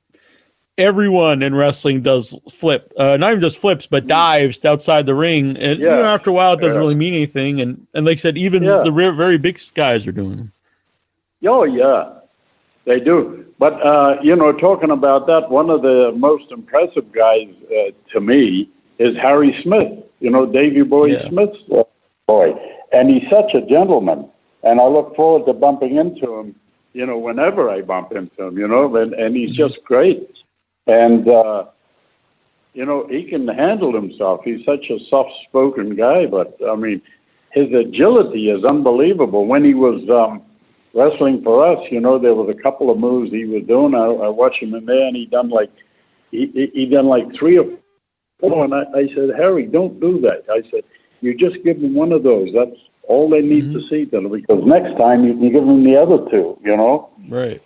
everyone 0.79 1.43
in 1.43 1.53
wrestling 1.53 2.01
does 2.01 2.35
flip, 2.49 2.91
uh, 2.97 3.15
not 3.17 3.29
even 3.33 3.41
just 3.41 3.57
flips, 3.57 3.85
but 3.85 4.07
dives 4.07 4.65
outside 4.65 5.05
the 5.05 5.13
ring, 5.13 5.55
and 5.57 5.79
you 5.79 5.85
Mm. 5.87 5.99
Know, 5.99 6.03
after 6.05 6.31
a 6.31 6.33
while, 6.33 6.53
it 6.53 6.61
doesn't 6.61 6.73
Yeah. 6.73 6.79
really 6.79 6.95
mean 6.95 7.13
anything. 7.13 7.61
And 7.61 7.85
and 7.93 8.07
like 8.07 8.13
I 8.17 8.21
said, 8.21 8.37
even 8.39 8.63
Yeah. 8.63 8.81
the 8.83 8.89
very 8.91 9.37
big 9.37 9.59
guys 9.75 10.07
are 10.07 10.11
doing. 10.11 10.35
them. 10.37 10.51
Oh 11.45 11.63
yeah, 11.63 12.05
they 12.85 12.99
do. 12.99 13.45
But 13.59 13.73
uh, 13.85 14.17
you 14.21 14.35
know, 14.35 14.51
talking 14.51 14.91
about 14.91 15.27
that, 15.27 15.49
one 15.49 15.69
of 15.69 15.81
the 15.81 16.11
most 16.15 16.51
impressive 16.51 17.11
guys 17.11 17.47
uh, 17.71 17.91
to 18.11 18.19
me 18.19 18.69
is 18.99 19.15
Harry 19.17 19.57
Smith. 19.63 20.03
You 20.19 20.29
know, 20.29 20.45
Davy 20.45 20.81
Boy 20.83 21.07
Yeah. 21.13 21.29
Smith's 21.29 21.59
boy, 22.27 22.53
and 22.91 23.09
he's 23.09 23.29
such 23.29 23.53
a 23.53 23.61
gentleman. 23.61 24.29
And 24.63 24.79
I 24.79 24.85
look 24.85 25.15
forward 25.15 25.45
to 25.47 25.53
bumping 25.53 25.97
into 25.97 26.35
him. 26.39 26.55
You 26.93 27.05
know, 27.05 27.17
whenever 27.17 27.69
I 27.69 27.81
bump 27.81 28.11
into 28.13 28.43
him, 28.43 28.57
you 28.57 28.67
know, 28.67 28.95
and 28.95 29.13
and 29.13 29.35
he's 29.35 29.55
just 29.55 29.83
great. 29.83 30.29
And 30.87 31.27
uh, 31.27 31.65
you 32.73 32.85
know, 32.85 33.07
he 33.07 33.23
can 33.23 33.47
handle 33.47 33.93
himself. 33.93 34.41
He's 34.43 34.65
such 34.65 34.89
a 34.89 34.99
soft-spoken 35.09 35.95
guy, 35.95 36.25
but 36.25 36.57
I 36.67 36.75
mean, 36.75 37.01
his 37.51 37.71
agility 37.71 38.49
is 38.49 38.63
unbelievable. 38.63 39.45
When 39.45 39.63
he 39.63 39.73
was 39.73 40.07
um, 40.09 40.41
wrestling 40.93 41.41
for 41.43 41.65
us, 41.67 41.79
you 41.91 41.99
know, 41.99 42.17
there 42.19 42.35
was 42.35 42.49
a 42.49 42.61
couple 42.61 42.89
of 42.89 42.97
moves 42.97 43.31
he 43.31 43.45
was 43.45 43.63
doing. 43.63 43.95
I, 43.95 44.05
I 44.05 44.29
watched 44.29 44.61
him 44.61 44.75
in 44.75 44.85
there, 44.85 45.07
and 45.07 45.15
he 45.15 45.25
done 45.25 45.49
like 45.49 45.71
he 46.31 46.47
he, 46.53 46.71
he 46.73 46.85
done 46.85 47.07
like 47.07 47.25
three 47.37 47.57
or 47.57 47.65
four. 48.39 48.65
And 48.65 48.73
I, 48.73 48.83
I 48.95 49.07
said, 49.15 49.31
Harry, 49.37 49.65
don't 49.65 49.99
do 49.99 50.21
that. 50.21 50.45
I 50.49 50.61
said, 50.69 50.83
you 51.21 51.33
just 51.35 51.63
give 51.63 51.81
them 51.81 51.93
one 51.93 52.11
of 52.11 52.23
those. 52.23 52.49
That's 52.53 52.75
all 53.03 53.29
they 53.29 53.41
need 53.41 53.73
to 53.73 53.81
see 53.89 54.05
then, 54.05 54.29
because 54.29 54.63
next 54.65 54.97
time 54.97 55.25
you 55.25 55.33
can 55.33 55.51
give 55.51 55.65
them 55.65 55.83
the 55.83 55.97
other 55.97 56.29
two. 56.29 56.57
You 56.63 56.77
know. 56.77 57.09
Right. 57.27 57.61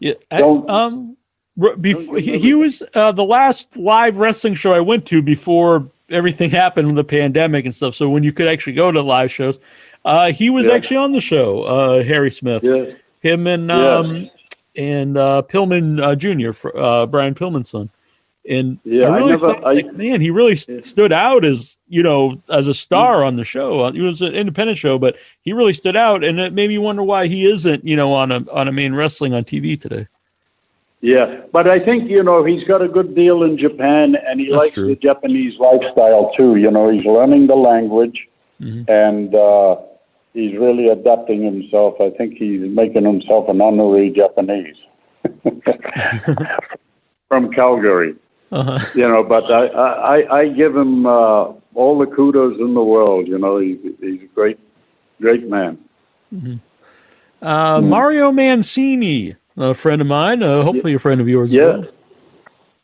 Yeah. 0.00 0.14
Don't- 0.30 0.68
um. 0.68 1.16
Before 1.80 2.18
he, 2.18 2.38
he 2.38 2.52
was 2.52 2.82
uh, 2.92 3.12
the 3.12 3.24
last 3.24 3.78
live 3.78 4.18
wrestling 4.18 4.52
show 4.52 4.74
I 4.74 4.80
went 4.80 5.06
to 5.06 5.22
before 5.22 5.88
everything 6.10 6.50
happened 6.50 6.88
with 6.88 6.96
the 6.96 7.04
pandemic 7.04 7.64
and 7.64 7.74
stuff. 7.74 7.94
So 7.94 8.10
when 8.10 8.22
you 8.22 8.30
could 8.30 8.46
actually 8.46 8.74
go 8.74 8.92
to 8.92 9.00
live 9.00 9.32
shows, 9.32 9.58
uh, 10.06 10.32
he 10.32 10.48
was 10.50 10.64
Yeah. 10.66 10.72
actually 10.72 10.96
on 10.98 11.12
the 11.12 11.20
show. 11.20 11.62
Uh, 11.64 12.02
Harry 12.02 12.30
Smith. 12.30 12.62
Yes. 12.64 12.96
him 13.22 13.46
and 13.46 13.68
Yeah. 13.68 13.94
um 13.96 14.30
and 14.76 15.16
uh 15.18 15.42
Pillman 15.48 16.00
uh, 16.00 16.14
Jr. 16.14 16.52
fr- 16.52 16.76
uh 16.78 17.06
Brian 17.06 17.34
Pillman's 17.34 17.68
son. 17.70 17.88
And 18.48 18.78
Yeah, 18.84 19.08
I 19.08 19.16
I 19.18 19.26
never- 19.26 19.38
thought, 19.48 19.64
I- 19.64 19.72
like, 19.72 19.92
man, 19.94 20.20
he 20.20 20.30
really 20.30 20.56
Yeah. 20.68 20.80
stood 20.82 21.12
out 21.12 21.44
as 21.44 21.76
you 21.88 22.02
know 22.04 22.36
as 22.48 22.68
a 22.68 22.74
star 22.74 23.24
on 23.24 23.34
the 23.34 23.42
show. 23.42 23.80
Uh, 23.86 23.90
It 23.92 24.00
was 24.02 24.22
an 24.22 24.34
independent 24.34 24.78
show, 24.78 24.96
but 24.98 25.16
he 25.42 25.52
really 25.52 25.72
stood 25.72 25.96
out, 25.96 26.22
and 26.22 26.38
it 26.38 26.52
made 26.52 26.68
me 26.68 26.78
wonder 26.78 27.02
why 27.02 27.26
he 27.26 27.46
isn't 27.50 27.84
you 27.84 27.96
know 27.96 28.12
on 28.12 28.30
a 28.30 28.44
on 28.52 28.68
a 28.68 28.72
main 28.72 28.94
wrestling 28.94 29.34
on 29.34 29.42
TV 29.44 29.76
today. 29.76 30.06
Yeah, 31.00 31.40
but 31.52 31.68
I 31.68 31.78
think 31.80 32.08
you 32.08 32.22
know 32.22 32.44
he's 32.44 32.64
got 32.64 32.80
a 32.82 32.88
good 32.88 33.14
deal 33.16 33.42
in 33.42 33.58
Japan, 33.58 34.14
and 34.14 34.38
he 34.40 34.46
That's 34.46 34.56
likes 34.62 34.74
true. 34.74 34.88
the 34.88 34.96
Japanese 34.96 35.58
lifestyle 35.58 36.32
too. 36.38 36.54
You 36.56 36.70
know, 36.70 36.90
he's 36.90 37.04
learning 37.04 37.48
the 37.48 37.56
language, 37.56 38.28
Mhm. 38.62 38.88
and 38.88 39.34
uh, 39.34 39.76
he's 40.36 40.56
really 40.56 40.88
adapting 40.88 41.42
himself. 41.42 42.00
I 42.00 42.10
think 42.10 42.34
he's 42.34 42.60
making 42.60 43.04
himself 43.04 43.48
an 43.48 43.60
honorary 43.60 44.10
Japanese 44.10 44.76
from 47.28 47.50
Calgary. 47.52 48.14
Uh-huh. 48.52 48.78
You 48.94 49.08
know, 49.08 49.24
but 49.24 49.50
I 49.50 49.66
I, 49.66 50.36
I 50.38 50.48
give 50.48 50.76
him 50.76 51.06
uh, 51.06 51.52
all 51.74 51.98
the 51.98 52.06
kudos 52.06 52.60
in 52.60 52.74
the 52.74 52.84
world. 52.84 53.26
You 53.26 53.38
know, 53.38 53.58
he's 53.58 53.78
he's 54.00 54.22
a 54.22 54.26
great 54.34 54.60
great 55.20 55.48
man. 55.48 55.78
Uh, 57.42 57.80
Mario 57.80 58.30
Mancini, 58.30 59.34
a 59.56 59.74
friend 59.74 60.00
of 60.00 60.06
mine, 60.06 60.42
uh, 60.42 60.62
hopefully 60.62 60.94
a 60.94 60.98
friend 60.98 61.20
of 61.20 61.28
yours. 61.28 61.50
Yeah. 61.52 61.64
well. 61.64 61.86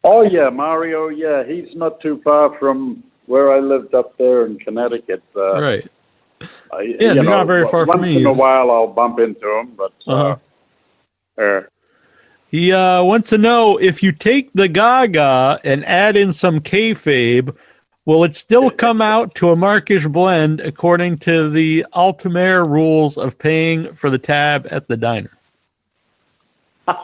Oh 0.05 0.23
yeah, 0.23 0.49
Mario. 0.51 1.09
Yeah, 1.09 1.45
he's 1.45 1.77
not 1.77 2.01
too 2.01 2.21
far 2.25 2.59
from 2.59 3.05
where 3.27 3.53
I 3.53 3.61
lived 3.61 3.95
up 3.95 4.17
there 4.19 4.47
in 4.47 4.59
Connecticut. 4.59 5.23
Uh, 5.37 5.61
Right. 5.61 5.87
Yeah, 6.81 7.13
you 7.13 7.23
not 7.23 7.47
very 7.47 7.67
far 7.67 7.87
from 7.87 8.01
me 8.01 8.15
Once 8.15 8.25
in 8.25 8.27
a 8.27 8.33
while, 8.33 8.71
I'll 8.71 8.87
bump 8.87 9.19
into 9.19 9.49
him, 9.59 9.73
but 9.77 9.93
uh, 10.07 10.13
Uh-huh. 10.13 10.37
uh, 11.43 11.63
He 12.51 12.73
uh, 12.73 13.03
wants 13.03 13.29
to 13.31 13.39
know 13.39 13.79
if 13.79 14.03
you 14.03 14.13
take 14.13 14.53
the 14.53 14.69
Gaga 14.69 15.61
and 15.65 15.85
add 15.85 16.17
in 16.17 16.33
some 16.33 16.61
kayfabe, 16.61 17.55
will 18.05 18.25
it 18.25 18.35
still 18.35 18.71
come 18.71 19.01
out 19.01 19.35
to 19.37 19.51
a 19.51 19.57
Markish 19.57 20.07
blend 20.07 20.61
according 20.61 21.19
to 21.19 21.51
the 21.51 21.87
Altomare 21.95 22.67
rules 22.69 23.17
of 23.17 23.39
paying 23.39 23.93
for 23.93 24.11
the 24.11 24.19
tab 24.19 24.67
at 24.71 24.89
the 24.89 24.97
diner? 24.97 25.31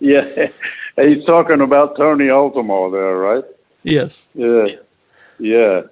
yeah, 0.00 0.48
he's 0.96 1.24
talking 1.24 1.60
about 1.60 1.96
Tony 1.96 2.26
Altomare 2.28 2.90
there, 2.92 3.16
right? 3.16 3.44
Yes. 3.82 4.26
Yeah, 4.34 4.66
yeah, 5.38 5.82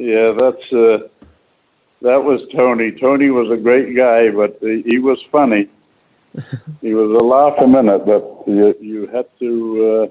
yeah. 0.00 0.32
That's 0.32 0.72
uh, 0.72 1.08
that 2.02 2.24
was 2.24 2.40
Tony. 2.56 2.92
Tony 2.92 3.30
was 3.30 3.50
a 3.50 3.56
great 3.56 3.94
guy, 3.94 4.30
but 4.30 4.58
he, 4.60 4.98
was 4.98 5.18
funny. 5.30 5.68
he 6.80 6.94
was 6.94 7.10
a 7.10 7.22
laugh 7.22 7.54
a 7.58 7.66
minute, 7.66 8.06
but 8.06 8.44
you 8.46 8.74
you 8.80 9.06
had 9.08 9.26
to 9.38 9.84
uh, 9.86 10.06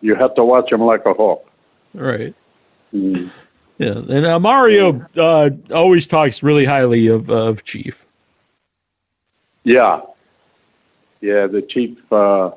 you 0.00 0.14
had 0.14 0.36
to 0.36 0.44
watch 0.44 0.70
him 0.70 0.82
like 0.82 1.06
a 1.06 1.14
hawk. 1.14 1.50
Right. 1.94 2.34
Mm. 2.92 3.30
Yeah. 3.78 4.02
And 4.08 4.26
uh, 4.26 4.38
Mario 4.38 5.06
uh, 5.16 5.50
always 5.72 6.06
talks 6.06 6.42
really 6.42 6.66
highly 6.66 7.06
of, 7.06 7.30
of 7.30 7.64
Chief. 7.64 8.06
Yeah, 9.64 10.00
yeah. 11.20 11.46
The 11.46 11.62
chief, 11.62 11.98
uh, 12.12 12.50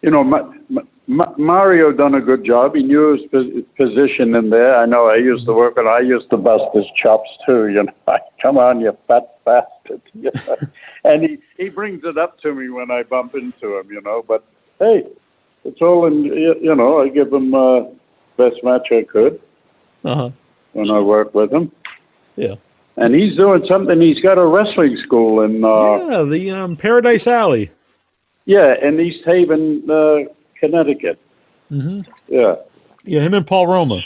you 0.00 0.10
know, 0.10 0.24
Ma- 0.24 0.52
Ma- 0.68 0.82
Ma- 1.12 1.34
Mario 1.36 1.92
done 1.92 2.14
a 2.14 2.20
good 2.20 2.44
job. 2.44 2.74
He 2.74 2.82
knew 2.82 3.12
his 3.16 3.26
pos- 3.30 3.64
position 3.76 4.34
in 4.34 4.50
there. 4.50 4.76
I 4.78 4.86
know. 4.86 5.08
I 5.08 5.16
used 5.16 5.46
to 5.46 5.52
work, 5.52 5.76
and 5.76 5.88
I 5.88 6.00
used 6.00 6.30
to 6.30 6.36
bust 6.36 6.64
his 6.74 6.86
chops 7.02 7.28
too. 7.46 7.68
You 7.68 7.82
know, 7.84 7.92
come 8.42 8.58
on, 8.58 8.80
you 8.80 8.96
fat 9.08 9.36
bastard. 9.44 10.00
You 10.14 10.30
know? 10.46 10.56
and 11.04 11.22
he 11.22 11.38
he 11.58 11.68
brings 11.68 12.02
it 12.04 12.16
up 12.18 12.38
to 12.40 12.54
me 12.54 12.68
when 12.70 12.90
I 12.90 13.02
bump 13.02 13.34
into 13.34 13.78
him. 13.78 13.90
You 13.90 14.00
know, 14.02 14.24
but 14.26 14.44
hey, 14.78 15.06
it's 15.64 15.80
all 15.82 16.06
in. 16.06 16.24
You 16.24 16.54
you 16.60 16.74
know, 16.74 17.00
I 17.02 17.08
give 17.08 17.32
him 17.32 17.54
uh, 17.54 17.80
best 18.36 18.56
match 18.62 18.88
I 18.90 19.02
could 19.02 19.40
Uh-huh. 20.04 20.30
when 20.72 20.90
I 20.90 21.00
work 21.00 21.34
with 21.34 21.52
him. 21.52 21.70
Yeah. 22.36 22.54
And 22.96 23.14
he's 23.14 23.36
doing 23.36 23.64
something. 23.70 24.00
He's 24.00 24.20
got 24.20 24.36
a 24.38 24.44
wrestling 24.46 24.98
school 25.04 25.40
in. 25.42 25.64
Uh, 25.64 25.96
yeah, 26.10 26.22
the 26.24 26.50
um, 26.50 26.76
Paradise 26.76 27.26
Alley. 27.26 27.70
Yeah, 28.44 28.74
in 28.82 29.00
East 29.00 29.24
Haven, 29.24 29.88
uh, 29.90 30.18
Connecticut. 30.62 31.18
hmm 31.68 32.00
Yeah, 32.28 32.54
Yeah, 33.04 33.20
him 33.20 33.34
and 33.34 33.46
Paul 33.46 33.66
Roma. 33.66 34.00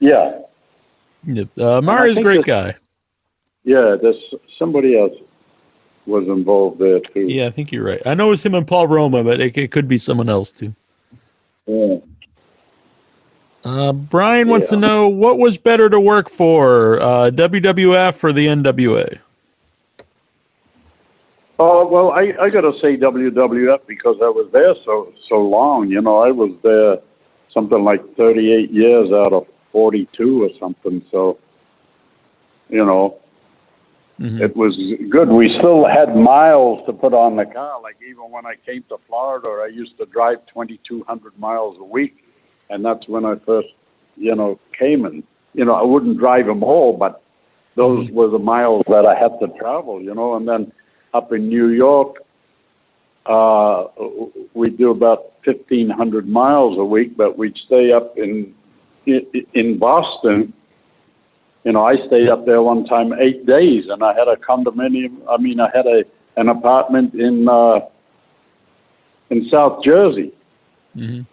yeah, 0.00 0.40
Yeah. 1.24 1.44
Uh, 1.58 1.80
Mario's 1.80 2.18
a 2.18 2.22
great 2.22 2.44
guy. 2.44 2.74
yeah. 3.64 3.94
There's 4.00 4.16
somebody 4.58 4.98
else 4.98 5.12
was 6.06 6.26
involved 6.26 6.80
there 6.80 6.98
too. 6.98 7.26
Yeah, 7.28 7.46
I 7.46 7.50
think 7.50 7.70
you're 7.70 7.84
right. 7.84 8.02
I 8.04 8.14
know 8.14 8.32
it's 8.32 8.44
him 8.44 8.56
and 8.56 8.66
Paul 8.66 8.88
Roma, 8.88 9.22
but 9.22 9.40
it, 9.40 9.56
it 9.56 9.70
could 9.70 9.86
be 9.86 9.98
someone 9.98 10.28
else 10.28 10.50
too. 10.50 10.74
Yeah. 11.66 11.98
Uh, 13.64 13.92
Brian 13.92 14.48
wants 14.48 14.70
to 14.70 14.76
know 14.76 15.06
what 15.08 15.38
was 15.38 15.56
better 15.56 15.88
to 15.88 16.00
work 16.00 16.28
for, 16.28 17.00
uh, 17.00 17.30
WWF 17.30 18.24
or 18.24 18.32
the 18.32 18.48
NWA? 18.48 19.20
Oh 21.58 21.86
well, 21.86 22.10
I 22.12 22.34
I 22.40 22.50
got 22.50 22.62
to 22.62 22.72
say 22.80 22.96
WWF 22.96 23.86
because 23.86 24.16
I 24.22 24.28
was 24.28 24.48
there 24.52 24.74
so 24.84 25.12
so 25.28 25.36
long. 25.42 25.88
You 25.88 26.00
know, 26.00 26.18
I 26.18 26.30
was 26.30 26.50
there 26.62 26.98
something 27.52 27.84
like 27.84 28.02
38 28.16 28.70
years 28.70 29.12
out 29.12 29.32
of 29.32 29.46
42 29.72 30.44
or 30.44 30.50
something. 30.58 31.02
So, 31.10 31.38
you 32.70 32.84
know, 32.84 33.16
Mhm. 34.18 34.40
it 34.40 34.56
was 34.56 34.76
good. 35.08 35.28
We 35.28 35.50
still 35.58 35.84
had 35.84 36.16
miles 36.16 36.84
to 36.86 36.92
put 36.92 37.12
on 37.12 37.36
the 37.36 37.44
car. 37.44 37.80
Like 37.82 37.96
even 38.02 38.30
when 38.30 38.46
I 38.46 38.54
came 38.66 38.82
to 38.88 38.96
Florida, 39.08 39.48
I 39.62 39.66
used 39.66 39.98
to 39.98 40.06
drive 40.06 40.38
2,200 40.46 41.38
miles 41.38 41.76
a 41.78 41.84
week, 41.84 42.14
and 42.70 42.84
that's 42.84 43.06
when 43.08 43.24
I 43.24 43.34
first, 43.36 43.68
you 44.16 44.34
know, 44.34 44.58
came 44.72 45.04
and 45.04 45.22
you 45.54 45.64
know 45.64 45.74
I 45.74 45.82
wouldn't 45.82 46.18
drive 46.18 46.46
them 46.46 46.62
all, 46.62 46.96
but 46.96 47.20
those 47.74 48.10
were 48.10 48.28
the 48.28 48.38
miles 48.38 48.84
that 48.88 49.06
I 49.06 49.14
had 49.14 49.38
to 49.40 49.48
travel. 49.58 50.00
You 50.00 50.14
know, 50.14 50.34
and 50.34 50.48
then 50.48 50.72
up 51.14 51.32
in 51.32 51.48
New 51.48 51.68
York, 51.68 52.16
uh, 53.26 53.84
we 54.54 54.70
do 54.70 54.90
about 54.90 55.32
1,500 55.44 56.28
miles 56.28 56.78
a 56.78 56.84
week, 56.84 57.16
but 57.16 57.38
we'd 57.38 57.56
stay 57.66 57.92
up 57.92 58.16
in 58.18 58.54
in, 59.04 59.78
Boston 59.78 60.52
you 61.64 61.72
know, 61.72 61.84
I 61.84 61.94
stayed 62.06 62.28
up 62.28 62.44
there 62.44 62.62
one 62.62 62.84
time 62.86 63.12
eight 63.20 63.46
days, 63.46 63.84
and 63.88 64.02
I 64.02 64.14
had 64.14 64.28
a 64.28 64.36
condominium. 64.36 65.18
I 65.28 65.36
mean, 65.36 65.60
I 65.60 65.68
had 65.74 65.86
a 65.86 66.04
an 66.36 66.48
apartment 66.48 67.14
in 67.14 67.48
uh, 67.48 67.80
in 69.30 69.48
South 69.48 69.84
Jersey. 69.84 70.32
Mhm. 70.96 71.26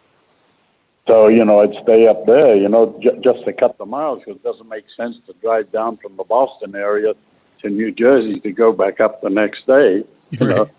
So 1.07 1.27
you 1.27 1.43
know, 1.45 1.61
I'd 1.61 1.73
stay 1.83 2.07
up 2.07 2.25
there. 2.27 2.55
You 2.55 2.69
know, 2.69 2.95
j- 3.01 3.19
just 3.23 3.43
to 3.45 3.53
cut 3.53 3.77
the 3.79 3.85
miles 3.85 4.19
because 4.19 4.35
it 4.35 4.43
doesn't 4.43 4.69
make 4.69 4.85
sense 4.95 5.15
to 5.25 5.33
drive 5.41 5.71
down 5.71 5.97
from 5.97 6.15
the 6.15 6.23
Boston 6.23 6.75
area 6.75 7.13
to 7.61 7.69
New 7.69 7.91
Jersey 7.91 8.39
to 8.41 8.51
go 8.51 8.71
back 8.71 8.99
up 8.99 9.21
the 9.21 9.29
next 9.29 9.65
day. 9.67 10.03
You 10.31 10.47
know, 10.47 10.69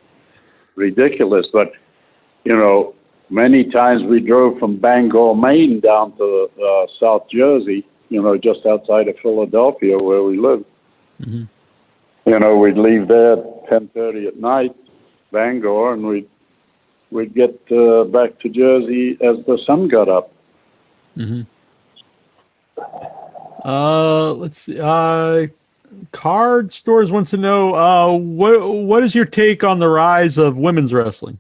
ridiculous. 0.77 1.47
But 1.52 1.73
you 2.44 2.57
know, 2.57 2.94
many 3.28 3.65
times 3.65 4.02
we 4.05 4.20
drove 4.20 4.59
from 4.59 4.77
Bangor, 4.77 5.35
Maine, 5.35 5.81
down 5.81 6.16
to 6.19 6.51
uh, 6.62 6.86
South 7.01 7.28
Jersey. 7.31 7.86
You 8.09 8.23
know, 8.23 8.36
just 8.36 8.66
outside 8.66 9.09
of 9.09 9.16
Philadelphia, 9.23 9.98
where 9.98 10.23
we 10.23 10.36
live. 10.36 10.65
Mhm. 11.20 11.48
You 12.27 12.39
know, 12.39 12.57
we'd 12.59 12.77
leave 12.78 13.09
there 13.09 13.32
at 13.39 13.69
ten 13.69 13.89
thirty 13.89 14.27
at 14.27 14.36
night, 14.36 14.74
Bangor, 15.32 15.93
and 15.94 16.07
we'd 16.07 16.28
we'd 17.11 17.35
get 17.35 17.59
uh, 17.73 18.05
back 18.05 18.39
to 18.40 18.48
Jersey 18.48 19.19
as 19.20 19.36
the 19.47 19.59
sun 19.66 19.89
got 19.89 20.09
up. 20.09 20.32
Mhm. 21.16 21.47
Uh, 23.65 24.32
let's 24.32 24.59
see. 24.59 24.78
Uh, 24.81 25.48
card 26.12 26.72
stores 26.72 27.10
wants 27.10 27.30
to 27.30 27.36
know 27.36 27.74
uh, 27.74 28.16
what 28.16 28.60
what 28.60 29.04
is 29.04 29.14
your 29.14 29.24
take 29.24 29.64
on 29.64 29.78
the 29.78 29.88
rise 29.88 30.38
of 30.38 30.58
women's 30.58 30.92
wrestling? 30.92 31.38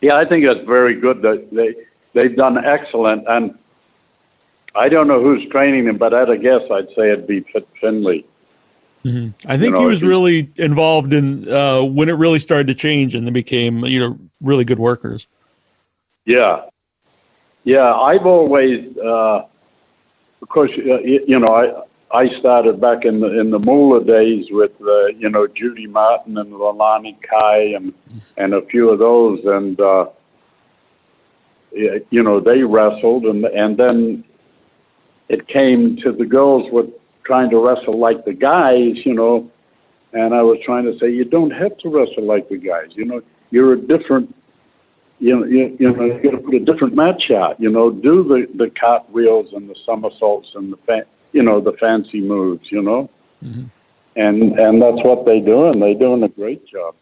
Yeah, 0.00 0.16
I 0.16 0.24
think 0.24 0.46
that's 0.46 0.64
very 0.66 0.94
good. 0.94 1.22
That 1.22 1.48
they 1.50 1.74
they've 2.12 2.36
done 2.36 2.62
excellent, 2.64 3.24
and 3.28 3.58
I 4.74 4.88
don't 4.88 5.08
know 5.08 5.22
who's 5.22 5.48
training 5.50 5.86
them, 5.86 5.96
but 5.96 6.12
at 6.14 6.30
a 6.30 6.36
guess, 6.36 6.62
I'd 6.70 6.88
say 6.96 7.10
it'd 7.10 7.26
be 7.26 7.44
Finlay. 7.80 8.24
I 9.46 9.56
think 9.56 9.74
know, 9.74 9.80
he 9.80 9.86
was 9.86 10.02
really 10.02 10.50
involved 10.56 11.12
in 11.12 11.48
uh, 11.48 11.82
when 11.82 12.08
it 12.08 12.14
really 12.14 12.40
started 12.40 12.66
to 12.66 12.74
change 12.74 13.14
and 13.14 13.24
they 13.26 13.30
became 13.30 13.84
you 13.84 14.00
know 14.00 14.18
really 14.40 14.64
good 14.64 14.80
workers. 14.80 15.28
Yeah, 16.24 16.62
yeah. 17.62 17.94
I've 17.94 18.26
always, 18.26 18.96
uh, 18.98 19.44
of 20.42 20.48
course, 20.48 20.72
uh, 20.72 20.98
you, 21.00 21.24
you 21.28 21.38
know, 21.38 21.54
I 21.54 21.82
I 22.16 22.30
started 22.38 22.80
back 22.80 23.04
in 23.04 23.20
the 23.20 23.38
in 23.38 23.50
the 23.50 23.58
Moolah 23.58 24.02
days 24.02 24.46
with 24.50 24.72
uh, 24.80 25.08
you 25.08 25.28
know 25.28 25.46
Judy 25.46 25.86
Martin 25.86 26.38
and 26.38 26.50
Leilani 26.50 27.14
Kai 27.20 27.74
and 27.76 27.92
and 28.38 28.54
a 28.54 28.62
few 28.62 28.88
of 28.88 28.98
those, 29.00 29.44
and 29.44 29.78
uh, 29.78 30.06
you 31.72 32.22
know 32.22 32.40
they 32.40 32.62
wrestled, 32.62 33.24
and 33.26 33.44
and 33.44 33.76
then 33.76 34.24
it 35.28 35.46
came 35.46 35.96
to 35.98 36.10
the 36.10 36.24
girls 36.24 36.72
with 36.72 36.88
trying 37.24 37.50
to 37.50 37.58
wrestle 37.58 37.98
like 37.98 38.24
the 38.24 38.32
guys, 38.32 38.94
you 39.04 39.12
know, 39.12 39.50
and 40.14 40.34
I 40.34 40.40
was 40.40 40.58
trying 40.64 40.84
to 40.84 40.98
say 40.98 41.10
you 41.10 41.26
don't 41.26 41.50
have 41.50 41.76
to 41.78 41.90
wrestle 41.90 42.24
like 42.24 42.48
the 42.48 42.56
guys, 42.56 42.92
you 42.94 43.04
know, 43.04 43.20
you're 43.50 43.74
a 43.74 43.78
different 43.78 44.34
you 45.18 45.34
know, 45.34 45.44
you, 45.46 45.76
you 45.78 45.92
know, 45.92 46.04
you 46.04 46.22
got 46.22 46.30
to 46.30 46.38
put 46.38 46.54
a 46.54 46.60
different 46.60 46.94
match 46.94 47.30
out. 47.30 47.58
You 47.60 47.70
know, 47.70 47.90
do 47.90 48.22
the 48.22 48.48
the 48.54 48.70
cartwheels 48.70 49.52
and 49.52 49.68
the 49.68 49.76
somersaults 49.84 50.54
and 50.54 50.72
the 50.72 50.78
you 51.36 51.42
know 51.42 51.60
the 51.60 51.74
fancy 51.74 52.20
moves. 52.20 52.72
You 52.72 52.82
know, 52.82 53.10
Mhm. 53.44 53.66
and 54.16 54.58
and 54.58 54.82
that's 54.82 55.02
what 55.08 55.26
they 55.26 55.40
do, 55.40 55.66
and 55.66 55.80
they're 55.82 55.94
doing 55.94 56.22
a 56.22 56.28
great 56.28 56.66
job. 56.66 56.94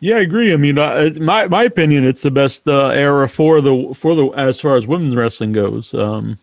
Yeah, 0.00 0.16
I 0.16 0.20
agree. 0.20 0.52
I 0.52 0.56
mean, 0.56 0.78
uh, 0.78 1.10
my 1.20 1.46
my 1.48 1.64
opinion, 1.64 2.04
it's 2.04 2.22
the 2.22 2.30
best 2.30 2.66
uh, 2.66 2.88
era 2.88 3.28
for 3.28 3.60
the 3.60 3.92
for 3.94 4.14
the 4.14 4.26
as 4.28 4.58
far 4.60 4.76
as 4.76 4.86
women's 4.86 5.14
wrestling 5.14 5.52
goes. 5.52 5.92
Um, 5.92 6.38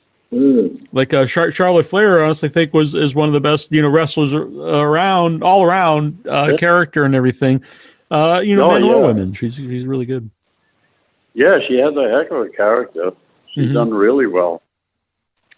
like 0.91 1.13
uh, 1.13 1.25
Char- 1.25 1.51
Charlotte 1.51 1.85
Flair, 1.85 2.21
I 2.21 2.25
honestly 2.25 2.49
think 2.49 2.73
was 2.73 2.93
is 2.93 3.15
one 3.15 3.27
of 3.29 3.33
the 3.33 3.39
best 3.39 3.71
you 3.71 3.81
know 3.81 3.87
wrestlers 3.89 4.33
around, 4.33 5.41
all 5.43 5.63
around 5.63 6.17
uh, 6.27 6.49
Yeah. 6.51 6.57
character 6.57 7.05
and 7.05 7.15
everything. 7.15 7.63
Uh, 8.11 8.41
you 8.43 8.55
know, 8.55 8.65
Oh, 8.69 8.73
men 8.73 8.83
or 8.83 9.01
women, 9.07 9.33
she's 9.33 9.55
she's 9.55 9.85
really 9.85 10.05
good. 10.05 10.29
Yeah, 11.33 11.57
she 11.67 11.77
has 11.79 11.95
a 11.95 12.09
heck 12.09 12.29
of 12.31 12.41
a 12.45 12.49
character. 12.49 13.11
She's 13.53 13.69
Mhm. 13.69 13.73
done 13.73 13.93
really 13.93 14.27
well. 14.27 14.61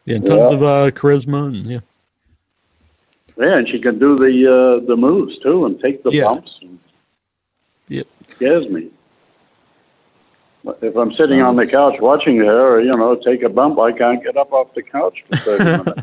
Yeah, 0.07 0.15
and 0.15 0.25
tons 0.25 0.49
Yeah. 0.49 0.55
of 0.55 0.63
uh, 0.63 0.91
charisma 0.91 1.47
and 1.47 1.65
yeah. 1.65 1.79
Yeah, 3.37 3.57
and 3.57 3.67
she 3.67 3.77
can 3.77 3.99
do 3.99 4.17
the 4.17 4.33
uh, 4.81 4.85
the 4.87 4.95
moves 4.95 5.37
too, 5.39 5.65
and 5.65 5.79
take 5.81 6.01
the 6.01 6.11
Yeah. 6.11 6.23
bumps. 6.23 6.57
And 6.61 6.79
Yep. 7.89 8.07
Scares 8.29 8.69
me. 8.69 8.89
If 10.81 10.95
I'm 10.95 11.13
sitting 11.13 11.41
on 11.41 11.55
the 11.55 11.65
couch 11.67 11.95
watching 11.99 12.37
her, 12.37 12.81
you 12.81 12.95
know, 12.95 13.15
take 13.15 13.43
a 13.43 13.49
bump, 13.49 13.79
I 13.79 13.91
can't 13.91 14.21
get 14.23 14.35
up 14.37 14.51
off 14.51 14.73
the 14.73 14.81
couch 14.81 15.23
for 15.27 15.57
30 15.57 15.63
minutes. 15.77 16.01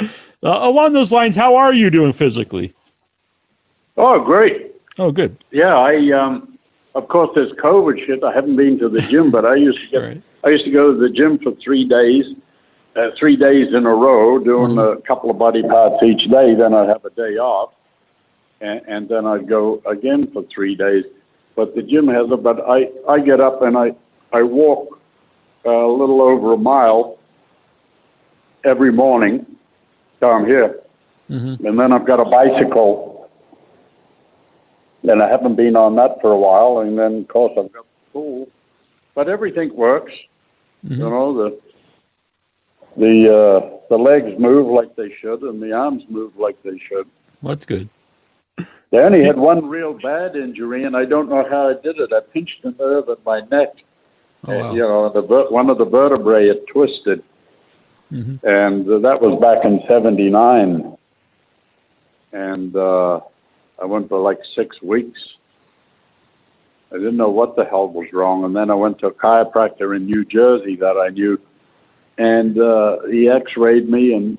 Uh, 0.00 0.58
along 0.62 0.92
those 0.94 1.12
lines, 1.12 1.36
how 1.36 1.54
are 1.56 1.72
you 1.72 1.90
doing 1.90 2.12
physically? 2.12 2.72
Oh, 3.96 4.18
great. 4.20 4.74
Oh, 4.98 5.10
good. 5.12 5.36
Yeah, 5.50 5.74
I 5.74 6.10
um, 6.12 6.56
of 6.94 7.08
course 7.08 7.30
there's 7.34 7.52
COVID 7.52 8.06
shit. 8.06 8.22
I 8.24 8.32
haven't 8.32 8.56
been 8.56 8.78
to 8.78 8.88
the 8.88 9.02
gym, 9.02 9.30
but 9.32 9.44
I 9.44 9.56
used 9.56 9.78
to 9.80 9.88
get 9.88 9.98
right. 9.98 10.22
I 10.44 10.48
used 10.50 10.64
to 10.64 10.70
go 10.70 10.92
to 10.92 10.98
the 10.98 11.10
gym 11.10 11.38
for 11.38 11.52
three 11.62 11.84
days, 11.84 12.24
uh, 12.96 13.10
three 13.18 13.36
days 13.36 13.72
in 13.72 13.86
a 13.86 13.94
row, 13.94 14.38
doing 14.38 14.72
Mhm. 14.72 14.98
a 14.98 15.00
couple 15.02 15.30
of 15.30 15.38
body 15.38 15.62
parts 15.62 16.02
each 16.02 16.28
day. 16.30 16.54
Then 16.54 16.74
I'd 16.74 16.88
have 16.88 17.04
a 17.04 17.10
day 17.10 17.36
off, 17.38 17.72
and, 18.60 18.80
and 18.86 19.08
then 19.08 19.26
I'd 19.26 19.46
go 19.48 19.80
again 19.86 20.26
for 20.32 20.42
three 20.44 20.74
days. 20.74 21.04
But 21.54 21.74
the 21.74 21.82
gym 21.82 22.08
has 22.08 22.30
a. 22.30 22.36
But 22.36 22.60
I 22.68 22.90
I 23.08 23.20
get 23.20 23.40
up 23.40 23.62
and 23.62 23.76
I 23.76 23.94
I 24.32 24.42
walk 24.42 24.98
uh, 25.66 25.70
a 25.70 25.92
little 25.92 26.20
over 26.22 26.52
a 26.54 26.56
mile 26.56 27.18
every 28.64 28.92
morning 28.92 29.46
down 30.20 30.46
here, 30.46 30.80
hmm 31.28 31.54
and 31.64 31.78
then 31.78 31.92
I've 31.92 32.06
got 32.06 32.20
a 32.20 32.24
bicycle. 32.24 33.08
And 35.02 35.22
I 35.22 35.28
haven't 35.30 35.54
been 35.54 35.76
on 35.76 35.96
that 35.96 36.20
for 36.20 36.30
a 36.30 36.36
while, 36.36 36.80
and 36.80 36.98
then 36.98 37.20
of 37.20 37.28
course 37.28 37.52
I've 37.56 37.72
got 37.72 37.84
the 37.84 38.10
pool. 38.12 38.48
But 39.14 39.28
everything 39.30 39.74
works. 39.74 40.12
Mhm. 40.86 40.98
You 40.98 41.10
know 41.10 41.32
the 41.32 41.58
the 42.96 43.34
uh, 43.34 43.78
the 43.88 43.96
legs 43.96 44.38
move 44.38 44.66
like 44.66 44.94
they 44.96 45.12
should, 45.20 45.42
and 45.42 45.62
the 45.62 45.72
arms 45.72 46.04
move 46.08 46.36
like 46.36 46.60
they 46.62 46.78
should. 46.78 47.06
That's 47.42 47.64
good. 47.66 47.88
They 48.90 48.98
only 48.98 49.24
had 49.24 49.38
one 49.38 49.66
real 49.68 49.94
bad 49.94 50.34
injury, 50.34 50.84
and 50.84 50.96
I 50.96 51.04
don't 51.04 51.28
know 51.28 51.46
how 51.48 51.68
I 51.68 51.74
did 51.74 51.98
it. 51.98 52.12
I 52.12 52.20
pinched 52.32 52.64
a 52.64 52.72
nerve 52.72 53.08
in 53.08 53.16
my 53.24 53.40
neck. 53.50 53.68
Oh, 54.46 54.52
Uh, 54.52 54.62
wow. 54.62 54.74
You 54.74 54.80
know, 54.80 55.08
the 55.12 55.22
one 55.50 55.70
of 55.70 55.78
the 55.78 55.84
vertebrae 55.84 56.48
had 56.48 56.66
twisted, 56.66 57.22
hmm 58.08 58.36
and 58.42 58.88
uh, 58.88 58.98
that 58.98 59.20
was 59.20 59.38
back 59.40 59.64
in 59.64 59.80
'79. 59.88 60.96
And 62.32 62.76
uh, 62.76 63.20
I 63.80 63.84
went 63.86 64.08
for 64.08 64.20
like 64.20 64.38
six 64.54 64.80
weeks. 64.82 65.20
I 66.92 66.96
didn't 66.96 67.16
know 67.16 67.30
what 67.30 67.54
the 67.54 67.64
hell 67.64 67.88
was 67.88 68.12
wrong, 68.12 68.44
and 68.44 68.54
then 68.54 68.70
I 68.70 68.74
went 68.74 68.98
to 69.00 69.06
a 69.08 69.12
chiropractor 69.12 69.94
in 69.96 70.06
New 70.06 70.24
Jersey 70.24 70.74
that 70.76 70.96
I 70.96 71.08
knew, 71.10 71.38
and 72.20 72.58
uh, 72.58 72.98
he 73.10 73.30
X-rayed 73.30 73.88
me, 73.88 74.12
and 74.12 74.36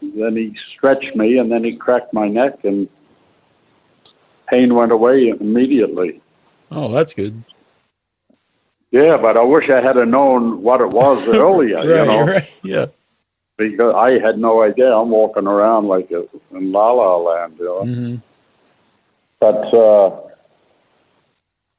then 0.00 0.34
he 0.34 0.56
stretched 0.74 1.14
me, 1.14 1.36
and 1.36 1.52
then 1.52 1.62
he 1.62 1.76
cracked 1.76 2.14
my 2.14 2.26
neck, 2.26 2.64
and 2.64 2.88
pain 4.48 4.74
went 4.74 4.90
away 4.90 5.28
immediately. 5.28 6.22
Oh, 6.70 6.90
that's 6.90 7.12
good. 7.12 7.44
Yeah, 8.90 9.18
but 9.18 9.36
I 9.36 9.42
wish 9.42 9.68
I 9.68 9.82
had 9.82 9.96
known 9.96 10.62
what 10.62 10.80
it 10.80 10.88
was 10.88 11.22
earlier. 11.28 11.76
right, 11.76 11.84
you 11.84 12.04
know. 12.06 12.22
right. 12.24 12.50
Yeah. 12.62 12.86
because 13.58 13.94
I 13.94 14.12
had 14.18 14.38
no 14.38 14.62
idea. 14.62 14.90
I'm 14.90 15.10
walking 15.10 15.46
around 15.46 15.86
like 15.86 16.10
a, 16.10 16.24
in 16.56 16.72
La 16.72 16.92
La 16.92 17.16
Land, 17.18 17.56
you 17.58 17.64
know. 17.66 17.84
hmm 17.84 18.16
But 19.38 19.74
uh, 19.74 20.20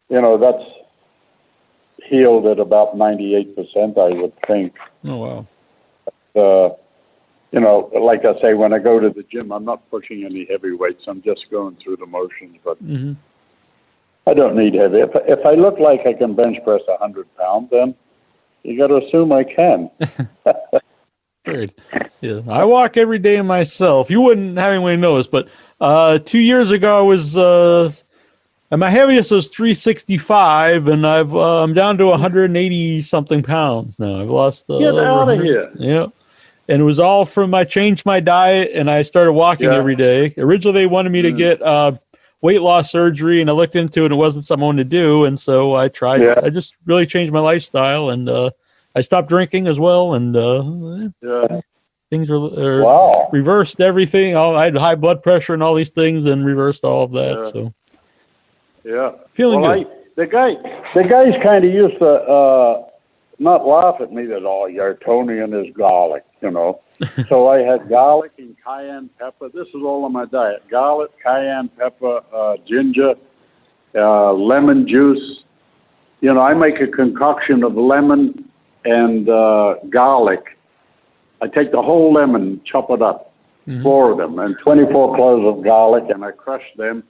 you 0.09 0.21
know, 0.21 0.37
that's 0.37 0.63
healed 2.11 2.45
at 2.45 2.59
about 2.59 2.95
98 2.95 3.55
percent, 3.55 3.97
I 3.97 4.09
would 4.09 4.33
think. 4.45 4.73
Oh, 5.05 5.17
wow. 5.17 5.47
Uh, 6.35 6.75
you 7.51 7.59
know, 7.59 7.89
like 7.99 8.23
I 8.25 8.39
say, 8.41 8.53
when 8.53 8.73
I 8.73 8.79
go 8.79 8.99
to 8.99 9.09
the 9.09 9.23
gym, 9.23 9.51
I'm 9.51 9.65
not 9.65 9.89
pushing 9.89 10.23
any 10.23 10.45
heavy 10.45 10.73
weights. 10.73 11.03
I'm 11.07 11.21
just 11.21 11.49
going 11.49 11.77
through 11.77 11.97
the 11.97 12.05
motions. 12.05 12.57
But 12.63 12.77
hmm 12.77 13.13
I 14.27 14.33
don't 14.35 14.55
need 14.55 14.75
heavy. 14.75 14.99
If 14.99 15.09
if 15.15 15.45
I 15.45 15.53
look 15.53 15.79
like 15.79 16.05
I 16.05 16.13
can 16.13 16.35
bench 16.35 16.57
press 16.63 16.81
a 16.87 16.97
hundred 16.97 17.27
pounds, 17.37 17.69
then 17.71 17.95
you 18.63 18.77
got 18.77 18.87
to 18.87 18.97
assume 18.97 19.31
I 19.31 19.43
can. 19.43 19.89
Great. 21.45 21.73
Yeah, 22.21 22.41
I 22.47 22.65
walk 22.65 22.97
every 22.97 23.17
day 23.17 23.41
myself. 23.41 24.11
You 24.11 24.21
wouldn't 24.21 24.57
have 24.59 24.73
anyone 24.73 25.01
notice, 25.01 25.27
but 25.27 25.49
uh, 25.79 26.19
two 26.19 26.37
years 26.39 26.69
ago 26.69 26.99
I 26.99 27.01
was, 27.01 27.35
uh, 27.35 27.91
and 28.71 28.79
my 28.79 28.89
heaviest 28.89 29.31
was 29.31 29.49
365, 29.49 30.87
and 30.87 31.05
I've 31.05 31.35
uh, 31.35 31.61
I'm 31.61 31.73
down 31.73 31.97
to 31.97 32.07
180 32.07 33.01
something 33.01 33.43
pounds 33.43 33.99
now. 33.99 34.21
I've 34.21 34.29
lost. 34.29 34.69
Uh, 34.69 34.79
Get 34.79 34.95
outta 34.95 35.13
100 35.25 35.43
here. 35.45 35.71
Yeah, 35.75 36.07
and 36.69 36.81
it 36.81 36.85
was 36.85 36.97
all 36.99 37.25
from 37.25 37.53
I 37.53 37.63
changed 37.65 38.05
my 38.05 38.19
diet 38.19 38.71
and 38.73 38.89
I 38.89 39.01
started 39.01 39.33
walking 39.33 39.71
Yeah. 39.71 39.77
every 39.77 39.95
day. 39.95 40.33
Originally, 40.37 40.73
they 40.81 40.85
wanted 40.87 41.11
me 41.11 41.21
to 41.21 41.31
Mm. 41.33 41.37
get 41.37 41.61
uh, 41.61 41.91
weight 42.41 42.61
loss 42.61 42.91
surgery, 42.91 43.41
and 43.41 43.49
I 43.49 43.53
looked 43.53 43.75
into 43.75 44.01
it, 44.01 44.05
and 44.05 44.13
it 44.13 44.17
wasn't 44.17 44.45
something 44.45 44.63
I 44.63 44.67
wanted 44.67 44.89
to 44.89 44.97
do, 44.97 45.25
and 45.25 45.39
so 45.39 45.75
I 45.75 45.89
tried. 45.89 46.21
Yeah. 46.21 46.35
I 46.41 46.49
just 46.49 46.75
really 46.85 47.05
changed 47.05 47.33
my 47.33 47.39
lifestyle, 47.41 48.09
and 48.09 48.29
uh, 48.29 48.51
I 48.95 49.01
stopped 49.01 49.27
drinking 49.29 49.67
as 49.67 49.79
well, 49.79 50.13
and 50.13 50.35
uh, 50.35 50.63
Yeah. 51.21 51.59
things 52.09 52.29
are, 52.29 52.35
are 52.59 52.83
Wow. 52.83 53.29
reversed 53.33 53.79
everything. 53.81 54.35
All, 54.35 54.55
I 54.55 54.65
had 54.65 54.77
high 54.77 54.95
blood 54.95 55.21
pressure 55.21 55.53
and 55.53 55.61
all 55.61 55.75
these 55.75 55.91
things, 55.91 56.25
and 56.25 56.45
reversed 56.45 56.83
all 56.85 57.03
of 57.03 57.11
that. 57.11 57.51
So 57.53 57.73
Yeah. 58.83 59.11
feeling 59.31 59.61
well, 59.61 59.75
good. 59.75 59.87
I, 59.87 60.01
the 60.15 60.27
guy, 60.27 60.53
the 60.95 61.03
guys 61.03 61.33
kind 61.43 61.63
of 61.63 61.73
used 61.73 61.99
to 61.99 62.07
uh, 62.07 62.83
not 63.39 63.65
laugh 63.65 64.01
at 64.01 64.11
me 64.11 64.25
that 64.27 64.43
all 64.43 64.63
oh, 64.63 64.67
your 64.67 64.95
Tony 64.95 65.39
and 65.39 65.53
his 65.53 65.73
garlic, 65.73 66.23
you 66.41 66.51
know. 66.51 66.81
so 67.27 67.47
I 67.47 67.59
had 67.59 67.89
garlic 67.89 68.33
and 68.37 68.55
cayenne 68.63 69.09
pepper. 69.17 69.49
This 69.49 69.67
is 69.69 69.81
all 69.83 70.05
on 70.05 70.13
my 70.13 70.25
diet: 70.25 70.63
garlic, 70.69 71.11
cayenne 71.23 71.69
pepper, 71.69 72.21
uh, 72.31 72.57
ginger, 72.67 73.15
uh, 73.95 74.33
lemon 74.33 74.87
juice. 74.87 75.43
You 76.21 76.33
know, 76.33 76.41
I 76.41 76.53
make 76.53 76.79
a 76.79 76.87
concoction 76.87 77.63
of 77.63 77.75
lemon 77.75 78.47
and 78.85 79.27
uh, 79.27 79.75
garlic. 79.89 80.57
I 81.41 81.47
take 81.47 81.71
the 81.71 81.81
whole 81.81 82.13
lemon, 82.13 82.61
chop 82.63 82.91
it 82.91 83.01
up, 83.01 83.33
four 83.81 84.11
of 84.11 84.19
them, 84.19 84.37
and 84.37 84.55
24 84.59 85.15
cloves 85.15 85.57
of 85.57 85.63
garlic, 85.63 86.03
and 86.09 86.23
I 86.23 86.29
crush 86.29 86.65
them 86.77 87.03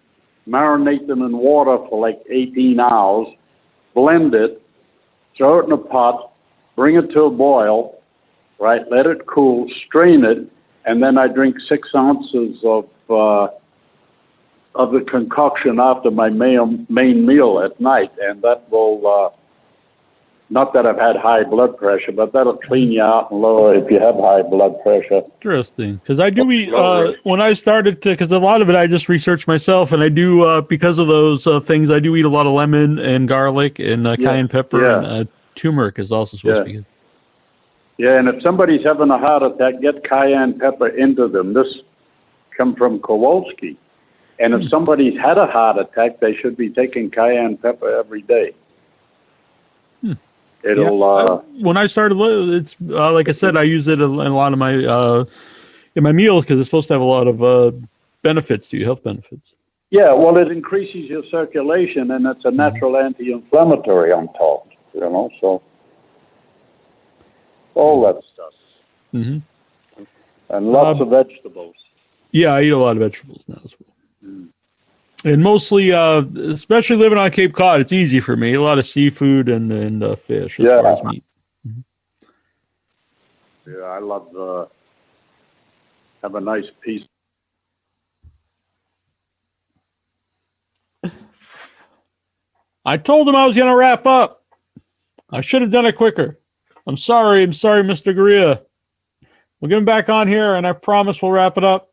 marinate 0.47 1.07
them 1.07 1.21
in 1.21 1.37
water 1.37 1.77
for 1.89 1.99
like 1.99 2.21
18 2.29 2.79
hours, 2.79 3.27
blend 3.93 4.33
it, 4.33 4.61
throw 5.35 5.59
it 5.59 5.65
in 5.65 5.71
a 5.71 5.77
pot, 5.77 6.31
bring 6.75 6.95
it 6.95 7.11
to 7.11 7.25
a 7.25 7.29
boil, 7.29 8.01
right? 8.59 8.81
Let 8.89 9.07
it 9.07 9.25
cool, 9.25 9.67
strain 9.85 10.23
it, 10.25 10.49
and 10.85 11.01
then 11.01 11.17
I 11.17 11.27
drink 11.27 11.57
six 11.67 11.89
ounces 11.95 12.57
of 12.63 12.89
uh, 13.09 13.49
of 14.73 14.93
the 14.93 15.01
concoction 15.01 15.79
after 15.79 16.09
my 16.09 16.29
main 16.29 16.87
main 16.89 17.25
meal 17.25 17.59
at 17.59 17.79
night, 17.79 18.11
and 18.21 18.41
that 18.41 18.69
will. 18.69 19.05
Uh, 19.05 19.40
not 20.51 20.73
that 20.73 20.85
I've 20.85 20.99
had 20.99 21.15
high 21.15 21.43
blood 21.45 21.77
pressure, 21.77 22.11
but 22.11 22.33
that'll 22.33 22.57
clean 22.57 22.91
you 22.91 23.01
out 23.01 23.31
and 23.31 23.41
lower 23.41 23.73
if 23.73 23.89
you 23.89 23.99
have 23.99 24.15
high 24.15 24.41
blood 24.41 24.75
pressure. 24.83 25.21
Interesting, 25.41 25.95
because 25.95 26.19
I 26.19 26.29
do 26.29 26.51
eat 26.51 26.73
uh, 26.73 27.13
when 27.23 27.39
I 27.41 27.53
started 27.53 28.01
to. 28.03 28.09
Because 28.09 28.31
a 28.33 28.37
lot 28.37 28.61
of 28.61 28.69
it 28.69 28.75
I 28.75 28.85
just 28.85 29.07
researched 29.07 29.47
myself, 29.47 29.93
and 29.93 30.03
I 30.03 30.09
do 30.09 30.43
uh, 30.43 30.61
because 30.61 30.99
of 30.99 31.07
those 31.07 31.47
uh, 31.47 31.61
things. 31.61 31.89
I 31.89 31.99
do 31.99 32.15
eat 32.17 32.25
a 32.25 32.29
lot 32.29 32.45
of 32.47 32.51
lemon 32.51 32.99
and 32.99 33.29
garlic 33.29 33.79
and 33.79 34.05
uh, 34.05 34.17
Yeah, 34.19 34.27
cayenne 34.29 34.49
pepper 34.49 34.81
yeah. 34.81 34.97
and 34.97 35.05
uh, 35.07 35.25
turmeric 35.55 35.97
is 35.99 36.11
also 36.11 36.35
supposed 36.35 36.57
Yeah. 36.57 36.59
to 36.59 36.65
be 36.65 36.73
good. 36.73 36.85
Yeah, 37.97 38.19
and 38.19 38.27
if 38.27 38.41
somebody's 38.43 38.83
having 38.83 39.09
a 39.09 39.17
heart 39.17 39.43
attack, 39.43 39.79
get 39.81 40.03
cayenne 40.03 40.59
pepper 40.59 40.87
into 40.87 41.29
them. 41.29 41.53
This 41.53 41.67
come 42.57 42.75
from 42.75 42.99
Kowalski. 42.99 43.77
And 44.39 44.53
Hmm. 44.53 44.61
if 44.61 44.69
somebody's 44.69 45.17
had 45.17 45.37
a 45.37 45.45
heart 45.45 45.77
attack, 45.77 46.19
they 46.19 46.35
should 46.35 46.57
be 46.57 46.69
taking 46.69 47.09
cayenne 47.09 47.57
pepper 47.57 47.89
every 47.97 48.23
day. 48.23 48.53
It'll, 50.63 50.99
Yeah, 50.99 51.05
uh, 51.05 51.41
when 51.59 51.77
I 51.77 51.87
started, 51.87 52.19
it's 52.53 52.75
uh, 52.89 53.11
like 53.11 53.29
I 53.29 53.31
said, 53.31 53.57
I 53.57 53.63
use 53.63 53.87
it 53.87 53.99
in 54.01 54.09
a 54.09 54.35
lot 54.35 54.53
of 54.53 54.59
my 54.59 54.85
uh, 54.85 55.25
in 55.95 56.03
my 56.03 56.11
meals 56.11 56.45
because 56.45 56.59
it's 56.59 56.67
supposed 56.67 56.87
to 56.87 56.93
have 56.93 57.01
a 57.01 57.05
lot 57.05 57.27
of 57.27 57.41
uh, 57.43 57.71
benefits 58.21 58.69
to 58.69 58.77
you, 58.77 58.85
health 58.85 59.03
benefits. 59.03 59.53
yeah, 59.89 60.13
well, 60.13 60.37
it 60.37 60.51
increases 60.51 61.09
your 61.09 61.23
circulation 61.31 62.11
and 62.11 62.25
it's 62.27 62.45
a 62.45 62.51
natural 62.51 62.95
anti-inflammatory 62.97 64.11
on 64.13 64.27
top, 64.33 64.67
you 64.93 65.01
know, 65.01 65.29
so 65.41 65.61
all 67.75 68.01
that 68.03 68.21
stuff. 68.33 68.53
hmm 69.11 69.37
And 70.49 70.67
lots 70.71 71.01
Um, 71.01 71.07
of 71.07 71.09
vegetables. 71.09 71.75
Yeah, 72.31 72.53
I 72.53 72.61
eat 72.63 72.69
a 72.69 72.77
lot 72.77 72.95
of 72.95 72.99
vegetables 72.99 73.43
now 73.47 73.59
as 73.65 73.73
well. 73.79 74.47
And 75.23 75.43
mostly, 75.43 75.91
uh, 75.93 76.23
especially 76.37 76.95
living 76.95 77.19
on 77.19 77.29
Cape 77.29 77.53
Cod, 77.53 77.79
it's 77.79 77.93
easy 77.93 78.19
for 78.19 78.35
me. 78.35 78.55
A 78.55 78.61
lot 78.61 78.79
of 78.79 78.85
seafood 78.87 79.49
and 79.49 79.71
and 79.71 80.03
uh, 80.03 80.15
fish 80.15 80.59
as 80.59 80.67
far 80.67 80.83
Yeah. 80.83 80.93
as 80.93 81.03
meat. 81.03 81.23
Yeah, 83.67 83.83
I 83.83 83.99
love, 83.99 84.35
uh, 84.35 84.65
have 86.23 86.33
a 86.33 86.41
nice 86.41 86.65
piece. 86.81 87.03
I 92.83 92.97
told 92.97 93.29
him 93.29 93.35
I 93.35 93.45
was 93.45 93.55
going 93.55 93.67
to 93.69 93.75
wrap 93.75 94.05
up. 94.05 94.43
I 95.29 95.41
should 95.41 95.61
have 95.61 95.71
done 95.71 95.85
it 95.85 95.95
quicker. 95.95 96.37
I'm 96.87 96.97
sorry. 96.97 97.43
I'm 97.43 97.53
sorry, 97.53 97.83
Mr. 97.83 98.15
Garea. 98.15 98.59
We'll 99.59 99.69
get 99.69 99.77
him 99.77 99.85
back 99.85 100.09
on 100.09 100.27
here, 100.27 100.55
and 100.55 100.65
I 100.65 100.73
promise 100.73 101.21
we'll 101.21 101.31
wrap 101.31 101.57
it 101.57 101.63
up. 101.63 101.89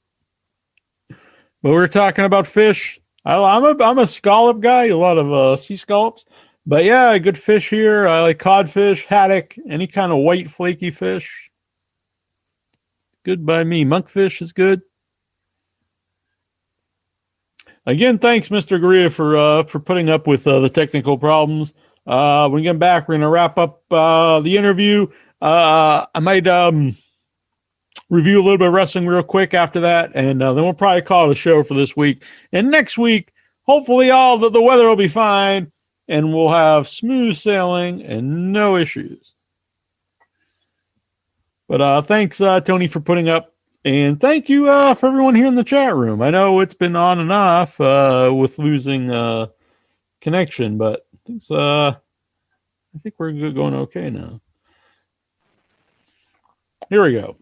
But 1.10 1.72
we're 1.72 1.88
talking 1.88 2.24
about 2.24 2.46
fish. 2.46 2.98
I, 3.28 3.56
I'm 3.56 3.64
a 3.64 3.84
I'm 3.84 3.98
a 3.98 4.06
scallop 4.06 4.60
guy. 4.60 4.86
A 4.86 4.96
lot 4.96 5.18
of 5.18 5.30
uh, 5.30 5.56
sea 5.56 5.76
scallops. 5.76 6.24
But 6.66 6.84
yeah, 6.84 7.16
good 7.18 7.38
fish 7.38 7.68
here. 7.68 8.08
I 8.08 8.20
like 8.22 8.38
codfish, 8.38 9.04
haddock, 9.04 9.54
any 9.68 9.86
kind 9.86 10.10
of 10.10 10.18
white 10.18 10.50
flaky 10.50 10.90
fish. 10.90 11.50
Good 13.24 13.44
by 13.44 13.64
me. 13.64 13.84
Monkfish 13.84 14.40
is 14.40 14.52
good. 14.52 14.80
Again, 17.84 18.18
thanks, 18.18 18.48
Mr. 18.48 18.80
Garea, 18.80 19.12
for 19.12 19.36
uh, 19.36 19.62
for 19.64 19.78
putting 19.78 20.08
up 20.08 20.26
with 20.26 20.46
uh, 20.46 20.60
the 20.60 20.70
technical 20.70 21.18
problems. 21.18 21.74
Uh, 22.06 22.48
when 22.48 22.60
we 22.60 22.62
get 22.62 22.78
back, 22.78 23.08
we're 23.08 23.14
going 23.14 23.20
to 23.20 23.28
wrap 23.28 23.58
up 23.58 23.80
uh, 23.90 24.40
the 24.40 24.56
interview. 24.56 25.06
Uh, 25.42 26.06
I 26.14 26.20
might 26.20 26.46
um, 26.46 26.96
review 28.10 28.40
a 28.40 28.42
little 28.42 28.58
bit 28.58 28.68
of 28.68 28.74
wrestling 28.74 29.06
real 29.06 29.22
quick 29.22 29.54
after 29.54 29.80
that, 29.80 30.12
and 30.14 30.42
uh, 30.42 30.52
then 30.52 30.64
we'll 30.64 30.72
probably 30.72 31.02
call 31.02 31.28
it 31.28 31.32
a 31.32 31.34
show 31.34 31.62
for 31.62 31.74
this 31.74 31.96
week. 31.96 32.24
And 32.52 32.70
next 32.70 32.98
week, 32.98 33.32
hopefully, 33.66 34.10
all 34.10 34.38
the, 34.38 34.50
the 34.50 34.62
weather 34.62 34.88
will 34.88 34.96
be 34.96 35.08
fine, 35.08 35.70
and 36.08 36.32
we'll 36.32 36.50
have 36.50 36.88
smooth 36.88 37.36
sailing 37.36 38.02
and 38.02 38.52
no 38.52 38.76
issues. 38.76 39.34
But 41.68 41.80
uh, 41.82 42.02
thanks, 42.02 42.40
uh, 42.40 42.60
Tony, 42.60 42.88
for 42.88 43.00
putting 43.00 43.28
up 43.28 43.52
and 43.84 44.20
thank 44.20 44.48
you 44.48 44.68
uh, 44.68 44.94
for 44.94 45.06
everyone 45.06 45.34
here 45.34 45.46
in 45.46 45.54
the 45.54 45.64
chat 45.64 45.94
room. 45.94 46.20
I 46.20 46.30
know 46.30 46.60
it's 46.60 46.74
been 46.74 46.96
on 46.96 47.20
and 47.20 47.32
off 47.32 47.80
uh, 47.80 48.32
with 48.34 48.58
losing 48.58 49.10
uh, 49.10 49.46
connection, 50.20 50.76
but 50.76 51.06
it's, 51.26 51.50
uh, 51.50 51.94
I 51.94 52.98
think 53.02 53.14
we're 53.18 53.32
going 53.50 53.74
okay 53.74 54.10
now. 54.10 54.40
Here 56.88 57.02
we 57.02 57.12
go. 57.12 57.36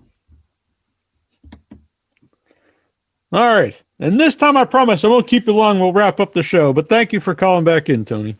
All 3.32 3.54
right. 3.54 3.80
And 3.98 4.20
this 4.20 4.36
time 4.36 4.56
I 4.56 4.64
promise 4.64 5.04
I 5.04 5.08
won't 5.08 5.26
keep 5.26 5.46
you 5.46 5.54
long. 5.54 5.80
We'll 5.80 5.92
wrap 5.92 6.20
up 6.20 6.32
the 6.32 6.42
show. 6.42 6.72
But 6.72 6.88
thank 6.88 7.12
you 7.12 7.20
for 7.20 7.34
calling 7.34 7.64
back 7.64 7.88
in, 7.88 8.04
Tony. 8.04 8.36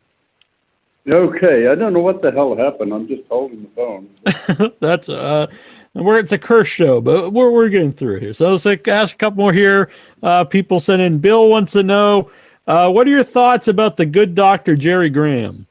Okay, 1.08 1.68
I 1.68 1.74
don't 1.76 1.92
know 1.92 2.00
what 2.00 2.20
the 2.20 2.32
hell 2.32 2.56
happened. 2.56 2.92
I'm 2.92 3.06
just 3.06 3.28
holding 3.28 3.62
the 3.62 3.68
phone. 3.68 4.72
That's 4.80 5.08
uh 5.08 5.46
where 5.92 6.18
it's 6.18 6.32
a 6.32 6.38
curse 6.38 6.68
show, 6.68 7.00
but 7.00 7.32
we're 7.32 7.50
we're 7.50 7.68
getting 7.68 7.92
through 7.92 8.20
here. 8.20 8.32
So 8.32 8.50
let's 8.50 8.64
like 8.64 8.86
ask 8.88 9.14
a 9.14 9.18
couple 9.18 9.38
more 9.38 9.52
here. 9.52 9.90
Uh 10.22 10.44
people 10.44 10.80
sent 10.80 11.00
in 11.00 11.18
Bill 11.18 11.48
wants 11.48 11.72
to 11.72 11.84
know 11.84 12.30
uh 12.66 12.90
what 12.90 13.06
are 13.06 13.10
your 13.10 13.22
thoughts 13.22 13.68
about 13.68 13.96
the 13.96 14.04
good 14.04 14.34
doctor 14.34 14.74
Jerry 14.74 15.08
Graham? 15.08 15.66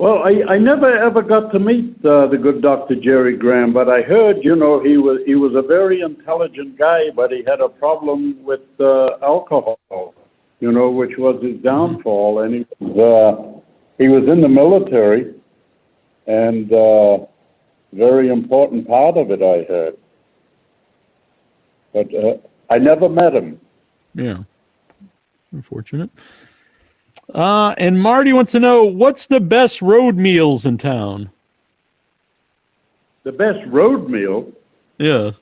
Well, 0.00 0.22
I, 0.24 0.54
I 0.54 0.56
never 0.56 0.90
ever 0.96 1.20
got 1.20 1.52
to 1.52 1.58
meet 1.58 2.02
uh, 2.06 2.26
the 2.26 2.38
good 2.38 2.62
Dr. 2.62 2.94
Jerry 2.94 3.36
Graham, 3.36 3.74
but 3.74 3.90
I 3.90 4.00
heard, 4.00 4.42
you 4.42 4.56
know, 4.56 4.82
he 4.82 4.96
was 4.96 5.20
he 5.26 5.34
was 5.34 5.54
a 5.54 5.60
very 5.60 6.00
intelligent 6.00 6.78
guy, 6.78 7.10
but 7.14 7.30
he 7.30 7.44
had 7.46 7.60
a 7.60 7.68
problem 7.68 8.42
with 8.42 8.62
uh, 8.80 9.18
alcohol, 9.20 9.78
you 10.60 10.72
know, 10.72 10.88
which 10.90 11.18
was 11.18 11.42
his 11.42 11.58
downfall, 11.58 12.38
and 12.40 12.54
he 12.54 12.66
was 12.78 12.96
uh, 12.98 13.60
he 13.98 14.08
was 14.08 14.26
in 14.26 14.40
the 14.40 14.48
military, 14.48 15.34
and 16.26 16.72
uh, 16.72 17.18
very 17.92 18.30
important 18.30 18.88
part 18.88 19.18
of 19.18 19.30
it, 19.30 19.42
I 19.42 19.64
heard. 19.70 19.98
But 21.92 22.14
uh, 22.14 22.38
I 22.70 22.78
never 22.78 23.06
met 23.06 23.34
him. 23.34 23.60
Yeah. 24.14 24.44
Unfortunate. 25.52 26.08
Uh 27.34 27.74
and 27.78 28.00
Marty 28.00 28.32
wants 28.32 28.52
to 28.52 28.60
know 28.60 28.84
what's 28.84 29.26
the 29.26 29.40
best 29.40 29.80
road 29.82 30.16
meals 30.16 30.64
in 30.66 30.78
town? 30.78 31.30
The 33.22 33.32
best 33.32 33.64
road 33.66 34.08
meal. 34.08 34.50
Yeah. 34.98 35.32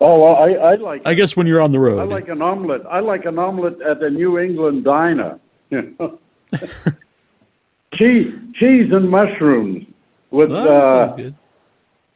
Oh, 0.00 0.24
I 0.24 0.52
I 0.52 0.74
like 0.76 1.02
I 1.06 1.14
guess 1.14 1.36
when 1.36 1.46
you're 1.46 1.62
on 1.62 1.72
the 1.72 1.78
road. 1.80 1.98
I 2.00 2.04
like 2.04 2.28
an 2.28 2.42
omelet. 2.42 2.82
I 2.88 3.00
like 3.00 3.24
an 3.24 3.38
omelet 3.38 3.80
at 3.80 3.98
the 4.00 4.10
New 4.10 4.38
England 4.38 4.84
diner. 4.84 5.38
Cheese, 7.94 8.32
cheese 8.54 8.92
and 8.92 9.08
mushrooms 9.08 9.86
with 10.30 10.50
Oh, 10.52 10.54
that 10.64 10.70
uh, 10.70 11.06
sounds 11.06 11.16
good. 11.16 11.34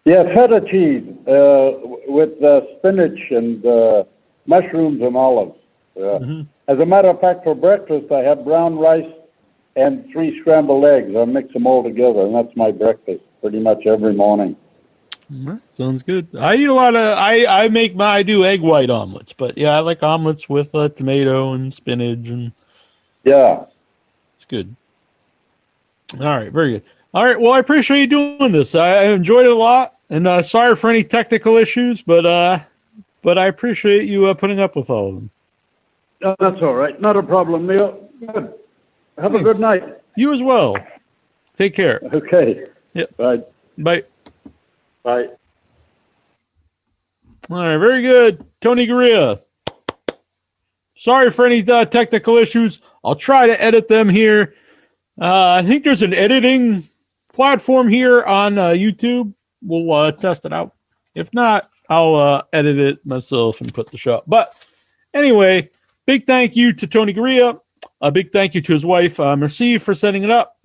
yeah 0.05 0.23
feta 0.35 0.61
cheese 0.71 1.05
uh, 1.27 1.73
with 2.07 2.43
uh, 2.43 2.61
spinach 2.79 3.19
and 3.31 3.65
uh, 3.65 4.05
mushrooms 4.47 5.01
and 5.01 5.17
olives. 5.17 5.57
Yeah. 5.97 6.19
Mhm. 6.21 6.47
As 6.71 6.79
a 6.79 6.87
matter 6.87 7.09
of 7.09 7.21
fact, 7.21 7.43
for 7.43 7.57
breakfast 7.57 8.13
I 8.13 8.21
have 8.21 8.45
brown 8.45 8.79
rice 8.79 9.13
and 9.75 10.09
three 10.13 10.41
scrambled 10.41 10.85
eggs. 10.85 11.17
I 11.17 11.25
mix 11.25 11.53
them 11.53 11.67
all 11.67 11.83
together, 11.83 12.21
and 12.21 12.33
that's 12.33 12.55
my 12.55 12.71
breakfast 12.71 13.25
pretty 13.41 13.59
much 13.59 13.87
every 13.87 14.15
morning. 14.15 14.55
Right, 15.29 15.59
sounds 15.73 16.05
good. 16.05 16.29
I 16.39 16.55
eat 16.55 16.69
a 16.69 16.73
lot 16.73 16.95
of 16.95 17.19
I 17.19 17.45
I 17.65 17.69
make 17.71 17.97
my 17.97 18.05
I 18.19 18.23
do 18.23 18.45
egg 18.45 18.61
white 18.61 18.89
omelets, 18.89 19.33
but 19.33 19.59
yeah, 19.59 19.77
I 19.77 19.81
like 19.81 20.05
omelets 20.05 20.49
with 20.49 20.73
uh, 20.73 20.89
tomato 20.91 21.55
and 21.55 21.75
spinach 21.75 22.29
and 22.29 22.53
Yeah. 23.25 23.65
it's 24.37 24.45
good. 24.45 24.77
All 26.21 26.27
right, 26.27 26.53
very 26.53 26.71
good. 26.75 26.83
All 27.13 27.25
right, 27.25 27.41
well, 27.41 27.53
I 27.53 27.59
appreciate 27.59 27.99
you 27.99 28.07
doing 28.07 28.53
this. 28.53 28.77
I, 28.77 28.91
I 28.91 29.05
enjoyed 29.07 29.47
it 29.47 29.51
a 29.51 29.57
lot, 29.57 29.95
and 30.09 30.29
uh, 30.29 30.41
sorry 30.41 30.77
for 30.77 30.89
any 30.89 31.03
technical 31.03 31.57
issues, 31.57 32.01
but 32.01 32.25
uh, 32.25 32.61
but 33.23 33.39
I 33.39 33.47
appreciate 33.47 34.05
you 34.09 34.27
uh, 34.27 34.35
putting 34.35 34.61
up 34.61 34.77
with 34.77 34.89
all 34.89 35.09
of 35.09 35.15
them. 35.17 35.31
Uh, 36.25 36.37
that's 36.39 36.61
all 36.63 36.75
right. 36.75 37.01
Not 37.01 37.17
a 37.17 37.23
problem, 37.23 37.67
Neil. 37.67 38.11
Good. 38.21 38.53
Have 39.19 39.35
a 39.35 39.43
good 39.43 39.59
night. 39.59 39.83
You 40.17 40.33
as 40.33 40.43
well. 40.43 40.77
Take 41.57 41.75
care. 41.75 42.01
Okay. 42.13 42.67
Yep. 42.95 43.17
Bye. 43.17 43.43
Bye. 43.79 44.03
Bye. 45.03 45.29
All 47.51 47.57
right, 47.57 47.79
very 47.79 48.03
good. 48.03 48.45
Tony 48.61 48.87
Garea. 48.87 49.41
Sorry 50.97 51.31
for 51.31 51.47
any 51.47 51.69
uh, 51.69 51.85
technical 51.87 52.37
issues. 52.37 52.81
I'll 53.03 53.17
try 53.17 53.47
to 53.47 53.63
edit 53.63 53.89
them 53.89 54.09
here. 54.09 54.55
Uh, 55.21 55.53
I 55.53 55.63
think 55.63 55.83
there's 55.83 56.03
an 56.03 56.15
editing 56.15 56.89
platform 57.33 57.89
here 57.89 58.23
on 58.23 58.59
uh, 58.59 58.69
YouTube. 58.69 59.35
We'll 59.63 59.91
uh, 59.93 60.13
test 60.13 60.45
it 60.45 60.53
out. 60.53 60.75
If 61.15 61.33
not, 61.35 61.71
I'll 61.89 62.15
uh, 62.15 62.43
edit 62.53 62.79
it 62.79 63.07
myself 63.07 63.61
and 63.61 63.73
put 63.73 63.91
the 63.91 63.99
show. 63.99 64.17
up. 64.17 64.25
But 64.27 64.67
anyway, 65.13 65.71
big 66.11 66.27
thank 66.27 66.57
you 66.57 66.73
to 66.73 66.89
Tony 66.89 67.15
Garea. 67.15 67.61
A 68.01 68.11
big 68.11 68.33
thank 68.33 68.53
you 68.57 68.61
to 68.63 68.73
his 68.73 68.85
wife, 68.85 69.21
uh, 69.21 69.37
Merci, 69.37 69.79
for 69.79 69.95
setting 69.95 70.25
it 70.25 70.31
up. 70.31 70.57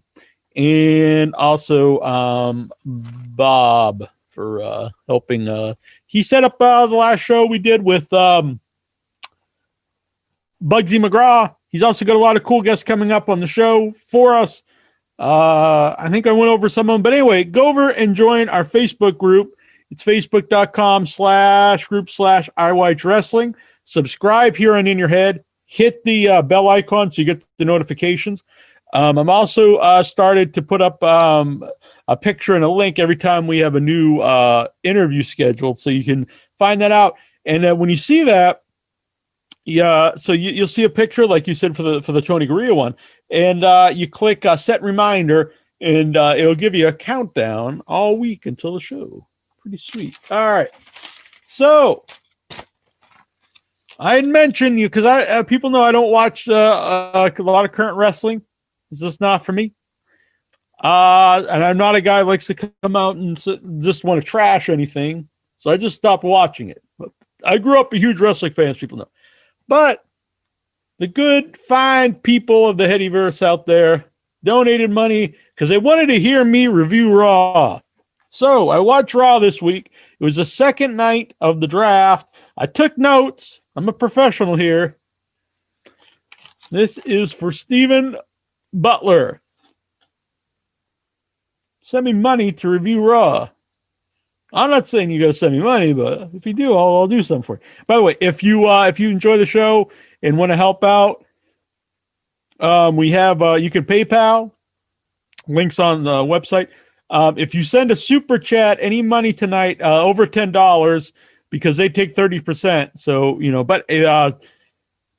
And 0.55 1.35
also 1.35 1.99
um, 1.99 2.71
Bob 2.83 4.09
for 4.27 4.63
uh, 4.63 4.89
helping. 5.07 5.47
Uh, 5.47 5.75
he 6.07 6.23
set 6.23 6.43
up 6.43 6.59
uh, 6.59 6.87
the 6.87 6.95
last 6.95 7.19
show 7.19 7.45
we 7.45 7.59
did 7.59 7.83
with 7.83 8.11
um, 8.11 8.59
Bugsy 10.63 10.99
McGraw. 10.99 11.55
He's 11.69 11.83
also 11.83 12.05
got 12.05 12.15
a 12.15 12.19
lot 12.19 12.37
of 12.37 12.43
cool 12.43 12.63
guests 12.63 12.83
coming 12.83 13.11
up 13.11 13.29
on 13.29 13.39
the 13.39 13.45
show 13.45 13.91
for 13.91 14.33
us. 14.33 14.63
Uh, 15.19 15.93
I 15.95 16.09
think 16.09 16.25
I 16.25 16.31
went 16.31 16.49
over 16.49 16.69
some 16.69 16.89
of 16.89 16.95
them, 16.95 17.03
but 17.03 17.13
anyway, 17.13 17.43
go 17.43 17.67
over 17.67 17.91
and 17.91 18.15
join 18.15 18.49
our 18.49 18.63
Facebook 18.63 19.19
group. 19.19 19.53
It's 19.91 20.03
facebook.com 20.03 21.05
slash 21.05 21.85
group 21.85 22.09
slash 22.09 22.49
iWatch 22.57 23.05
Wrestling. 23.05 23.55
Subscribe 23.85 24.55
here 24.55 24.75
on 24.75 24.87
In 24.87 24.99
Your 24.99 25.07
Head. 25.07 25.43
Hit 25.65 26.03
the 26.03 26.27
uh, 26.27 26.41
bell 26.41 26.67
icon 26.67 27.09
so 27.09 27.21
you 27.21 27.25
get 27.25 27.43
the 27.57 27.65
notifications. 27.65 28.43
Um, 28.93 29.17
I'm 29.17 29.29
also 29.29 29.77
uh, 29.77 30.03
started 30.03 30.53
to 30.53 30.61
put 30.61 30.81
up 30.81 31.01
um, 31.03 31.67
a 32.07 32.15
picture 32.15 32.55
and 32.55 32.63
a 32.63 32.69
link 32.69 32.99
every 32.99 33.15
time 33.15 33.47
we 33.47 33.57
have 33.59 33.75
a 33.75 33.79
new 33.79 34.19
uh, 34.19 34.67
interview 34.83 35.23
scheduled, 35.23 35.77
so 35.77 35.89
you 35.89 36.03
can 36.03 36.27
find 36.53 36.79
that 36.81 36.91
out. 36.91 37.15
And 37.45 37.65
uh, 37.65 37.75
when 37.75 37.89
you 37.89 37.97
see 37.97 38.23
that, 38.23 38.63
yeah, 39.65 40.13
so 40.15 40.31
you, 40.31 40.51
you'll 40.51 40.67
see 40.67 40.83
a 40.83 40.89
picture 40.89 41.25
like 41.25 41.47
you 41.47 41.55
said 41.55 41.75
for 41.75 41.83
the 41.83 42.01
for 42.01 42.11
the 42.11 42.21
Tony 42.21 42.47
Garea 42.47 42.75
one, 42.75 42.95
and 43.31 43.63
uh, 43.63 43.91
you 43.93 44.07
click 44.07 44.45
uh, 44.45 44.55
set 44.55 44.81
reminder, 44.83 45.53
and 45.81 46.15
uh, 46.15 46.35
it'll 46.37 46.55
give 46.55 46.75
you 46.75 46.87
a 46.87 46.93
countdown 46.93 47.81
all 47.87 48.17
week 48.17 48.45
until 48.45 48.75
the 48.75 48.79
show. 48.79 49.25
Pretty 49.61 49.77
sweet. 49.77 50.17
All 50.29 50.47
right, 50.47 50.69
so 51.47 52.05
I 53.99 54.15
had 54.15 54.27
mentioned 54.27 54.79
you 54.79 54.87
because 54.87 55.05
I 55.05 55.23
uh, 55.23 55.43
people 55.43 55.69
know 55.69 55.81
I 55.81 55.91
don't 55.91 56.11
watch 56.11 56.47
uh, 56.47 56.53
uh, 56.53 57.29
a 57.37 57.41
lot 57.41 57.65
of 57.65 57.71
current 57.71 57.97
wrestling. 57.97 58.41
It's 58.91 58.99
just 58.99 59.21
not 59.21 59.45
for 59.45 59.51
me. 59.51 59.73
Uh, 60.83 61.45
and 61.49 61.63
I'm 61.63 61.77
not 61.77 61.95
a 61.95 62.01
guy 62.01 62.21
likes 62.21 62.47
to 62.47 62.53
come 62.53 62.95
out 62.95 63.15
and 63.15 63.37
just 63.81 64.03
want 64.03 64.21
to 64.21 64.27
trash 64.27 64.69
anything. 64.69 65.27
So 65.57 65.71
I 65.71 65.77
just 65.77 65.95
stopped 65.95 66.23
watching 66.23 66.69
it. 66.69 66.83
But 66.99 67.09
I 67.43 67.57
grew 67.57 67.79
up 67.79 67.93
a 67.93 67.97
huge 67.97 68.19
wrestling 68.19 68.51
fan, 68.51 68.67
as 68.67 68.77
people 68.77 68.97
know. 68.97 69.09
But 69.67 70.03
the 70.99 71.07
good, 71.07 71.57
fine 71.57 72.13
people 72.13 72.69
of 72.69 72.77
the 72.77 72.85
Headyverse 72.85 73.41
out 73.41 73.65
there 73.65 74.05
donated 74.43 74.91
money 74.91 75.35
because 75.53 75.69
they 75.69 75.77
wanted 75.77 76.07
to 76.07 76.19
hear 76.19 76.43
me 76.45 76.67
review 76.67 77.17
Raw. 77.17 77.81
So 78.29 78.69
I 78.69 78.79
watched 78.79 79.15
Raw 79.15 79.39
this 79.39 79.61
week. 79.61 79.91
It 80.19 80.23
was 80.23 80.35
the 80.35 80.45
second 80.45 80.95
night 80.95 81.33
of 81.41 81.61
the 81.61 81.67
draft. 81.67 82.27
I 82.57 82.65
took 82.65 82.97
notes. 82.97 83.61
I'm 83.75 83.89
a 83.89 83.93
professional 83.93 84.55
here. 84.55 84.97
This 86.71 86.97
is 86.99 87.33
for 87.33 87.51
Stephen 87.51 88.15
Butler. 88.73 89.41
Send 91.81 92.05
me 92.05 92.13
money 92.13 92.51
to 92.53 92.69
review 92.69 93.05
Raw. 93.07 93.49
I'm 94.53 94.69
not 94.69 94.87
saying 94.87 95.11
you 95.11 95.19
got 95.19 95.27
to 95.27 95.33
send 95.33 95.55
me 95.55 95.61
money, 95.61 95.91
but 95.91 96.29
if 96.33 96.45
you 96.45 96.53
do, 96.53 96.73
I'll, 96.73 96.95
I'll 96.95 97.07
do 97.07 97.21
something 97.21 97.43
for 97.43 97.55
you. 97.57 97.61
By 97.85 97.97
the 97.97 98.03
way, 98.03 98.15
if 98.21 98.41
you 98.41 98.67
uh, 98.67 98.87
if 98.87 98.99
you 98.99 99.09
enjoy 99.09 99.37
the 99.37 99.45
show 99.45 99.91
and 100.23 100.37
want 100.37 100.51
to 100.51 100.55
help 100.55 100.83
out, 100.83 101.25
um, 102.61 102.95
we 102.95 103.11
have 103.11 103.41
uh, 103.41 103.55
you 103.55 103.69
can 103.69 103.83
PayPal 103.83 104.51
links 105.47 105.79
on 105.79 106.03
the 106.03 106.11
website. 106.11 106.69
Um, 107.09 107.37
if 107.37 107.53
you 107.53 107.63
send 107.63 107.91
a 107.91 107.95
super 107.95 108.39
chat, 108.39 108.77
any 108.81 109.01
money 109.01 109.33
tonight 109.33 109.81
uh, 109.81 110.01
over 110.01 110.25
ten 110.25 110.53
dollars 110.53 111.11
because 111.49 111.77
they 111.77 111.89
take 111.89 112.15
thirty 112.15 112.39
percent. 112.39 112.97
So 112.99 113.39
you 113.39 113.51
know, 113.51 113.63
but 113.63 113.89
uh, 113.91 114.31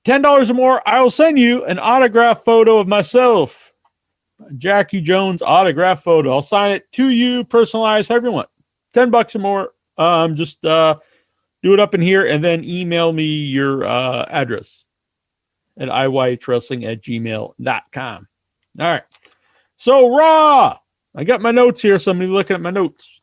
ten 0.04 0.22
dollars 0.22 0.50
or 0.50 0.54
more, 0.54 0.86
I 0.88 1.00
will 1.00 1.10
send 1.10 1.38
you 1.38 1.64
an 1.64 1.78
autograph 1.78 2.40
photo 2.44 2.78
of 2.78 2.88
myself, 2.88 3.72
Jackie 4.56 5.00
Jones 5.00 5.42
autograph 5.42 6.02
photo. 6.02 6.32
I'll 6.32 6.42
sign 6.42 6.72
it 6.72 6.90
to 6.92 7.10
you, 7.10 7.44
personalized, 7.44 8.08
however 8.08 8.28
you 8.28 8.32
want. 8.32 8.48
Ten 8.92 9.10
bucks 9.10 9.34
or 9.34 9.40
more. 9.40 9.70
Um, 9.98 10.36
just 10.36 10.64
uh, 10.64 10.96
do 11.62 11.72
it 11.72 11.80
up 11.80 11.94
in 11.94 12.02
here 12.02 12.26
and 12.26 12.44
then 12.44 12.64
email 12.64 13.12
me 13.12 13.24
your 13.24 13.84
uh, 13.84 14.26
address 14.28 14.84
at 15.78 15.88
iwwrestling 15.88 16.84
at 16.84 17.02
gmail.com. 17.02 18.28
All 18.78 18.86
right. 18.86 19.02
So 19.76 20.16
Raw. 20.16 20.78
I 21.14 21.24
got 21.24 21.40
my 21.40 21.50
notes 21.50 21.80
here, 21.80 21.98
so 21.98 22.10
I'm 22.10 22.18
gonna 22.18 22.28
be 22.28 22.32
looking 22.32 22.54
at 22.54 22.60
my 22.60 22.70
notes. 22.70 23.15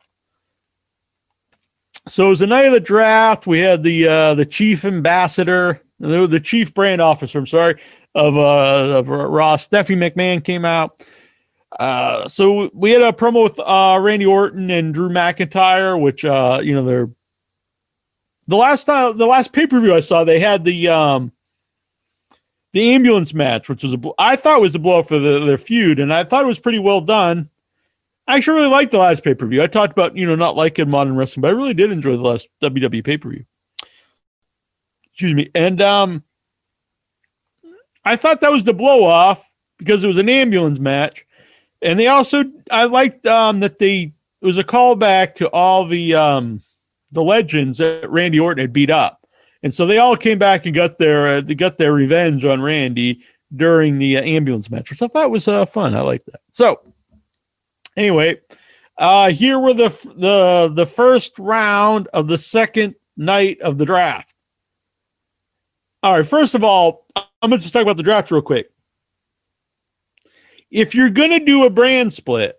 So 2.07 2.25
it 2.25 2.29
was 2.29 2.39
the 2.39 2.47
night 2.47 2.65
of 2.65 2.73
the 2.73 2.79
draft. 2.79 3.47
We 3.47 3.59
had 3.59 3.83
the 3.83 4.07
uh, 4.07 4.33
the 4.33 4.45
chief 4.45 4.83
ambassador, 4.83 5.81
the, 5.99 6.39
chief 6.39 6.73
brand 6.73 7.01
officer. 7.01 7.39
I'm 7.39 7.47
sorry 7.47 7.81
of 8.13 8.37
uh, 8.37 8.97
of 8.97 9.09
Raw. 9.09 9.55
Stephanie 9.55 10.09
McMahon 10.09 10.43
came 10.43 10.65
out. 10.65 11.05
Uh, 11.79 12.27
so 12.27 12.69
we 12.73 12.91
had 12.91 13.01
a 13.01 13.11
promo 13.11 13.43
with 13.43 13.59
uh, 13.59 13.97
Randy 14.01 14.25
Orton 14.25 14.69
and 14.69 14.93
Drew 14.93 15.09
McIntyre, 15.09 15.99
which 15.99 16.25
uh, 16.25 16.59
you 16.61 16.73
know 16.73 16.83
they're 16.83 17.09
the 18.47 18.57
last 18.57 18.83
time 18.83 19.17
the 19.17 19.25
last 19.25 19.53
pay 19.53 19.65
per 19.65 19.79
view 19.79 19.95
I 19.95 20.01
saw 20.01 20.23
they 20.23 20.39
had 20.39 20.63
the 20.63 20.89
um 20.89 21.31
the 22.73 22.93
ambulance 22.93 23.33
match, 23.33 23.69
which 23.69 23.83
was 23.83 23.93
a 23.93 23.99
I 24.19 24.35
thought 24.35 24.59
was 24.59 24.75
a 24.75 24.79
blow 24.79 25.03
for 25.03 25.19
the, 25.19 25.39
their 25.45 25.57
feud, 25.57 25.99
and 25.99 26.13
I 26.13 26.23
thought 26.23 26.43
it 26.43 26.47
was 26.47 26.59
pretty 26.59 26.79
well 26.79 27.01
done. 27.01 27.49
I 28.27 28.37
actually 28.37 28.61
really 28.61 28.71
liked 28.71 28.91
the 28.91 28.99
last 28.99 29.23
pay 29.23 29.33
per 29.33 29.45
view. 29.45 29.61
I 29.61 29.67
talked 29.67 29.91
about 29.91 30.15
you 30.15 30.25
know 30.25 30.35
not 30.35 30.55
liking 30.55 30.89
modern 30.89 31.15
wrestling, 31.15 31.41
but 31.41 31.49
I 31.49 31.51
really 31.51 31.73
did 31.73 31.91
enjoy 31.91 32.15
the 32.15 32.21
last 32.21 32.47
WWE 32.61 33.03
pay 33.03 33.17
per 33.17 33.29
view. 33.29 33.45
Excuse 35.07 35.33
me, 35.33 35.49
and 35.53 35.81
um, 35.81 36.23
I 38.05 38.15
thought 38.15 38.41
that 38.41 38.51
was 38.51 38.63
the 38.63 38.73
blow 38.73 39.03
off 39.03 39.51
because 39.77 40.03
it 40.03 40.07
was 40.07 40.17
an 40.17 40.29
ambulance 40.29 40.79
match, 40.79 41.25
and 41.81 41.99
they 41.99 42.07
also 42.07 42.45
I 42.71 42.85
liked 42.85 43.25
um 43.25 43.59
that 43.59 43.77
they 43.77 44.13
it 44.41 44.45
was 44.45 44.57
a 44.57 44.63
callback 44.63 45.35
to 45.35 45.49
all 45.49 45.85
the 45.85 46.15
um 46.15 46.61
the 47.11 47.23
legends 47.23 47.77
that 47.77 48.09
Randy 48.09 48.39
Orton 48.39 48.61
had 48.61 48.73
beat 48.73 48.89
up, 48.89 49.27
and 49.63 49.73
so 49.73 49.85
they 49.85 49.97
all 49.97 50.15
came 50.15 50.39
back 50.39 50.65
and 50.65 50.73
got 50.73 50.97
their 50.97 51.27
uh, 51.27 51.41
they 51.41 51.55
got 51.55 51.77
their 51.77 51.93
revenge 51.93 52.45
on 52.45 52.61
Randy 52.61 53.21
during 53.55 53.97
the 53.97 54.17
uh, 54.17 54.21
ambulance 54.21 54.71
match, 54.71 54.89
which 54.89 55.01
I 55.01 55.07
thought 55.07 55.29
was 55.29 55.47
uh, 55.47 55.65
fun. 55.65 55.93
I 55.93 56.01
like 56.01 56.23
that. 56.25 56.39
So 56.51 56.92
anyway, 57.97 58.39
uh, 58.97 59.31
here 59.31 59.59
were 59.59 59.73
the 59.73 59.89
the 60.15 60.71
the 60.73 60.85
first 60.85 61.37
round 61.39 62.07
of 62.13 62.27
the 62.27 62.37
second 62.37 62.95
night 63.17 63.59
of 63.61 63.77
the 63.77 63.85
draft. 63.85 64.35
All 66.01 66.13
right, 66.13 66.27
first 66.27 66.53
of 66.53 66.63
all, 66.63 67.05
I'm 67.15 67.49
going 67.49 67.59
to 67.59 67.63
just 67.63 67.73
talk 67.73 67.81
about 67.81 67.97
the 67.97 68.03
draft 68.03 68.29
real 68.29 68.41
quick. 68.41 68.69
If 70.69 70.93
you're 70.93 71.09
going 71.09 71.31
to 71.31 71.39
do 71.39 71.65
a 71.65 71.69
brand 71.69 72.13
split, 72.13 72.57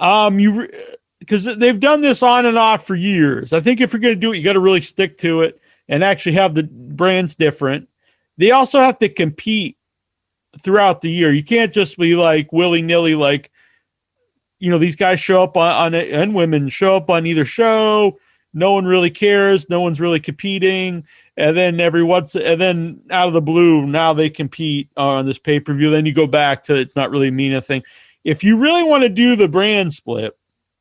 um, 0.00 0.38
you 0.38 0.68
because 1.18 1.44
they've 1.56 1.78
done 1.78 2.00
this 2.00 2.22
on 2.22 2.46
and 2.46 2.58
off 2.58 2.84
for 2.84 2.96
years. 2.96 3.52
I 3.52 3.60
think 3.60 3.80
if 3.80 3.92
you're 3.92 4.00
going 4.00 4.14
to 4.14 4.20
do 4.20 4.32
it, 4.32 4.38
you 4.38 4.44
got 4.44 4.54
to 4.54 4.60
really 4.60 4.80
stick 4.80 5.18
to 5.18 5.42
it 5.42 5.60
and 5.88 6.02
actually 6.02 6.32
have 6.32 6.54
the 6.54 6.64
brands 6.64 7.36
different. 7.36 7.88
They 8.38 8.50
also 8.50 8.80
have 8.80 8.98
to 8.98 9.08
compete 9.08 9.76
throughout 10.60 11.00
the 11.00 11.10
year. 11.10 11.32
You 11.32 11.44
can't 11.44 11.72
just 11.72 11.98
be 11.98 12.14
like 12.14 12.52
willy 12.52 12.82
nilly, 12.82 13.14
like 13.14 13.50
you 14.58 14.70
know 14.70 14.78
these 14.78 14.96
guys 14.96 15.20
show 15.20 15.42
up 15.42 15.56
on, 15.56 15.72
on 15.72 15.94
it 15.94 16.10
and 16.10 16.34
women 16.34 16.68
show 16.68 16.96
up 16.96 17.10
on 17.10 17.26
either 17.26 17.44
show. 17.44 18.18
No 18.54 18.72
one 18.72 18.84
really 18.84 19.10
cares. 19.10 19.68
No 19.70 19.80
one's 19.80 20.00
really 20.00 20.20
competing. 20.20 21.04
And 21.36 21.56
then 21.56 21.80
every 21.80 22.02
once, 22.02 22.34
and 22.36 22.60
then 22.60 23.02
out 23.10 23.26
of 23.26 23.32
the 23.32 23.40
blue, 23.40 23.86
now 23.86 24.12
they 24.12 24.28
compete 24.28 24.90
on 24.96 25.24
this 25.24 25.38
pay 25.38 25.58
per 25.58 25.72
view. 25.72 25.90
Then 25.90 26.04
you 26.04 26.12
go 26.12 26.26
back 26.26 26.62
to 26.64 26.74
it's 26.74 26.96
not 26.96 27.10
really 27.10 27.30
mean 27.30 27.54
a 27.54 27.62
thing. 27.62 27.82
If 28.24 28.44
you 28.44 28.56
really 28.56 28.82
want 28.82 29.02
to 29.02 29.08
do 29.08 29.34
the 29.34 29.48
brand 29.48 29.94
split, 29.94 30.36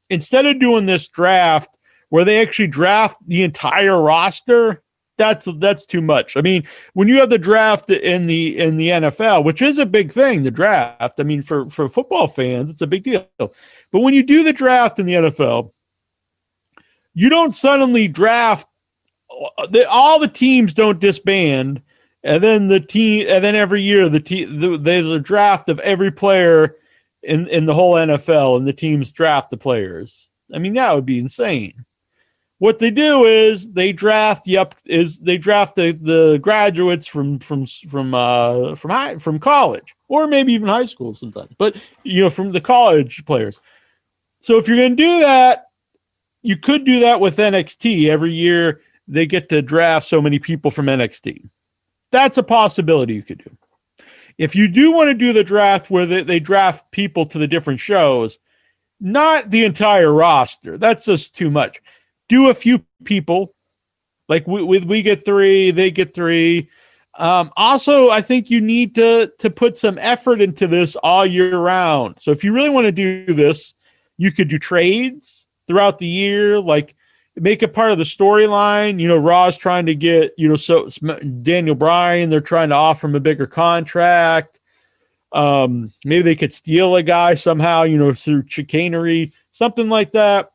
instead 0.10 0.46
of 0.46 0.60
doing 0.60 0.86
this 0.86 1.08
draft 1.08 1.78
where 2.10 2.26
they 2.26 2.42
actually 2.42 2.68
draft 2.68 3.18
the 3.26 3.44
entire 3.44 4.00
roster, 4.00 4.84
that's 5.22 5.48
that's 5.58 5.86
too 5.86 6.02
much. 6.02 6.36
I 6.36 6.42
mean, 6.42 6.64
when 6.94 7.08
you 7.08 7.20
have 7.20 7.30
the 7.30 7.38
draft 7.38 7.90
in 7.90 8.26
the 8.26 8.58
in 8.58 8.76
the 8.76 8.90
NFL, 8.90 9.44
which 9.44 9.62
is 9.62 9.78
a 9.78 9.86
big 9.86 10.12
thing, 10.12 10.42
the 10.42 10.52
draft. 10.52 11.20
I 11.20 11.24
mean, 11.24 11.44
for 11.44 11.70
for 11.70 11.88
football 11.88 12.28
fans, 12.28 12.72
it's 12.72 12.82
a 12.82 12.88
big 12.88 13.04
deal. 13.04 13.28
But 13.38 14.00
when 14.00 14.16
you 14.16 14.24
do 14.24 14.44
the 14.44 14.54
draft 14.54 14.98
in 14.98 15.06
the 15.06 15.14
NFL, 15.14 15.72
you 17.14 17.30
don't 17.30 17.54
suddenly 17.54 18.08
draft 18.08 18.68
uh, 19.58 19.68
the, 19.68 19.88
all 19.88 20.20
the 20.20 20.28
teams 20.28 20.74
don't 20.74 21.00
disband 21.00 21.82
and 22.24 22.44
then 22.44 22.68
the 22.68 22.80
team 22.80 23.26
and 23.30 23.44
then 23.44 23.56
every 23.56 23.82
year 23.82 24.10
the 24.10 24.20
team 24.20 24.60
the, 24.60 24.78
there's 24.78 25.08
a 25.08 25.20
draft 25.20 25.70
of 25.70 25.80
every 25.80 26.12
player 26.12 26.76
in 27.22 27.48
in 27.48 27.66
the 27.66 27.74
whole 27.74 27.96
NFL 27.96 28.58
and 28.58 28.68
the 28.68 28.74
teams 28.74 29.12
draft 29.12 29.52
the 29.52 29.58
players. 29.58 30.30
I 30.54 30.58
mean 30.58 30.74
that 30.74 30.94
would 30.94 31.06
be 31.06 31.20
insane. 31.20 31.86
What 32.62 32.78
they 32.78 32.92
do 32.92 33.26
is 33.26 33.72
they 33.72 33.92
draft 33.92 34.44
the 34.44 34.70
is 34.86 35.18
they 35.18 35.40
draft 35.40 35.74
the, 35.74 35.94
the 35.94 36.38
graduates 36.44 37.08
from 37.08 37.40
from 37.40 37.66
from 37.66 38.14
uh 38.14 38.76
from 38.76 38.92
high 38.92 39.18
from 39.18 39.40
college 39.40 39.96
or 40.10 40.28
maybe 40.28 40.54
even 40.54 40.68
high 40.68 40.86
school 40.86 41.16
sometimes. 41.16 41.50
But 41.58 41.76
you 42.04 42.22
know 42.22 42.30
from 42.30 42.52
the 42.52 42.62
college 42.62 43.26
players. 43.26 43.60
So 44.44 44.60
if 44.60 44.68
you're 44.68 44.78
going 44.78 44.96
to 44.96 45.04
do 45.04 45.20
that, 45.22 45.70
you 46.44 46.56
could 46.56 46.86
do 46.86 47.00
that 47.00 47.20
with 47.20 47.38
NXT 47.38 48.08
every 48.10 48.32
year 48.32 48.82
they 49.08 49.26
get 49.26 49.50
to 49.50 49.64
draft 49.64 50.08
so 50.08 50.22
many 50.22 50.38
people 50.38 50.70
from 50.70 50.86
NXT. 50.86 51.50
That's 52.12 52.38
a 52.38 52.44
possibility 52.44 53.16
you 53.16 53.24
could 53.24 53.44
do. 53.44 53.58
If 54.38 54.56
you 54.56 54.68
do 54.68 54.92
want 54.92 55.08
to 55.08 55.16
do 55.16 55.34
the 55.34 55.44
draft 55.44 55.90
where 55.90 56.06
they, 56.06 56.22
they 56.22 56.40
draft 56.40 56.92
people 56.92 57.26
to 57.26 57.40
the 57.40 57.48
different 57.48 57.80
shows, 57.80 58.38
not 59.00 59.50
the 59.50 59.66
entire 59.66 60.14
roster, 60.14 60.78
that's 60.78 61.06
just 61.06 61.34
too 61.34 61.50
much. 61.50 61.82
Do 62.32 62.50
a 62.50 62.54
few 62.54 62.80
people, 63.04 63.54
like 64.30 64.48
we, 64.48 64.64
we, 64.64 64.80
we 64.80 65.02
get 65.02 65.26
three, 65.26 65.72
they 65.72 65.92
get 65.92 66.14
three. 66.14 66.70
Um, 67.18 67.52
also, 67.58 68.10
I 68.10 68.22
think 68.22 68.50
you 68.50 68.62
need 68.62 68.96
to 68.96 69.28
to 69.40 69.50
put 69.50 69.78
some 69.78 69.98
effort 70.00 70.40
into 70.42 70.66
this 70.68 70.96
all 70.96 71.26
year 71.26 71.58
round. 71.60 72.20
So 72.22 72.32
if 72.32 72.44
you 72.44 72.54
really 72.54 72.70
want 72.70 72.86
to 72.86 72.92
do 72.94 73.34
this, 73.34 73.74
you 74.18 74.32
could 74.32 74.48
do 74.48 74.58
trades 74.58 75.46
throughout 75.68 75.98
the 76.00 76.08
year, 76.08 76.58
like 76.60 76.96
make 77.36 77.64
it 77.64 77.74
part 77.74 77.92
of 77.92 77.98
the 77.98 78.06
storyline. 78.06 79.00
You 79.02 79.10
know, 79.10 79.18
Raw's 79.18 79.58
trying 79.58 79.86
to 79.88 79.96
get, 79.96 80.34
you 80.38 80.48
know, 80.48 80.56
so 80.56 80.88
Daniel 81.44 81.76
Bryan, 81.76 82.30
they're 82.30 82.40
trying 82.40 82.70
to 82.70 82.76
offer 82.76 83.08
him 83.08 83.16
a 83.16 83.20
bigger 83.20 83.48
contract. 83.48 84.62
Um, 85.34 85.92
maybe 86.06 86.24
they 86.24 86.36
could 86.36 86.54
steal 86.54 86.96
a 86.96 87.04
guy 87.04 87.36
somehow, 87.36 87.84
you 87.84 87.98
know, 87.98 88.14
through 88.14 88.48
chicanery, 88.48 89.34
something 89.52 89.90
like 89.90 90.12
that. 90.12 90.51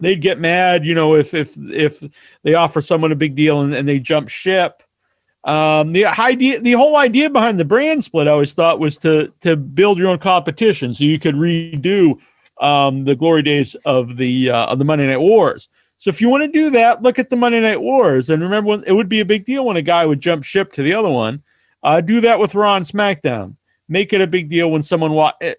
They'd 0.00 0.20
get 0.20 0.38
mad, 0.38 0.84
you 0.84 0.94
know, 0.94 1.14
if 1.14 1.34
if 1.34 1.56
if 1.58 2.02
they 2.42 2.54
offer 2.54 2.80
someone 2.80 3.12
a 3.12 3.16
big 3.16 3.34
deal 3.34 3.60
and, 3.62 3.74
and 3.74 3.88
they 3.88 3.98
jump 3.98 4.28
ship. 4.28 4.82
Um, 5.44 5.92
the 5.92 6.04
idea, 6.04 6.60
the 6.60 6.72
whole 6.72 6.96
idea 6.96 7.30
behind 7.30 7.58
the 7.58 7.64
brand 7.64 8.04
split, 8.04 8.28
I 8.28 8.32
always 8.32 8.54
thought 8.54 8.80
was 8.80 8.96
to 8.98 9.32
to 9.40 9.56
build 9.56 9.98
your 9.98 10.08
own 10.08 10.18
competition, 10.18 10.94
so 10.94 11.04
you 11.04 11.18
could 11.18 11.34
redo 11.34 12.18
um, 12.60 13.04
the 13.04 13.14
glory 13.14 13.42
days 13.42 13.74
of 13.84 14.16
the 14.16 14.50
uh, 14.50 14.66
of 14.66 14.78
the 14.78 14.84
Monday 14.84 15.06
Night 15.06 15.20
Wars. 15.20 15.68
So 15.98 16.10
if 16.10 16.20
you 16.20 16.28
want 16.28 16.42
to 16.42 16.48
do 16.48 16.70
that, 16.70 17.02
look 17.02 17.18
at 17.18 17.28
the 17.28 17.36
Monday 17.36 17.60
Night 17.60 17.80
Wars, 17.80 18.30
and 18.30 18.42
remember 18.42 18.68
when 18.68 18.84
it 18.86 18.92
would 18.92 19.08
be 19.08 19.20
a 19.20 19.24
big 19.24 19.44
deal 19.44 19.64
when 19.64 19.76
a 19.76 19.82
guy 19.82 20.06
would 20.06 20.20
jump 20.20 20.44
ship 20.44 20.72
to 20.74 20.82
the 20.82 20.94
other 20.94 21.08
one. 21.10 21.42
Uh, 21.82 22.00
do 22.00 22.20
that 22.20 22.38
with 22.38 22.54
Raw 22.54 22.76
and 22.76 22.86
SmackDown. 22.86 23.54
Make 23.88 24.12
it 24.12 24.20
a 24.20 24.26
big 24.26 24.48
deal 24.48 24.70
when 24.70 24.82
someone 24.82 25.12
wa- 25.12 25.32
eh, 25.40 25.54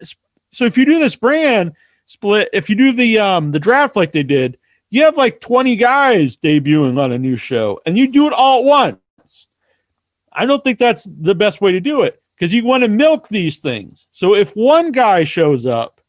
So 0.51 0.65
if 0.65 0.77
you 0.77 0.85
do 0.85 0.99
this 0.99 1.15
brand 1.15 1.73
split, 2.09 2.49
if 2.53 2.69
you 2.69 2.75
do 2.75 2.91
the 2.91 3.19
um, 3.19 3.51
the 3.51 3.59
draft 3.59 3.95
like 3.95 4.11
they 4.11 4.23
did, 4.23 4.57
you 4.89 5.03
have 5.03 5.17
like 5.17 5.39
twenty 5.39 5.75
guys 5.75 6.35
debuting 6.37 7.01
on 7.01 7.11
a 7.11 7.19
new 7.19 7.35
show, 7.35 7.79
and 7.85 7.97
you 7.97 8.11
do 8.11 8.27
it 8.27 8.33
all 8.33 8.59
at 8.59 8.65
once. 8.65 9.47
I 10.33 10.45
don't 10.45 10.63
think 10.63 10.79
that's 10.79 11.03
the 11.03 11.35
best 11.35 11.61
way 11.61 11.71
to 11.71 11.79
do 11.79 12.01
it 12.01 12.21
because 12.35 12.53
you 12.53 12.65
want 12.65 12.83
to 12.83 12.89
milk 12.89 13.27
these 13.27 13.57
things. 13.59 14.07
So 14.11 14.35
if 14.35 14.55
one 14.55 14.91
guy 14.91 15.23
shows 15.23 15.65
up 15.65 15.99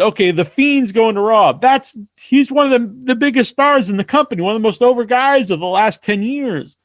okay, 0.00 0.30
the 0.30 0.44
Fiend's 0.44 0.92
going 0.92 1.14
to 1.14 1.20
Raw. 1.20 1.52
That's 1.52 1.96
he's 2.20 2.50
one 2.50 2.72
of 2.72 2.80
the, 2.80 3.04
the 3.04 3.14
biggest 3.14 3.50
stars 3.50 3.90
in 3.90 3.96
the 3.96 4.04
company, 4.04 4.42
one 4.42 4.56
of 4.56 4.62
the 4.62 4.66
most 4.66 4.82
over 4.82 5.04
guys 5.04 5.50
of 5.50 5.60
the 5.60 5.66
last 5.66 6.02
10 6.02 6.22
years. 6.22 6.76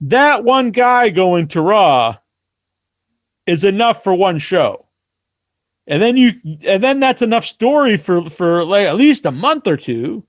That 0.00 0.42
one 0.42 0.72
guy 0.72 1.10
going 1.10 1.48
to 1.48 1.60
Raw 1.60 2.16
is 3.46 3.64
enough 3.64 4.02
for 4.02 4.14
one 4.14 4.38
show. 4.38 4.81
And 5.86 6.02
then 6.02 6.16
you 6.16 6.32
and 6.66 6.82
then 6.82 7.00
that's 7.00 7.22
enough 7.22 7.44
story 7.44 7.96
for 7.96 8.28
for 8.30 8.64
like 8.64 8.86
at 8.86 8.96
least 8.96 9.26
a 9.26 9.32
month 9.32 9.66
or 9.66 9.76
two. 9.76 10.24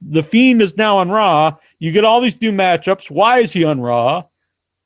The 0.00 0.22
Fiend 0.22 0.60
is 0.60 0.76
now 0.76 0.98
on 0.98 1.10
Raw. 1.10 1.56
You 1.78 1.92
get 1.92 2.04
all 2.04 2.20
these 2.20 2.40
new 2.40 2.52
matchups. 2.52 3.10
Why 3.10 3.38
is 3.38 3.52
he 3.52 3.64
on 3.64 3.80
Raw? 3.80 4.24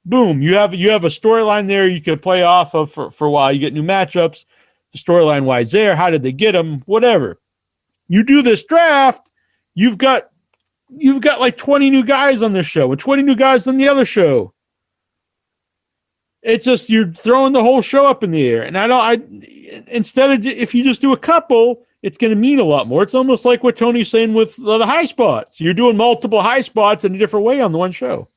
Boom, 0.04 0.40
you 0.40 0.54
have 0.54 0.74
you 0.74 0.90
have 0.90 1.04
a 1.04 1.08
storyline 1.08 1.66
there 1.66 1.88
you 1.88 2.00
could 2.00 2.22
play 2.22 2.42
off 2.42 2.74
of 2.74 2.92
for, 2.92 3.10
for 3.10 3.26
a 3.26 3.30
while. 3.30 3.52
You 3.52 3.58
get 3.58 3.74
new 3.74 3.82
matchups 3.82 4.44
The 4.92 4.98
storyline 4.98 5.44
wise 5.44 5.72
there. 5.72 5.96
How 5.96 6.10
did 6.10 6.22
they 6.22 6.32
get 6.32 6.52
them? 6.52 6.82
Whatever. 6.86 7.40
You 8.08 8.22
do 8.22 8.42
this 8.42 8.64
draft, 8.64 9.32
you've 9.74 9.98
got 9.98 10.28
you've 10.88 11.22
got 11.22 11.40
like 11.40 11.56
20 11.56 11.90
new 11.90 12.04
guys 12.04 12.42
on 12.42 12.52
this 12.52 12.66
show 12.66 12.92
and 12.92 13.00
20 13.00 13.22
new 13.22 13.34
guys 13.34 13.66
on 13.66 13.76
the 13.76 13.88
other 13.88 14.04
show. 14.04 14.52
It's 16.46 16.64
just 16.64 16.88
you're 16.88 17.12
throwing 17.12 17.52
the 17.52 17.62
whole 17.62 17.82
show 17.82 18.06
up 18.06 18.22
in 18.22 18.30
the 18.30 18.48
air. 18.48 18.62
And 18.62 18.78
I 18.78 18.86
don't 18.86 19.00
I 19.00 19.84
instead 19.88 20.30
of 20.30 20.46
if 20.46 20.74
you 20.74 20.84
just 20.84 21.00
do 21.00 21.12
a 21.12 21.16
couple, 21.18 21.84
it's 22.02 22.18
going 22.18 22.30
to 22.30 22.36
mean 22.36 22.60
a 22.60 22.64
lot 22.64 22.86
more. 22.86 23.02
It's 23.02 23.14
almost 23.14 23.44
like 23.44 23.64
what 23.64 23.76
Tony's 23.76 24.10
saying 24.10 24.32
with 24.32 24.54
the 24.56 24.86
high 24.86 25.04
spots. 25.04 25.60
You're 25.60 25.74
doing 25.74 25.96
multiple 25.96 26.40
high 26.40 26.60
spots 26.60 27.04
in 27.04 27.14
a 27.14 27.18
different 27.18 27.44
way 27.44 27.60
on 27.60 27.72
the 27.72 27.78
one 27.78 27.92
show. 27.92 28.28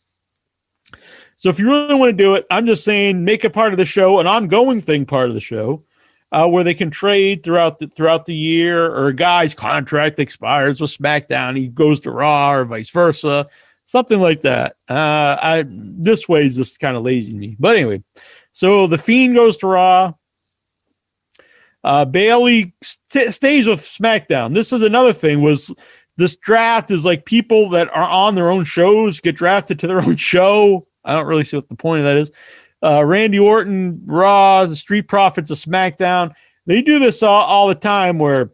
So 1.36 1.50
if 1.50 1.60
you 1.60 1.68
really 1.70 1.94
want 1.94 2.10
to 2.10 2.24
do 2.24 2.34
it, 2.34 2.48
I'm 2.50 2.66
just 2.66 2.84
saying 2.84 3.24
make 3.24 3.46
it 3.46 3.54
part 3.54 3.74
of 3.74 3.78
the 3.78 3.86
show, 3.86 4.20
an 4.20 4.28
ongoing 4.28 4.82
thing 4.82 5.06
part 5.06 5.30
of 5.30 5.36
the 5.36 5.40
show 5.40 5.84
uh, 6.32 6.48
where 6.48 6.64
they 6.64 6.74
can 6.74 6.90
trade 6.90 7.44
throughout 7.44 7.80
the 7.80 7.88
throughout 7.88 8.26
the 8.26 8.36
year, 8.36 8.86
or 8.86 9.08
a 9.08 9.14
guy's 9.14 9.54
contract 9.54 10.20
expires 10.20 10.82
with 10.82 10.92
SmackDown, 10.92 11.58
he 11.58 11.68
goes 11.68 12.00
to 12.02 12.12
Raw, 12.12 12.54
or 12.54 12.66
vice 12.66 12.90
versa, 12.90 13.48
something 13.90 14.22
like 14.22 14.42
that. 14.42 14.76
Uh, 14.88 15.36
I 15.42 15.66
this 15.68 16.30
way 16.30 16.46
is 16.46 16.56
just 16.56 16.80
kind 16.80 16.96
of 16.96 17.04
lazy 17.04 17.34
me, 17.34 17.56
but 17.60 17.76
anyway. 17.76 18.04
So 18.52 18.86
the 18.86 18.98
Fiend 18.98 19.34
goes 19.34 19.58
to 19.58 19.68
Raw. 19.68 20.14
Uh, 21.84 22.06
Bayley 22.06 22.74
st- 22.84 23.34
stays 23.34 23.66
with 23.66 23.80
SmackDown. 23.80 24.54
This 24.54 24.72
is 24.72 24.84
another 24.84 25.14
thing. 25.14 25.42
Was 25.42 25.74
this 26.18 26.38
draft 26.38 26.92
is 26.92 27.04
like 27.04 27.26
people 27.26 27.70
that 27.70 27.90
are 27.90 28.08
on 28.08 28.36
their 28.36 28.52
own 28.52 28.64
shows 28.64 29.20
get 29.20 29.36
drafted 29.36 29.80
to 29.80 29.88
their 29.88 30.02
own 30.06 30.18
show. 30.18 30.86
I 31.04 31.14
don't 31.14 31.26
really 31.26 31.44
see 31.46 31.58
what 31.58 31.70
the 31.70 31.76
point 31.76 32.02
of 32.02 32.06
that 32.06 32.18
is. 32.18 32.32
Uh, 32.84 33.04
Randy 33.04 33.40
Orton, 33.40 34.02
Raw, 34.06 34.66
the 34.66 34.76
Street 34.76 35.08
Profits 35.08 35.50
of 35.50 35.58
SmackDown. 35.58 36.34
They 36.68 36.82
do 36.82 37.00
this 37.00 37.24
all, 37.24 37.44
all 37.44 37.68
the 37.68 37.76
time 37.76 38.20
where 38.20 38.52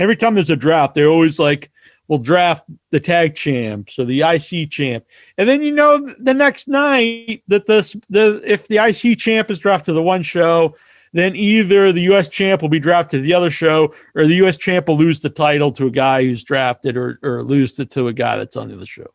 every 0.00 0.16
time 0.16 0.34
there's 0.34 0.50
a 0.50 0.56
draft, 0.56 0.94
they're 0.94 1.06
always 1.06 1.38
like, 1.38 1.70
we'll 2.10 2.18
draft 2.18 2.64
the 2.90 2.98
tag 2.98 3.36
champ, 3.36 3.88
so 3.88 4.04
the 4.04 4.22
IC 4.22 4.68
champ. 4.68 5.06
And 5.38 5.48
then 5.48 5.62
you 5.62 5.70
know 5.70 6.12
the 6.18 6.34
next 6.34 6.66
night 6.66 7.44
that 7.46 7.66
this 7.66 7.96
the 8.10 8.42
if 8.44 8.66
the 8.66 8.78
IC 8.78 9.16
champ 9.16 9.48
is 9.48 9.60
drafted 9.60 9.86
to 9.86 9.92
the 9.92 10.02
one 10.02 10.24
show, 10.24 10.74
then 11.12 11.36
either 11.36 11.92
the 11.92 12.12
US 12.12 12.28
champ 12.28 12.62
will 12.62 12.68
be 12.68 12.80
drafted 12.80 13.18
to 13.18 13.22
the 13.22 13.32
other 13.32 13.50
show, 13.50 13.94
or 14.16 14.26
the 14.26 14.44
US 14.44 14.56
champ 14.56 14.88
will 14.88 14.98
lose 14.98 15.20
the 15.20 15.30
title 15.30 15.70
to 15.70 15.86
a 15.86 15.90
guy 15.90 16.24
who's 16.24 16.42
drafted 16.42 16.96
or, 16.96 17.20
or 17.22 17.44
lose 17.44 17.78
it 17.78 17.90
to 17.92 18.08
a 18.08 18.12
guy 18.12 18.36
that's 18.36 18.56
on 18.56 18.68
the 18.68 18.74
other 18.74 18.86
show. 18.86 19.06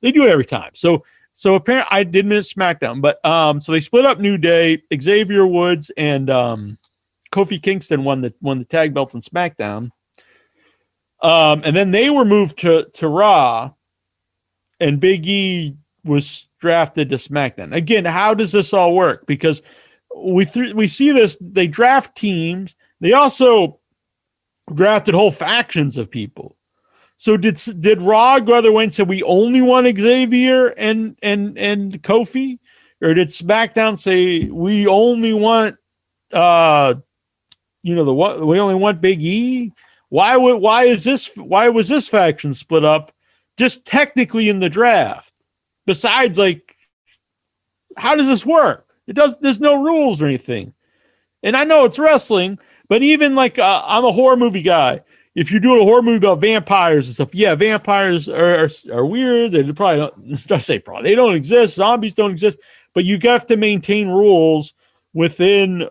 They 0.00 0.12
do 0.12 0.24
it 0.24 0.30
every 0.30 0.46
time. 0.46 0.70
So 0.74 1.04
so 1.32 1.56
apparently, 1.56 1.88
I 1.90 2.04
did 2.04 2.26
miss 2.26 2.54
SmackDown, 2.54 3.00
but 3.00 3.24
um, 3.26 3.58
so 3.60 3.72
they 3.72 3.80
split 3.80 4.06
up 4.06 4.20
New 4.20 4.38
Day. 4.38 4.82
Xavier 4.94 5.46
Woods 5.46 5.90
and 5.96 6.30
um, 6.30 6.78
Kofi 7.32 7.60
Kingston 7.60 8.04
won 8.04 8.20
the 8.20 8.32
won 8.40 8.58
the 8.58 8.64
tag 8.64 8.94
belts 8.94 9.16
on 9.16 9.20
SmackDown. 9.20 9.90
Um, 11.20 11.62
and 11.64 11.74
then 11.74 11.90
they 11.90 12.10
were 12.10 12.24
moved 12.24 12.58
to 12.60 12.84
to 12.94 13.08
Raw, 13.08 13.72
and 14.80 15.00
Big 15.00 15.26
E 15.26 15.74
was 16.04 16.46
drafted 16.60 17.10
to 17.10 17.16
SmackDown. 17.16 17.74
Again, 17.74 18.04
how 18.04 18.34
does 18.34 18.52
this 18.52 18.72
all 18.72 18.94
work? 18.94 19.26
Because 19.26 19.62
we 20.16 20.44
th- 20.44 20.74
we 20.74 20.88
see 20.88 21.10
this. 21.10 21.36
They 21.40 21.66
draft 21.66 22.16
teams. 22.16 22.74
They 23.00 23.12
also 23.12 23.80
drafted 24.74 25.14
whole 25.14 25.30
factions 25.30 25.96
of 25.96 26.10
people. 26.10 26.56
So 27.16 27.36
did 27.36 27.60
did 27.80 28.00
Raw 28.00 28.38
go 28.38 28.54
other 28.54 28.70
way 28.70 28.84
and 28.84 28.94
say 28.94 29.02
we 29.02 29.22
only 29.24 29.60
want 29.60 29.86
Xavier 29.98 30.68
and 30.68 31.16
and 31.20 31.58
and 31.58 32.00
Kofi, 32.02 32.60
or 33.02 33.12
did 33.12 33.28
SmackDown 33.28 33.98
say 33.98 34.44
we 34.44 34.86
only 34.86 35.32
want 35.32 35.76
uh 36.32 36.94
you 37.82 37.96
know 37.96 38.04
the 38.04 38.14
what 38.14 38.46
we 38.46 38.60
only 38.60 38.76
want 38.76 39.00
Big 39.00 39.20
E? 39.20 39.72
Why 40.10 40.36
would 40.36 40.56
why 40.56 40.84
is 40.84 41.04
this 41.04 41.34
why 41.36 41.68
was 41.68 41.88
this 41.88 42.08
faction 42.08 42.54
split 42.54 42.84
up 42.84 43.12
just 43.56 43.84
technically 43.84 44.48
in 44.48 44.60
the 44.60 44.70
draft? 44.70 45.32
Besides, 45.86 46.38
like, 46.38 46.74
how 47.96 48.14
does 48.14 48.26
this 48.26 48.46
work? 48.46 48.88
It 49.06 49.14
does. 49.14 49.38
There's 49.38 49.60
no 49.60 49.82
rules 49.82 50.20
or 50.22 50.26
anything. 50.26 50.74
And 51.42 51.56
I 51.56 51.64
know 51.64 51.84
it's 51.84 51.98
wrestling, 51.98 52.58
but 52.88 53.02
even 53.02 53.34
like 53.34 53.58
uh, 53.58 53.82
I'm 53.86 54.04
a 54.04 54.12
horror 54.12 54.36
movie 54.36 54.62
guy 54.62 55.02
if 55.38 55.52
you're 55.52 55.60
doing 55.60 55.80
a 55.80 55.84
horror 55.84 56.02
movie 56.02 56.16
about 56.16 56.40
vampires 56.40 57.06
and 57.06 57.14
stuff, 57.14 57.32
yeah, 57.32 57.54
vampires 57.54 58.28
are 58.28 58.64
are, 58.64 58.70
are 58.92 59.06
weird. 59.06 59.52
They're 59.52 59.72
probably 59.72 59.98
don't. 59.98 60.52
I 60.52 60.58
say 60.58 60.80
probably 60.80 61.10
they 61.10 61.14
don't 61.14 61.36
exist. 61.36 61.76
Zombies 61.76 62.14
don't 62.14 62.32
exist. 62.32 62.58
But 62.92 63.04
you 63.04 63.20
have 63.22 63.46
to 63.46 63.56
maintain 63.56 64.08
rules 64.08 64.74
within 65.14 65.88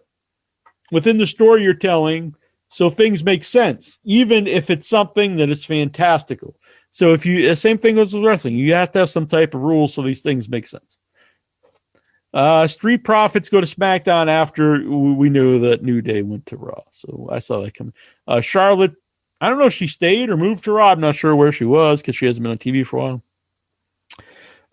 within 0.92 1.18
the 1.18 1.26
story 1.26 1.64
you're 1.64 1.74
telling, 1.74 2.36
so 2.70 2.90
things 2.90 3.24
make 3.24 3.44
sense, 3.44 3.98
even 4.04 4.48
if 4.48 4.70
it's 4.70 4.88
something 4.88 5.38
that 5.38 5.50
is 5.50 5.64
fantastical. 5.64 6.56
So 6.90 7.14
if 7.14 7.26
you 7.26 7.48
the 7.48 7.56
same 7.56 7.78
thing 7.78 7.96
goes 7.96 8.14
with 8.14 8.24
wrestling, 8.24 8.56
you 8.56 8.74
have 8.74 8.92
to 8.92 9.00
have 9.00 9.10
some 9.10 9.28
type 9.28 9.54
of 9.54 9.62
rules 9.62 9.94
so 9.94 10.02
these 10.02 10.22
things 10.22 10.50
make 10.50 10.68
sense. 10.68 10.98
Uh, 12.34 12.68
Street 12.68 13.04
Profits 13.04 13.50
go 13.50 13.62
to 13.62 13.68
SmackDown 13.68 14.28
after 14.28 14.90
we 14.90 15.30
knew 15.30 15.60
that 15.60 15.84
New 15.84 16.02
Day 16.02 16.22
went 16.22 16.46
to 16.48 16.58
Raw. 16.58 16.82
So 16.92 17.30
I 17.32 17.40
saw 17.40 17.62
that 17.62 17.74
coming. 17.74 17.94
Uh, 18.28 18.42
Charlotte, 18.42 18.94
I 19.40 19.50
don't 19.50 19.60
know 19.60 19.66
if 19.66 19.74
she 19.74 19.88
stayed 19.88 20.30
or 20.30 20.38
moved 20.38 20.66
to 20.66 20.74
Raw. 20.74 20.92
I'm 20.92 21.00
not 21.00 21.16
sure 21.16 21.36
where 21.36 21.52
she 21.52 21.66
was 21.66 22.02
because 22.02 22.16
she 22.16 22.26
hasn't 22.26 22.44
been 22.44 22.52
on 22.52 22.58
TV 22.58 22.86
for 22.86 22.98
a 22.98 23.02
while. 23.02 23.24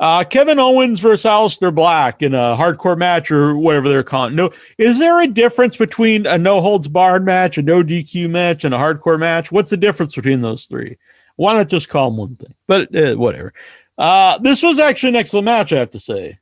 Uh, 0.01 0.25
Kevin 0.25 0.59
Owens 0.59 0.99
versus 0.99 1.25
Aleister 1.25 1.73
Black 1.73 2.21
in 2.21 2.35
a 2.35 2.57
hardcore 2.57 2.99
match 2.99 3.31
or 3.31 3.57
whatever 3.57 3.89
they're 3.89 4.03
calling. 4.03 4.35
No, 4.35 4.53
is 4.77 4.99
there 4.99 5.21
a 5.21 5.27
difference 5.27 5.77
between 5.77 6.27
a 6.27 6.37
no 6.37 6.61
holds 6.61 6.89
barred 6.89 7.25
match, 7.25 7.59
a 7.59 7.63
no 7.63 7.83
DQ 7.83 8.29
match, 8.29 8.65
and 8.65 8.75
a 8.75 8.79
hardcore 8.79 9.19
match? 9.19 9.53
What's 9.53 9.71
the 9.71 9.77
difference 9.77 10.15
between 10.15 10.41
those 10.41 10.65
three? 10.65 10.97
Why 11.37 11.55
not 11.55 11.69
just 11.69 11.89
call 11.89 12.11
them 12.11 12.19
one 12.19 12.37
thing? 12.37 12.55
But 12.67 12.95
uh, 12.95 13.15
whatever. 13.15 13.53
Uh, 13.97 14.39
this 14.39 14.63
was 14.63 14.81
actually 14.81 15.11
an 15.11 15.17
excellent 15.17 15.45
match, 15.45 15.73
I 15.73 15.79
have 15.79 15.91
to 15.91 16.01
say. 16.01 16.39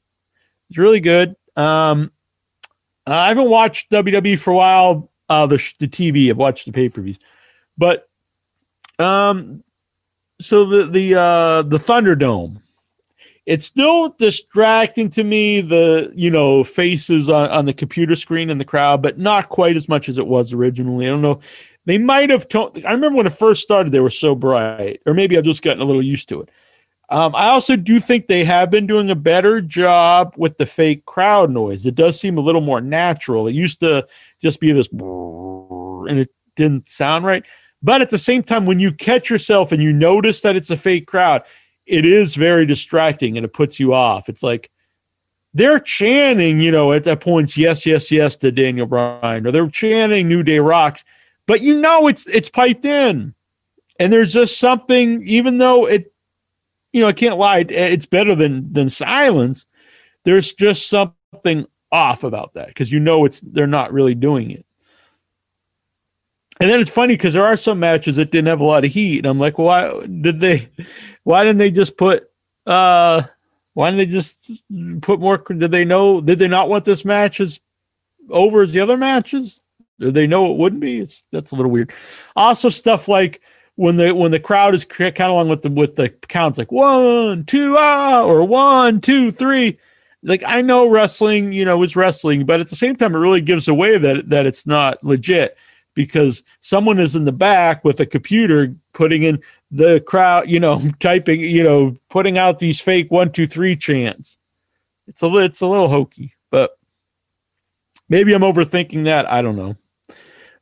It's 0.70 0.78
really 0.78 1.00
good. 1.00 1.36
Um, 1.54 2.10
I 3.06 3.28
haven't 3.28 3.50
watched 3.50 3.90
WWE 3.90 4.38
for 4.38 4.50
a 4.52 4.56
while. 4.56 5.10
Uh, 5.28 5.46
the 5.46 5.56
the 5.78 5.88
TV. 5.88 6.30
I've 6.30 6.38
watched 6.38 6.66
the 6.66 6.72
pay 6.72 6.88
per 6.88 7.02
views, 7.02 7.18
but 7.76 8.08
um, 8.98 9.62
so 10.40 10.64
the 10.64 10.86
the 10.86 11.20
uh 11.20 11.62
the 11.62 11.78
Thunderdome. 11.78 12.60
It's 13.44 13.66
still 13.66 14.10
distracting 14.10 15.10
to 15.10 15.24
me. 15.24 15.60
The 15.60 16.12
you 16.14 16.30
know 16.30 16.62
faces 16.62 17.28
on, 17.28 17.50
on 17.50 17.66
the 17.66 17.72
computer 17.72 18.14
screen 18.16 18.50
in 18.50 18.58
the 18.58 18.64
crowd, 18.64 19.02
but 19.02 19.18
not 19.18 19.48
quite 19.48 19.76
as 19.76 19.88
much 19.88 20.08
as 20.08 20.18
it 20.18 20.26
was 20.26 20.52
originally. 20.52 21.06
I 21.06 21.10
don't 21.10 21.22
know. 21.22 21.40
They 21.84 21.98
might 21.98 22.30
have. 22.30 22.46
I 22.54 22.92
remember 22.92 23.16
when 23.16 23.26
it 23.26 23.32
first 23.32 23.62
started, 23.62 23.92
they 23.92 24.00
were 24.00 24.10
so 24.10 24.34
bright, 24.34 25.02
or 25.06 25.14
maybe 25.14 25.36
I've 25.36 25.44
just 25.44 25.62
gotten 25.62 25.82
a 25.82 25.86
little 25.86 26.02
used 26.02 26.28
to 26.28 26.42
it. 26.42 26.50
Um, 27.08 27.34
I 27.34 27.48
also 27.48 27.76
do 27.76 28.00
think 28.00 28.26
they 28.26 28.44
have 28.44 28.70
been 28.70 28.86
doing 28.86 29.10
a 29.10 29.14
better 29.14 29.60
job 29.60 30.34
with 30.38 30.56
the 30.56 30.64
fake 30.64 31.04
crowd 31.04 31.50
noise. 31.50 31.84
It 31.84 31.94
does 31.94 32.18
seem 32.18 32.38
a 32.38 32.40
little 32.40 32.62
more 32.62 32.80
natural. 32.80 33.48
It 33.48 33.54
used 33.54 33.80
to 33.80 34.06
just 34.40 34.60
be 34.60 34.72
this, 34.72 34.88
and 34.90 36.18
it 36.18 36.30
didn't 36.56 36.88
sound 36.88 37.26
right. 37.26 37.44
But 37.82 38.00
at 38.00 38.10
the 38.10 38.18
same 38.18 38.42
time, 38.42 38.64
when 38.64 38.78
you 38.78 38.92
catch 38.92 39.28
yourself 39.28 39.72
and 39.72 39.82
you 39.82 39.92
notice 39.92 40.40
that 40.42 40.56
it's 40.56 40.70
a 40.70 40.76
fake 40.76 41.06
crowd, 41.06 41.42
it 41.86 42.04
is 42.04 42.34
very 42.34 42.66
distracting 42.66 43.36
and 43.36 43.44
it 43.44 43.52
puts 43.52 43.80
you 43.80 43.94
off. 43.94 44.28
It's 44.28 44.42
like 44.42 44.70
they're 45.54 45.80
chanting, 45.80 46.60
you 46.60 46.70
know, 46.70 46.92
at 46.92 47.04
that 47.04 47.20
points, 47.20 47.56
yes, 47.56 47.84
yes, 47.84 48.10
yes 48.10 48.36
to 48.36 48.50
Daniel 48.52 48.86
Bryan, 48.86 49.46
or 49.46 49.50
they're 49.50 49.68
chanting 49.68 50.28
New 50.28 50.42
Day 50.42 50.58
Rocks, 50.58 51.04
but 51.46 51.60
you 51.60 51.80
know 51.80 52.06
it's 52.06 52.26
it's 52.26 52.48
piped 52.48 52.84
in. 52.84 53.34
And 53.98 54.12
there's 54.12 54.32
just 54.32 54.58
something, 54.58 55.26
even 55.26 55.58
though 55.58 55.86
it 55.86 56.12
you 56.92 57.00
know, 57.00 57.08
I 57.08 57.12
can't 57.12 57.38
lie. 57.38 57.64
It's 57.68 58.06
better 58.06 58.34
than 58.34 58.72
than 58.72 58.88
silence. 58.88 59.66
There's 60.24 60.54
just 60.54 60.88
something 60.88 61.66
off 61.90 62.24
about 62.24 62.54
that 62.54 62.68
because 62.68 62.92
you 62.92 63.00
know 63.00 63.24
it's 63.24 63.40
they're 63.40 63.66
not 63.66 63.92
really 63.92 64.14
doing 64.14 64.50
it. 64.50 64.64
And 66.60 66.70
then 66.70 66.80
it's 66.80 66.90
funny 66.90 67.14
because 67.14 67.34
there 67.34 67.46
are 67.46 67.56
some 67.56 67.80
matches 67.80 68.16
that 68.16 68.30
didn't 68.30 68.48
have 68.48 68.60
a 68.60 68.64
lot 68.64 68.84
of 68.84 68.92
heat, 68.92 69.18
and 69.18 69.26
I'm 69.26 69.38
like, 69.38 69.58
why 69.58 70.04
did 70.06 70.40
they? 70.40 70.68
Why 71.24 71.44
didn't 71.44 71.58
they 71.58 71.70
just 71.70 71.96
put? 71.96 72.30
uh 72.66 73.22
Why 73.74 73.90
didn't 73.90 73.98
they 73.98 74.14
just 74.14 74.38
put 75.00 75.20
more? 75.20 75.38
Did 75.38 75.70
they 75.70 75.84
know? 75.84 76.20
Did 76.20 76.38
they 76.38 76.48
not 76.48 76.68
want 76.68 76.84
this 76.84 77.04
match 77.04 77.40
as 77.40 77.60
over 78.30 78.62
as 78.62 78.72
the 78.72 78.80
other 78.80 78.96
matches? 78.96 79.60
Did 79.98 80.14
they 80.14 80.26
know 80.26 80.50
it 80.50 80.58
wouldn't 80.58 80.80
be? 80.80 81.00
It's, 81.00 81.22
that's 81.32 81.52
a 81.52 81.54
little 81.54 81.70
weird. 81.70 81.92
Also, 82.36 82.68
stuff 82.68 83.08
like 83.08 83.40
when 83.76 83.96
the 83.96 84.14
when 84.14 84.30
the 84.30 84.40
crowd 84.40 84.74
is 84.74 84.84
kind 84.84 85.18
of 85.18 85.30
along 85.30 85.48
with 85.48 85.62
the 85.62 85.70
with 85.70 85.96
the 85.96 86.08
counts 86.08 86.58
like 86.58 86.70
one 86.70 87.44
two 87.44 87.76
ah 87.78 88.22
or 88.22 88.44
one 88.44 89.00
two 89.00 89.30
three 89.30 89.78
like 90.22 90.42
i 90.46 90.60
know 90.60 90.86
wrestling 90.86 91.52
you 91.52 91.64
know 91.64 91.82
is 91.82 91.96
wrestling 91.96 92.44
but 92.44 92.60
at 92.60 92.68
the 92.68 92.76
same 92.76 92.94
time 92.94 93.14
it 93.14 93.18
really 93.18 93.40
gives 93.40 93.68
away 93.68 93.98
that 93.98 94.28
that 94.28 94.46
it's 94.46 94.66
not 94.66 95.02
legit 95.02 95.56
because 95.94 96.44
someone 96.60 96.98
is 96.98 97.14
in 97.16 97.24
the 97.24 97.32
back 97.32 97.84
with 97.84 98.00
a 98.00 98.06
computer 98.06 98.74
putting 98.92 99.22
in 99.22 99.40
the 99.70 100.00
crowd 100.00 100.48
you 100.48 100.60
know 100.60 100.82
typing 101.00 101.40
you 101.40 101.62
know 101.62 101.96
putting 102.08 102.38
out 102.38 102.58
these 102.58 102.80
fake 102.80 103.10
one 103.10 103.30
two 103.32 103.46
three 103.46 103.76
chants. 103.76 104.38
It's 105.06 105.22
a 105.22 105.34
it's 105.36 105.60
a 105.60 105.66
little 105.66 105.88
hokey 105.88 106.32
but 106.52 106.78
maybe 108.08 108.32
i'm 108.32 108.42
overthinking 108.42 109.04
that. 109.04 109.28
I 109.28 109.42
don't 109.42 109.56
know. 109.56 109.76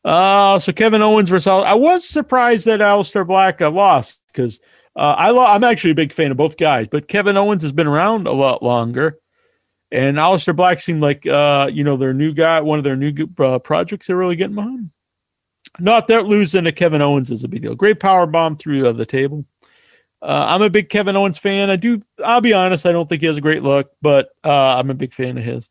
Uh, 0.02 0.59
so 0.59 0.73
Kevin 0.73 1.02
Owens 1.02 1.28
versus 1.28 1.47
Al- 1.47 1.65
I 1.65 1.74
was 1.74 2.09
surprised 2.09 2.65
that 2.65 2.81
Aleister 2.81 3.27
Black 3.27 3.61
uh, 3.61 3.70
lost 3.70 4.20
because 4.28 4.59
uh, 4.97 5.15
I 5.19 5.31
lo- 5.31 5.44
I'm 5.44 5.65
actually 5.65 5.90
a 5.90 5.97
big 5.97 6.15
fan 6.15 6.31
of 6.31 6.39
both 6.39 6.57
guys, 6.57 6.89
but 6.89 7.07
Kevin 7.07 7.36
Owens 7.36 7.62
has 7.62 7.73
been 7.73 7.86
around 7.86 8.27
a 8.27 8.32
lot 8.32 8.62
longer, 8.62 9.19
and 9.93 10.16
Aleister 10.16 10.57
Black 10.57 10.81
seemed 10.81 11.02
like 11.02 11.27
uh, 11.27 11.69
you 11.70 11.85
know 11.85 11.98
their 11.98 12.15
new 12.15 12.32
guy, 12.32 12.61
one 12.62 12.78
of 12.78 12.85
their 12.85 12.97
new 12.97 13.12
uh, 13.39 13.59
projects 13.59 14.07
they're 14.07 14.16
really 14.16 14.36
getting 14.36 14.55
behind. 14.55 14.90
Not 15.78 16.09
that 16.09 16.27
losing 16.27 16.65
to 16.65 16.73
Kevin 16.73 17.03
Owens 17.03 17.31
is 17.31 17.45
a 17.45 17.49
big 17.49 17.62
deal. 17.62 17.74
Great 17.74 18.01
power 18.01 18.27
bomb 18.27 18.57
through 18.57 18.93
the 18.93 19.07
table. 19.07 19.45
Uh, 20.23 20.47
I'm 20.49 20.62
a 20.62 20.70
big 20.70 20.91
Kevin 20.91 21.16
Owens 21.16 21.39
fan. 21.39 21.70
I 21.70 21.77
do. 21.77 22.03
I'll 22.23 22.41
be 22.41 22.53
honest. 22.53 22.85
I 22.85 22.93
don't 22.93 23.09
think 23.09 23.23
he 23.23 23.27
has 23.27 23.39
a 23.39 23.43
great 23.43 23.62
look, 23.62 23.93
but 24.03 24.31
uh, 24.45 24.77
I'm 24.77 24.91
a 24.91 24.95
big 24.95 25.15
fan 25.15 25.39
of 25.39 25.45
his. 25.45 25.70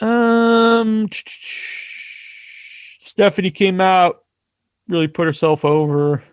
Um. 0.00 1.08
Stephanie 3.12 3.50
came 3.50 3.78
out, 3.78 4.24
really 4.88 5.06
put 5.06 5.26
herself 5.26 5.66
over. 5.66 6.24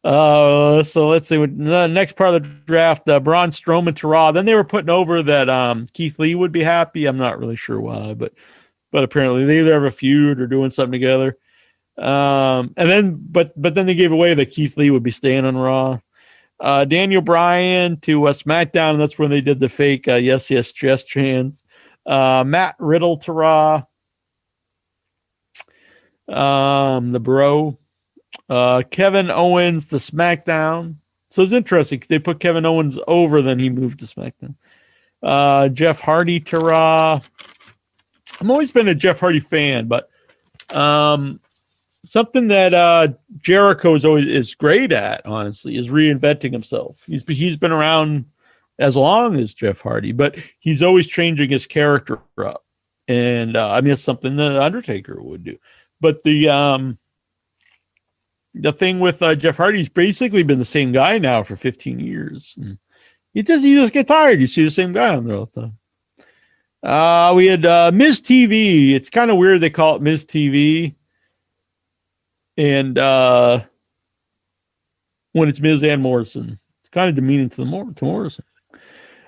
uh, 0.03 0.81
so 0.83 1.09
let's 1.09 1.27
see. 1.27 1.35
The 1.35 1.87
next 1.87 2.15
part 2.15 2.33
of 2.33 2.41
the 2.41 2.49
draft, 2.65 3.09
uh, 3.09 3.19
Braun 3.19 3.49
Strowman 3.49 3.97
to 3.97 4.07
Raw. 4.07 4.31
Then 4.31 4.45
they 4.45 4.55
were 4.55 4.63
putting 4.63 4.89
over 4.89 5.21
that 5.23 5.49
um, 5.49 5.87
Keith 5.91 6.17
Lee 6.19 6.35
would 6.35 6.53
be 6.53 6.63
happy. 6.63 7.05
I'm 7.05 7.17
not 7.17 7.37
really 7.37 7.57
sure 7.57 7.81
why, 7.81 8.13
but 8.13 8.33
but 8.91 9.03
apparently 9.03 9.45
they 9.45 9.59
either 9.59 9.73
have 9.73 9.83
a 9.83 9.91
feud 9.91 10.39
or 10.39 10.47
doing 10.47 10.69
something 10.69 10.91
together. 10.91 11.37
Um, 11.97 12.73
and 12.77 12.89
then 12.89 13.25
but 13.29 13.59
but 13.59 13.75
then 13.75 13.85
they 13.85 13.95
gave 13.95 14.11
away 14.11 14.33
that 14.33 14.51
Keith 14.51 14.77
Lee 14.77 14.91
would 14.91 15.03
be 15.03 15.11
staying 15.11 15.45
on 15.45 15.57
Raw. 15.57 15.99
Uh, 16.59 16.85
Daniel 16.85 17.21
Bryan 17.21 17.99
to 18.01 18.27
uh, 18.27 18.33
SmackDown, 18.33 18.91
and 18.91 18.99
that's 18.99 19.19
when 19.19 19.29
they 19.29 19.41
did 19.41 19.59
the 19.59 19.69
fake 19.69 20.07
uh, 20.07 20.15
yes 20.15 20.49
yes 20.49 20.73
yes 20.81 21.05
chants. 21.05 21.63
Uh, 22.05 22.43
Matt 22.45 22.75
Riddle 22.79 23.17
to 23.17 23.31
Raw 23.31 23.83
um, 26.27 27.11
the 27.11 27.19
bro, 27.19 27.77
uh, 28.49 28.83
Kevin 28.89 29.31
Owens 29.31 29.87
to 29.87 29.97
SmackDown. 29.97 30.95
So 31.29 31.43
it's 31.43 31.53
interesting. 31.53 32.01
They 32.07 32.19
put 32.19 32.39
Kevin 32.39 32.65
Owens 32.65 32.97
over, 33.07 33.41
then 33.41 33.59
he 33.59 33.69
moved 33.69 33.99
to 33.99 34.05
SmackDown. 34.05 34.55
Uh, 35.21 35.69
Jeff 35.69 35.99
Hardy 35.99 36.39
to 36.41 36.59
Raw. 36.59 37.21
I'm 38.39 38.51
always 38.51 38.71
been 38.71 38.87
a 38.87 38.95
Jeff 38.95 39.19
Hardy 39.19 39.39
fan, 39.39 39.87
but 39.87 40.09
um, 40.73 41.39
something 42.05 42.47
that 42.49 42.73
uh, 42.73 43.09
Jericho 43.41 43.95
is 43.95 44.05
always 44.05 44.25
is 44.25 44.55
great 44.55 44.91
at, 44.91 45.25
honestly, 45.25 45.77
is 45.77 45.89
reinventing 45.89 46.51
himself. 46.51 47.03
He's 47.05 47.23
he's 47.27 47.57
been 47.57 47.71
around 47.71 48.25
as 48.79 48.95
long 48.95 49.37
as 49.37 49.53
Jeff 49.53 49.81
Hardy, 49.81 50.11
but 50.11 50.37
he's 50.59 50.83
always 50.83 51.07
changing 51.07 51.49
his 51.49 51.65
character 51.65 52.19
up. 52.37 52.63
And 53.07 53.57
uh, 53.57 53.71
I 53.71 53.81
mean, 53.81 53.93
it's 53.93 54.03
something 54.03 54.35
that 54.35 54.61
Undertaker 54.61 55.21
would 55.21 55.43
do. 55.43 55.57
But 55.99 56.23
the 56.23 56.49
um 56.49 56.97
the 58.53 58.73
thing 58.73 58.99
with 58.99 59.21
uh, 59.21 59.35
Jeff 59.35 59.57
Hardy's 59.57 59.89
basically 59.89 60.43
been 60.43 60.59
the 60.59 60.65
same 60.65 60.91
guy 60.91 61.17
now 61.17 61.43
for 61.43 61.55
15 61.55 61.99
years. 61.99 62.57
And 62.59 62.77
he 63.33 63.43
does 63.43 63.63
you 63.63 63.81
just 63.81 63.93
get 63.93 64.07
tired. 64.07 64.39
You 64.39 64.47
see 64.47 64.63
the 64.63 64.71
same 64.71 64.93
guy 64.93 65.15
on 65.15 65.23
there 65.23 65.35
all 65.35 65.49
the 65.53 65.61
time. 65.61 65.73
Uh, 66.83 67.33
we 67.35 67.47
had 67.47 67.65
uh, 67.65 67.91
Miz 67.93 68.21
TV. 68.21 68.93
It's 68.93 69.09
kind 69.09 69.31
of 69.31 69.37
weird 69.37 69.61
they 69.61 69.69
call 69.69 69.95
it 69.95 70.01
Miz 70.01 70.25
TV. 70.25 70.95
And 72.57 72.97
uh, 72.97 73.61
when 75.33 75.49
it's 75.49 75.59
Miz 75.59 75.83
and 75.83 76.01
Morrison, 76.01 76.59
it's 76.81 76.89
kind 76.89 77.09
of 77.09 77.15
demeaning 77.15 77.49
to 77.49 77.57
the 77.57 77.65
Mor- 77.65 77.91
to 77.95 78.05
Morrison. 78.05 78.45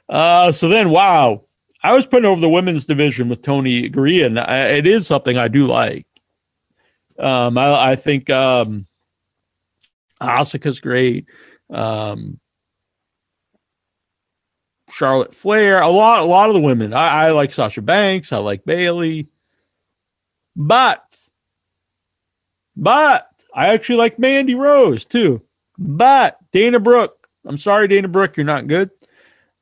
Uh, 0.08 0.52
so 0.52 0.68
then, 0.68 0.90
wow, 0.90 1.44
I 1.84 1.94
was 1.94 2.06
putting 2.06 2.26
over 2.26 2.42
the 2.42 2.50
women's 2.50 2.86
division 2.86 3.30
with 3.30 3.42
Tony 3.42 3.90
Garea, 3.90 4.26
and 4.26 4.40
I, 4.40 4.70
it 4.70 4.88
is 4.88 5.06
something 5.06 5.38
I 5.38 5.48
do 5.48 5.68
like. 5.68 6.08
Um, 7.20 7.58
I, 7.58 7.92
I 7.92 7.96
think 7.96 8.30
um, 8.30 8.88
Asuka's 10.22 10.80
great. 10.80 11.28
Um, 11.70 12.40
Charlotte 15.00 15.34
Flair, 15.34 15.82
a 15.82 15.88
lot, 15.88 16.20
a 16.20 16.26
lot 16.26 16.50
of 16.50 16.56
the 16.56 16.60
women. 16.60 16.94
I, 16.94 17.28
I 17.28 17.32
like 17.32 17.54
Sasha 17.54 17.82
Banks. 17.82 18.34
I 18.34 18.38
like 18.38 18.66
Bayley, 18.66 19.30
but 20.58 21.18
But 22.76 23.30
I 23.54 23.70
actually 23.70 23.98
like 23.98 24.20
Mandy 24.20 24.56
Rose 24.56 25.06
too. 25.06 25.42
But 25.78 26.38
Dana 26.52 26.80
Brooke, 26.80 27.16
I'm 27.46 27.58
sorry, 27.58 27.88
Dana 27.88 28.08
Brooke, 28.08 28.38
you're 28.38 28.46
not 28.46 28.68
good. 28.68 28.90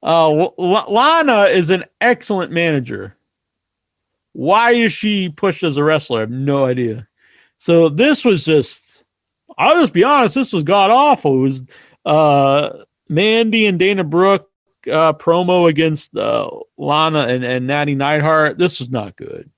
Uh, 0.04 0.30
L- 0.32 0.86
Lana 0.88 1.44
is 1.44 1.70
an 1.70 1.86
excellent 2.02 2.52
manager. 2.52 3.16
Why 4.34 4.72
is 4.72 4.94
she 4.94 5.30
pushed 5.30 5.64
as 5.64 5.78
a 5.78 5.84
wrestler? 5.84 6.18
I 6.18 6.22
have 6.22 6.32
no 6.32 6.66
idea. 6.66 7.08
So 7.58 7.90
this 7.90 8.24
was 8.24 8.46
just, 8.46 9.04
I'll 9.58 9.80
just 9.82 9.94
be 9.94 10.04
honest, 10.04 10.36
this 10.36 10.54
was 10.54 10.64
god 10.64 10.92
awful. 10.92 11.38
It 11.38 11.42
was 11.42 11.64
uh, 12.06 12.84
Mandy 13.10 13.66
and 13.66 13.80
Dana 13.80 14.04
Brooke 14.04 14.50
uh, 14.90 15.14
promo 15.14 15.70
against 15.70 16.16
uh, 16.16 16.50
Lana 16.78 17.28
and, 17.28 17.44
and 17.44 17.68
Natty 17.68 17.96
Neidhart. 17.96 18.58
This 18.58 18.80
was 18.80 18.90
not 18.90 19.16
good. 19.16 19.50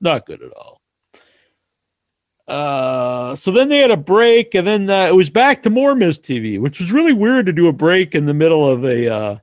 Not 0.00 0.26
good 0.26 0.42
at 0.42 0.52
all. 0.52 0.80
Uh, 2.48 3.36
so 3.36 3.52
then 3.52 3.68
they 3.68 3.78
had 3.78 3.92
a 3.92 3.96
break, 3.96 4.54
and 4.54 4.66
then 4.66 4.90
uh, 4.90 5.06
it 5.06 5.14
was 5.14 5.30
back 5.30 5.62
to 5.62 5.70
more 5.70 5.94
Miz 5.94 6.18
TV, 6.18 6.58
which 6.58 6.80
was 6.80 6.90
really 6.90 7.12
weird 7.12 7.46
to 7.46 7.52
do 7.52 7.68
a 7.68 7.72
break 7.72 8.14
in 8.14 8.24
the 8.24 8.34
middle 8.34 8.68
of 8.68 8.84
a 8.84 9.12
uh, 9.12 9.36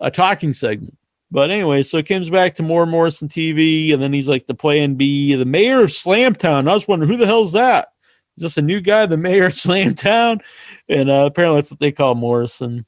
a 0.00 0.10
talking 0.10 0.52
segment. 0.52 0.98
But 1.30 1.50
anyway, 1.50 1.82
so 1.82 1.96
it 1.96 2.06
comes 2.06 2.28
back 2.28 2.54
to 2.56 2.62
more 2.62 2.86
Morrison 2.86 3.28
TV, 3.28 3.94
and 3.94 4.02
then 4.02 4.12
he's 4.12 4.28
like 4.28 4.46
the 4.46 4.54
Plan 4.54 4.94
B, 4.94 5.34
the 5.34 5.46
mayor 5.46 5.80
of 5.80 5.90
Slamtown. 5.90 6.68
I 6.68 6.74
was 6.74 6.86
wondering 6.86 7.10
who 7.10 7.16
the 7.16 7.26
hell's 7.26 7.52
that? 7.52 7.88
Is 8.36 8.42
this 8.42 8.56
a 8.56 8.62
new 8.62 8.80
guy, 8.80 9.06
the 9.06 9.16
mayor 9.16 9.46
of 9.46 9.52
Slamtown? 9.54 10.40
And 10.88 11.10
uh, 11.10 11.24
apparently 11.26 11.60
that's 11.60 11.70
what 11.70 11.80
they 11.80 11.92
call 11.92 12.14
Morrison. 12.14 12.84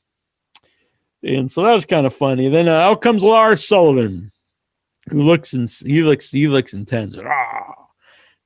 And 1.26 1.50
so 1.50 1.62
that 1.62 1.74
was 1.74 1.84
kind 1.84 2.06
of 2.06 2.14
funny. 2.14 2.48
Then 2.48 2.68
uh, 2.68 2.74
out 2.74 3.02
comes 3.02 3.24
Lars 3.24 3.66
Sullivan, 3.66 4.30
who 5.10 5.22
looks 5.22 5.52
and 5.54 5.68
he 5.84 6.02
looks 6.02 6.30
he 6.30 6.46
looks 6.46 6.72
intense. 6.72 7.16
Ah. 7.18 7.74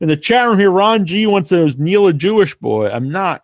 In 0.00 0.08
the 0.08 0.16
chat 0.16 0.48
room 0.48 0.58
here, 0.58 0.70
Ron 0.70 1.04
G 1.04 1.26
wants 1.26 1.50
to 1.50 1.68
Neil 1.78 2.06
a 2.06 2.12
Jewish 2.14 2.54
boy? 2.54 2.88
I'm 2.88 3.10
not. 3.10 3.42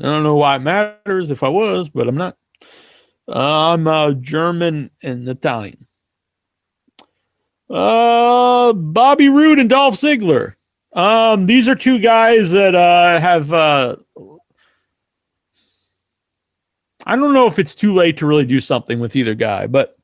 I 0.00 0.04
don't 0.04 0.22
know 0.22 0.36
why 0.36 0.56
it 0.56 0.60
matters 0.60 1.28
if 1.28 1.42
I 1.42 1.50
was, 1.50 1.90
but 1.90 2.08
I'm 2.08 2.16
not. 2.16 2.38
Uh, 3.28 3.74
I'm 3.74 3.86
uh, 3.86 4.12
German 4.12 4.90
and 5.02 5.28
Italian. 5.28 5.86
Uh, 7.68 8.72
Bobby 8.72 9.28
Roode 9.28 9.58
and 9.58 9.68
Dolph 9.68 9.96
Ziggler. 9.96 10.54
Um, 10.94 11.44
these 11.44 11.68
are 11.68 11.74
two 11.74 11.98
guys 11.98 12.50
that 12.52 12.74
uh, 12.74 13.20
have. 13.20 13.52
Uh, 13.52 13.96
I 17.06 17.16
don't 17.16 17.32
know 17.32 17.46
if 17.46 17.58
it's 17.58 17.74
too 17.74 17.94
late 17.94 18.16
to 18.18 18.26
really 18.26 18.44
do 18.44 18.60
something 18.60 18.98
with 18.98 19.14
either 19.14 19.34
guy, 19.34 19.66
but 19.66 19.96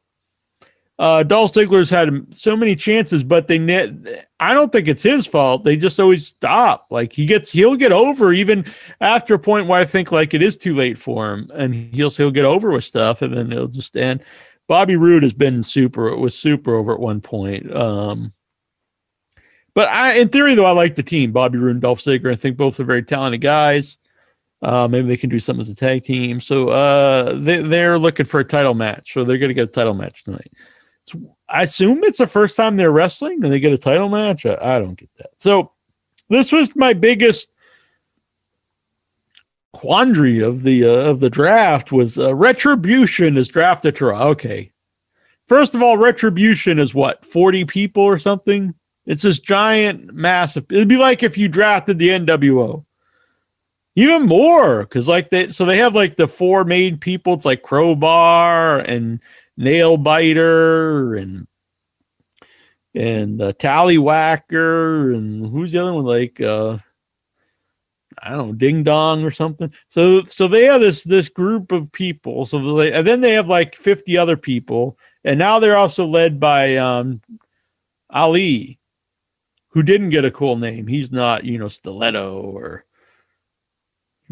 uh, 0.99 1.25
Dolph 1.25 1.53
Ziggler's 1.53 1.91
had 1.91 2.33
so 2.35 2.55
many 2.57 2.77
chances, 2.77 3.25
but 3.25 3.49
they 3.49 3.59
net. 3.59 4.29
I 4.39 4.55
don't 4.55 4.71
think 4.71 4.87
it's 4.87 5.03
his 5.03 5.27
fault. 5.27 5.65
They 5.65 5.77
just 5.77 5.99
always 5.99 6.29
stop. 6.29 6.87
Like 6.91 7.13
he 7.13 7.27
gets, 7.27 7.51
he'll 7.51 7.75
get 7.75 7.91
over 7.91 8.33
even 8.33 8.65
after 9.01 9.35
a 9.35 9.39
point 9.39 9.67
where 9.67 9.81
I 9.81 9.85
think 9.85 10.13
like 10.13 10.33
it 10.33 10.43
is 10.43 10.57
too 10.57 10.77
late 10.77 10.97
for 10.97 11.33
him, 11.33 11.51
and 11.55 11.75
he'll 11.75 12.11
he'll 12.11 12.31
get 12.31 12.45
over 12.45 12.71
with 12.71 12.85
stuff, 12.85 13.21
and 13.21 13.37
then 13.37 13.51
he'll 13.51 13.67
just 13.67 13.97
end. 13.97 14.23
Bobby 14.69 14.95
Roode 14.97 15.25
has 15.25 15.33
been 15.33 15.63
super. 15.65 16.09
It 16.09 16.19
was 16.19 16.39
super 16.39 16.77
over 16.77 16.95
at 16.95 17.01
one 17.01 17.21
point. 17.21 17.75
Um, 17.75 18.33
but 19.75 19.89
I, 19.89 20.19
in 20.19 20.29
theory, 20.29 20.55
though, 20.55 20.67
I 20.67 20.73
like 20.73 20.95
the 20.95 21.03
team. 21.03 21.33
Bobby 21.33 21.59
Roode 21.59 21.73
and 21.73 21.83
Dolph 21.83 22.01
Ziggler. 22.01 22.33
I 22.33 22.37
think 22.37 22.57
both 22.57 22.79
are 22.79 22.85
very 22.85 23.03
talented 23.03 23.41
guys. 23.41 23.99
Uh, 24.63 24.87
maybe 24.89 25.09
they 25.09 25.17
can 25.17 25.29
do 25.29 25.41
something 25.41 25.61
as 25.61 25.69
a 25.69 25.75
tag 25.75 26.05
team. 26.05 26.41
So 26.41 26.69
uh, 26.69 27.35
they, 27.37 27.61
they're 27.63 27.99
looking 27.99 28.27
for 28.27 28.41
a 28.41 28.45
title 28.45 28.75
match. 28.75 29.13
So 29.13 29.25
they're 29.25 29.39
going 29.39 29.49
to 29.49 29.55
get 29.55 29.69
a 29.69 29.73
title 29.73 29.95
match 29.95 30.23
tonight. 30.23 30.53
I 31.49 31.65
assume 31.65 32.05
it's 32.05 32.19
the 32.19 32.27
first 32.29 32.57
time 32.57 32.77
they're 32.77 32.93
wrestling 32.93 33.43
and 33.43 33.53
they 33.53 33.59
get 33.59 33.73
a 33.73 33.79
title 33.79 34.09
match. 34.09 34.47
I, 34.47 34.57
I 34.61 34.79
don't 34.79 34.97
get 34.97 35.11
that. 35.17 35.31
So 35.39 35.73
this 36.29 36.53
was 36.53 36.77
my 36.77 36.93
biggest 36.93 37.53
quandary 39.73 40.41
of 40.41 40.63
the 40.63 40.85
uh, 40.85 41.11
of 41.11 41.21
the 41.21 41.31
draft 41.31 41.93
was 41.93 42.19
uh, 42.19 42.35
retribution 42.35 43.37
is 43.37 43.49
drafted 43.49 43.97
to 43.97 44.11
Okay, 44.11 44.71
first 45.47 45.75
of 45.75 45.83
all, 45.83 45.97
retribution 45.97 46.79
is 46.79 46.95
what 46.95 47.25
forty 47.25 47.65
people 47.65 48.03
or 48.03 48.19
something. 48.19 48.75
It's 49.07 49.23
this 49.23 49.41
giant, 49.41 50.15
massive. 50.15 50.65
It'd 50.71 50.89
be 50.89 50.97
like 50.97 51.23
if 51.23 51.37
you 51.37 51.49
drafted 51.49 51.99
the 51.99 52.11
NWO 52.11 52.85
even 53.95 54.23
more 54.23 54.81
because 54.81 55.09
like 55.09 55.31
they 55.31 55.49
so 55.49 55.65
they 55.65 55.77
have 55.79 55.95
like 55.95 56.17
the 56.17 56.29
four 56.29 56.65
main 56.65 56.99
people. 56.99 57.35
It's 57.35 57.45
like 57.45 57.63
crowbar 57.63 58.81
and 58.81 59.21
nail 59.57 59.97
biter 59.97 61.15
and 61.15 61.47
and 62.95 63.41
uh, 63.41 63.53
tallywhacker 63.55 65.17
and 65.17 65.47
who's 65.47 65.73
the 65.73 65.79
other 65.79 65.93
one? 65.93 66.05
Like 66.05 66.41
uh 66.41 66.79
i 68.23 68.31
don't 68.31 68.49
know 68.49 68.53
ding 68.53 68.83
dong 68.83 69.25
or 69.25 69.31
something. 69.31 69.73
So 69.89 70.25
so 70.25 70.49
they 70.49 70.65
have 70.65 70.81
this 70.81 71.03
this 71.03 71.29
group 71.29 71.73
of 71.73 71.93
people. 71.93 72.47
So 72.47 72.77
they, 72.77 72.93
and 72.93 73.07
then 73.07 73.21
they 73.21 73.33
have 73.33 73.49
like 73.49 73.77
50 73.77 74.17
other 74.17 74.37
people. 74.37 74.99
And 75.25 75.39
now 75.39 75.59
they're 75.59 75.77
also 75.77 76.07
led 76.07 76.41
by 76.41 76.77
um 76.77 77.21
ali 78.11 78.79
who 79.69 79.83
didn't 79.83 80.11
get 80.11 80.25
a 80.25 80.31
cool 80.31 80.57
name. 80.57 80.87
He's 80.87 81.13
not 81.13 81.45
you 81.45 81.59
know 81.59 81.69
stiletto 81.69 82.41
or 82.41 82.85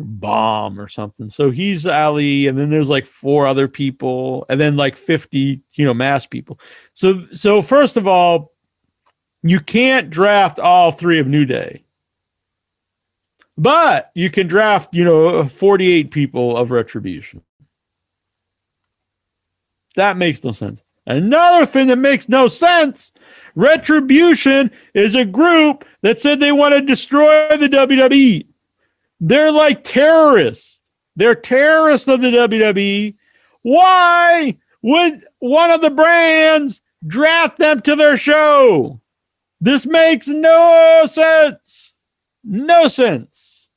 bomb 0.04 0.80
or 0.80 0.88
something. 0.88 1.28
So 1.28 1.50
he's 1.50 1.86
Ali, 1.86 2.46
and 2.46 2.58
then 2.58 2.68
there's 2.68 2.88
like 2.88 3.06
four 3.06 3.46
other 3.46 3.68
people, 3.68 4.46
and 4.48 4.60
then 4.60 4.76
like 4.76 4.96
50, 4.96 5.60
you 5.74 5.84
know, 5.84 5.94
mass 5.94 6.26
people. 6.26 6.58
So 6.92 7.26
so 7.30 7.62
first 7.62 7.96
of 7.96 8.06
all, 8.06 8.50
you 9.42 9.60
can't 9.60 10.10
draft 10.10 10.58
all 10.58 10.90
three 10.90 11.18
of 11.18 11.26
New 11.26 11.44
Day. 11.44 11.84
But 13.56 14.10
you 14.14 14.30
can 14.30 14.46
draft, 14.46 14.94
you 14.94 15.04
know, 15.04 15.46
48 15.46 16.10
people 16.10 16.56
of 16.56 16.70
retribution. 16.70 17.42
That 19.96 20.16
makes 20.16 20.42
no 20.42 20.52
sense. 20.52 20.82
Another 21.06 21.66
thing 21.66 21.88
that 21.88 21.96
makes 21.96 22.28
no 22.28 22.48
sense 22.48 23.12
Retribution 23.54 24.70
is 24.94 25.14
a 25.14 25.24
group 25.24 25.84
that 26.02 26.18
said 26.18 26.40
they 26.40 26.52
want 26.52 26.74
to 26.74 26.80
destroy 26.80 27.56
the 27.56 27.68
WWE. 27.68 28.46
They're 29.20 29.52
like 29.52 29.84
terrorists. 29.84 30.80
They're 31.16 31.34
terrorists 31.34 32.08
of 32.08 32.22
the 32.22 32.30
WWE. 32.30 33.14
Why 33.62 34.56
would 34.82 35.24
one 35.38 35.70
of 35.70 35.82
the 35.82 35.90
brands 35.90 36.80
draft 37.06 37.58
them 37.58 37.80
to 37.82 37.94
their 37.94 38.16
show? 38.16 39.00
This 39.60 39.84
makes 39.84 40.26
no 40.26 41.06
sense. 41.10 41.94
No 42.42 42.88
sense. 42.88 43.68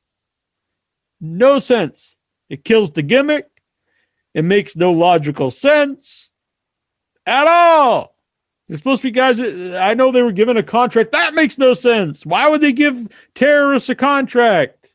No 1.19 1.59
sense. 1.59 2.15
It 2.49 2.63
kills 2.63 2.91
the 2.91 3.01
gimmick. 3.01 3.49
It 4.33 4.45
makes 4.45 4.75
no 4.75 4.91
logical 4.91 5.51
sense 5.51 6.29
at 7.25 7.47
all. 7.47 8.15
They're 8.67 8.77
supposed 8.77 9.01
to 9.01 9.07
be 9.07 9.11
guys. 9.11 9.37
That, 9.37 9.81
I 9.81 9.93
know 9.93 10.11
they 10.11 10.23
were 10.23 10.31
given 10.31 10.57
a 10.57 10.63
contract. 10.63 11.11
That 11.11 11.33
makes 11.33 11.57
no 11.57 11.73
sense. 11.73 12.25
Why 12.25 12.47
would 12.47 12.61
they 12.61 12.71
give 12.71 13.09
terrorists 13.35 13.89
a 13.89 13.95
contract? 13.95 14.92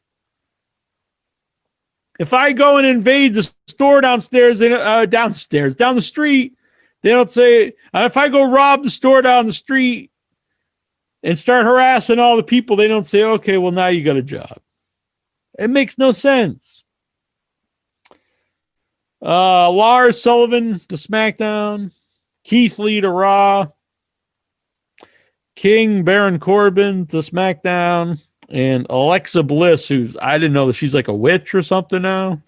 If 2.19 2.32
I 2.32 2.53
go 2.53 2.78
and 2.78 2.86
invade 2.86 3.35
the 3.35 3.49
store 3.69 4.01
downstairs, 4.01 4.59
they, 4.59 4.73
uh, 4.73 5.07
downstairs, 5.07 5.77
down 5.77 5.95
the 5.95 6.03
street, 6.03 6.55
they 7.03 7.11
don't 7.11 7.31
say. 7.31 7.74
uh, 7.95 8.03
if 8.05 8.16
I 8.16 8.28
go 8.28 8.51
rob 8.51 8.82
the 8.82 8.90
store 8.90 9.23
down 9.23 9.47
the 9.47 9.53
street 9.53 10.11
and 11.23 11.39
start 11.39 11.65
harassing 11.65 12.19
all 12.19 12.36
the 12.36 12.43
people, 12.43 12.77
they 12.77 12.89
don't 12.89 13.07
say, 13.07 13.23
"Okay, 13.23 13.59
well 13.59 13.73
now 13.73 13.86
you 13.86 14.03
got 14.03 14.16
a 14.16 14.23
job." 14.23 14.61
It 15.59 15.70
makes 15.70 15.99
no 15.99 16.12
sense. 16.12 16.85
Uh, 19.20 19.70
Lars 19.70 20.20
Sullivan 20.20 20.81
to 20.89 20.95
SmackDown, 20.97 21.93
Keith 22.45 22.78
Lee 22.78 23.01
to 23.01 23.11
Raw, 23.11 23.69
King 25.57 26.05
Baron 26.05 26.39
Corbin 26.39 27.07
to 27.07 27.16
SmackDown, 27.16 28.20
and 28.48 28.86
Alexa 28.88 29.42
Bliss, 29.42 29.88
who's 29.88 30.16
I 30.20 30.38
didn't 30.38 30.54
know 30.54 30.66
that 30.66 30.74
she's 30.74 30.94
like 30.94 31.08
a 31.08 31.14
witch 31.14 31.54
or 31.54 31.62
something 31.62 32.02
now. 32.02 32.42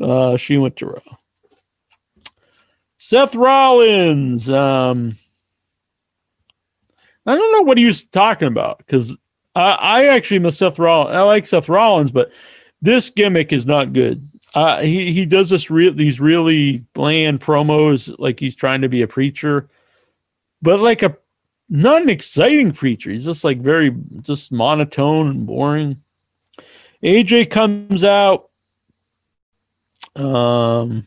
Uh, 0.00 0.36
she 0.36 0.58
went 0.58 0.76
to 0.76 0.86
Raw. 0.86 1.16
Seth 2.98 3.34
Rollins. 3.34 4.48
Um, 4.48 5.16
I 7.26 7.34
don't 7.34 7.52
know 7.52 7.62
what 7.62 7.78
he 7.78 7.86
was 7.86 8.04
talking 8.04 8.48
about 8.48 8.78
because 8.78 9.16
I, 9.54 9.72
I 9.72 10.04
actually 10.06 10.40
miss 10.40 10.58
Seth 10.58 10.78
Rollins. 10.78 11.14
I 11.14 11.20
like 11.22 11.46
Seth 11.46 11.68
Rollins, 11.68 12.10
but 12.10 12.32
this 12.80 13.10
gimmick 13.10 13.52
is 13.52 13.66
not 13.66 13.92
good. 13.92 14.26
Uh, 14.54 14.80
he 14.82 15.12
he 15.12 15.24
does 15.24 15.48
this 15.48 15.70
real 15.70 15.94
these 15.94 16.20
really 16.20 16.84
bland 16.94 17.40
promos 17.40 18.14
like 18.18 18.38
he's 18.38 18.56
trying 18.56 18.82
to 18.82 18.88
be 18.88 19.02
a 19.02 19.08
preacher, 19.08 19.68
but 20.60 20.80
like 20.80 21.02
a 21.02 21.16
not 21.74 22.02
an 22.02 22.10
exciting 22.10 22.72
preacher. 22.72 23.10
He's 23.10 23.24
just 23.24 23.44
like 23.44 23.58
very 23.58 23.96
just 24.20 24.52
monotone 24.52 25.28
and 25.28 25.46
boring. 25.46 26.02
AJ 27.02 27.50
comes 27.50 28.04
out, 28.04 28.50
um, 30.14 31.06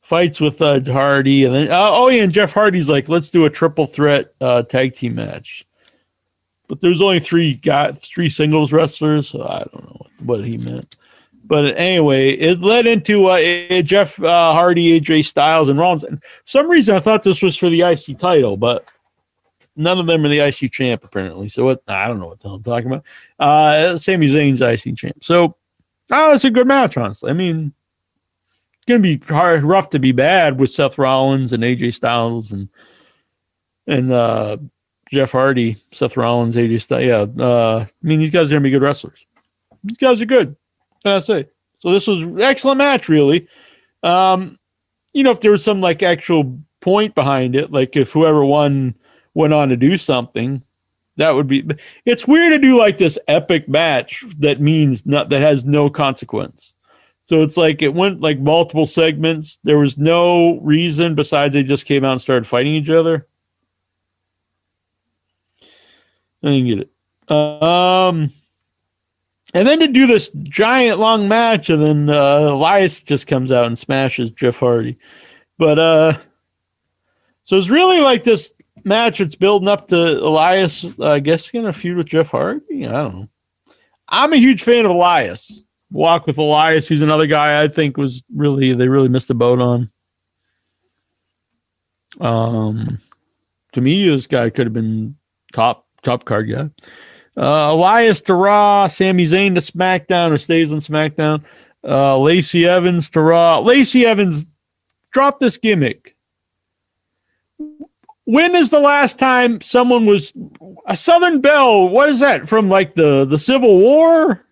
fights 0.00 0.40
with 0.40 0.62
uh, 0.62 0.80
Hardy, 0.80 1.44
and 1.44 1.54
then 1.54 1.70
uh, 1.70 1.90
oh 1.92 2.08
yeah, 2.08 2.22
and 2.22 2.32
Jeff 2.32 2.54
Hardy's 2.54 2.88
like, 2.88 3.10
let's 3.10 3.30
do 3.30 3.44
a 3.44 3.50
triple 3.50 3.86
threat 3.86 4.32
uh, 4.40 4.62
tag 4.62 4.94
team 4.94 5.14
match. 5.14 5.66
but 6.66 6.80
there's 6.80 7.02
only 7.02 7.20
three 7.20 7.56
got 7.56 7.98
three 7.98 8.30
singles 8.30 8.72
wrestlers. 8.72 9.28
So 9.28 9.46
I 9.46 9.58
don't 9.58 9.84
know 9.84 9.96
what, 9.98 10.38
what 10.38 10.46
he 10.46 10.56
meant. 10.56 10.96
But 11.50 11.76
anyway, 11.76 12.30
it 12.30 12.60
led 12.60 12.86
into 12.86 13.26
uh, 13.26 13.32
eh, 13.32 13.82
Jeff 13.82 14.22
uh, 14.22 14.52
Hardy, 14.52 15.00
AJ 15.00 15.24
Styles, 15.24 15.68
and 15.68 15.80
Rollins. 15.80 16.04
And 16.04 16.22
for 16.22 16.28
some 16.44 16.70
reason, 16.70 16.94
I 16.94 17.00
thought 17.00 17.24
this 17.24 17.42
was 17.42 17.56
for 17.56 17.68
the 17.68 17.82
IC 17.82 18.18
title, 18.18 18.56
but 18.56 18.88
none 19.74 19.98
of 19.98 20.06
them 20.06 20.24
are 20.24 20.28
the 20.28 20.38
IC 20.38 20.70
champ 20.70 21.02
apparently. 21.02 21.48
So 21.48 21.64
what? 21.64 21.82
I 21.88 22.06
don't 22.06 22.20
know 22.20 22.28
what 22.28 22.38
the 22.38 22.46
hell 22.46 22.54
I'm 22.54 22.62
talking 22.62 22.86
about. 22.86 23.04
Uh, 23.40 23.98
Sami 23.98 24.28
Zayn's 24.28 24.62
IC 24.62 24.96
champ. 24.96 25.24
So 25.24 25.56
oh, 26.12 26.32
it's 26.32 26.44
a 26.44 26.50
good 26.52 26.68
match, 26.68 26.96
honestly. 26.96 27.30
I 27.30 27.34
mean, 27.34 27.72
it's 28.76 28.84
gonna 28.86 29.00
be 29.00 29.16
hard, 29.16 29.64
rough 29.64 29.90
to 29.90 29.98
be 29.98 30.12
bad 30.12 30.56
with 30.56 30.70
Seth 30.70 30.98
Rollins 30.98 31.52
and 31.52 31.64
AJ 31.64 31.94
Styles 31.94 32.52
and 32.52 32.68
and 33.88 34.12
uh, 34.12 34.56
Jeff 35.10 35.32
Hardy, 35.32 35.82
Seth 35.90 36.16
Rollins, 36.16 36.54
AJ 36.54 36.82
Styles. 36.82 37.04
Yeah, 37.04 37.44
uh, 37.44 37.86
I 37.88 38.06
mean 38.06 38.20
these 38.20 38.30
guys 38.30 38.46
are 38.46 38.50
gonna 38.50 38.60
be 38.60 38.70
good 38.70 38.82
wrestlers. 38.82 39.26
These 39.82 39.96
guys 39.96 40.20
are 40.20 40.26
good. 40.26 40.54
Can 41.02 41.12
I 41.12 41.20
say? 41.20 41.48
So 41.78 41.90
this 41.90 42.06
was 42.06 42.42
excellent 42.42 42.78
match, 42.78 43.08
really. 43.08 43.48
Um, 44.02 44.58
you 45.12 45.22
know, 45.22 45.30
if 45.30 45.40
there 45.40 45.50
was 45.50 45.64
some 45.64 45.80
like 45.80 46.02
actual 46.02 46.58
point 46.80 47.14
behind 47.14 47.56
it, 47.56 47.72
like 47.72 47.96
if 47.96 48.12
whoever 48.12 48.44
won 48.44 48.94
went 49.34 49.54
on 49.54 49.68
to 49.70 49.76
do 49.76 49.96
something, 49.96 50.62
that 51.16 51.30
would 51.30 51.46
be. 51.46 51.66
It's 52.04 52.26
weird 52.26 52.52
to 52.52 52.58
do 52.58 52.78
like 52.78 52.98
this 52.98 53.18
epic 53.28 53.68
match 53.68 54.24
that 54.38 54.60
means 54.60 55.06
not 55.06 55.28
that 55.30 55.40
has 55.40 55.64
no 55.64 55.90
consequence. 55.90 56.74
So 57.24 57.42
it's 57.42 57.56
like 57.56 57.82
it 57.82 57.94
went 57.94 58.20
like 58.20 58.40
multiple 58.40 58.86
segments. 58.86 59.58
There 59.62 59.78
was 59.78 59.96
no 59.96 60.58
reason 60.60 61.14
besides 61.14 61.54
they 61.54 61.62
just 61.62 61.86
came 61.86 62.04
out 62.04 62.12
and 62.12 62.20
started 62.20 62.46
fighting 62.46 62.74
each 62.74 62.90
other. 62.90 63.26
I 66.42 66.48
didn't 66.50 66.66
get 66.66 66.78
it. 66.80 67.32
Um, 67.32 68.32
and 69.54 69.66
then 69.66 69.80
to 69.80 69.88
do 69.88 70.06
this 70.06 70.30
giant 70.30 70.98
long 70.98 71.28
match, 71.28 71.70
and 71.70 71.82
then 71.82 72.10
uh, 72.10 72.50
Elias 72.50 73.02
just 73.02 73.26
comes 73.26 73.50
out 73.50 73.66
and 73.66 73.78
smashes 73.78 74.30
Jeff 74.30 74.58
Hardy. 74.58 74.96
But 75.58 75.78
uh, 75.78 76.18
so 77.44 77.56
it's 77.58 77.68
really 77.68 78.00
like 78.00 78.24
this 78.24 78.52
match. 78.84 79.20
It's 79.20 79.34
building 79.34 79.68
up 79.68 79.88
to 79.88 79.96
Elias, 79.96 80.84
uh, 80.98 81.10
I 81.10 81.20
guess, 81.20 81.50
going 81.50 81.64
to 81.64 81.72
feud 81.72 81.96
with 81.96 82.06
Jeff 82.06 82.30
Hardy. 82.30 82.86
I 82.86 82.92
don't 82.92 83.14
know. 83.14 83.28
I'm 84.08 84.32
a 84.32 84.36
huge 84.36 84.62
fan 84.62 84.84
of 84.84 84.90
Elias. 84.90 85.62
Walk 85.90 86.26
with 86.26 86.38
Elias. 86.38 86.88
He's 86.88 87.02
another 87.02 87.26
guy 87.26 87.62
I 87.62 87.68
think 87.68 87.96
was 87.96 88.22
really 88.34 88.72
they 88.74 88.88
really 88.88 89.08
missed 89.08 89.28
the 89.28 89.34
boat 89.34 89.60
on. 89.60 89.90
Um, 92.20 92.98
to 93.72 93.80
me, 93.80 94.08
this 94.08 94.26
guy 94.26 94.50
could 94.50 94.66
have 94.66 94.72
been 94.72 95.14
top 95.52 95.86
top 96.02 96.24
card 96.24 96.50
guy. 96.50 96.70
Uh, 97.36 97.70
Elias 97.72 98.20
to 98.22 98.34
Raw, 98.34 98.88
Sami 98.88 99.24
Zayn 99.24 99.54
to 99.54 99.60
SmackDown 99.60 100.32
or 100.32 100.38
stays 100.38 100.72
on 100.72 100.80
SmackDown. 100.80 101.44
Uh, 101.82 102.18
Lacey 102.18 102.66
Evans 102.66 103.08
to 103.10 103.20
Raw. 103.20 103.60
Lacey 103.60 104.04
Evans, 104.04 104.46
drop 105.12 105.40
this 105.40 105.56
gimmick. 105.56 106.16
When 108.24 108.54
is 108.54 108.70
the 108.70 108.80
last 108.80 109.18
time 109.18 109.60
someone 109.60 110.06
was 110.06 110.32
a 110.86 110.96
Southern 110.96 111.40
Belle? 111.40 111.88
What 111.88 112.08
is 112.08 112.20
that 112.20 112.48
from? 112.48 112.68
Like 112.68 112.94
the 112.94 113.24
the 113.24 113.38
Civil 113.38 113.78
War? 113.78 114.44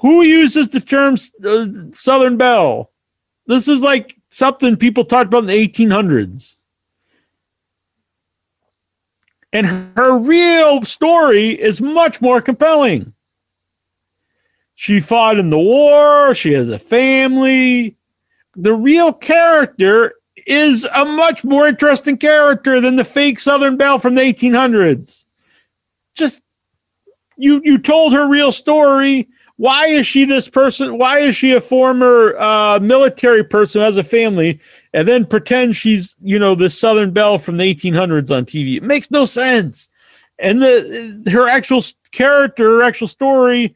Who 0.00 0.22
uses 0.22 0.70
the 0.70 0.80
term 0.80 1.16
uh, 1.44 1.66
Southern 1.92 2.36
Belle? 2.36 2.90
This 3.46 3.66
is 3.66 3.80
like 3.80 4.14
something 4.28 4.76
people 4.76 5.04
talked 5.04 5.28
about 5.28 5.44
in 5.44 5.46
the 5.46 5.68
1800s. 5.68 6.56
And 9.56 9.90
her 9.96 10.18
real 10.18 10.84
story 10.84 11.58
is 11.58 11.80
much 11.80 12.20
more 12.20 12.42
compelling. 12.42 13.14
She 14.74 15.00
fought 15.00 15.38
in 15.38 15.48
the 15.48 15.58
war, 15.58 16.34
she 16.34 16.52
has 16.52 16.68
a 16.68 16.78
family. 16.78 17.96
The 18.54 18.74
real 18.74 19.14
character 19.14 20.12
is 20.46 20.84
a 20.94 21.06
much 21.06 21.42
more 21.42 21.66
interesting 21.66 22.18
character 22.18 22.82
than 22.82 22.96
the 22.96 23.04
fake 23.06 23.40
Southern 23.40 23.78
Belle 23.78 23.98
from 23.98 24.14
the 24.14 24.20
1800s. 24.20 25.24
Just 26.14 26.42
you 27.38 27.62
you 27.64 27.78
told 27.78 28.12
her 28.12 28.28
real 28.28 28.52
story. 28.52 29.26
Why 29.56 29.86
is 29.86 30.06
she 30.06 30.24
this 30.24 30.48
person? 30.48 30.98
Why 30.98 31.20
is 31.20 31.34
she 31.34 31.52
a 31.54 31.60
former 31.60 32.36
uh, 32.38 32.78
military 32.80 33.42
person 33.42 33.80
as 33.80 33.96
a 33.96 34.04
family 34.04 34.60
and 34.92 35.08
then 35.08 35.24
pretend 35.24 35.76
she's 35.76 36.16
you 36.20 36.38
know 36.38 36.54
the 36.54 36.68
Southern 36.68 37.10
Belle 37.10 37.38
from 37.38 37.56
the 37.56 37.74
1800s 37.74 38.34
on 38.36 38.44
TV? 38.44 38.76
It 38.76 38.82
makes 38.82 39.10
no 39.10 39.24
sense. 39.24 39.88
And 40.38 40.60
the 40.60 41.30
her 41.32 41.48
actual 41.48 41.82
character, 42.12 42.78
her 42.78 42.82
actual 42.82 43.08
story 43.08 43.74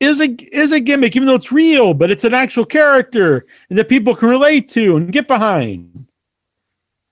is 0.00 0.20
a 0.22 0.34
is 0.52 0.72
a 0.72 0.80
gimmick, 0.80 1.14
even 1.14 1.28
though 1.28 1.34
it's 1.34 1.52
real, 1.52 1.92
but 1.92 2.10
it's 2.10 2.24
an 2.24 2.34
actual 2.34 2.64
character 2.64 3.44
and 3.68 3.78
that 3.78 3.90
people 3.90 4.16
can 4.16 4.30
relate 4.30 4.70
to 4.70 4.96
and 4.96 5.12
get 5.12 5.28
behind. 5.28 6.06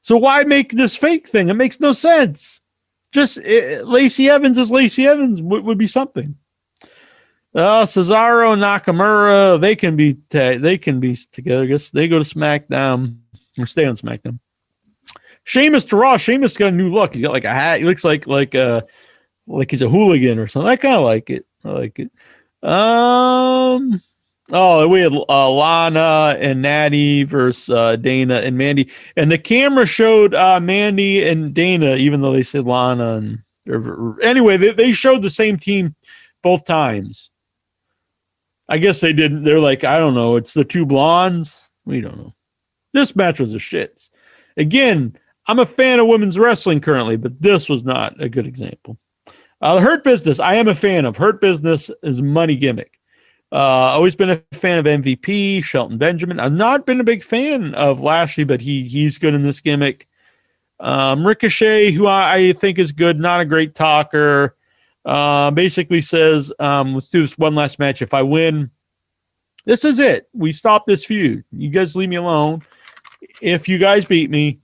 So 0.01 0.17
why 0.17 0.45
make 0.45 0.73
this 0.73 0.97
fake 0.97 1.29
thing? 1.29 1.51
It 1.51 1.55
makes 1.55 1.79
no 1.79 1.93
sense. 1.93 2.61
Just 3.13 3.39
uh, 3.39 3.83
Lacey 3.85 4.31
Evans 4.31 4.57
as 4.57 4.71
Lacey 4.71 5.07
Evans 5.07 5.43
would 5.43 5.79
be 5.79 5.87
something. 5.87 6.37
Uh, 7.55 7.85
Cesaro, 7.85 8.57
Nakamura, 8.57 9.61
they 9.61 9.77
can 9.77 9.95
be 9.95 10.15
ta- 10.15 10.59
they 10.59 10.79
can 10.79 11.01
be 11.01 11.17
together. 11.33 11.63
I 11.63 11.67
guess 11.67 11.91
they 11.91 12.09
go 12.09 12.23
to 12.23 12.25
SmackDown 12.25 13.19
or 13.59 13.67
stay 13.67 13.85
on 13.85 13.97
SmackDown. 13.97 14.39
Sheamus 15.45 15.85
to 15.87 15.97
Raw. 15.97 16.17
Sheamus 16.17 16.57
got 16.57 16.69
a 16.69 16.77
new 16.77 16.89
look. 16.89 17.13
He's 17.13 17.23
got 17.23 17.33
like 17.33 17.45
a 17.45 17.53
hat. 17.53 17.81
He 17.81 17.85
looks 17.85 18.05
like 18.05 18.27
like 18.27 18.55
uh 18.55 18.83
like 19.47 19.71
he's 19.71 19.83
a 19.83 19.89
hooligan 19.89 20.39
or 20.39 20.49
something. 20.49 20.69
I 20.69 20.77
kind 20.77 20.95
of 20.95 21.03
like 21.03 21.29
it. 21.31 21.47
I 21.65 21.71
like 21.71 21.99
it. 21.99 22.11
Um. 22.67 24.03
Oh, 24.51 24.87
we 24.87 25.01
had 25.01 25.13
uh, 25.13 25.51
Lana 25.51 26.37
and 26.39 26.61
Natty 26.61 27.25
versus 27.25 27.71
uh, 27.71 27.97
Dana 27.97 28.37
and 28.41 28.59
Mandy, 28.59 28.91
and 29.17 29.31
the 29.31 29.39
camera 29.39 29.87
showed 29.87 30.35
uh, 30.35 30.61
Mandy 30.61 31.27
and 31.27 31.55
Dana, 31.55 31.95
even 31.95 32.21
though 32.21 32.33
they 32.33 32.43
said 32.43 32.67
Lana 32.67 33.15
and 33.15 33.43
or, 33.69 34.21
anyway, 34.23 34.57
they, 34.57 34.73
they 34.73 34.93
showed 34.93 35.23
the 35.23 35.31
same 35.31 35.57
team 35.57 35.95
both 36.43 36.65
times. 36.65 37.31
I 38.73 38.79
guess 38.79 39.03
they 39.03 39.13
didn't. 39.13 39.45
They're 39.45 39.61
like, 39.61 39.85
I 39.85 39.99
don't 39.99 40.15
know. 40.15 40.37
It's 40.37 40.55
the 40.55 40.65
two 40.65 40.87
blondes. 40.87 41.71
We 41.85 42.01
don't 42.01 42.17
know. 42.17 42.35
This 42.95 43.15
match 43.15 43.39
was 43.39 43.53
a 43.53 43.59
shits. 43.59 44.09
Again, 44.57 45.15
I'm 45.47 45.59
a 45.59 45.67
fan 45.67 45.99
of 45.99 46.07
women's 46.07 46.39
wrestling 46.39 46.81
currently, 46.81 47.19
but 47.19 47.39
this 47.39 47.69
was 47.69 47.85
not 47.85 48.19
a 48.19 48.31
good 48.31 48.47
example. 48.47 48.97
Uh, 49.61 49.79
Hurt 49.79 50.05
Business, 50.05 50.41
I 50.41 50.55
am 50.55 50.69
a 50.69 50.75
fan 50.75 51.05
of. 51.05 51.19
Hurt 51.19 51.39
Business 51.39 51.91
is 52.03 52.23
money 52.23 52.57
gimmick. 52.57 52.99
Uh, 53.53 53.93
always 53.93 54.17
been 54.17 54.31
a 54.31 54.43
fan 54.55 54.79
of 54.79 54.87
MVP, 54.87 55.63
Shelton 55.63 55.99
Benjamin. 55.99 56.41
I've 56.41 56.55
not 56.55 56.87
been 56.87 56.99
a 56.99 57.05
big 57.05 57.23
fan 57.23 57.75
of 57.75 58.01
Lashley, 58.01 58.45
but 58.45 58.63
he 58.63 58.89
he's 58.89 59.19
good 59.19 59.35
in 59.35 59.43
this 59.43 59.61
gimmick. 59.61 60.09
Um, 60.81 61.27
Ricochet, 61.27 61.93
who 61.93 62.07
I, 62.07 62.37
I 62.37 62.53
think 62.55 62.79
is 62.79 62.93
good, 62.93 63.21
not 63.21 63.43
a 63.43 63.45
great 63.45 63.75
talker. 63.75 64.57
Uh, 65.05 65.51
basically 65.51 66.01
says, 66.01 66.53
um, 66.61 66.95
let's 66.95 67.09
do 67.09 67.23
this 67.23 67.37
one 67.37 67.55
last 67.55 67.79
match. 67.79 68.03
If 68.03 68.15
I 68.15 68.23
win, 68.23 68.71
this 69.65 69.85
is 69.85 69.99
it. 69.99 70.29
We 70.33 70.53
stop 70.53 70.87
this 70.87 71.05
feud. 71.05 71.45
You 71.51 71.71
guys 71.71 71.97
leave 71.97 72.09
me 72.09 72.17
alone. 72.17 72.63
If 73.41 73.69
you 73.69 73.79
guys 73.79 74.05
beat 74.05 74.31
me, 74.31 74.61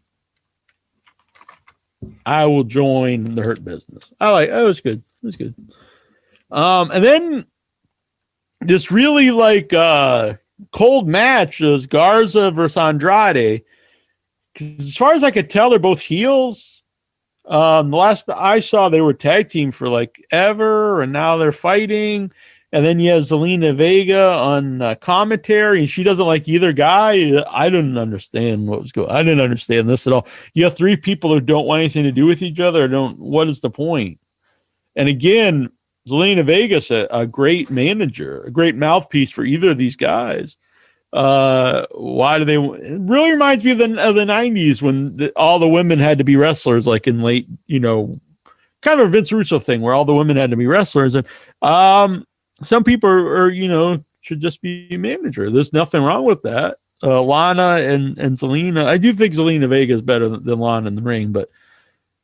I 2.24 2.46
will 2.46 2.64
join 2.64 3.24
the 3.24 3.42
Hurt 3.42 3.64
Business. 3.64 4.12
I 4.20 4.30
like. 4.30 4.50
Oh, 4.52 4.64
it 4.64 4.68
was 4.68 4.80
good. 4.80 4.98
It 4.98 5.26
was 5.26 5.36
good. 5.36 5.54
Um, 6.50 6.90
and 6.90 7.04
then 7.04 7.46
this 8.60 8.90
really 8.90 9.30
like 9.30 9.72
uh 9.72 10.34
cold 10.72 11.08
match 11.08 11.60
was 11.60 11.86
Garza 11.86 12.50
versus 12.50 12.76
Andrade. 12.76 13.62
As 14.60 14.96
far 14.96 15.12
as 15.12 15.22
I 15.22 15.30
could 15.30 15.50
tell, 15.50 15.70
they're 15.70 15.78
both 15.78 16.00
heels. 16.00 16.77
Um, 17.48 17.90
the 17.90 17.96
last 17.96 18.28
I 18.28 18.60
saw, 18.60 18.88
they 18.88 19.00
were 19.00 19.14
tag 19.14 19.48
team 19.48 19.70
for 19.70 19.88
like 19.88 20.22
ever, 20.30 21.02
and 21.02 21.12
now 21.12 21.36
they're 21.36 21.52
fighting. 21.52 22.30
And 22.70 22.84
then 22.84 23.00
you 23.00 23.10
have 23.12 23.22
Zelina 23.22 23.74
Vega 23.74 24.32
on 24.34 24.82
uh, 24.82 24.94
commentary, 24.96 25.80
and 25.80 25.88
she 25.88 26.02
doesn't 26.02 26.26
like 26.26 26.46
either 26.46 26.74
guy. 26.74 27.42
I 27.50 27.70
didn't 27.70 27.96
understand 27.96 28.68
what 28.68 28.82
was 28.82 28.92
going. 28.92 29.10
I 29.10 29.22
didn't 29.22 29.40
understand 29.40 29.88
this 29.88 30.06
at 30.06 30.12
all. 30.12 30.28
You 30.52 30.64
have 30.64 30.76
three 30.76 30.96
people 30.96 31.30
who 31.30 31.40
don't 31.40 31.64
want 31.66 31.80
anything 31.80 32.02
to 32.02 32.12
do 32.12 32.26
with 32.26 32.42
each 32.42 32.60
other. 32.60 32.86
Don't. 32.86 33.18
What 33.18 33.48
is 33.48 33.60
the 33.60 33.70
point? 33.70 34.18
And 34.96 35.08
again, 35.08 35.70
Zelina 36.06 36.44
Vega's 36.44 36.90
a, 36.90 37.06
a 37.10 37.26
great 37.26 37.70
manager, 37.70 38.42
a 38.42 38.50
great 38.50 38.76
mouthpiece 38.76 39.30
for 39.30 39.44
either 39.44 39.70
of 39.70 39.78
these 39.78 39.96
guys. 39.96 40.56
Uh, 41.12 41.86
why 41.92 42.38
do 42.38 42.44
they? 42.44 42.58
Really 42.58 43.30
reminds 43.30 43.64
me 43.64 43.70
of 43.70 43.78
the 43.78 44.08
of 44.08 44.14
the 44.14 44.24
'90s 44.24 44.82
when 44.82 45.14
the, 45.14 45.32
all 45.36 45.58
the 45.58 45.68
women 45.68 45.98
had 45.98 46.18
to 46.18 46.24
be 46.24 46.36
wrestlers, 46.36 46.86
like 46.86 47.06
in 47.06 47.22
late, 47.22 47.46
you 47.66 47.80
know, 47.80 48.20
kind 48.82 49.00
of 49.00 49.08
a 49.08 49.10
Vince 49.10 49.32
Russo 49.32 49.58
thing 49.58 49.80
where 49.80 49.94
all 49.94 50.04
the 50.04 50.14
women 50.14 50.36
had 50.36 50.50
to 50.50 50.56
be 50.56 50.66
wrestlers, 50.66 51.14
and 51.14 51.26
um, 51.62 52.26
some 52.62 52.84
people 52.84 53.08
are, 53.08 53.44
are 53.44 53.50
you 53.50 53.68
know 53.68 54.04
should 54.20 54.40
just 54.40 54.60
be 54.60 54.96
manager. 54.96 55.50
There's 55.50 55.72
nothing 55.72 56.02
wrong 56.02 56.24
with 56.24 56.42
that. 56.42 56.76
Uh, 57.02 57.22
Lana 57.22 57.78
and 57.80 58.18
and 58.18 58.36
Zelina, 58.36 58.84
I 58.84 58.98
do 58.98 59.12
think 59.12 59.34
Zelina 59.34 59.68
Vega 59.68 59.94
is 59.94 60.02
better 60.02 60.28
than, 60.28 60.44
than 60.44 60.58
Lana 60.58 60.88
in 60.88 60.94
the 60.94 61.02
ring, 61.02 61.32
but 61.32 61.48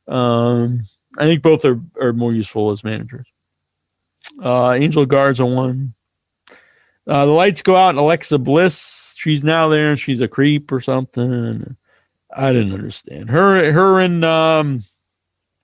um, 0.07 0.83
I 1.17 1.25
think 1.25 1.41
both 1.41 1.65
are, 1.65 1.79
are 1.99 2.13
more 2.13 2.33
useful 2.33 2.71
as 2.71 2.83
managers. 2.83 3.25
Uh, 4.43 4.73
Angel 4.73 5.05
Garza 5.05 5.45
won. 5.45 5.93
Uh, 7.07 7.25
the 7.25 7.31
lights 7.31 7.61
go 7.61 7.75
out, 7.75 7.89
and 7.89 7.99
Alexa 7.99 8.37
Bliss, 8.39 9.13
she's 9.17 9.43
now 9.43 9.67
there, 9.67 9.91
and 9.91 9.99
she's 9.99 10.21
a 10.21 10.27
creep 10.27 10.71
or 10.71 10.81
something. 10.81 11.75
I 12.35 12.51
didn't 12.51 12.73
understand 12.73 13.29
her. 13.29 13.71
Her 13.71 13.99
and 13.99 14.25
um, 14.25 14.83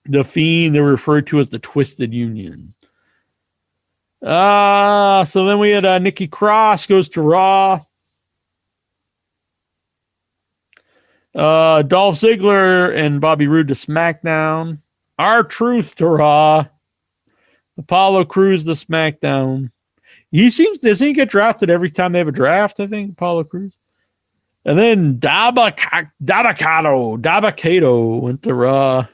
the 0.05 0.23
Fiend, 0.23 0.75
they're 0.75 0.83
referred 0.83 1.27
to 1.27 1.39
as 1.39 1.49
the 1.49 1.59
Twisted 1.59 2.13
Union. 2.13 2.73
Ah, 4.23 5.23
so 5.23 5.45
then 5.45 5.57
we 5.57 5.71
had 5.71 5.83
uh, 5.83 5.99
Nikki 5.99 6.27
Cross 6.27 6.85
goes 6.85 7.09
to 7.09 7.21
Raw. 7.21 7.81
Uh, 11.33 11.81
Dolph 11.81 12.15
Ziggler 12.15 12.95
and 12.95 13.19
Bobby 13.19 13.47
Roode 13.47 13.69
to 13.69 13.73
SmackDown. 13.73 14.79
R-Truth 15.17 15.95
to 15.95 16.07
Raw. 16.07 16.65
Apollo 17.77 18.25
Crews 18.25 18.63
to 18.65 18.71
SmackDown. 18.71 19.71
He 20.31 20.49
seems 20.49 20.79
doesn't 20.79 21.05
he 21.05 21.13
get 21.13 21.29
drafted 21.29 21.69
every 21.69 21.91
time 21.91 22.13
they 22.13 22.19
have 22.19 22.27
a 22.27 22.31
draft? 22.31 22.79
I 22.79 22.87
think 22.87 23.13
Apollo 23.13 23.45
Crews, 23.45 23.75
And 24.65 24.79
then 24.79 25.19
Dabaka- 25.19 26.11
Dabba-Kato, 26.23 27.17
Dabba-Kato 27.17 28.17
went 28.17 28.43
to 28.43 28.53
Raw. 28.53 29.07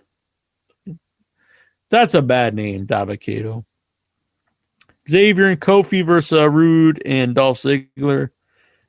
That's 1.90 2.14
a 2.14 2.22
bad 2.22 2.54
name, 2.54 2.86
Dabba-Kato. 2.86 3.66
Xavier 5.10 5.48
and 5.48 5.60
Kofi 5.60 6.06
versus 6.06 6.38
uh, 6.38 6.50
Roode 6.50 7.02
and 7.06 7.34
Dolph 7.34 7.62
Ziggler 7.62 8.30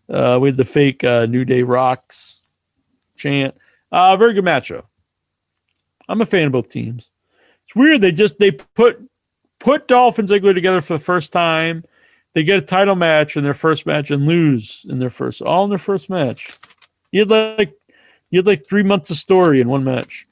uh, 0.08 0.38
with 0.40 0.56
the 0.56 0.64
fake 0.64 1.04
uh, 1.04 1.26
New 1.26 1.44
Day 1.44 1.62
Rocks 1.62 2.40
chant. 3.16 3.54
Uh, 3.92 4.16
very 4.16 4.34
good 4.34 4.44
matchup. 4.44 4.84
I'm 6.08 6.20
a 6.20 6.26
fan 6.26 6.46
of 6.46 6.52
both 6.52 6.68
teams. 6.68 7.10
It's 7.66 7.76
weird 7.76 8.00
they 8.00 8.12
just 8.12 8.38
they 8.38 8.50
put 8.50 9.00
put 9.60 9.86
Dolph 9.88 10.18
and 10.18 10.28
Ziggler 10.28 10.54
together 10.54 10.80
for 10.80 10.94
the 10.94 10.98
first 10.98 11.32
time. 11.32 11.84
They 12.38 12.44
get 12.44 12.62
a 12.62 12.64
title 12.64 12.94
match 12.94 13.36
in 13.36 13.42
their 13.42 13.52
first 13.52 13.84
match 13.84 14.12
and 14.12 14.24
lose 14.24 14.86
in 14.88 15.00
their 15.00 15.10
first 15.10 15.42
all 15.42 15.64
in 15.64 15.70
their 15.70 15.76
first 15.76 16.08
match. 16.08 16.56
You 17.10 17.22
had 17.22 17.30
like 17.30 17.74
you 18.30 18.38
had 18.38 18.46
like 18.46 18.64
three 18.64 18.84
months 18.84 19.10
of 19.10 19.16
story 19.16 19.60
in 19.60 19.68
one 19.68 19.82
match. 19.82 20.24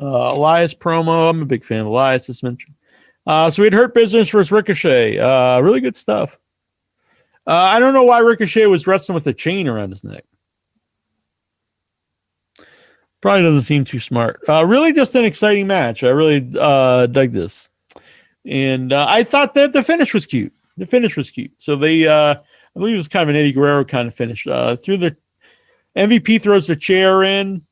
Uh, 0.00 0.32
Elias 0.32 0.72
promo. 0.72 1.28
I'm 1.28 1.42
a 1.42 1.46
big 1.46 1.64
fan 1.64 1.80
of 1.80 1.88
Elias. 1.88 2.28
As 2.28 2.44
mentioned. 2.44 2.76
Uh, 3.26 3.50
so 3.50 3.62
we 3.62 3.66
had 3.66 3.72
Hurt 3.72 3.92
Business 3.92 4.30
versus 4.30 4.52
Ricochet. 4.52 5.18
Uh, 5.18 5.58
really 5.58 5.80
good 5.80 5.96
stuff. 5.96 6.38
Uh, 7.44 7.50
I 7.50 7.80
don't 7.80 7.92
know 7.92 8.04
why 8.04 8.20
Ricochet 8.20 8.66
was 8.66 8.86
wrestling 8.86 9.14
with 9.14 9.26
a 9.26 9.34
chain 9.34 9.66
around 9.66 9.90
his 9.90 10.04
neck. 10.04 10.24
Probably 13.20 13.42
doesn't 13.42 13.62
seem 13.62 13.82
too 13.82 13.98
smart. 13.98 14.40
Uh, 14.48 14.64
really, 14.64 14.92
just 14.92 15.16
an 15.16 15.24
exciting 15.24 15.66
match. 15.66 16.04
I 16.04 16.10
really 16.10 16.48
uh, 16.56 17.06
dug 17.06 17.32
this, 17.32 17.68
and 18.46 18.92
uh, 18.92 19.06
I 19.08 19.22
thought 19.22 19.54
that 19.54 19.72
the 19.72 19.82
finish 19.82 20.14
was 20.14 20.26
cute. 20.26 20.52
The 20.76 20.86
finish 20.86 21.16
was 21.16 21.30
cute. 21.30 21.52
So 21.58 21.76
they, 21.76 22.06
uh, 22.06 22.34
I 22.34 22.78
believe, 22.78 22.94
it 22.94 22.98
was 22.98 23.08
kind 23.08 23.24
of 23.24 23.28
an 23.28 23.36
Eddie 23.36 23.52
Guerrero 23.52 23.84
kind 23.84 24.08
of 24.08 24.14
finish. 24.14 24.46
Uh, 24.46 24.76
through 24.76 24.98
the 24.98 25.16
MVP 25.96 26.40
throws 26.40 26.66
the 26.66 26.76
chair 26.76 27.22
in 27.22 27.62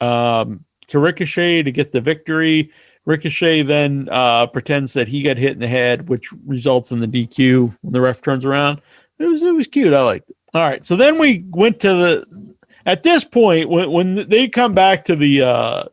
um, 0.00 0.64
to 0.88 0.98
Ricochet 0.98 1.62
to 1.62 1.72
get 1.72 1.92
the 1.92 2.00
victory. 2.00 2.70
Ricochet 3.06 3.62
then 3.62 4.08
uh, 4.10 4.46
pretends 4.46 4.92
that 4.94 5.08
he 5.08 5.22
got 5.22 5.36
hit 5.36 5.52
in 5.52 5.60
the 5.60 5.68
head, 5.68 6.08
which 6.08 6.32
results 6.46 6.92
in 6.92 6.98
the 6.98 7.06
DQ 7.06 7.76
when 7.82 7.92
the 7.92 8.00
ref 8.00 8.20
turns 8.20 8.44
around. 8.44 8.80
It 9.18 9.24
was 9.24 9.42
it 9.42 9.54
was 9.54 9.66
cute. 9.66 9.94
I 9.94 10.02
liked 10.02 10.28
it. 10.28 10.36
All 10.52 10.62
right, 10.62 10.84
so 10.84 10.96
then 10.96 11.18
we 11.18 11.44
went 11.50 11.80
to 11.80 11.88
the. 11.88 12.56
At 12.84 13.02
this 13.02 13.24
point, 13.24 13.68
when 13.68 13.90
when 13.90 14.28
they 14.28 14.48
come 14.48 14.74
back 14.74 15.04
to 15.06 15.16
the 15.16 15.42
uh, 15.42 15.84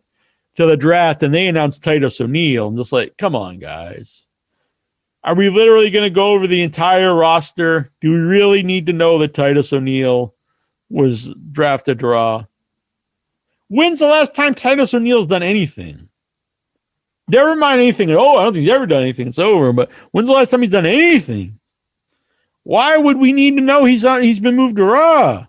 to 0.56 0.66
the 0.66 0.78
draft 0.78 1.24
and 1.24 1.34
they 1.34 1.48
announced 1.48 1.84
Titus 1.84 2.22
O'Neil, 2.22 2.68
I'm 2.68 2.78
just 2.78 2.92
like, 2.92 3.18
come 3.18 3.36
on, 3.36 3.60
guys. 3.60 4.26
Are 5.24 5.36
we 5.36 5.50
literally 5.50 5.90
going 5.90 6.04
to 6.04 6.14
go 6.14 6.32
over 6.32 6.48
the 6.48 6.62
entire 6.62 7.16
roster? 7.16 7.90
Do 8.02 8.12
we 8.12 8.20
really 8.20 8.62
need 8.62 8.86
to 8.88 8.94
know 8.94 9.18
that 9.20 9.34
Titus 9.34 9.72
O'Neil 9.72 10.34
was 10.90 11.34
drafted 11.52 12.00
to 12.00 12.08
Raw? 12.08 12.46
When's 13.70 14.00
the 14.00 14.08
last 14.08 14.36
time 14.36 14.54
Titus 14.54 14.94
O'Neil's 14.94 15.28
done 15.28 15.42
anything? 15.42 16.10
Never 17.30 17.56
mind 17.56 17.80
anything. 17.80 18.12
Oh, 18.12 18.38
I 18.38 18.44
don't 18.44 18.54
think 18.54 18.64
he's 18.64 18.74
ever 18.74 18.86
done 18.86 19.02
anything. 19.02 19.28
It's 19.28 19.40
over. 19.40 19.72
But 19.72 19.92
when's 20.12 20.28
the 20.28 20.34
last 20.34 20.52
time 20.52 20.62
he's 20.62 20.72
done 20.72 20.86
anything? 20.86 21.54
Why 22.64 22.98
would 22.98 23.18
we 23.18 23.34
need 23.34 23.56
to 23.56 23.62
know 23.62 23.86
he's 23.86 24.06
on? 24.06 24.24
He's 24.24 24.42
been 24.42 24.56
moved 24.56 24.76
to 24.76 24.86
Raw. 24.86 25.48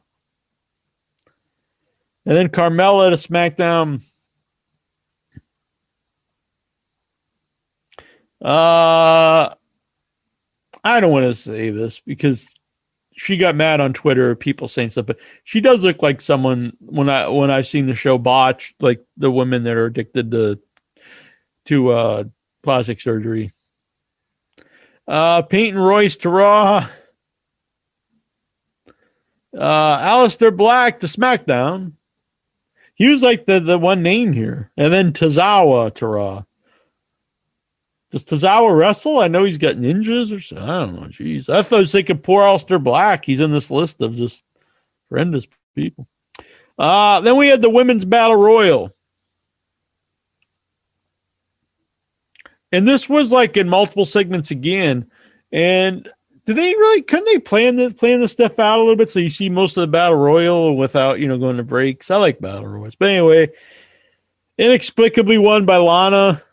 And 2.27 2.37
then 2.37 2.49
Carmella 2.49 3.11
to 3.11 3.33
SmackDown. 3.33 4.03
Uh, 8.45 9.55
I 10.85 11.01
don't 11.01 11.12
want 11.12 11.25
to 11.25 11.35
say 11.35 11.71
this 11.71 12.01
because 12.01 12.47
she 13.16 13.39
got 13.39 13.57
mad 13.57 13.81
on 13.81 13.95
Twitter. 13.95 14.35
People 14.35 14.69
saying 14.69 14.91
stuff, 14.91 15.07
but 15.07 15.19
she 15.45 15.61
does 15.61 15.83
look 15.83 16.03
like 16.03 16.21
someone 16.21 16.77
when 16.81 17.09
I 17.09 17.27
when 17.29 17.51
I've 17.51 17.66
seen 17.66 17.87
the 17.87 17.95
show 17.95 18.19
botched, 18.19 18.83
like 18.83 19.03
the 19.16 19.31
women 19.31 19.62
that 19.62 19.77
are 19.77 19.87
addicted 19.87 20.31
to 20.33 20.61
to 21.66 21.91
uh, 21.91 22.25
plastic 22.62 23.01
surgery. 23.01 23.51
Uh, 25.09 25.43
Peyton 25.43 25.79
Royce 25.79 26.16
to 26.19 26.29
Raw. 26.29 26.89
Uh, 29.57 29.99
Aleister 29.99 30.55
Black 30.55 30.99
to 31.01 31.07
SmackDown. 31.07 31.93
He 32.95 33.09
was 33.11 33.23
like 33.23 33.47
the, 33.47 33.61
the 33.61 33.79
one 33.79 34.03
name 34.03 34.33
here. 34.33 34.71
And 34.77 34.93
then 34.93 35.12
Tozawa 35.12 35.95
to 35.97 36.07
Raw. 36.07 36.45
Does 38.15 38.24
Tozawa 38.24 38.78
wrestle? 38.78 39.19
I 39.19 39.27
know 39.27 39.43
he's 39.43 39.59
got 39.59 39.74
ninjas 39.74 40.32
or 40.32 40.41
so. 40.41 40.57
I 40.57 40.78
don't 40.78 40.95
know. 40.95 41.09
Jeez. 41.09 41.53
I 41.53 41.62
thought 41.62 41.78
I 41.78 41.81
was 41.81 41.91
thinking 41.91 42.19
poor 42.19 42.45
Aleister 42.45 42.81
Black. 42.81 43.24
He's 43.24 43.41
in 43.41 43.51
this 43.51 43.73
list 43.73 44.01
of 44.01 44.15
just 44.15 44.45
horrendous 45.09 45.49
people. 45.74 46.07
Uh, 46.78 47.23
then 47.23 47.36
we 47.36 47.49
had 47.49 47.61
the 47.61 47.69
women's 47.69 48.05
battle 48.05 48.36
royal. 48.36 48.95
And 52.70 52.86
this 52.86 53.09
was 53.09 53.32
like 53.32 53.57
in 53.57 53.69
multiple 53.69 54.05
segments 54.05 54.53
again. 54.53 55.11
And 55.51 56.09
did 56.45 56.55
they 56.55 56.70
really 56.70 57.03
couldn't 57.03 57.24
they 57.24 57.41
plan 57.41 57.74
this 57.74 57.95
plan 57.95 58.20
this 58.20 58.31
stuff 58.31 58.61
out 58.61 58.78
a 58.78 58.82
little 58.82 58.95
bit 58.95 59.09
so 59.09 59.19
you 59.19 59.28
see 59.28 59.51
most 59.51 59.77
of 59.77 59.81
the 59.81 59.89
battle 59.89 60.19
royal 60.19 60.77
without 60.77 61.19
you 61.19 61.27
know 61.27 61.36
going 61.36 61.57
to 61.57 61.65
breaks? 61.65 62.12
I 62.12 62.16
like 62.19 62.39
battle 62.39 62.69
royals, 62.69 62.95
but 62.95 63.09
anyway, 63.09 63.51
inexplicably 64.57 65.39
won 65.39 65.66
by 65.66 65.78
Lana. 65.78 66.44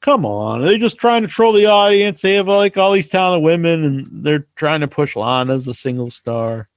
Come 0.00 0.24
on, 0.24 0.62
are 0.62 0.64
they 0.64 0.78
just 0.78 0.98
trying 0.98 1.22
to 1.22 1.28
troll 1.28 1.52
the 1.52 1.66
audience? 1.66 2.22
They 2.22 2.34
have 2.34 2.46
like 2.46 2.76
all 2.76 2.92
these 2.92 3.08
talented 3.08 3.44
women, 3.44 3.82
and 3.84 4.08
they're 4.24 4.46
trying 4.54 4.80
to 4.80 4.88
push 4.88 5.16
Lana 5.16 5.54
as 5.54 5.66
a 5.66 5.74
single 5.74 6.10
star. 6.10 6.68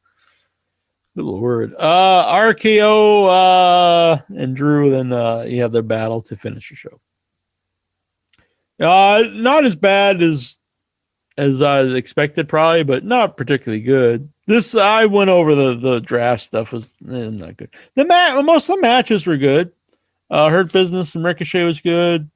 Good 1.16 1.26
lord. 1.26 1.76
Uh, 1.78 2.26
RKO 2.34 3.28
uh, 3.28 4.22
and 4.36 4.56
Drew, 4.56 4.90
then 4.92 5.12
uh, 5.12 5.42
you 5.42 5.62
have 5.62 5.72
their 5.72 5.82
battle 5.82 6.22
to 6.22 6.36
finish 6.36 6.70
the 6.70 6.76
show. 6.76 7.00
Uh, 8.80 9.26
not 9.32 9.66
as 9.66 9.76
bad 9.76 10.22
as 10.24 10.58
as 11.38 11.62
I 11.62 11.82
expected, 11.84 12.50
probably, 12.50 12.84
but 12.84 13.04
not 13.04 13.38
particularly 13.38 13.84
good. 13.84 14.32
This 14.48 14.74
I 14.74 15.06
went 15.06 15.30
over 15.30 15.54
the 15.54 15.76
the 15.76 16.00
draft 16.00 16.44
stuff 16.44 16.72
was 16.72 16.96
eh, 17.10 17.30
not 17.30 17.58
good. 17.58 17.74
The 17.96 18.06
mat 18.06 18.44
most 18.44 18.70
of 18.70 18.78
the 18.78 18.82
matches 18.82 19.28
were 19.28 19.38
good. 19.38 19.72
Uh, 20.30 20.50
Hurt 20.50 20.72
Business 20.72 21.14
and 21.14 21.24
Ricochet 21.24 21.66
was 21.66 21.82
good. 21.82 22.30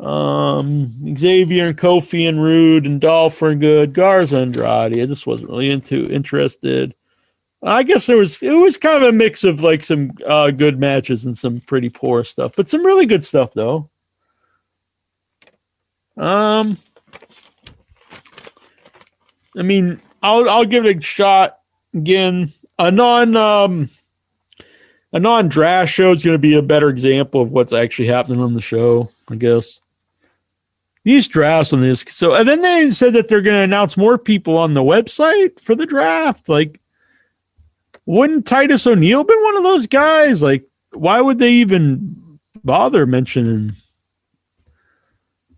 Um, 0.00 1.16
Xavier 1.16 1.68
and 1.68 1.78
Kofi 1.78 2.28
and 2.28 2.42
Roode 2.42 2.86
and 2.86 3.00
Dolph 3.00 3.40
were 3.42 3.54
good. 3.54 3.92
Garza 3.92 4.38
Andrade, 4.38 4.98
I 4.98 5.06
just 5.06 5.26
wasn't 5.26 5.50
really 5.50 5.70
into 5.70 6.08
interested. 6.10 6.94
I 7.62 7.82
guess 7.84 8.06
there 8.06 8.16
was 8.16 8.42
it 8.42 8.52
was 8.52 8.76
kind 8.76 8.96
of 8.96 9.08
a 9.08 9.12
mix 9.12 9.44
of 9.44 9.60
like 9.60 9.84
some 9.84 10.12
uh, 10.26 10.50
good 10.50 10.80
matches 10.80 11.24
and 11.24 11.36
some 11.36 11.58
pretty 11.60 11.90
poor 11.90 12.24
stuff, 12.24 12.54
but 12.56 12.68
some 12.68 12.84
really 12.84 13.06
good 13.06 13.22
stuff 13.22 13.52
though. 13.52 13.88
Um, 16.16 16.76
I 19.56 19.62
mean, 19.62 20.00
I'll 20.22 20.48
I'll 20.48 20.64
give 20.64 20.86
it 20.86 20.98
a 20.98 21.00
shot 21.00 21.58
again. 21.94 22.52
A 22.78 22.90
non 22.90 23.36
um 23.36 23.90
a 25.12 25.20
non 25.20 25.48
draft 25.48 25.92
show 25.92 26.10
is 26.12 26.24
going 26.24 26.34
to 26.34 26.38
be 26.38 26.54
a 26.54 26.62
better 26.62 26.88
example 26.88 27.42
of 27.42 27.52
what's 27.52 27.72
actually 27.72 28.08
happening 28.08 28.40
on 28.40 28.54
the 28.54 28.60
show, 28.60 29.10
I 29.28 29.36
guess. 29.36 29.81
These 31.04 31.28
drafts 31.28 31.72
on 31.72 31.80
this, 31.80 32.04
so 32.08 32.34
and 32.34 32.48
then 32.48 32.60
they 32.60 32.90
said 32.92 33.14
that 33.14 33.26
they're 33.26 33.40
going 33.40 33.56
to 33.56 33.64
announce 33.64 33.96
more 33.96 34.18
people 34.18 34.56
on 34.56 34.74
the 34.74 34.82
website 34.82 35.58
for 35.58 35.74
the 35.74 35.86
draft. 35.86 36.48
Like, 36.48 36.80
wouldn't 38.06 38.46
Titus 38.46 38.86
O'Neil 38.86 39.24
been 39.24 39.42
one 39.42 39.56
of 39.56 39.64
those 39.64 39.88
guys? 39.88 40.42
Like, 40.42 40.64
why 40.92 41.20
would 41.20 41.38
they 41.38 41.50
even 41.50 42.38
bother 42.62 43.04
mentioning 43.04 43.72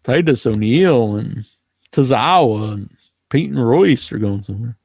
Titus 0.04 0.46
O'Neil 0.46 1.16
and 1.16 1.44
Tozawa 1.90 2.74
and 2.74 2.90
Peyton 3.30 3.58
Royce 3.58 4.12
are 4.12 4.18
going 4.18 4.42
somewhere. 4.42 4.76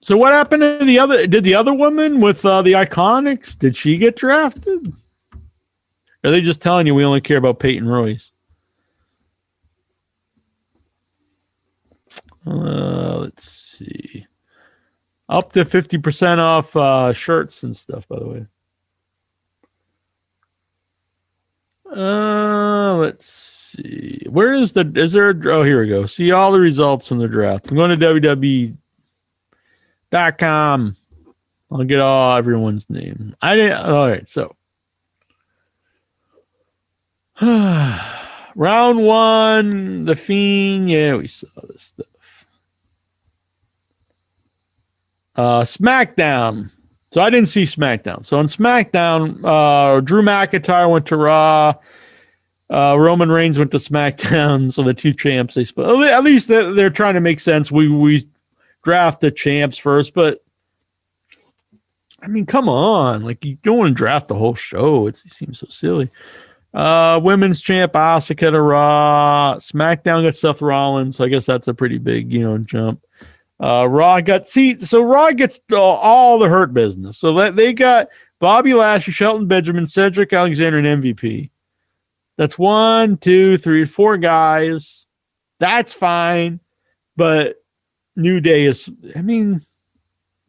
So 0.00 0.16
what 0.16 0.32
happened 0.32 0.62
to 0.62 0.84
the 0.84 0.98
other? 0.98 1.26
Did 1.28 1.44
the 1.44 1.54
other 1.54 1.72
woman 1.72 2.20
with 2.20 2.44
uh, 2.44 2.62
the 2.62 2.72
Iconics? 2.72 3.56
Did 3.56 3.76
she 3.76 3.96
get 3.96 4.16
drafted? 4.16 4.92
Are 6.24 6.30
they 6.30 6.40
just 6.40 6.60
telling 6.60 6.86
you 6.86 6.94
we 6.94 7.04
only 7.04 7.20
care 7.20 7.38
about 7.38 7.58
Peyton 7.58 7.88
Royce? 7.88 8.30
Uh, 12.46 13.18
let's 13.18 13.48
see. 13.48 14.26
Up 15.28 15.52
to 15.52 15.64
fifty 15.64 15.98
percent 15.98 16.40
off 16.40 16.76
uh, 16.76 17.12
shirts 17.12 17.62
and 17.62 17.76
stuff. 17.76 18.06
By 18.08 18.18
the 18.18 18.28
way. 18.28 18.46
Uh, 21.94 22.94
let's 22.94 23.26
see. 23.26 24.26
Where 24.28 24.54
is 24.54 24.72
the? 24.72 24.90
Is 24.96 25.12
there? 25.12 25.30
A, 25.30 25.50
oh, 25.50 25.62
here 25.62 25.80
we 25.80 25.88
go. 25.88 26.06
See 26.06 26.32
all 26.32 26.52
the 26.52 26.60
results 26.60 27.06
from 27.08 27.18
the 27.18 27.28
draft. 27.28 27.70
I'm 27.70 27.76
going 27.76 27.98
to 27.98 28.06
WWE.com. 30.12 30.96
I'll 31.70 31.84
get 31.84 32.00
all 32.00 32.36
everyone's 32.36 32.90
name. 32.90 33.36
I 33.40 33.56
didn't. 33.56 33.78
All 33.78 34.08
right, 34.08 34.28
so 34.28 34.56
round 38.54 39.04
one, 39.04 40.04
the 40.04 40.14
Fiend. 40.14 40.88
Yeah, 40.88 41.16
we 41.16 41.26
saw 41.26 41.48
this 41.68 41.82
stuff. 41.82 42.46
Uh, 45.34 45.62
SmackDown. 45.62 46.70
So 47.10 47.20
I 47.20 47.30
didn't 47.30 47.48
see 47.48 47.64
SmackDown. 47.64 48.24
So 48.24 48.38
on 48.38 48.46
SmackDown, 48.46 49.40
uh, 49.44 50.00
Drew 50.02 50.22
McIntyre 50.22 50.88
went 50.88 51.06
to 51.06 51.16
Raw. 51.16 51.74
Uh, 52.70 52.96
Roman 52.96 53.30
Reigns 53.30 53.58
went 53.58 53.72
to 53.72 53.78
SmackDown. 53.78 54.72
So 54.72 54.84
the 54.84 54.94
two 54.94 55.12
champs 55.12 55.54
they 55.54 55.64
split. 55.64 55.88
At 56.12 56.22
least 56.22 56.46
they're, 56.46 56.90
trying 56.90 57.14
to 57.14 57.20
make 57.20 57.40
sense. 57.40 57.72
We 57.72 57.88
we 57.88 58.24
draft 58.84 59.20
the 59.20 59.32
champs 59.32 59.76
first, 59.76 60.14
but 60.14 60.44
I 62.22 62.28
mean, 62.28 62.46
come 62.46 62.68
on, 62.68 63.24
like 63.24 63.44
you 63.44 63.56
don't 63.64 63.78
want 63.78 63.88
to 63.88 63.94
draft 63.94 64.28
the 64.28 64.36
whole 64.36 64.54
show. 64.54 65.08
It's, 65.08 65.24
it 65.24 65.32
seems 65.32 65.58
so 65.58 65.66
silly. 65.68 66.08
Uh, 66.74 67.20
women's 67.22 67.60
champ 67.60 67.92
Asuka 67.92 68.50
to 68.50 68.60
Raw. 68.60 69.56
SmackDown 69.58 70.24
got 70.24 70.34
Seth 70.34 70.62
Rollins. 70.62 71.16
So 71.16 71.24
I 71.24 71.28
guess 71.28 71.46
that's 71.46 71.68
a 71.68 71.74
pretty 71.74 71.98
big, 71.98 72.32
you 72.32 72.40
know, 72.40 72.58
jump. 72.58 73.04
Uh, 73.60 73.86
Raw 73.88 74.20
got 74.20 74.48
see 74.48 74.78
so 74.78 75.02
Raw 75.02 75.30
gets 75.30 75.60
the, 75.68 75.78
all 75.78 76.38
the 76.38 76.48
hurt 76.48 76.74
business. 76.74 77.18
So 77.18 77.34
that 77.34 77.56
they 77.56 77.72
got 77.72 78.08
Bobby 78.40 78.74
Lashley, 78.74 79.12
Shelton 79.12 79.46
Benjamin, 79.46 79.86
Cedric 79.86 80.32
Alexander, 80.32 80.78
and 80.78 81.02
MVP. 81.02 81.48
That's 82.36 82.58
one, 82.58 83.18
two, 83.18 83.56
three, 83.58 83.84
four 83.84 84.16
guys. 84.16 85.06
That's 85.60 85.92
fine, 85.92 86.58
but 87.16 87.62
New 88.16 88.40
Day 88.40 88.64
is. 88.64 88.90
I 89.14 89.22
mean, 89.22 89.60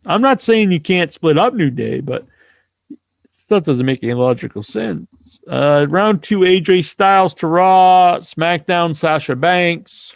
I'm 0.06 0.22
not 0.22 0.42
saying 0.42 0.72
you 0.72 0.80
can't 0.80 1.12
split 1.12 1.38
up 1.38 1.54
New 1.54 1.70
Day, 1.70 2.00
but 2.00 2.26
stuff 3.30 3.64
doesn't 3.64 3.86
make 3.86 4.04
any 4.04 4.14
logical 4.14 4.64
sense. 4.64 5.08
Uh, 5.48 5.86
round 5.90 6.24
two, 6.24 6.40
AJ 6.40 6.86
Styles 6.86 7.34
to 7.36 7.48
Raw, 7.48 8.18
SmackDown, 8.20 8.96
Sasha 8.96 9.36
Banks. 9.36 10.16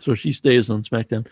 So 0.00 0.14
she 0.14 0.32
stays 0.32 0.70
on 0.70 0.82
SmackDown. 0.82 1.26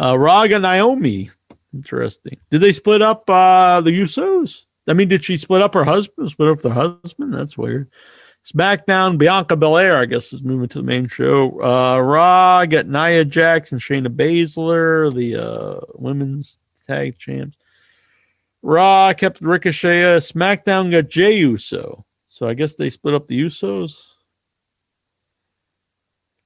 Uh, 0.00 0.18
Raga 0.18 0.58
Naomi. 0.58 1.30
Interesting. 1.74 2.38
Did 2.50 2.60
they 2.60 2.72
split 2.72 3.02
up 3.02 3.28
uh, 3.28 3.80
the 3.80 3.90
Usos? 3.90 4.66
I 4.88 4.94
mean, 4.94 5.08
did 5.08 5.24
she 5.24 5.36
split 5.36 5.62
up 5.62 5.74
her 5.74 5.84
husband? 5.84 6.30
Split 6.30 6.48
up 6.48 6.60
their 6.60 6.72
husband? 6.72 7.34
That's 7.34 7.58
weird. 7.58 7.90
SmackDown, 8.44 9.18
Bianca 9.18 9.56
Belair, 9.56 9.98
I 9.98 10.06
guess, 10.06 10.32
is 10.32 10.42
moving 10.42 10.68
to 10.68 10.78
the 10.78 10.84
main 10.84 11.08
show. 11.08 11.62
Uh, 11.62 11.98
Raw 11.98 12.64
got 12.64 12.86
Nia 12.86 13.24
Jax 13.24 13.72
and 13.72 13.80
Shayna 13.80 14.08
Baszler, 14.08 15.14
the 15.14 15.36
uh, 15.36 15.80
women's 15.94 16.58
tag 16.86 17.18
champs. 17.18 17.58
Raw 18.62 19.12
kept 19.12 19.40
Ricochet. 19.40 20.18
SmackDown 20.18 20.90
got 20.90 21.08
Jey 21.08 21.38
Uso. 21.38 22.06
So 22.38 22.46
I 22.46 22.54
guess 22.54 22.74
they 22.74 22.88
split 22.88 23.14
up 23.14 23.26
the 23.26 23.40
Usos. 23.40 24.10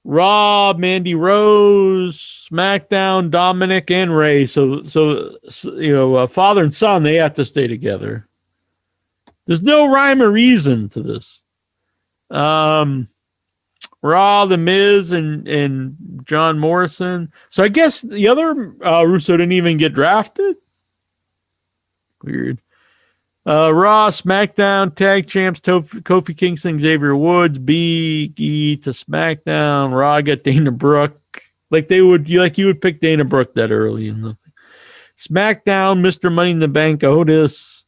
Raw, 0.05 0.73
Mandy 0.73 1.15
Rose, 1.15 2.49
SmackDown, 2.51 3.31
Dominic, 3.31 3.91
and 3.91 4.17
Rey. 4.17 4.47
So, 4.47 4.85
so, 4.85 5.37
so 5.51 5.75
you 5.75 5.93
know, 5.93 6.15
uh, 6.15 6.27
father 6.27 6.65
and 6.65 6.73
son, 6.73 7.03
they 7.03 7.17
have 7.17 7.35
to 7.35 7.45
stay 7.45 7.67
together. 7.67 8.27
There's 9.45 9.63
no 9.63 9.93
rhyme 9.93 10.23
or 10.23 10.31
reason 10.31 10.89
to 10.89 11.03
this. 11.03 11.43
Um, 12.31 13.09
Raw, 14.01 14.47
The 14.47 14.57
Miz, 14.57 15.11
and 15.11 15.47
and 15.47 16.23
John 16.25 16.59
Morrison. 16.59 17.31
So 17.51 17.63
I 17.63 17.69
guess 17.69 18.01
the 18.01 18.29
other 18.29 18.75
uh, 18.83 19.03
Russo 19.03 19.37
didn't 19.37 19.53
even 19.53 19.77
get 19.77 19.93
drafted. 19.93 20.57
Weird. 22.23 22.63
Uh, 23.45 23.73
Raw, 23.75 24.09
SmackDown, 24.11 24.95
Tag 24.95 25.27
Champs, 25.27 25.61
Tof- 25.61 26.01
Kofi 26.03 26.37
Kingston, 26.37 26.79
Xavier 26.79 27.17
Woods, 27.17 27.59
Big 27.59 28.39
E 28.41 28.77
to 28.77 28.91
SmackDown. 28.91 29.93
Raw 29.93 30.21
got 30.21 30.45
Dana 30.45 30.71
Brooke. 30.71 31.19
Like 31.71 31.89
they 31.89 32.03
would, 32.03 32.29
you 32.29 32.41
like 32.41 32.57
you 32.59 32.67
would 32.67 32.81
pick 32.81 33.01
Dana 33.01 33.25
Brooke 33.25 33.55
that 33.55 33.73
early 33.73 34.09
and 34.09 34.23
nothing. 34.23 34.53
SmackDown, 35.19 36.01
Mr. 36.05 36.33
Money 36.33 36.53
in 36.53 36.59
the 36.61 36.69
Bank, 36.69 37.03
Otis. 37.03 37.85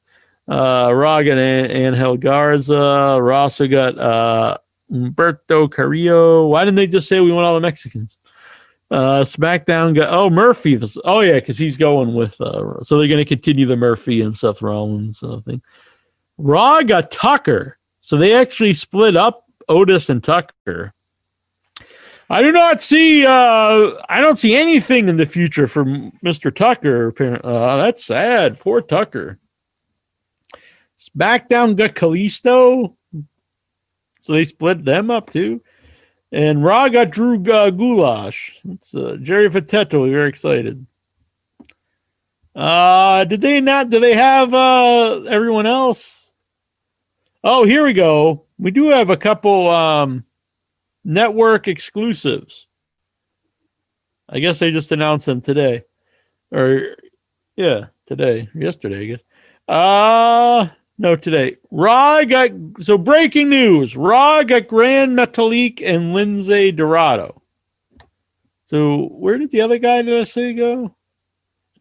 Uh, 0.49 0.91
Raw 0.93 1.23
got 1.23 1.39
An- 1.39 1.71
Angel 1.71 2.17
Garza. 2.17 3.19
Raw 3.21 3.43
also 3.43 3.69
got 3.69 3.97
uh, 3.99 4.59
Humberto 4.91 5.71
Carrillo. 5.71 6.49
Why 6.49 6.65
didn't 6.65 6.77
they 6.77 6.87
just 6.87 7.09
say 7.09 7.21
we 7.21 7.33
want 7.33 7.47
all 7.47 7.55
the 7.55 7.61
Mexicans? 7.61 8.17
Uh, 8.91 9.25
SmackDown 9.25 9.95
got 9.95 10.13
oh 10.13 10.31
Murphy. 10.31 10.81
Oh 11.05 11.21
yeah, 11.21 11.35
because 11.35 11.59
he's 11.59 11.77
going 11.77 12.15
with. 12.15 12.41
Uh, 12.41 12.83
so 12.83 12.99
they're 12.99 13.09
going 13.09 13.19
to 13.19 13.25
continue 13.25 13.67
the 13.67 13.77
Murphy 13.77 14.21
and 14.21 14.37
Seth 14.37 14.63
Rollins 14.63 15.23
uh, 15.23 15.41
thing. 15.41 15.63
Raw 16.39 16.83
got 16.83 17.11
Tucker, 17.11 17.79
so 18.01 18.17
they 18.17 18.35
actually 18.35 18.75
split 18.75 19.17
up 19.17 19.45
Otis 19.69 20.11
and 20.11 20.23
Tucker. 20.23 20.93
I 22.31 22.43
do 22.43 22.53
not 22.53 22.81
see. 22.81 23.25
Uh, 23.27 23.93
I 24.09 24.21
don't 24.21 24.37
see 24.37 24.55
anything 24.55 25.09
in 25.09 25.17
the 25.17 25.27
future 25.27 25.67
for 25.67 25.85
Mister 26.23 26.51
Tucker. 26.51 27.09
Apparently, 27.09 27.51
uh, 27.51 27.77
that's 27.77 28.05
sad. 28.05 28.61
Poor 28.61 28.81
Tucker. 28.81 29.39
SmackDown 30.99 31.77
got 31.77 31.95
Kalisto, 31.95 32.95
so 34.21 34.33
they 34.33 34.45
split 34.45 34.85
them 34.85 35.11
up 35.11 35.31
too. 35.31 35.63
And 36.35 36.65
Raw 36.65 36.89
got 36.89 37.13
Drew 37.13 37.39
Gulash. 37.39 38.51
It's 38.69 38.93
uh, 38.93 39.19
Jerry 39.23 39.49
Fatetto. 39.49 40.11
Very 40.11 40.29
excited. 40.29 40.85
Uh, 42.57 43.25
did 43.25 43.41
they 43.41 43.61
not? 43.61 43.89
Do 43.89 44.01
they 44.01 44.15
have 44.15 44.53
uh, 44.53 45.21
everyone 45.29 45.67
else? 45.67 46.33
Oh, 47.45 47.63
here 47.63 47.85
we 47.85 47.93
go. 47.93 48.43
We 48.59 48.73
do 48.73 48.89
have 48.89 49.11
a 49.11 49.17
couple 49.17 49.69
um, 49.69 50.25
network 51.05 51.69
exclusives. 51.69 52.67
I 54.29 54.41
guess 54.41 54.59
they 54.59 54.73
just 54.73 54.91
announced 54.91 55.27
them 55.27 55.41
today, 55.41 55.85
or 56.51 56.97
yeah, 57.55 57.87
today, 58.07 58.49
yesterday, 58.57 59.03
I 59.03 59.05
guess. 59.05 59.21
Uh 59.69 60.69
no, 60.97 61.17
today. 61.17 61.57
Raw 61.71 62.25
got 62.25 62.51
so 62.81 62.97
breaking 62.97 63.51
news. 63.51 63.97
Raw 63.97 64.43
got 64.45 64.69
Gran 64.69 65.17
Metalik 65.17 65.83
and 65.85 66.15
Lince 66.15 66.75
Dorado. 66.77 67.43
So 68.67 69.07
where 69.09 69.39
did 69.39 69.51
the 69.51 69.61
other 69.61 69.79
guy 69.79 70.03
did 70.03 70.19
I 70.19 70.25
say 70.25 70.55
go? 70.55 70.95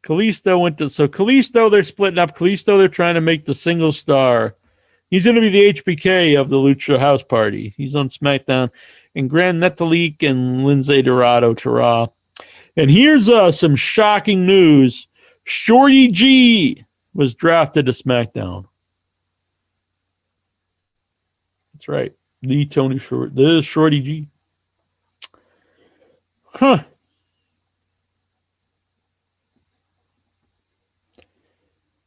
Kalisto 0.03 0.59
went 0.59 0.77
to 0.79 0.89
so 0.89 1.07
Kalisto 1.07 1.69
they're 1.69 1.83
splitting 1.83 2.19
up. 2.19 2.35
Kalisto 2.35 2.77
they're 2.77 2.89
trying 2.89 3.15
to 3.15 3.21
make 3.21 3.45
the 3.45 3.53
single 3.53 3.91
star. 3.91 4.55
He's 5.09 5.25
going 5.25 5.35
to 5.35 5.41
be 5.41 5.49
the 5.49 5.73
HBK 5.73 6.39
of 6.39 6.49
the 6.49 6.57
Lucha 6.57 6.97
House 6.97 7.21
Party. 7.21 7.73
He's 7.77 7.95
on 7.95 8.07
SmackDown. 8.09 8.71
And 9.15 9.29
Gran 9.29 9.59
Metalik 9.59 10.27
and 10.27 10.65
Lince 10.65 11.03
Dorado 11.05 11.53
to 11.53 11.69
Raw. 11.69 12.07
And 12.75 12.89
here's 12.89 13.29
uh, 13.29 13.51
some 13.51 13.75
shocking 13.75 14.47
news. 14.47 15.07
Shorty 15.43 16.07
G 16.07 16.83
was 17.13 17.35
drafted 17.35 17.85
to 17.85 17.91
SmackDown. 17.91 18.65
That's 21.83 21.89
right. 21.89 22.13
The 22.43 22.65
Tony 22.65 22.97
Short, 22.97 23.35
the 23.35 23.61
Shorty 23.61 23.99
G. 23.99 24.27
Huh. 26.45 26.81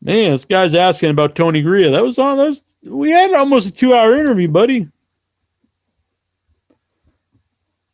Man, 0.01 0.31
this 0.31 0.47
guy's 0.47 0.75
asking 0.75 1.11
about 1.11 1.35
Tony 1.35 1.63
Garea. 1.63 1.91
That 1.91 2.03
was 2.03 2.19
on. 2.19 2.39
That 2.39 2.47
was, 2.47 2.63
we 2.87 3.11
had 3.11 3.35
almost 3.35 3.69
a 3.69 3.71
two-hour 3.71 4.17
interview, 4.17 4.49
buddy. 4.49 4.89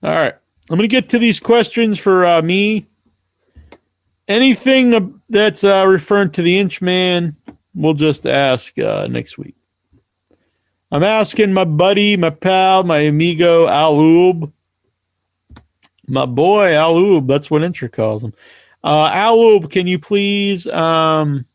All 0.04 0.14
right, 0.14 0.34
I'm 0.70 0.78
to 0.78 0.86
get 0.86 1.08
to 1.08 1.18
these 1.18 1.40
questions 1.40 1.98
for 1.98 2.24
uh, 2.24 2.42
me. 2.42 2.86
Anything 4.28 5.20
that's 5.28 5.64
uh, 5.64 5.84
referring 5.88 6.30
to 6.32 6.42
the 6.42 6.60
Inch 6.60 6.80
Man, 6.80 7.34
we'll 7.74 7.94
just 7.94 8.24
ask 8.24 8.78
uh, 8.78 9.08
next 9.08 9.36
week. 9.36 9.56
I'm 10.92 11.02
asking 11.02 11.54
my 11.54 11.64
buddy, 11.64 12.18
my 12.18 12.30
pal, 12.30 12.84
my 12.84 12.98
amigo 12.98 13.66
Al 13.66 13.94
Oob. 13.94 14.52
My 16.06 16.26
boy 16.26 16.74
Al 16.74 16.94
Oob, 16.94 17.26
that's 17.26 17.50
what 17.50 17.62
Intra 17.62 17.88
calls 17.88 18.22
him. 18.22 18.34
Uh, 18.84 19.08
Al, 19.12 19.60
can 19.62 19.86
you 19.86 19.98
please 19.98 20.66
um, 20.66 21.46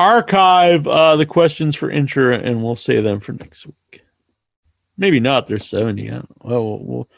archive 0.00 0.86
uh, 0.86 1.16
the 1.16 1.26
questions 1.26 1.76
for 1.76 1.90
intro 1.90 2.34
and 2.34 2.62
we'll 2.62 2.74
save 2.74 3.04
them 3.04 3.20
for 3.20 3.32
next 3.32 3.66
week. 3.66 4.02
Maybe 4.98 5.20
not. 5.20 5.46
There's 5.46 5.66
70. 5.66 6.10
I. 6.10 6.22
Well, 6.40 6.64
we'll, 6.64 6.78
we'll, 6.78 7.08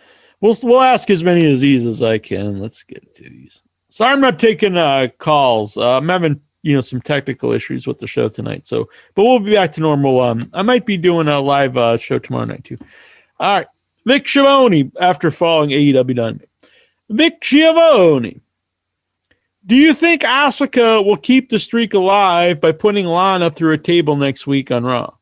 we'll, 0.41 0.57
we'll 0.63 0.81
ask 0.81 1.11
as 1.11 1.25
many 1.25 1.51
of 1.53 1.59
these 1.59 1.85
as 1.85 2.01
I 2.01 2.19
can. 2.19 2.61
Let's 2.61 2.85
get 2.85 3.15
to 3.17 3.23
these. 3.23 3.65
Sorry, 3.89 4.13
I'm 4.13 4.21
not 4.21 4.39
taking 4.39 4.77
uh, 4.77 5.09
calls. 5.19 5.77
Uh, 5.77 5.97
I'm 5.97 6.09
having 6.09 6.41
you 6.63 6.75
know 6.75 6.81
some 6.81 7.01
technical 7.01 7.53
issues 7.53 7.87
with 7.87 7.99
the 7.99 8.07
show 8.07 8.29
tonight. 8.29 8.67
So, 8.67 8.89
but 9.15 9.25
we'll 9.25 9.41
be 9.41 9.55
back 9.55 9.73
to 9.73 9.81
normal. 9.81 10.21
Um, 10.21 10.51
I 10.53 10.63
might 10.63 10.87
be 10.87 10.97
doing 10.97 11.29
a 11.29 11.41
live 11.41 11.77
uh, 11.77 11.97
show 11.97 12.19
tomorrow 12.19 12.47
night 12.47 12.65
too. 12.65 12.79
All 13.39 13.57
right, 13.59 13.67
Vic 14.07 14.27
Schiavone 14.27 14.91
after 15.01 15.31
following 15.31 15.71
AEW 15.71 16.17
Dynamite. 16.17 16.49
Vic 17.11 17.45
Schiavone. 17.45 18.41
Do 19.65 19.77
you 19.77 19.95
think 19.95 20.23
Asuka 20.23 21.05
will 21.05 21.17
keep 21.17 21.49
the 21.49 21.59
streak 21.59 21.95
alive 21.95 22.61
by 22.61 22.73
putting 22.73 23.07
Lana 23.07 23.49
through 23.51 23.75
a 23.75 23.79
table 23.79 24.17
next 24.17 24.47
week 24.47 24.73
on 24.73 24.85
Raw? 24.85 25.15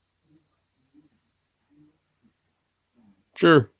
Sure. 3.36 3.70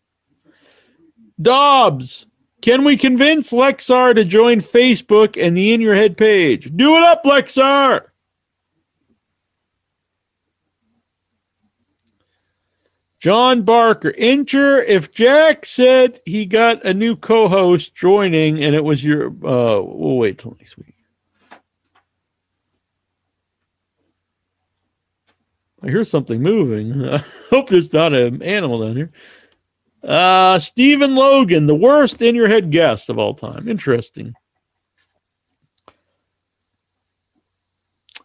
Dobbs, 1.41 2.27
can 2.61 2.85
we 2.85 2.97
convince 2.97 3.53
Lexar 3.53 4.15
to 4.15 4.25
join 4.25 4.61
Facebook 4.61 5.41
and 5.41 5.57
the 5.57 5.73
In 5.73 5.81
Your 5.81 5.95
Head 5.95 6.17
page? 6.17 6.71
Do 6.75 6.97
it 6.97 7.03
up, 7.03 7.25
Lexar! 7.25 8.07
John 13.21 13.63
Barker, 13.63 14.13
Incher, 14.13 14.83
if 14.87 15.13
Jack 15.13 15.67
said 15.67 16.21
he 16.25 16.47
got 16.47 16.85
a 16.87 16.95
new 16.95 17.17
co 17.17 17.49
host 17.49 17.95
joining 17.95 18.65
and 18.65 18.75
it 18.75 18.83
was 18.83 19.05
your, 19.05 19.27
uh, 19.27 19.81
we'll 19.83 20.17
wait 20.17 20.39
till 20.39 20.57
next 20.59 20.79
week. 20.79 20.95
I 25.83 25.89
hear 25.89 26.05
something 26.05 26.43
moving. 26.43 27.05
I 27.13 27.23
hope 27.51 27.69
there's 27.69 27.93
not 27.93 28.15
an 28.15 28.43
animal 28.43 28.81
down 28.81 28.97
here. 28.97 29.13
Uh, 30.03 30.59
Stephen 30.59 31.15
Logan, 31.15 31.67
the 31.67 31.75
worst 31.75 32.23
in 32.23 32.35
your 32.35 32.49
head 32.49 32.71
guest 32.71 33.11
of 33.11 33.19
all 33.19 33.35
time. 33.35 33.69
Interesting. 33.69 34.35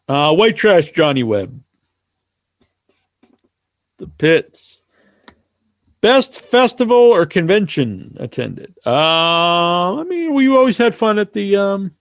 Uh, 0.07 0.33
white 0.33 0.55
trash, 0.55 0.91
Johnny 0.91 1.23
Webb. 1.23 1.59
The 3.97 4.07
pits. 4.07 4.81
Best 6.01 6.39
festival 6.39 6.95
or 6.95 7.25
convention 7.25 8.15
attended. 8.19 8.75
Uh, 8.85 9.95
I 9.95 10.03
mean, 10.03 10.33
we 10.33 10.47
always 10.49 10.77
had 10.77 10.93
fun 10.93 11.17
at 11.17 11.33
the 11.33 11.55
um, 11.55 11.95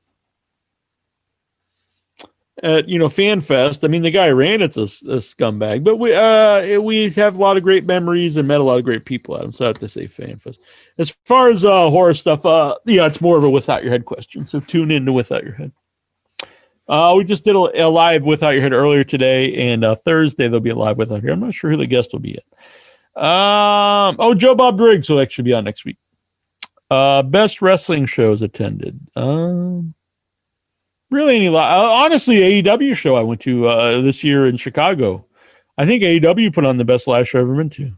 at 2.64 2.88
you 2.88 2.98
know 2.98 3.08
Fan 3.08 3.40
Fest. 3.40 3.84
I 3.84 3.88
mean, 3.88 4.02
the 4.02 4.10
guy 4.10 4.30
ran 4.30 4.62
it's 4.62 4.76
a, 4.76 4.82
a 4.82 5.20
scumbag, 5.20 5.84
but 5.84 5.96
we 5.96 6.12
uh 6.12 6.80
we 6.80 7.10
have 7.10 7.36
a 7.36 7.40
lot 7.40 7.56
of 7.56 7.62
great 7.62 7.84
memories 7.84 8.36
and 8.36 8.48
met 8.48 8.60
a 8.60 8.64
lot 8.64 8.78
of 8.78 8.84
great 8.84 9.04
people 9.04 9.36
at 9.36 9.44
him. 9.44 9.52
So 9.52 9.66
I 9.66 9.68
have 9.68 9.78
to 9.78 9.88
say 9.88 10.06
Fan 10.06 10.38
Fest. 10.38 10.60
As 10.98 11.16
far 11.26 11.50
as 11.50 11.64
uh 11.64 11.90
horror 11.90 12.14
stuff, 12.14 12.44
uh 12.44 12.74
yeah, 12.86 13.06
it's 13.06 13.20
more 13.20 13.36
of 13.36 13.44
a 13.44 13.50
without 13.50 13.84
your 13.84 13.92
head 13.92 14.06
question. 14.06 14.46
So 14.46 14.58
tune 14.58 14.90
in 14.90 15.04
to 15.06 15.12
without 15.12 15.44
your 15.44 15.54
head. 15.54 15.72
Uh, 16.86 17.14
we 17.16 17.24
just 17.24 17.44
did 17.44 17.56
a, 17.56 17.86
a 17.86 17.88
live 17.88 18.24
without 18.24 18.50
your 18.50 18.60
head 18.60 18.74
earlier 18.74 19.04
today, 19.04 19.54
and 19.54 19.84
uh, 19.84 19.94
Thursday 19.94 20.44
there'll 20.44 20.60
be 20.60 20.68
a 20.68 20.74
live 20.74 20.98
without 20.98 21.22
your. 21.22 21.32
I'm 21.32 21.40
not 21.40 21.54
sure 21.54 21.70
who 21.70 21.78
the 21.78 21.86
guest 21.86 22.12
will 22.12 22.20
be 22.20 22.32
yet. 22.32 23.24
Um, 23.24 24.16
oh, 24.18 24.34
Joe 24.36 24.54
Bob 24.54 24.76
Briggs 24.76 25.08
will 25.08 25.20
actually 25.20 25.44
be 25.44 25.54
on 25.54 25.64
next 25.64 25.86
week. 25.86 25.96
Uh, 26.90 27.22
best 27.22 27.62
wrestling 27.62 28.04
shows 28.04 28.42
attended. 28.42 29.00
Um, 29.16 29.94
really 31.14 31.36
any. 31.36 31.48
Uh, 31.48 31.54
honestly, 31.54 32.36
AEW 32.62 32.94
show 32.94 33.16
I 33.16 33.22
went 33.22 33.40
to 33.42 33.66
uh, 33.68 34.00
this 34.00 34.22
year 34.22 34.46
in 34.46 34.56
Chicago. 34.56 35.24
I 35.78 35.86
think 35.86 36.02
AEW 36.02 36.52
put 36.52 36.66
on 36.66 36.76
the 36.76 36.84
best 36.84 37.06
live 37.06 37.28
show 37.28 37.38
I've 37.38 37.44
ever 37.44 37.54
been 37.54 37.70
to. 37.70 37.92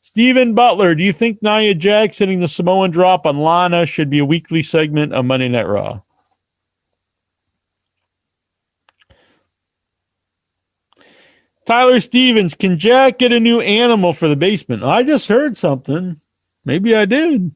Stephen 0.00 0.54
Butler, 0.54 0.94
do 0.94 1.04
you 1.04 1.12
think 1.12 1.42
Nia 1.42 1.74
Jax 1.74 2.18
hitting 2.18 2.40
the 2.40 2.48
Samoan 2.48 2.90
drop 2.90 3.26
on 3.26 3.38
Lana 3.38 3.84
should 3.84 4.08
be 4.08 4.18
a 4.18 4.24
weekly 4.24 4.62
segment 4.62 5.14
on 5.14 5.26
Monday 5.26 5.48
Night 5.48 5.68
Raw? 5.68 6.00
Tyler 11.66 12.00
Stevens, 12.00 12.54
can 12.54 12.78
Jack 12.78 13.18
get 13.18 13.32
a 13.32 13.38
new 13.38 13.60
animal 13.60 14.12
for 14.12 14.26
the 14.26 14.36
basement? 14.36 14.82
I 14.82 15.02
just 15.02 15.28
heard 15.28 15.56
something. 15.56 16.20
Maybe 16.64 16.96
I 16.96 17.04
did. 17.04 17.54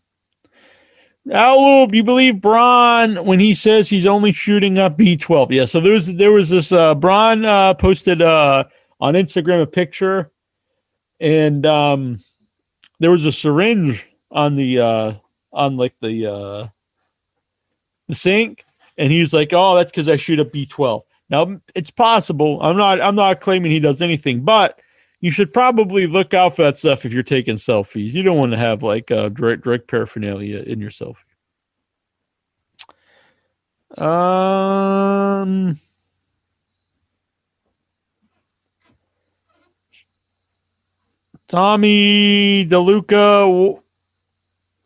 Do 1.26 1.88
you 1.92 2.04
believe 2.04 2.40
Braun 2.40 3.24
when 3.24 3.40
he 3.40 3.54
says 3.54 3.88
he's 3.88 4.06
only 4.06 4.32
shooting 4.32 4.78
up 4.78 4.98
B12? 4.98 5.50
Yeah. 5.52 5.64
So 5.64 5.80
there 5.80 5.92
was 5.92 6.12
there 6.14 6.32
was 6.32 6.50
this 6.50 6.70
uh, 6.70 6.94
Braun 6.94 7.44
uh, 7.44 7.74
posted 7.74 8.20
uh, 8.20 8.64
on 9.00 9.14
Instagram 9.14 9.62
a 9.62 9.66
picture, 9.66 10.30
and 11.20 11.64
um, 11.64 12.18
there 13.00 13.10
was 13.10 13.24
a 13.24 13.32
syringe 13.32 14.06
on 14.30 14.56
the 14.56 14.80
uh, 14.80 15.12
on 15.52 15.76
like 15.76 15.94
the 16.00 16.26
uh, 16.30 16.68
the 18.08 18.14
sink, 18.14 18.64
and 18.98 19.10
he 19.10 19.20
was 19.20 19.32
like, 19.32 19.50
"Oh, 19.52 19.76
that's 19.76 19.90
because 19.90 20.08
I 20.08 20.16
shoot 20.16 20.40
up 20.40 20.48
B12." 20.48 21.02
Now 21.30 21.58
it's 21.74 21.90
possible. 21.90 22.60
I'm 22.60 22.76
not. 22.76 23.00
I'm 23.00 23.16
not 23.16 23.40
claiming 23.40 23.70
he 23.70 23.80
does 23.80 24.02
anything, 24.02 24.42
but 24.42 24.78
you 25.24 25.30
should 25.30 25.54
probably 25.54 26.06
look 26.06 26.34
out 26.34 26.54
for 26.54 26.64
that 26.64 26.76
stuff 26.76 27.06
if 27.06 27.12
you're 27.14 27.22
taking 27.22 27.54
selfies. 27.54 28.12
You 28.12 28.22
don't 28.22 28.36
want 28.36 28.52
to 28.52 28.58
have 28.58 28.82
like 28.82 29.10
uh, 29.10 29.30
direct, 29.30 29.64
direct 29.64 29.88
paraphernalia 29.88 30.58
in 30.58 30.80
your 30.80 30.90
selfie. 30.90 31.24
Um. 33.96 35.80
Tommy 41.48 42.66
DeLuca, 42.66 43.80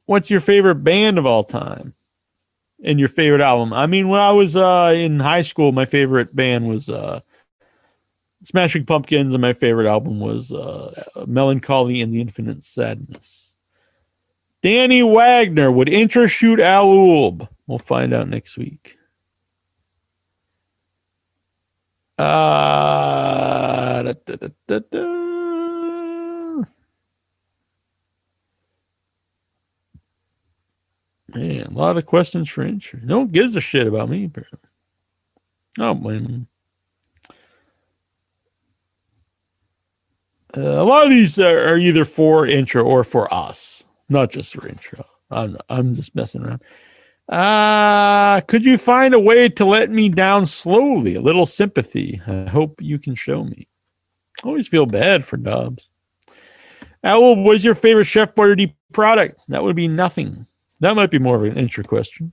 what's 0.06 0.30
your 0.30 0.40
favorite 0.40 0.84
band 0.84 1.18
of 1.18 1.26
all 1.26 1.42
time? 1.42 1.94
And 2.84 3.00
your 3.00 3.08
favorite 3.08 3.40
album? 3.40 3.72
I 3.72 3.86
mean, 3.86 4.08
when 4.08 4.20
I 4.20 4.30
was 4.30 4.54
uh, 4.54 4.94
in 4.96 5.18
high 5.18 5.42
school, 5.42 5.72
my 5.72 5.84
favorite 5.84 6.36
band 6.36 6.68
was 6.68 6.88
uh, 6.88 7.22
Smashing 8.48 8.86
Pumpkins, 8.86 9.34
and 9.34 9.42
my 9.42 9.52
favorite 9.52 9.86
album 9.86 10.20
was 10.20 10.50
uh, 10.52 11.04
Mellon 11.26 11.60
Collie 11.60 12.00
and 12.00 12.10
the 12.10 12.22
Infinite 12.22 12.64
Sadness. 12.64 13.54
Danny 14.62 15.02
Wagner 15.02 15.70
would 15.70 15.88
intershoot 15.88 16.58
Al 16.58 16.86
Ulb. 16.86 17.46
We'll 17.66 17.76
find 17.76 18.14
out 18.14 18.26
next 18.26 18.56
week. 18.56 18.96
Uh, 22.18 24.02
da, 24.02 24.14
da, 24.14 24.78
da. 24.78 25.02
Man, 31.34 31.66
a 31.66 31.70
lot 31.70 31.98
of 31.98 32.06
questions 32.06 32.48
for 32.48 32.64
insurance. 32.64 33.06
No 33.06 33.18
one 33.18 33.28
gives 33.28 33.54
a 33.54 33.60
shit 33.60 33.86
about 33.86 34.08
me, 34.08 34.24
apparently. 34.24 34.70
I 35.78 35.82
don't 35.82 36.02
blame. 36.02 36.46
Uh, 40.56 40.60
a 40.60 40.84
lot 40.84 41.04
of 41.04 41.10
these 41.10 41.38
are, 41.38 41.68
are 41.68 41.78
either 41.78 42.04
for 42.04 42.46
intro 42.46 42.82
or 42.84 43.04
for 43.04 43.32
us, 43.32 43.82
not 44.08 44.30
just 44.30 44.54
for 44.54 44.66
intro. 44.66 45.04
I'm, 45.30 45.56
I'm 45.68 45.94
just 45.94 46.14
messing 46.14 46.42
around. 46.42 46.62
Uh, 47.28 48.40
could 48.42 48.64
you 48.64 48.78
find 48.78 49.12
a 49.12 49.20
way 49.20 49.48
to 49.50 49.64
let 49.64 49.90
me 49.90 50.08
down 50.08 50.46
slowly? 50.46 51.16
A 51.16 51.20
little 51.20 51.44
sympathy. 51.44 52.20
I 52.26 52.48
hope 52.48 52.80
you 52.80 52.98
can 52.98 53.14
show 53.14 53.44
me. 53.44 53.68
I 54.42 54.48
always 54.48 54.68
feel 54.68 54.86
bad 54.86 55.24
for 55.24 55.36
Dobbs. 55.36 55.90
Owl, 57.04 57.42
what 57.42 57.56
is 57.56 57.64
your 57.64 57.74
favorite 57.74 58.06
Chef 58.06 58.34
Boyardee 58.34 58.74
product? 58.92 59.42
That 59.48 59.62
would 59.62 59.76
be 59.76 59.88
nothing. 59.88 60.46
That 60.80 60.96
might 60.96 61.10
be 61.10 61.18
more 61.18 61.36
of 61.36 61.44
an 61.44 61.58
intro 61.58 61.84
question. 61.84 62.32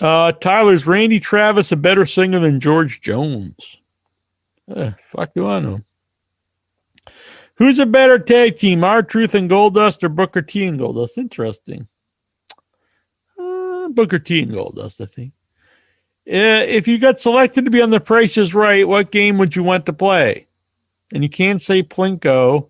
Uh, 0.00 0.32
Tyler's 0.32 0.86
Randy 0.86 1.20
Travis 1.20 1.72
a 1.72 1.76
better 1.76 2.04
singer 2.04 2.40
than 2.40 2.60
George 2.60 3.00
Jones? 3.00 3.78
Uh, 4.68 4.90
fuck 4.98 5.32
do 5.34 5.48
I 5.48 5.60
know? 5.60 5.80
Who's 7.54 7.78
a 7.78 7.86
better 7.86 8.18
tag 8.18 8.56
team, 8.56 8.84
R-Truth 8.84 9.34
and 9.34 9.50
Goldust 9.50 10.02
or 10.02 10.08
Booker 10.08 10.42
T 10.42 10.66
and 10.66 10.78
Goldust? 10.78 11.16
Interesting. 11.16 11.88
Uh, 13.38 13.88
Booker 13.88 14.18
T 14.18 14.42
and 14.42 14.52
Goldust, 14.52 15.00
I 15.00 15.06
think. 15.06 15.32
Uh, 16.28 16.66
if 16.66 16.88
you 16.88 16.98
got 16.98 17.20
selected 17.20 17.64
to 17.64 17.70
be 17.70 17.80
on 17.80 17.90
The 17.90 18.00
Price 18.00 18.36
is 18.36 18.54
Right, 18.54 18.86
what 18.86 19.12
game 19.12 19.38
would 19.38 19.54
you 19.54 19.62
want 19.62 19.86
to 19.86 19.92
play? 19.92 20.46
And 21.14 21.22
you 21.22 21.28
can't 21.28 21.62
say 21.62 21.82
Plinko. 21.82 22.68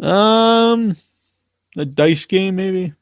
Um, 0.00 0.96
a 1.76 1.84
dice 1.84 2.26
game, 2.26 2.56
maybe. 2.56 2.92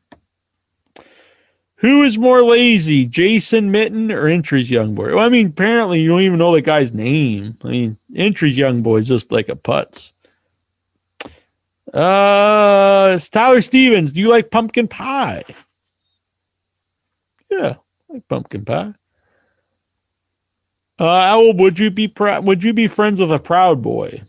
Who 1.83 2.05
is 2.05 2.17
more 2.17 2.45
lazy, 2.45 3.07
Jason 3.07 3.73
Mitten 3.73 4.13
or 4.13 4.29
Entry's 4.29 4.71
young 4.71 4.95
boy? 4.95 5.17
Well, 5.17 5.27
I 5.27 5.29
mean, 5.29 5.49
apparently 5.49 6.01
you 6.01 6.09
don't 6.09 6.21
even 6.21 6.39
know 6.39 6.53
the 6.53 6.61
guy's 6.61 6.93
name. 6.93 7.57
I 7.65 7.69
mean, 7.69 7.97
Entry's 8.15 8.57
young 8.57 8.83
boy 8.83 8.99
is 8.99 9.09
just 9.09 9.33
like 9.33 9.49
a 9.49 9.57
putz. 9.57 10.13
Uh, 11.93 13.15
it's 13.17 13.29
Tyler 13.29 13.61
Stevens. 13.61 14.13
Do 14.13 14.21
you 14.21 14.31
like 14.31 14.53
pumpkin 14.53 14.87
pie? 14.87 15.43
Yeah, 17.51 17.75
I 18.09 18.13
like 18.13 18.29
pumpkin 18.29 18.65
pie. 18.65 18.95
Uh, 21.01 21.05
Owl, 21.05 21.55
would 21.55 21.81
you 21.81 21.91
be 21.91 22.07
proud? 22.07 22.47
Would 22.47 22.63
you 22.63 22.73
be 22.73 22.87
friends 22.87 23.19
with 23.19 23.33
a 23.33 23.41
proud 23.41 23.83
boy? 23.83 24.23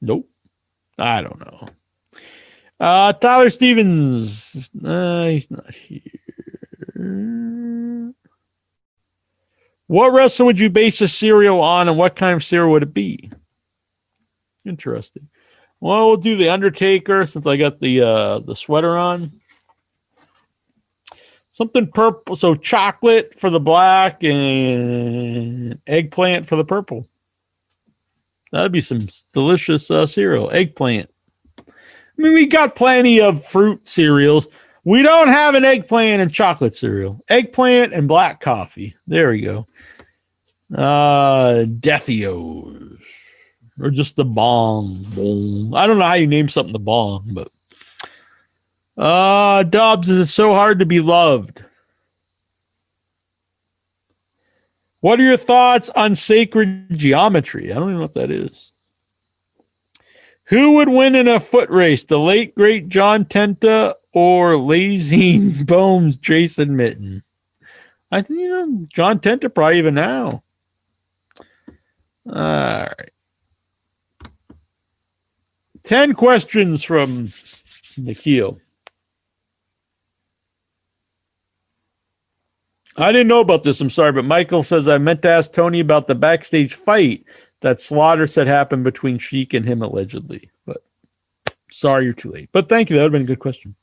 Nope. 0.00 0.26
I 0.98 1.20
don't 1.20 1.40
know. 1.40 1.68
Uh, 2.80 3.12
Tyler 3.12 3.50
Stevens. 3.50 4.70
Uh, 4.82 5.26
he's 5.26 5.50
not 5.50 5.74
here. 5.74 6.00
What 9.86 10.12
wrestler 10.12 10.46
would 10.46 10.58
you 10.58 10.68
base 10.68 11.00
a 11.00 11.08
cereal 11.08 11.60
on, 11.60 11.88
and 11.88 11.96
what 11.96 12.16
kind 12.16 12.34
of 12.34 12.44
cereal 12.44 12.72
would 12.72 12.82
it 12.82 12.92
be? 12.92 13.30
Interesting. 14.64 15.28
Well, 15.80 16.08
we'll 16.08 16.16
do 16.16 16.36
the 16.36 16.50
Undertaker 16.50 17.24
since 17.24 17.46
I 17.46 17.56
got 17.56 17.80
the 17.80 18.02
uh, 18.02 18.38
the 18.40 18.56
sweater 18.56 18.96
on. 18.96 19.40
Something 21.52 21.90
purple, 21.90 22.36
so 22.36 22.54
chocolate 22.54 23.34
for 23.34 23.50
the 23.50 23.60
black 23.60 24.22
and 24.22 25.80
eggplant 25.86 26.46
for 26.46 26.56
the 26.56 26.64
purple. 26.64 27.06
That'd 28.52 28.72
be 28.72 28.80
some 28.80 29.06
delicious 29.32 29.90
uh, 29.90 30.06
cereal. 30.06 30.50
Eggplant. 30.50 31.10
I 31.58 31.72
mean, 32.16 32.34
we 32.34 32.46
got 32.46 32.76
plenty 32.76 33.20
of 33.20 33.44
fruit 33.44 33.88
cereals. 33.88 34.48
We 34.88 35.02
don't 35.02 35.28
have 35.28 35.54
an 35.54 35.66
eggplant 35.66 36.22
and 36.22 36.32
chocolate 36.32 36.72
cereal. 36.72 37.20
Eggplant 37.28 37.92
and 37.92 38.08
black 38.08 38.40
coffee. 38.40 38.96
There 39.06 39.28
we 39.28 39.42
go. 39.42 39.66
Uh, 40.74 41.66
Defios. 41.66 42.98
Or 43.78 43.90
just 43.90 44.16
the 44.16 44.24
bong. 44.24 45.04
Bong. 45.14 45.74
I 45.74 45.86
don't 45.86 45.98
know 45.98 46.06
how 46.06 46.14
you 46.14 46.26
name 46.26 46.48
something 46.48 46.72
the 46.72 46.78
bong, 46.78 47.28
but 47.32 47.50
uh 48.96 49.62
Dobbs, 49.64 50.08
is 50.08 50.16
it 50.16 50.32
so 50.32 50.54
hard 50.54 50.78
to 50.78 50.86
be 50.86 51.00
loved? 51.00 51.62
What 55.00 55.20
are 55.20 55.24
your 55.24 55.36
thoughts 55.36 55.90
on 55.90 56.14
sacred 56.14 56.98
geometry? 56.98 57.70
I 57.70 57.74
don't 57.74 57.90
even 57.90 57.96
know 57.96 58.00
what 58.00 58.14
that 58.14 58.30
is. 58.30 58.72
Who 60.44 60.76
would 60.76 60.88
win 60.88 61.14
in 61.14 61.28
a 61.28 61.38
foot 61.38 61.68
race, 61.68 62.04
the 62.04 62.18
late 62.18 62.54
great 62.54 62.88
John 62.88 63.26
Tenta 63.26 63.94
or 64.12 64.56
Lazy 64.56 65.62
Bones 65.64 66.16
Jason 66.16 66.76
Mitten? 66.76 67.22
I 68.10 68.22
think 68.22 68.40
you 68.40 68.48
know 68.48 68.86
John 68.92 69.20
Tenta 69.20 69.52
probably 69.52 69.78
even 69.78 69.94
now. 69.94 70.42
All 72.26 72.34
right. 72.34 73.10
10 75.84 76.14
questions 76.14 76.84
from 76.84 77.28
Nikhil. 77.96 78.60
I 82.98 83.12
didn't 83.12 83.28
know 83.28 83.40
about 83.40 83.62
this. 83.62 83.80
I'm 83.80 83.90
sorry, 83.90 84.12
but 84.12 84.24
Michael 84.24 84.62
says 84.62 84.88
I 84.88 84.98
meant 84.98 85.22
to 85.22 85.30
ask 85.30 85.52
Tony 85.52 85.80
about 85.80 86.06
the 86.06 86.14
backstage 86.14 86.74
fight 86.74 87.24
that 87.60 87.80
Slaughter 87.80 88.26
said 88.26 88.46
happened 88.46 88.84
between 88.84 89.18
Sheik 89.18 89.54
and 89.54 89.66
him 89.66 89.82
allegedly. 89.82 90.50
But 90.66 90.82
sorry, 91.70 92.04
you're 92.04 92.12
too 92.12 92.32
late. 92.32 92.50
But 92.52 92.68
thank 92.68 92.90
you. 92.90 92.96
That 92.96 93.04
would 93.04 93.12
have 93.14 93.20
been 93.20 93.22
a 93.22 93.26
good 93.26 93.38
question. 93.38 93.74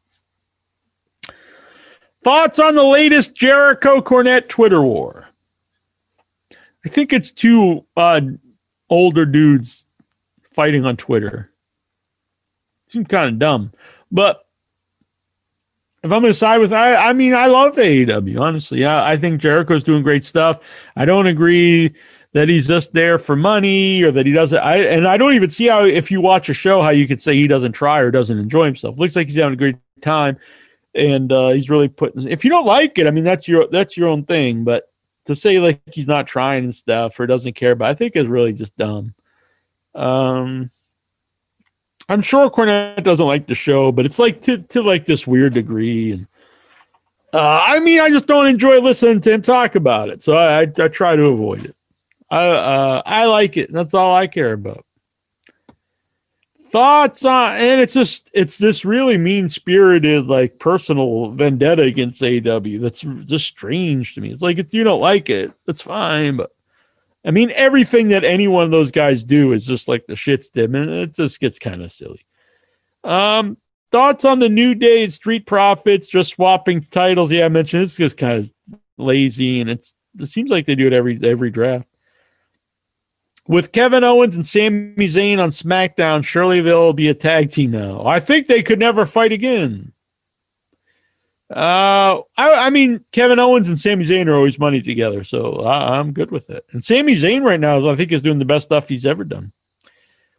Thoughts 2.25 2.57
on 2.57 2.73
the 2.73 2.83
latest 2.83 3.35
Jericho 3.35 4.01
Cornette 4.01 4.49
Twitter 4.49 4.81
war? 4.81 5.27
I 6.83 6.89
think 6.89 7.13
it's 7.13 7.31
two 7.31 7.85
uh, 7.95 8.19
older 8.89 9.27
dudes 9.27 9.85
fighting 10.51 10.85
on 10.85 10.97
Twitter. 10.97 11.51
Seems 12.87 13.07
kind 13.09 13.29
of 13.29 13.37
dumb, 13.37 13.73
but 14.11 14.43
if 16.03 16.11
I'm 16.11 16.23
going 16.23 16.23
to 16.23 16.33
side 16.33 16.57
with, 16.57 16.73
I, 16.73 16.95
I 16.95 17.13
mean, 17.13 17.35
I 17.35 17.45
love 17.45 17.75
AEW. 17.75 18.41
Honestly, 18.41 18.79
yeah, 18.79 19.05
I 19.05 19.17
think 19.17 19.39
Jericho's 19.39 19.83
doing 19.83 20.01
great 20.01 20.23
stuff. 20.23 20.61
I 20.95 21.05
don't 21.05 21.27
agree 21.27 21.93
that 22.31 22.49
he's 22.49 22.65
just 22.65 22.91
there 22.91 23.19
for 23.19 23.35
money 23.35 24.01
or 24.01 24.09
that 24.09 24.25
he 24.25 24.31
doesn't. 24.31 24.57
I 24.57 24.77
and 24.77 25.07
I 25.07 25.17
don't 25.17 25.33
even 25.35 25.51
see 25.51 25.67
how, 25.67 25.83
if 25.83 26.09
you 26.09 26.21
watch 26.21 26.49
a 26.49 26.55
show, 26.55 26.81
how 26.81 26.89
you 26.89 27.07
could 27.07 27.21
say 27.21 27.35
he 27.35 27.45
doesn't 27.45 27.73
try 27.73 27.99
or 27.99 28.09
doesn't 28.09 28.39
enjoy 28.39 28.65
himself. 28.65 28.97
Looks 28.97 29.15
like 29.15 29.27
he's 29.27 29.35
having 29.35 29.53
a 29.53 29.57
great 29.57 29.77
time, 30.01 30.39
and 30.95 31.32
uh, 31.32 31.49
he's 31.49 31.69
really 31.69 31.88
putting. 31.88 32.27
If 32.27 32.43
you 32.43 32.49
don't 32.49 32.65
like 32.65 32.98
it, 32.98 33.07
I 33.07 33.11
mean, 33.11 33.24
that's 33.24 33.48
your 33.48 33.67
that's 33.67 33.98
your 33.98 34.07
own 34.07 34.24
thing. 34.24 34.64
But 34.64 34.90
to 35.25 35.35
say 35.35 35.59
like 35.59 35.82
he's 35.91 36.07
not 36.07 36.27
trying 36.27 36.64
and 36.64 36.75
stuff 36.75 37.19
or 37.19 37.27
doesn't 37.27 37.53
care, 37.53 37.75
but 37.75 37.90
I 37.90 37.93
think 37.93 38.15
is 38.15 38.27
really 38.27 38.53
just 38.53 38.77
dumb. 38.77 39.14
Um, 39.93 40.72
I'm 42.07 42.22
sure 42.22 42.49
Cornette 42.49 43.03
doesn't 43.03 43.25
like 43.25 43.48
the 43.48 43.56
show, 43.56 43.91
but 43.91 44.06
it's 44.06 44.19
like 44.19 44.41
to 44.41 44.59
to 44.59 44.82
like 44.82 45.06
this 45.06 45.27
weird 45.27 45.53
degree. 45.53 46.14
And 46.14 46.27
uh, 47.33 47.61
I 47.64 47.80
mean, 47.80 47.99
I 47.99 48.09
just 48.09 48.27
don't 48.27 48.48
enjoy 48.48 48.80
listening 48.80 49.22
to 49.22 49.33
him 49.33 49.41
talk 49.41 49.75
about 49.75 50.09
it, 50.09 50.24
so 50.24 50.35
I 50.35 50.61
I, 50.61 50.72
I 50.77 50.88
try 50.88 51.15
to 51.15 51.24
avoid 51.25 51.65
it. 51.65 51.75
I 52.30 52.48
uh, 52.48 53.01
I 53.06 53.25
like 53.25 53.57
it. 53.57 53.72
That's 53.74 53.93
all 53.93 54.15
I 54.15 54.27
care 54.27 54.53
about. 54.53 54.84
Thoughts 56.75 57.23
on, 57.23 57.55
and 57.55 57.79
it's 57.79 57.93
just 57.93 58.29
it's 58.33 58.57
this 58.57 58.83
really 58.83 59.17
mean 59.17 59.47
spirited 59.47 60.25
like 60.25 60.59
personal 60.59 61.31
vendetta 61.31 61.83
against 61.83 62.21
AW. 62.21 62.81
That's 62.81 62.99
just 62.99 63.47
strange 63.47 64.13
to 64.15 64.19
me. 64.19 64.29
It's 64.29 64.41
like 64.41 64.57
if 64.57 64.73
you 64.73 64.83
don't 64.83 64.99
like 64.99 65.29
it, 65.29 65.53
that's 65.65 65.81
fine, 65.81 66.35
but 66.35 66.51
I 67.23 67.31
mean, 67.31 67.53
everything 67.55 68.09
that 68.09 68.25
any 68.25 68.49
one 68.49 68.65
of 68.65 68.71
those 68.71 68.91
guys 68.91 69.23
do 69.23 69.53
is 69.53 69.65
just 69.65 69.87
like 69.87 70.05
the 70.05 70.17
shit's 70.17 70.49
dim, 70.49 70.75
and 70.75 70.89
it 70.89 71.13
just 71.13 71.39
gets 71.39 71.59
kind 71.59 71.81
of 71.81 71.93
silly. 71.93 72.25
Um, 73.05 73.55
thoughts 73.93 74.25
on 74.25 74.39
the 74.39 74.49
New 74.49 74.75
Day 74.75 75.03
and 75.03 75.13
Street 75.13 75.45
Profits 75.45 76.09
just 76.09 76.31
swapping 76.31 76.81
titles? 76.91 77.31
Yeah, 77.31 77.45
I 77.45 77.47
mentioned 77.47 77.83
it's 77.83 77.95
just 77.95 78.17
kind 78.17 78.39
of 78.39 78.51
lazy, 78.97 79.61
and 79.61 79.69
it's 79.69 79.95
it 80.19 80.25
seems 80.25 80.49
like 80.49 80.65
they 80.65 80.75
do 80.75 80.87
it 80.87 80.93
every 80.93 81.17
every 81.23 81.51
draft. 81.51 81.87
With 83.48 83.72
Kevin 83.72 84.03
Owens 84.03 84.35
and 84.35 84.45
Sami 84.45 84.95
Zayn 84.98 85.38
on 85.38 85.49
SmackDown, 85.49 86.25
surely 86.25 86.61
they'll 86.61 86.93
be 86.93 87.09
a 87.09 87.14
tag 87.14 87.51
team 87.51 87.72
now. 87.72 88.06
I 88.06 88.19
think 88.19 88.48
they 88.48 88.64
could 88.64 88.80
never 88.80 89.06
fight 89.06 89.32
again. 89.32 89.93
Uh, 91.51 92.22
I, 92.38 92.65
I 92.65 92.69
mean, 92.72 93.06
Kevin 93.11 93.38
Owens 93.38 93.69
and 93.69 93.80
Sami 93.80 94.03
Zayn 94.03 94.27
are 94.27 94.35
always 94.35 94.57
money 94.57 94.82
together, 94.82 95.24
so 95.24 95.61
I, 95.61 95.99
I'm 95.99 96.11
good 96.11 96.32
with 96.32 96.49
it. 96.49 96.65
And 96.72 96.83
Sami 96.83 97.14
Zayn 97.14 97.43
right 97.43 97.59
now, 97.59 97.88
I 97.88 97.95
think, 97.95 98.11
is 98.11 98.24
doing 98.24 98.40
the 98.40 98.45
best 98.45 98.65
stuff 98.65 98.90
he's 98.90 99.06
ever 99.06 99.24
done. 99.24 99.53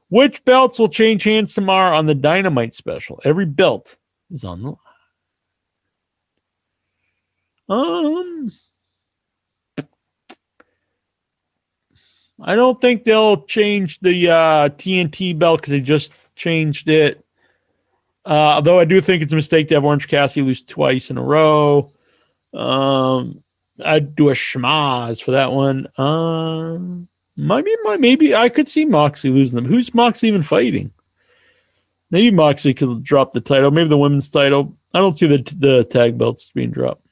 Which 0.09 0.45
belts 0.45 0.79
will 0.79 0.89
change 0.89 1.23
hands 1.23 1.55
tomorrow 1.55 1.97
on 1.97 2.07
the 2.07 2.15
Dynamite 2.15 2.75
special? 2.75 3.21
Every 3.25 3.47
belt 3.47 3.97
is 4.33 4.45
on 4.45 4.63
the 4.63 4.69
line. 4.69 4.79
Um, 7.69 8.53
I 12.41 12.55
don't 12.55 12.81
think 12.81 13.05
they'll 13.05 13.43
change 13.43 14.01
the 14.01 14.31
uh, 14.31 14.69
TNT 14.71 15.39
belt 15.39 15.61
because 15.61 15.73
they 15.73 15.81
just 15.81 16.13
changed 16.35 16.89
it. 16.89 17.25
Uh, 18.25 18.55
although 18.57 18.79
I 18.79 18.85
do 18.85 19.01
think 19.01 19.23
it's 19.23 19.33
a 19.33 19.37
mistake 19.37 19.69
to 19.69 19.75
have 19.75 19.85
Orange 19.85 20.09
Cassidy 20.09 20.45
lose 20.45 20.63
twice 20.63 21.11
in 21.11 21.17
a 21.17 21.23
row. 21.23 21.93
Um, 22.53 23.43
I'd 23.85 24.17
do 24.17 24.31
a 24.31 24.33
schmaz 24.33 25.23
for 25.23 25.31
that 25.31 25.53
one. 25.53 25.87
Um, 25.97 27.09
maybe, 27.37 27.71
maybe 27.99 28.35
I 28.35 28.49
could 28.49 28.69
see 28.69 28.85
Moxley 28.85 29.31
losing 29.31 29.57
them. 29.57 29.65
Who's 29.65 29.95
Moxley 29.95 30.29
even 30.29 30.43
fighting? 30.43 30.91
Maybe 32.11 32.35
Moxley 32.35 32.75
could 32.75 33.05
drop 33.05 33.33
the 33.33 33.41
title. 33.41 33.71
Maybe 33.71 33.89
the 33.89 33.99
women's 33.99 34.29
title. 34.29 34.75
I 34.95 34.99
don't 34.99 35.19
see 35.19 35.27
the 35.27 35.39
the 35.59 35.85
tag 35.85 36.17
belts 36.17 36.51
being 36.55 36.71
dropped. 36.71 37.06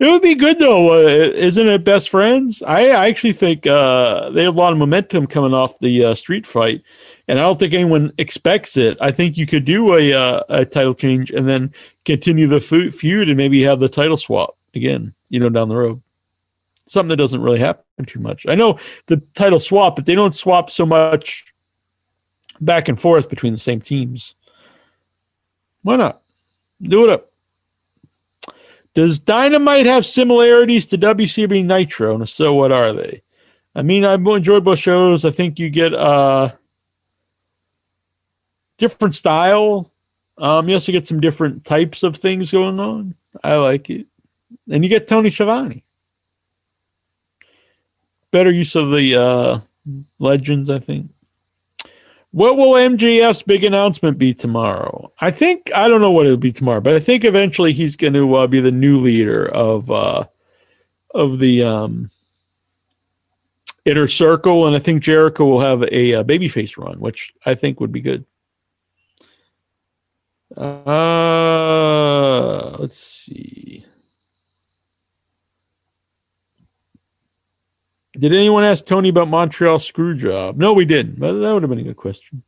It 0.00 0.06
would 0.06 0.22
be 0.22 0.34
good 0.34 0.58
though, 0.58 0.92
uh, 0.92 1.30
isn't 1.34 1.68
it? 1.68 1.84
Best 1.84 2.08
friends. 2.08 2.62
I, 2.62 2.88
I 2.88 3.08
actually 3.08 3.32
think 3.32 3.64
uh, 3.66 4.30
they 4.30 4.42
have 4.42 4.56
a 4.56 4.58
lot 4.58 4.72
of 4.72 4.78
momentum 4.78 5.26
coming 5.26 5.54
off 5.54 5.78
the 5.78 6.06
uh, 6.06 6.14
street 6.16 6.46
fight, 6.46 6.82
and 7.28 7.38
I 7.38 7.42
don't 7.42 7.58
think 7.58 7.74
anyone 7.74 8.12
expects 8.18 8.76
it. 8.76 8.98
I 9.00 9.12
think 9.12 9.36
you 9.36 9.46
could 9.46 9.64
do 9.64 9.94
a 9.94 10.12
uh, 10.12 10.42
a 10.48 10.64
title 10.64 10.94
change 10.94 11.30
and 11.30 11.48
then 11.48 11.72
continue 12.04 12.48
the 12.48 12.60
feud 12.60 13.28
and 13.28 13.36
maybe 13.36 13.62
have 13.62 13.78
the 13.78 13.88
title 13.88 14.16
swap 14.16 14.56
again. 14.74 15.14
You 15.28 15.38
know, 15.38 15.48
down 15.48 15.68
the 15.68 15.76
road. 15.76 16.00
Something 16.86 17.10
that 17.10 17.16
doesn't 17.16 17.40
really 17.40 17.60
happen 17.60 18.04
too 18.04 18.20
much. 18.20 18.46
I 18.48 18.56
know 18.56 18.80
the 19.06 19.18
title 19.34 19.60
swap, 19.60 19.94
but 19.94 20.06
they 20.06 20.16
don't 20.16 20.34
swap 20.34 20.70
so 20.70 20.84
much 20.84 21.54
back 22.60 22.88
and 22.88 23.00
forth 23.00 23.30
between 23.30 23.52
the 23.52 23.60
same 23.60 23.80
teams. 23.80 24.34
Why 25.82 25.96
not? 25.96 26.20
Do 26.82 27.04
it 27.04 27.10
up. 27.10 27.30
Does 28.94 29.18
Dynamite 29.18 29.86
have 29.86 30.06
similarities 30.06 30.86
to 30.86 30.98
WCW 30.98 31.64
Nitro? 31.64 32.14
And 32.14 32.28
so, 32.28 32.54
what 32.54 32.70
are 32.70 32.92
they? 32.92 33.22
I 33.74 33.82
mean, 33.82 34.04
I've 34.04 34.24
enjoyed 34.24 34.64
both 34.64 34.78
shows. 34.78 35.24
I 35.24 35.32
think 35.32 35.58
you 35.58 35.68
get 35.68 35.92
a 35.92 36.56
different 38.78 39.14
style. 39.14 39.90
Um, 40.38 40.68
you 40.68 40.74
also 40.74 40.92
get 40.92 41.06
some 41.06 41.20
different 41.20 41.64
types 41.64 42.02
of 42.02 42.16
things 42.16 42.52
going 42.52 42.78
on. 42.78 43.14
I 43.42 43.56
like 43.56 43.90
it. 43.90 44.06
And 44.70 44.84
you 44.84 44.88
get 44.88 45.08
Tony 45.08 45.30
Schiavone. 45.30 45.82
Better 48.30 48.50
use 48.50 48.76
of 48.76 48.90
the 48.90 49.16
uh, 49.20 49.60
legends, 50.18 50.70
I 50.70 50.78
think. 50.78 51.10
What 52.34 52.56
will 52.56 52.72
MJF's 52.72 53.44
big 53.44 53.62
announcement 53.62 54.18
be 54.18 54.34
tomorrow? 54.34 55.12
I 55.20 55.30
think 55.30 55.70
I 55.72 55.86
don't 55.86 56.00
know 56.00 56.10
what 56.10 56.26
it'll 56.26 56.36
be 56.36 56.50
tomorrow, 56.50 56.80
but 56.80 56.94
I 56.94 56.98
think 56.98 57.24
eventually 57.24 57.72
he's 57.72 57.94
going 57.94 58.14
to 58.14 58.34
uh, 58.34 58.48
be 58.48 58.58
the 58.58 58.72
new 58.72 58.98
leader 58.98 59.46
of 59.46 59.88
uh, 59.88 60.24
of 61.14 61.38
the 61.38 61.62
um, 61.62 62.10
inner 63.84 64.08
circle, 64.08 64.66
and 64.66 64.74
I 64.74 64.80
think 64.80 65.00
Jericho 65.00 65.46
will 65.46 65.60
have 65.60 65.82
a, 65.84 66.10
a 66.10 66.24
babyface 66.24 66.76
run, 66.76 66.98
which 66.98 67.32
I 67.46 67.54
think 67.54 67.78
would 67.78 67.92
be 67.92 68.00
good. 68.00 68.24
Uh, 70.56 70.76
let's 72.78 72.98
see. 72.98 73.86
Did 78.18 78.32
anyone 78.32 78.62
ask 78.62 78.86
Tony 78.86 79.08
about 79.08 79.28
Montreal 79.28 79.78
screw 79.78 80.16
job? 80.16 80.56
No, 80.56 80.72
we 80.72 80.84
didn't. 80.84 81.18
But 81.18 81.32
that 81.34 81.52
would 81.52 81.62
have 81.62 81.70
been 81.70 81.80
a 81.80 81.82
good 81.82 81.96
question. 81.96 82.42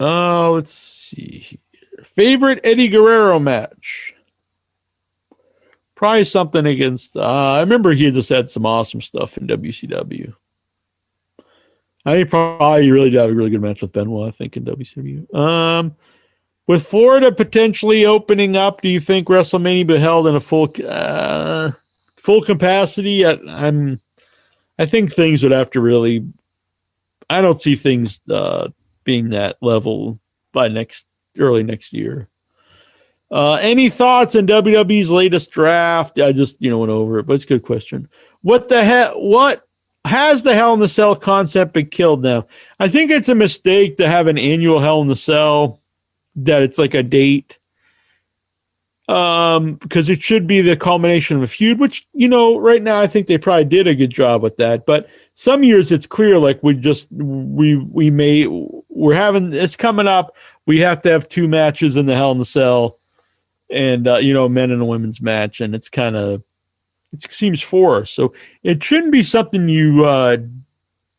Uh, 0.00 0.50
let's 0.52 0.72
see. 0.72 1.38
here. 1.40 2.04
Favorite 2.04 2.60
Eddie 2.62 2.88
Guerrero 2.88 3.40
match? 3.40 4.14
Probably 5.96 6.24
something 6.24 6.64
against. 6.64 7.16
Uh, 7.16 7.54
I 7.54 7.60
remember 7.60 7.90
he 7.90 8.10
just 8.12 8.28
had 8.28 8.48
some 8.48 8.64
awesome 8.64 9.00
stuff 9.00 9.36
in 9.36 9.48
WCW. 9.48 10.32
I 12.04 12.12
think 12.12 12.30
probably 12.30 12.90
really 12.92 13.10
did 13.10 13.20
have 13.20 13.30
a 13.30 13.34
really 13.34 13.50
good 13.50 13.60
match 13.60 13.82
with 13.82 13.92
Benoit. 13.92 14.28
I 14.28 14.30
think 14.30 14.56
in 14.56 14.64
WCW. 14.64 15.34
Um, 15.34 15.96
with 16.68 16.86
Florida 16.86 17.32
potentially 17.32 18.04
opening 18.04 18.54
up, 18.54 18.82
do 18.82 18.88
you 18.88 19.00
think 19.00 19.26
WrestleMania 19.26 19.86
be 19.86 19.98
held 19.98 20.28
in 20.28 20.36
a 20.36 20.40
full 20.40 20.72
uh, 20.86 21.72
full 22.16 22.42
capacity? 22.42 23.26
I, 23.26 23.38
I'm, 23.48 24.00
I 24.78 24.86
think 24.86 25.12
things 25.12 25.42
would 25.42 25.50
have 25.50 25.70
to 25.72 25.80
really. 25.80 26.24
I 27.30 27.40
don't 27.40 27.60
see 27.60 27.74
things 27.74 28.20
uh, 28.30 28.68
being 29.04 29.30
that 29.30 29.56
level 29.60 30.20
by 30.52 30.68
next 30.68 31.06
early 31.38 31.62
next 31.62 31.92
year. 31.92 32.28
Uh, 33.30 33.54
any 33.54 33.88
thoughts 33.88 34.36
on 34.36 34.46
WWE's 34.46 35.10
latest 35.10 35.50
draft? 35.50 36.20
I 36.20 36.32
just 36.32 36.60
you 36.60 36.70
know 36.70 36.78
went 36.78 36.90
over 36.92 37.18
it, 37.18 37.26
but 37.26 37.32
it's 37.32 37.44
a 37.44 37.48
good 37.48 37.64
question. 37.64 38.08
What 38.42 38.68
the 38.68 38.84
hell? 38.84 39.20
What 39.20 39.62
has 40.04 40.42
the 40.42 40.54
Hell 40.54 40.74
in 40.74 40.80
the 40.80 40.88
Cell 40.88 41.16
concept 41.16 41.72
been 41.72 41.86
killed 41.86 42.22
now? 42.22 42.44
I 42.78 42.88
think 42.88 43.10
it's 43.10 43.28
a 43.30 43.34
mistake 43.34 43.96
to 43.96 44.06
have 44.06 44.26
an 44.26 44.36
annual 44.36 44.80
Hell 44.80 45.00
in 45.00 45.08
the 45.08 45.16
Cell 45.16 45.80
that 46.44 46.62
it's 46.62 46.78
like 46.78 46.94
a 46.94 47.02
date. 47.02 47.58
Um 49.08 49.74
because 49.74 50.10
it 50.10 50.22
should 50.22 50.46
be 50.46 50.60
the 50.60 50.76
culmination 50.76 51.38
of 51.38 51.42
a 51.42 51.46
feud 51.46 51.78
which 51.78 52.06
you 52.12 52.28
know 52.28 52.58
right 52.58 52.82
now 52.82 53.00
i 53.00 53.06
think 53.06 53.26
they 53.26 53.38
probably 53.38 53.64
did 53.64 53.86
a 53.86 53.94
good 53.94 54.10
job 54.10 54.42
with 54.42 54.58
that. 54.58 54.84
But 54.84 55.08
some 55.32 55.62
years 55.62 55.92
it's 55.92 56.06
clear 56.06 56.36
like 56.38 56.60
we 56.62 56.74
just 56.74 57.06
we 57.12 57.76
we 57.76 58.10
may 58.10 58.46
we're 58.88 59.14
having 59.14 59.52
it's 59.52 59.76
coming 59.76 60.08
up. 60.08 60.34
We 60.66 60.80
have 60.80 61.00
to 61.02 61.10
have 61.10 61.28
two 61.28 61.46
matches 61.46 61.96
in 61.96 62.06
the 62.06 62.14
hell 62.16 62.32
in 62.32 62.38
the 62.38 62.44
cell 62.44 62.98
and 63.70 64.08
uh, 64.08 64.16
you 64.16 64.34
know 64.34 64.48
men 64.48 64.70
and 64.70 64.82
a 64.82 64.84
women's 64.84 65.20
match. 65.20 65.60
And 65.60 65.74
it's 65.74 65.88
kind 65.88 66.16
of 66.16 66.42
it 67.12 67.32
seems 67.32 67.62
forced. 67.62 68.14
So 68.14 68.34
it 68.62 68.82
shouldn't 68.82 69.12
be 69.12 69.22
something 69.22 69.68
you 69.68 70.04
uh 70.04 70.38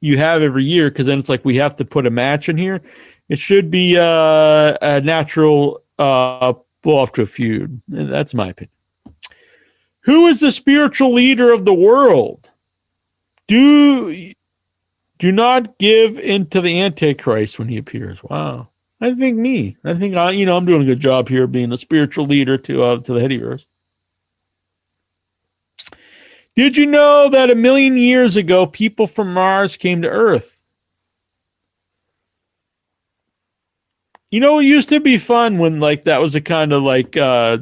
you 0.01 0.17
have 0.17 0.41
every 0.41 0.63
year 0.63 0.89
because 0.89 1.07
then 1.07 1.17
it's 1.17 1.29
like 1.29 1.45
we 1.45 1.55
have 1.55 1.75
to 1.77 1.85
put 1.85 2.05
a 2.05 2.11
match 2.11 2.49
in 2.49 2.57
here 2.57 2.81
it 3.29 3.39
should 3.39 3.71
be 3.71 3.97
uh, 3.97 4.77
a 4.81 5.01
natural 5.01 5.81
uh, 5.97 6.53
blow 6.83 6.97
off 6.97 7.13
to 7.13 7.21
a 7.21 7.25
feud. 7.25 7.81
That's 7.87 8.33
my 8.33 8.49
opinion. 8.49 8.73
Who 10.01 10.27
is 10.27 10.39
the 10.39 10.51
spiritual 10.51 11.13
leader 11.13 11.51
of 11.51 11.65
the 11.65 11.73
world? 11.73 12.49
Do 13.47 14.31
do 15.19 15.31
not 15.31 15.77
give 15.77 16.17
into 16.17 16.61
the 16.61 16.81
Antichrist 16.81 17.59
when 17.59 17.67
he 17.67 17.77
appears. 17.77 18.23
Wow. 18.23 18.69
I 19.01 19.13
think 19.13 19.37
me. 19.37 19.77
I 19.83 19.93
think 19.93 20.15
I, 20.15 20.31
you 20.31 20.45
know, 20.45 20.57
I'm 20.57 20.65
doing 20.65 20.81
a 20.81 20.85
good 20.85 20.99
job 20.99 21.29
here 21.29 21.47
being 21.47 21.71
a 21.71 21.77
spiritual 21.77 22.25
leader 22.25 22.57
to 22.57 22.83
uh, 22.83 22.99
to 22.99 23.13
the 23.13 23.19
Headyverse. 23.19 23.65
Did 26.55 26.75
you 26.75 26.85
know 26.85 27.29
that 27.29 27.49
a 27.49 27.55
million 27.55 27.95
years 27.97 28.35
ago, 28.35 28.65
people 28.65 29.07
from 29.07 29.33
Mars 29.33 29.77
came 29.77 30.01
to 30.01 30.09
Earth? 30.09 30.58
You 34.31 34.39
know, 34.39 34.59
it 34.59 34.65
used 34.65 34.89
to 34.89 34.99
be 34.99 35.17
fun 35.17 35.57
when 35.57 35.79
like 35.79 36.03
that 36.03 36.21
was 36.21 36.35
a 36.35 36.41
kind 36.41 36.71
of 36.71 36.83
like 36.83 37.17
uh 37.17 37.59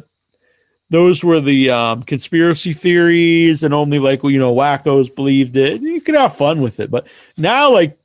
those 0.90 1.24
were 1.24 1.40
the 1.40 1.70
um 1.70 2.04
conspiracy 2.04 2.74
theories 2.74 3.64
and 3.64 3.74
only 3.74 4.00
like 4.00 4.24
you 4.24 4.40
know 4.40 4.54
wackos 4.54 5.14
believed 5.14 5.56
it. 5.56 5.82
You 5.82 6.02
could 6.02 6.16
have 6.16 6.36
fun 6.36 6.62
with 6.62 6.80
it. 6.80 6.92
But 6.92 7.08
now 7.38 7.72
like 7.72 7.98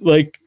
like 0.00 0.38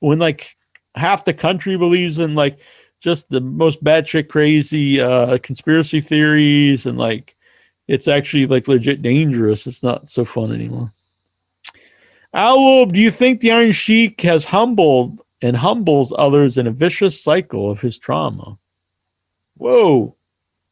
when 0.00 0.18
like 0.18 0.56
half 0.94 1.24
the 1.24 1.34
country 1.34 1.76
believes 1.76 2.18
in 2.18 2.34
like 2.34 2.58
just 3.00 3.30
the 3.30 3.40
most 3.40 3.82
batshit 3.82 4.28
crazy 4.28 5.00
uh 5.00 5.38
conspiracy 5.38 6.00
theories 6.00 6.84
and 6.84 6.98
like 6.98 7.36
it's 7.86 8.08
actually 8.08 8.46
like 8.46 8.68
legit 8.68 9.00
dangerous. 9.00 9.66
It's 9.66 9.82
not 9.82 10.08
so 10.08 10.24
fun 10.24 10.52
anymore. 10.52 10.92
Al, 12.34 12.84
do 12.84 13.00
you 13.00 13.10
think 13.10 13.40
the 13.40 13.50
Iron 13.50 13.72
Sheik 13.72 14.20
has 14.20 14.44
humbled 14.44 15.22
and 15.42 15.56
humbles 15.56 16.12
others 16.16 16.58
in 16.58 16.66
a 16.66 16.72
vicious 16.72 17.22
cycle 17.22 17.70
of 17.70 17.80
his 17.80 17.98
trauma. 17.98 18.56
Whoa, 19.56 20.16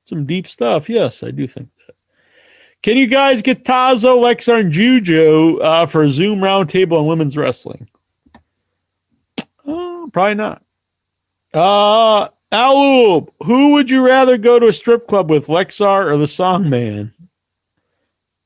some 0.04 0.26
deep 0.26 0.46
stuff. 0.46 0.88
Yes, 0.88 1.22
I 1.22 1.30
do 1.30 1.46
think 1.46 1.68
that. 1.86 1.96
Can 2.82 2.96
you 2.96 3.06
guys 3.06 3.42
get 3.42 3.64
Tazo, 3.64 4.18
Lexar, 4.18 4.60
and 4.60 4.70
Juju 4.70 5.58
uh, 5.58 5.86
for 5.86 6.02
a 6.02 6.10
Zoom 6.10 6.38
roundtable 6.38 7.00
on 7.00 7.06
women's 7.06 7.36
wrestling? 7.36 7.88
Uh, 9.66 10.06
probably 10.12 10.34
not. 10.34 10.62
Uh, 11.52 12.28
Alub, 12.52 13.28
who 13.44 13.72
would 13.72 13.90
you 13.90 14.06
rather 14.06 14.38
go 14.38 14.58
to 14.58 14.68
a 14.68 14.72
strip 14.72 15.08
club 15.08 15.30
with, 15.30 15.48
Lexar 15.48 16.06
or 16.06 16.16
the 16.16 16.26
Song 16.28 16.70
Man? 16.70 17.12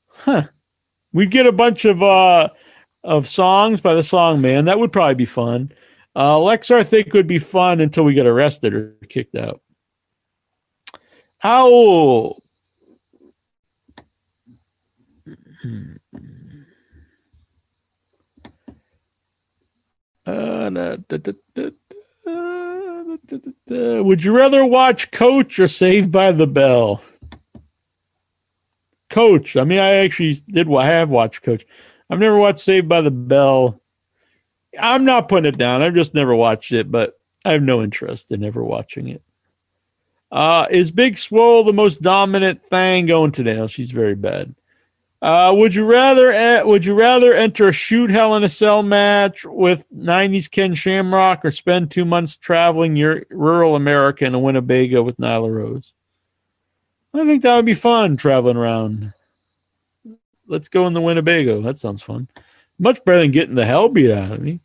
Huh. 0.06 0.44
We'd 1.12 1.30
get 1.30 1.46
a 1.46 1.52
bunch 1.52 1.84
of 1.84 2.02
uh 2.02 2.48
of 3.02 3.26
songs 3.28 3.80
by 3.80 3.94
the 3.94 4.02
Song 4.02 4.40
Man. 4.40 4.66
That 4.66 4.78
would 4.78 4.92
probably 4.92 5.14
be 5.14 5.24
fun. 5.24 5.72
Uh, 6.14 6.36
Lexar 6.36 6.86
think 6.86 7.12
would 7.12 7.26
be 7.26 7.38
fun 7.38 7.80
until 7.80 8.04
we 8.04 8.14
get 8.14 8.26
arrested 8.26 8.74
or 8.74 8.96
kicked 9.08 9.36
out. 9.36 9.60
Owl. 11.42 12.42
Would 23.68 24.24
you 24.24 24.36
rather 24.36 24.64
watch 24.64 25.10
Coach 25.10 25.58
or 25.58 25.68
Saved 25.68 26.12
by 26.12 26.32
the 26.32 26.46
Bell? 26.46 27.02
Coach. 29.08 29.56
I 29.56 29.64
mean, 29.64 29.78
I 29.78 29.96
actually 29.96 30.34
did. 30.48 30.72
I 30.72 30.86
have 30.86 31.10
watched 31.10 31.42
Coach. 31.42 31.64
I've 32.08 32.20
never 32.20 32.36
watched 32.36 32.60
Saved 32.60 32.88
by 32.88 33.00
the 33.00 33.10
Bell. 33.10 33.80
I'm 34.78 35.04
not 35.04 35.28
putting 35.28 35.48
it 35.52 35.58
down. 35.58 35.82
I've 35.82 35.94
just 35.94 36.14
never 36.14 36.34
watched 36.34 36.72
it, 36.72 36.90
but 36.90 37.18
I 37.44 37.52
have 37.52 37.62
no 37.62 37.82
interest 37.82 38.32
in 38.32 38.44
ever 38.44 38.62
watching 38.62 39.08
it. 39.08 39.22
Uh, 40.30 40.66
is 40.70 40.92
Big 40.92 41.18
Swole 41.18 41.64
the 41.64 41.72
most 41.72 42.02
dominant 42.02 42.64
thing 42.64 43.06
going 43.06 43.32
today? 43.32 43.56
No, 43.56 43.66
she's 43.66 43.90
very 43.90 44.14
bad. 44.14 44.54
Uh, 45.22 45.52
would 45.54 45.74
you 45.74 45.84
rather 45.84 46.32
uh, 46.32 46.64
would 46.64 46.82
you 46.82 46.94
rather 46.94 47.34
enter 47.34 47.68
a 47.68 47.72
shoot 47.72 48.08
hell 48.08 48.36
in 48.36 48.44
a 48.44 48.48
cell 48.48 48.82
match 48.82 49.44
with 49.44 49.84
90s 49.94 50.50
Ken 50.50 50.72
Shamrock 50.72 51.44
or 51.44 51.50
spend 51.50 51.90
two 51.90 52.06
months 52.06 52.38
traveling 52.38 52.96
your 52.96 53.24
rural 53.28 53.76
America 53.76 54.24
in 54.24 54.34
a 54.34 54.38
Winnebago 54.38 55.02
with 55.02 55.18
Nyla 55.18 55.52
Rose? 55.54 55.92
I 57.12 57.26
think 57.26 57.42
that 57.42 57.56
would 57.56 57.66
be 57.66 57.74
fun 57.74 58.16
traveling 58.16 58.56
around. 58.56 59.12
Let's 60.46 60.68
go 60.68 60.86
in 60.86 60.94
the 60.94 61.02
Winnebago. 61.02 61.60
That 61.60 61.76
sounds 61.76 62.02
fun. 62.02 62.28
Much 62.80 63.04
better 63.04 63.20
than 63.20 63.30
getting 63.30 63.54
the 63.54 63.66
hell 63.66 63.90
beat 63.90 64.10
out 64.10 64.32
of 64.32 64.40
me. 64.40 64.58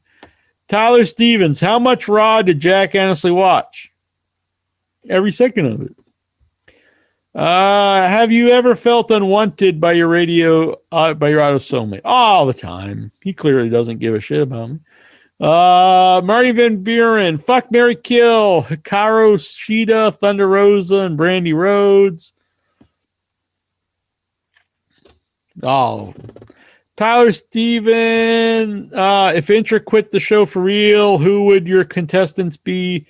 Tyler 0.70 1.06
Stevens, 1.06 1.60
how 1.60 1.78
much 1.78 2.08
Raw 2.08 2.42
did 2.42 2.60
Jack 2.60 2.96
Annesley 2.96 3.32
watch? 3.32 3.92
Every 5.08 5.32
second 5.32 5.66
of 5.68 5.82
it. 5.82 5.96
Uh, 7.36 8.08
have 8.08 8.32
you 8.32 8.50
ever 8.50 8.76
felt 8.76 9.12
unwanted 9.12 9.82
by 9.82 9.92
your 9.92 10.08
radio, 10.08 10.80
uh, 10.94 11.14
by 11.14 11.28
your 11.28 11.42
auto 11.42 11.58
soulmate? 11.58 12.02
All 12.06 12.46
the 12.46 12.54
time. 12.54 13.12
He 13.22 13.34
clearly 13.34 13.70
doesn't 13.70 14.00
give 14.00 14.16
a 14.16 14.22
shit 14.22 14.42
about 14.42 14.72
me. 14.72 14.80
Uh, 15.38 16.22
Marty 16.24 16.52
Van 16.54 16.82
Buren, 16.82 17.38
fuck 17.38 17.70
Mary 17.70 17.96
Kill, 17.96 18.64
Hikaru 18.64 19.36
Shida, 19.36 20.16
Thunder 20.16 20.48
Rosa, 20.48 21.02
and 21.02 21.20
Brandi 21.20 21.54
Rhodes. 21.54 22.32
Oh, 25.62 26.14
Tyler 26.98 27.34
Steven, 27.34 28.94
uh, 28.94 29.34
if 29.36 29.50
Intra 29.50 29.82
quit 29.82 30.12
the 30.12 30.20
show 30.20 30.46
for 30.46 30.62
real, 30.62 31.18
who 31.18 31.44
would 31.44 31.68
your 31.68 31.84
contestants 31.84 32.56
be 32.56 33.06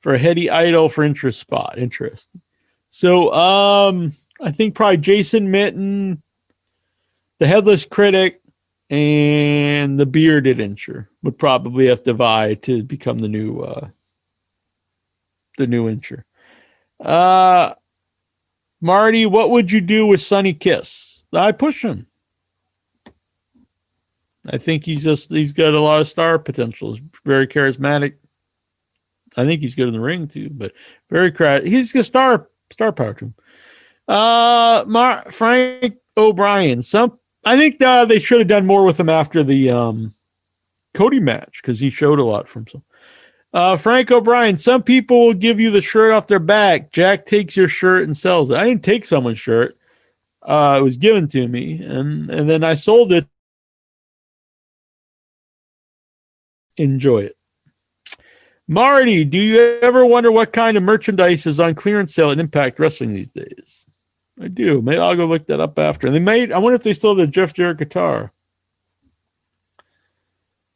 for 0.00 0.14
a 0.14 0.18
heady 0.18 0.50
idol 0.50 0.88
for 0.88 1.04
interest 1.04 1.38
spot? 1.40 1.78
Interest. 1.78 2.28
So 2.90 3.32
um 3.32 4.12
I 4.40 4.50
think 4.52 4.74
probably 4.74 4.98
Jason 4.98 5.50
Mitten, 5.50 6.22
the 7.38 7.46
headless 7.46 7.84
critic 7.84 8.40
and 8.90 9.98
the 10.00 10.06
bearded 10.06 10.58
incher 10.58 11.08
would 11.22 11.38
probably 11.38 11.86
have 11.86 12.02
to 12.04 12.14
vie 12.14 12.54
to 12.54 12.82
become 12.82 13.18
the 13.18 13.28
new 13.28 13.60
uh 13.60 13.88
the 15.58 15.66
new 15.66 15.86
incher. 15.86 16.24
Uh 17.00 17.74
Marty, 18.80 19.26
what 19.26 19.50
would 19.50 19.72
you 19.72 19.80
do 19.80 20.06
with 20.06 20.20
Sonny 20.20 20.54
Kiss? 20.54 21.24
I 21.32 21.52
push 21.52 21.84
him. 21.84 22.06
I 24.50 24.58
think 24.58 24.84
he's 24.84 25.04
just 25.04 25.30
he's 25.30 25.52
got 25.52 25.74
a 25.74 25.80
lot 25.80 26.00
of 26.00 26.08
star 26.08 26.38
potential. 26.38 26.94
He's 26.94 27.02
very 27.24 27.46
charismatic. 27.46 28.14
I 29.36 29.44
think 29.44 29.60
he's 29.60 29.74
good 29.74 29.88
in 29.88 29.94
the 29.94 30.00
ring 30.00 30.26
too, 30.26 30.50
but 30.50 30.72
very 31.10 31.30
cra- 31.30 31.66
he's 31.66 31.92
got 31.92 32.04
star 32.04 32.48
star 32.70 32.92
power 32.92 33.14
to 33.14 33.26
him. 33.26 33.34
Uh, 34.08 34.84
Mar- 34.86 35.30
Frank 35.30 35.96
O'Brien. 36.16 36.82
Some 36.82 37.18
I 37.44 37.56
think 37.56 37.80
uh, 37.80 38.04
they 38.04 38.18
should 38.18 38.40
have 38.40 38.48
done 38.48 38.66
more 38.66 38.84
with 38.84 38.98
him 38.98 39.08
after 39.08 39.42
the 39.42 39.70
um, 39.70 40.14
Cody 40.94 41.20
match 41.20 41.60
because 41.62 41.78
he 41.78 41.90
showed 41.90 42.18
a 42.18 42.24
lot 42.24 42.48
from 42.48 42.66
some. 42.66 42.82
Uh, 43.52 43.76
Frank 43.76 44.10
O'Brien. 44.10 44.56
Some 44.56 44.82
people 44.82 45.26
will 45.26 45.34
give 45.34 45.58
you 45.58 45.70
the 45.70 45.80
shirt 45.80 46.12
off 46.12 46.26
their 46.26 46.38
back. 46.38 46.92
Jack 46.92 47.24
takes 47.24 47.56
your 47.56 47.68
shirt 47.68 48.02
and 48.04 48.16
sells 48.16 48.50
it. 48.50 48.56
I 48.56 48.66
didn't 48.66 48.84
take 48.84 49.06
someone's 49.06 49.38
shirt. 49.38 49.76
Uh, 50.42 50.76
it 50.80 50.84
was 50.84 50.96
given 50.96 51.26
to 51.28 51.48
me, 51.48 51.82
and 51.82 52.30
and 52.30 52.48
then 52.48 52.64
I 52.64 52.74
sold 52.74 53.12
it. 53.12 53.26
Enjoy 56.78 57.18
it. 57.18 57.36
Marty, 58.66 59.24
do 59.24 59.38
you 59.38 59.78
ever 59.80 60.04
wonder 60.04 60.30
what 60.30 60.52
kind 60.52 60.76
of 60.76 60.82
merchandise 60.82 61.46
is 61.46 61.58
on 61.58 61.74
clearance 61.74 62.14
sale 62.14 62.30
at 62.30 62.38
Impact 62.38 62.78
Wrestling 62.78 63.14
these 63.14 63.30
days? 63.30 63.86
I 64.40 64.48
do. 64.48 64.80
Maybe 64.80 64.98
I'll 64.98 65.16
go 65.16 65.26
look 65.26 65.46
that 65.46 65.60
up 65.60 65.78
after. 65.78 66.06
And 66.06 66.14
they 66.14 66.20
made. 66.20 66.52
I 66.52 66.58
wonder 66.58 66.76
if 66.76 66.82
they 66.82 66.94
still 66.94 67.10
have 67.10 67.18
the 67.18 67.26
Jeff 67.26 67.52
Jarrett 67.52 67.78
guitar. 67.78 68.32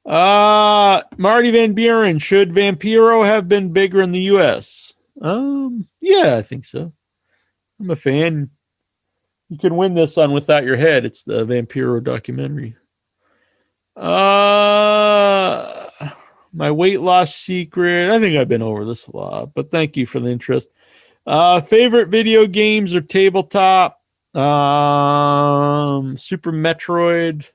Uh 0.05 1.03
Marty 1.17 1.51
Van 1.51 1.75
Buren. 1.75 2.19
Should 2.19 2.51
Vampiro 2.51 3.25
have 3.25 3.49
been 3.49 3.73
bigger 3.73 4.03
in 4.03 4.11
the 4.11 4.21
U.S.? 4.21 4.95
Um, 5.21 5.87
yeah, 6.01 6.37
I 6.37 6.43
think 6.43 6.65
so. 6.65 6.93
I'm 7.79 7.91
a 7.91 7.97
fan. 7.97 8.51
You 9.49 9.59
can 9.59 9.77
win 9.77 9.95
this 9.95 10.19
on 10.19 10.33
Without 10.33 10.65
Your 10.65 10.77
Head. 10.77 11.05
It's 11.05 11.23
the 11.23 11.45
Vampiro 11.45 12.03
documentary. 12.03 12.75
Uh, 13.95 15.82
my 16.53 16.71
weight 16.71 17.01
loss 17.01 17.35
secret. 17.35 18.11
I 18.11 18.19
think 18.21 18.37
I've 18.37 18.49
been 18.49 18.63
over 18.63 18.85
this 18.85 19.07
a 19.07 19.17
lot, 19.17 19.55
but 19.55 19.71
thank 19.71 19.97
you 19.97 20.07
for 20.07 20.21
the 20.21 20.29
interest. 20.29 20.71
Uh, 21.27 21.61
favorite 21.61 22.09
video 22.09 22.47
games 22.47 22.93
or 22.93 23.01
tabletop? 23.01 24.01
Um, 24.35 26.17
Super 26.17 26.53
Metroid, 26.53 27.47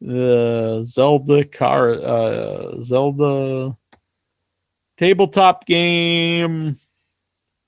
the 0.00 0.82
Zelda 0.86 1.44
car, 1.44 1.90
uh, 1.90 2.80
Zelda 2.80 3.76
tabletop 4.96 5.66
game. 5.66 6.76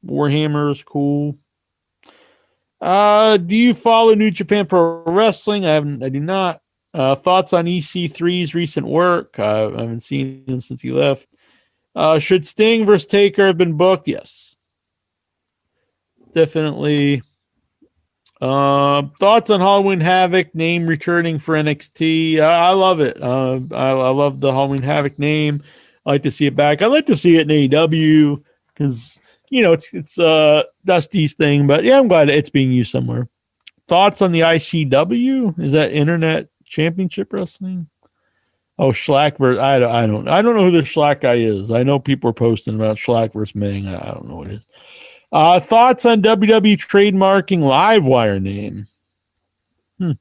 Warhammer 0.04 0.70
is 0.70 0.82
cool. 0.82 1.38
Uh, 2.80 3.36
do 3.36 3.54
you 3.54 3.74
follow 3.74 4.14
New 4.14 4.30
Japan 4.30 4.66
Pro 4.66 5.04
Wrestling? 5.04 5.66
I 5.66 5.74
haven't. 5.74 6.02
I 6.02 6.08
do 6.08 6.18
not. 6.18 6.61
Uh, 6.94 7.14
thoughts 7.14 7.52
on 7.52 7.64
EC3's 7.64 8.54
recent 8.54 8.86
work? 8.86 9.38
Uh, 9.38 9.68
I 9.68 9.80
haven't 9.80 10.00
seen 10.00 10.44
him 10.46 10.60
since 10.60 10.82
he 10.82 10.92
left. 10.92 11.28
Uh, 11.94 12.18
should 12.18 12.46
Sting 12.46 12.84
versus 12.84 13.06
Taker 13.06 13.46
have 13.46 13.58
been 13.58 13.76
booked? 13.76 14.08
Yes, 14.08 14.56
definitely. 16.34 17.22
Uh, 18.40 19.02
thoughts 19.20 19.50
on 19.50 19.60
Halloween 19.60 20.00
Havoc 20.00 20.52
name 20.54 20.86
returning 20.86 21.38
for 21.38 21.54
NXT? 21.54 22.40
I, 22.40 22.72
love 22.72 23.00
it. 23.00 23.22
Uh, 23.22 23.60
I, 23.70 23.90
I 23.90 24.08
love 24.08 24.40
the 24.40 24.50
Halloween 24.50 24.82
Havoc 24.82 25.18
name. 25.18 25.62
I 26.04 26.10
like 26.10 26.24
to 26.24 26.30
see 26.30 26.46
it 26.46 26.56
back. 26.56 26.82
I 26.82 26.86
like 26.86 27.06
to 27.06 27.16
see 27.16 27.36
it 27.36 27.48
in 27.48 27.70
AEW 27.70 28.42
because 28.68 29.18
you 29.50 29.62
know 29.62 29.72
it's 29.72 29.94
it's 29.94 30.18
uh 30.18 30.64
Dusty's 30.84 31.34
thing, 31.34 31.68
but 31.68 31.84
yeah, 31.84 31.98
I'm 31.98 32.08
glad 32.08 32.28
it's 32.28 32.50
being 32.50 32.72
used 32.72 32.90
somewhere. 32.90 33.28
Thoughts 33.86 34.22
on 34.22 34.32
the 34.32 34.40
ICW? 34.40 35.60
Is 35.60 35.72
that 35.72 35.92
Internet 35.92 36.48
Championship 36.72 37.32
Wrestling? 37.32 37.86
Oh, 38.78 38.88
Schlack 38.88 39.36
versus 39.36 39.60
I 39.60 39.78
don't 39.78 39.92
I 39.92 40.06
don't 40.06 40.28
I 40.28 40.42
don't 40.42 40.56
know 40.56 40.64
who 40.64 40.70
the 40.70 40.80
Schlack 40.80 41.20
guy 41.20 41.34
is. 41.34 41.70
I 41.70 41.82
know 41.82 41.98
people 41.98 42.30
are 42.30 42.34
posting 42.34 42.74
about 42.74 42.96
Schlack 42.96 43.34
versus 43.34 43.54
Ming. 43.54 43.86
I 43.86 44.10
don't 44.12 44.26
know 44.26 44.36
what 44.36 44.46
it 44.48 44.54
is. 44.54 44.66
Uh, 45.30 45.60
thoughts 45.60 46.06
on 46.06 46.22
WWE 46.22 46.76
trademarking 46.78 47.60
Livewire 47.60 48.40
name? 48.40 48.86
Hmm. 49.98 50.12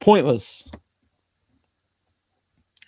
Pointless. 0.00 0.68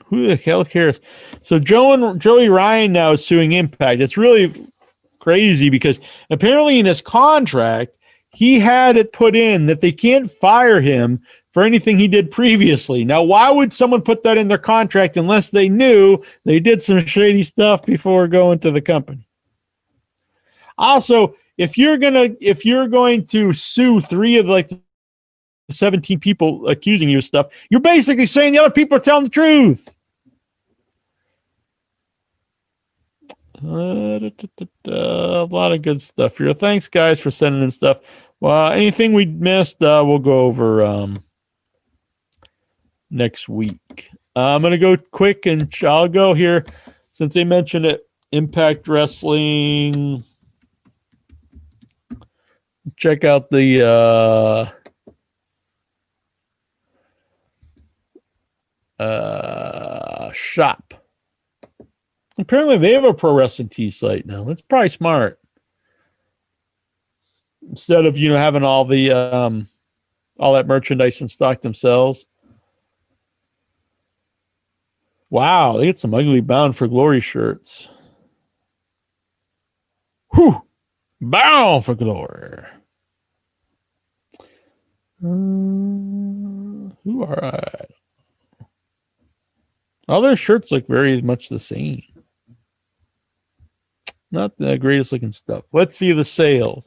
Who 0.07 0.27
the 0.27 0.37
hell 0.37 0.65
cares? 0.65 1.01
So 1.43 1.61
Joe 1.61 1.93
and 1.93 2.21
Joey 2.21 2.49
Ryan 2.49 2.93
now 2.93 3.13
is 3.13 3.25
suing 3.25 3.53
Impact. 3.53 4.01
It's 4.01 4.17
really 4.17 4.67
crazy 5.21 5.71
because 5.71 6.01
apparently 6.31 6.81
in 6.81 6.87
his 6.87 7.01
contract 7.01 7.97
he 8.35 8.59
had 8.61 8.97
it 8.97 9.13
put 9.13 9.35
in 9.35 9.67
that 9.67 9.81
they 9.81 9.93
can't 9.93 10.31
fire 10.31 10.81
him 10.81 11.23
for 11.57 11.63
anything 11.63 11.97
he 11.97 12.07
did 12.07 12.31
previously. 12.31 13.03
Now, 13.03 13.23
why 13.23 13.51
would 13.51 13.73
someone 13.73 14.03
put 14.03 14.23
that 14.25 14.37
in 14.37 14.47
their 14.47 14.59
contract 14.59 15.17
unless 15.17 15.49
they 15.49 15.71
knew 15.71 16.23
they 16.45 16.61
did 16.61 16.83
some 16.83 17.07
shady 17.07 17.45
stuff 17.45 17.87
before 17.87 18.29
going 18.29 18.59
to 18.59 18.71
the 18.71 18.83
company? 18.83 19.27
Also, 20.77 21.35
if 21.57 21.79
you're 21.79 21.97
gonna 21.97 22.29
if 22.43 22.67
you're 22.67 22.89
going 22.89 23.25
to 23.29 23.55
sue 23.55 24.03
three 24.03 24.37
of 24.37 24.47
like 24.47 24.69
the 24.69 24.83
17 25.71 26.21
people 26.21 26.69
accusing 26.69 27.09
you 27.09 27.17
of 27.17 27.25
stuff, 27.25 27.47
you're 27.71 27.81
basically 27.81 28.27
saying 28.27 28.53
the 28.53 28.59
other 28.59 28.71
people 28.71 28.99
are 28.99 29.01
telling 29.01 29.25
the 29.25 29.31
truth. 29.31 29.99
Uh, 33.65 34.19
da, 34.19 34.31
da, 34.59 34.67
da, 34.85 35.43
a 35.45 35.47
lot 35.47 35.73
of 35.73 35.81
good 35.81 36.03
stuff 36.03 36.37
here. 36.37 36.53
Thanks, 36.53 36.91
guys, 36.91 37.19
for 37.19 37.31
sending 37.31 37.63
in 37.63 37.71
stuff. 37.71 38.01
Well, 38.41 38.73
anything 38.73 39.15
we 39.15 39.25
missed, 39.25 39.83
uh, 39.83 40.05
we'll 40.07 40.19
go 40.19 40.41
over 40.41 40.85
um, 40.85 41.23
next 43.11 43.49
week. 43.49 44.11
Uh, 44.35 44.55
I'm 44.55 44.63
gonna 44.63 44.79
go 44.79 44.97
quick, 44.97 45.47
and 45.47 45.73
I'll 45.83 46.09
go 46.09 46.35
here 46.35 46.67
since 47.13 47.35
they 47.35 47.45
mentioned 47.45 47.87
it. 47.87 48.07
Impact 48.33 48.87
Wrestling. 48.89 50.25
Check 52.97 53.25
out 53.25 53.51
the 53.51 54.71
uh, 59.01 59.03
uh, 59.03 60.33
shop. 60.33 60.95
Apparently, 62.39 62.77
they 62.79 62.93
have 62.93 63.05
a 63.05 63.15
pro 63.15 63.33
wrestling 63.33 63.71
tee 63.71 63.91
site 63.91 64.27
now. 64.27 64.45
That's 64.45 64.61
probably 64.61 64.91
smart. 64.91 65.41
Instead 67.69 68.05
of 68.05 68.17
you 68.17 68.29
know 68.29 68.37
having 68.37 68.63
all 68.63 68.85
the 68.85 69.11
um, 69.13 69.67
all 70.39 70.55
that 70.55 70.67
merchandise 70.67 71.21
in 71.21 71.29
stock 71.29 71.61
themselves. 71.61 72.27
Wow, 75.31 75.77
they 75.79 75.87
get 75.87 75.99
some 75.99 76.15
ugly 76.15 76.41
bound 76.41 76.77
for 76.77 76.89
glory 76.89 77.21
shirts. 77.21 77.89
Whew, 80.35 80.63
bound 81.21 81.85
for 81.85 81.95
glory. 81.95 82.63
Uh, 85.23 85.27
who 87.05 87.23
are 87.23 87.45
I? 87.45 87.87
All 90.09 90.21
their 90.21 90.37
shirts 90.37 90.71
look 90.71 90.87
very 90.87 91.21
much 91.23 91.49
the 91.49 91.59
same. 91.59 92.03
Not 94.31 94.57
the 94.59 94.79
greatest 94.79 95.13
looking 95.13 95.33
stuff. 95.33 95.73
Let's 95.73 95.97
see 95.97 96.13
the 96.13 96.25
sales. 96.25 96.85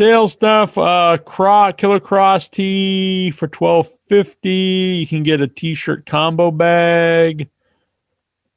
Sales 0.00 0.32
stuff, 0.32 0.78
uh 0.78 1.18
Cross 1.26 1.74
Killer 1.76 2.00
Kross 2.00 2.50
tee 2.50 3.30
for 3.32 3.46
twelve 3.48 3.86
fifty. 4.08 4.96
You 4.98 5.06
can 5.06 5.22
get 5.22 5.42
a 5.42 5.46
t-shirt 5.46 6.06
combo 6.06 6.50
bag. 6.50 7.50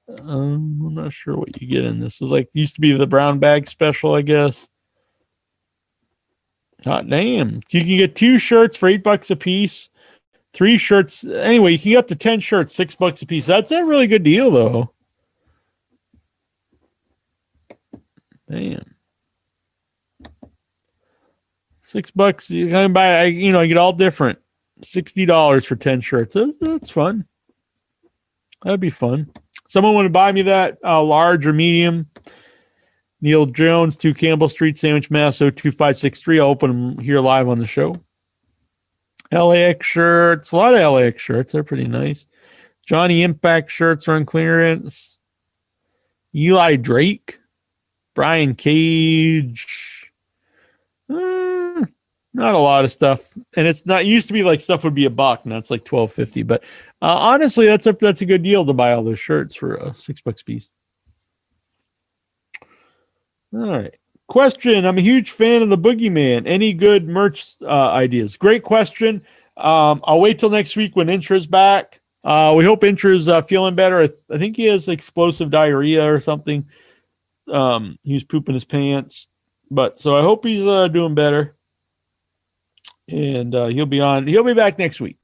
Um, 0.08 0.82
I'm 0.86 0.94
not 0.94 1.12
sure 1.12 1.36
what 1.36 1.62
you 1.62 1.68
get 1.68 1.84
in 1.84 2.00
this. 2.00 2.22
Is 2.22 2.32
like 2.32 2.48
used 2.54 2.76
to 2.76 2.82
be 2.82 2.94
the 2.94 3.08
brown 3.08 3.40
bag 3.40 3.68
special, 3.68 4.16
I 4.16 4.22
guess. 4.22 4.70
Hot 6.86 7.10
damn. 7.10 7.56
You 7.72 7.82
can 7.82 7.98
get 7.98 8.16
two 8.16 8.40
shirts 8.40 8.78
for 8.78 8.88
eight 8.88 9.04
bucks 9.04 9.30
a 9.30 9.36
piece. 9.36 9.90
Three 10.54 10.78
shirts. 10.78 11.26
Anyway, 11.26 11.74
you 11.74 11.78
can 11.78 11.92
get 11.92 11.98
up 11.98 12.08
to 12.08 12.16
10 12.16 12.40
shirts, 12.40 12.74
six 12.74 12.96
bucks 12.96 13.22
a 13.22 13.26
piece. 13.26 13.46
That's 13.46 13.72
a 13.72 13.84
really 13.84 14.08
good 14.08 14.24
deal, 14.24 14.50
though. 14.50 14.94
Damn. 18.50 18.93
Six 21.94 22.10
bucks. 22.10 22.50
You 22.50 22.70
can 22.70 22.92
buy, 22.92 23.20
I, 23.20 23.24
you 23.26 23.52
know, 23.52 23.62
you 23.62 23.68
get 23.68 23.78
all 23.78 23.94
different. 23.94 24.40
$60 24.82 25.64
for 25.64 25.76
10 25.76 26.02
shirts. 26.02 26.34
That's, 26.34 26.58
that's 26.58 26.90
fun. 26.90 27.24
That'd 28.64 28.80
be 28.80 28.90
fun. 28.90 29.30
Someone 29.68 29.94
want 29.94 30.08
to 30.08 30.10
buy 30.10 30.32
me 30.32 30.42
that 30.42 30.80
uh, 30.84 31.04
large 31.04 31.46
or 31.46 31.54
medium? 31.54 32.08
Neil 33.22 33.46
Jones, 33.46 33.96
2 33.96 34.16
Campbell 34.16 34.50
Street, 34.50 34.76
Sandwich, 34.76 35.12
Mass. 35.12 35.38
02563. 35.38 36.40
I'll 36.40 36.48
open 36.48 36.96
them 36.96 36.98
here 36.98 37.20
live 37.20 37.48
on 37.48 37.60
the 37.60 37.68
show. 37.68 37.96
LAX 39.32 39.86
shirts, 39.86 40.52
a 40.52 40.56
lot 40.56 40.74
of 40.74 40.94
LAX 40.94 41.22
shirts. 41.22 41.52
They're 41.52 41.64
pretty 41.64 41.88
nice. 41.88 42.26
Johnny 42.84 43.22
Impact 43.22 43.70
shirts 43.70 44.08
are 44.08 44.16
on 44.16 44.26
clearance. 44.26 45.20
Eli 46.34 46.76
Drake, 46.76 47.38
Brian 48.16 48.56
Cage. 48.56 50.12
Uh, 51.08 51.43
not 52.34 52.56
a 52.56 52.60
lot 52.60 52.84
of 52.84 52.92
stuff, 52.92 53.38
and 53.56 53.68
it's 53.68 53.86
not 53.86 54.02
it 54.04 54.08
used 54.08 54.28
to 54.28 54.34
be 54.34 54.44
like 54.44 54.62
stuff 54.62 54.84
would 54.84 54.96
be 54.96 55.06
a 55.06 55.10
buck. 55.10 55.46
Now 55.46 55.58
it's 55.58 55.72
like 55.72 55.86
twelve 55.86 56.12
fifty. 56.12 56.44
But 56.44 56.64
uh, 57.02 57.18
honestly, 57.18 57.66
that's 57.66 57.88
a 57.88 57.94
that's 57.94 58.22
a 58.22 58.26
good 58.26 58.44
deal 58.44 58.66
to 58.66 58.74
buy 58.74 58.94
all 58.94 59.04
those 59.04 59.20
shirts 59.20 59.56
for 59.56 59.82
uh, 59.82 59.94
six 59.94 60.22
bucks 60.22 60.42
a 60.42 60.46
piece. 60.46 60.70
All 63.54 63.72
right. 63.72 63.94
Question. 64.28 64.86
I'm 64.86 64.98
a 64.98 65.02
huge 65.02 65.32
fan 65.32 65.62
of 65.62 65.70
the 65.70 65.78
Boogeyman. 65.78 66.48
Any 66.48 66.74
good 66.74 67.08
merch 67.08 67.56
uh, 67.62 67.92
ideas? 67.92 68.36
Great 68.36 68.64
question. 68.64 69.22
Um, 69.58 70.02
I'll 70.06 70.22
wait 70.22 70.40
till 70.40 70.50
next 70.50 70.76
week 70.76 70.96
when 70.96 71.08
Intra's 71.08 71.46
back. 71.46 72.00
Uh, 72.24 72.54
we 72.58 72.64
hope 72.64 72.82
Intra's 72.82 73.28
uh, 73.28 73.42
feeling 73.42 73.76
better. 73.76 74.00
I, 74.00 74.08
th- 74.08 74.20
I 74.32 74.38
think 74.40 74.56
he 74.56 74.66
has 74.66 74.88
explosive 74.88 75.52
diarrhea 75.52 76.12
or 76.12 76.20
something. 76.20 76.66
Um, 77.52 78.00
he 78.04 78.14
was 78.14 78.24
pooping 78.24 78.54
his 78.54 78.66
pants, 78.66 79.28
but 79.70 80.00
so 80.00 80.18
I 80.18 80.22
hope 80.22 80.46
he's 80.46 80.66
uh, 80.66 80.88
doing 80.88 81.14
better. 81.14 81.56
And 83.14 83.54
uh, 83.54 83.68
he'll 83.68 83.86
be 83.86 84.02
on. 84.02 84.26
He'll 84.26 84.44
be 84.44 84.56
back 84.56 84.80
next 84.80 85.00
week. 85.00 85.18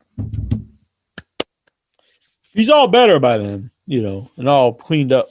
He's 2.54 2.70
all 2.70 2.88
better 2.88 3.20
by 3.20 3.40
then, 3.40 3.72
you 3.88 4.04
know, 4.04 4.30
and 4.38 4.48
all 4.48 4.74
cleaned 4.74 5.12
up. 5.12 5.28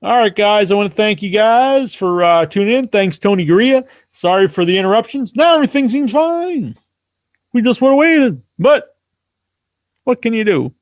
All 0.00 0.16
right, 0.16 0.34
guys. 0.34 0.70
I 0.70 0.74
want 0.74 0.90
to 0.90 0.96
thank 0.96 1.22
you 1.22 1.28
guys 1.28 1.94
for 1.94 2.24
uh, 2.24 2.46
tuning 2.46 2.78
in. 2.78 2.88
Thanks, 2.88 3.18
Tony 3.18 3.46
Garea. 3.46 3.84
Sorry 4.10 4.48
for 4.48 4.64
the 4.64 4.78
interruptions. 4.78 5.36
Now 5.36 5.54
everything 5.54 5.90
seems 5.90 6.12
fine. 6.12 6.78
We 7.52 7.60
just 7.60 7.80
have 7.80 7.94
waited, 7.94 8.40
but 8.58 8.96
what 10.04 10.22
can 10.22 10.32
you 10.32 10.44
do? 10.44 10.72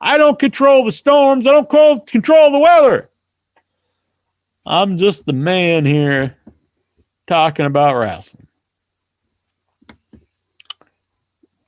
I 0.00 0.16
don't 0.16 0.38
control 0.38 0.84
the 0.84 0.92
storms. 0.92 1.44
I 1.44 1.50
don't 1.50 1.68
co- 1.68 2.00
control 2.00 2.52
the 2.52 2.58
weather. 2.58 3.10
I'm 4.64 4.96
just 4.96 5.26
the 5.26 5.32
man 5.32 5.84
here 5.84 6.36
talking 7.26 7.66
about 7.66 7.96
wrestling. 7.96 8.46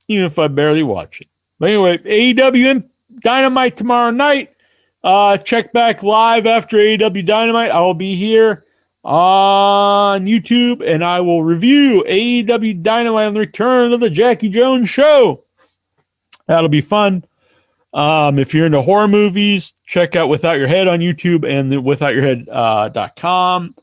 Even 0.07 0.25
if 0.25 0.37
I 0.37 0.47
barely 0.47 0.83
watch 0.83 1.21
it. 1.21 1.27
But 1.59 1.69
anyway, 1.69 1.97
AEW 1.99 2.83
Dynamite 3.19 3.77
tomorrow 3.77 4.11
night. 4.11 4.53
Uh, 5.03 5.37
check 5.37 5.73
back 5.73 6.03
live 6.03 6.45
after 6.45 6.77
AEW 6.77 7.25
Dynamite. 7.25 7.71
I 7.71 7.79
will 7.81 7.93
be 7.93 8.15
here 8.15 8.65
on 9.03 10.25
YouTube 10.25 10.81
and 10.85 11.03
I 11.03 11.19
will 11.21 11.43
review 11.43 12.03
AEW 12.07 12.81
Dynamite 12.81 13.27
and 13.27 13.35
the 13.35 13.41
return 13.41 13.91
of 13.91 13.99
the 13.99 14.09
Jackie 14.09 14.49
Jones 14.49 14.89
show. 14.89 15.43
That'll 16.47 16.69
be 16.69 16.81
fun. 16.81 17.25
Um, 17.93 18.39
if 18.39 18.53
you're 18.53 18.65
into 18.65 18.81
horror 18.81 19.07
movies, 19.07 19.75
check 19.85 20.15
out 20.15 20.29
Without 20.29 20.57
Your 20.57 20.67
Head 20.67 20.87
on 20.87 20.99
YouTube 20.99 21.47
and 21.47 21.71
the 21.71 21.75
withoutyourhead.com. 21.75 23.75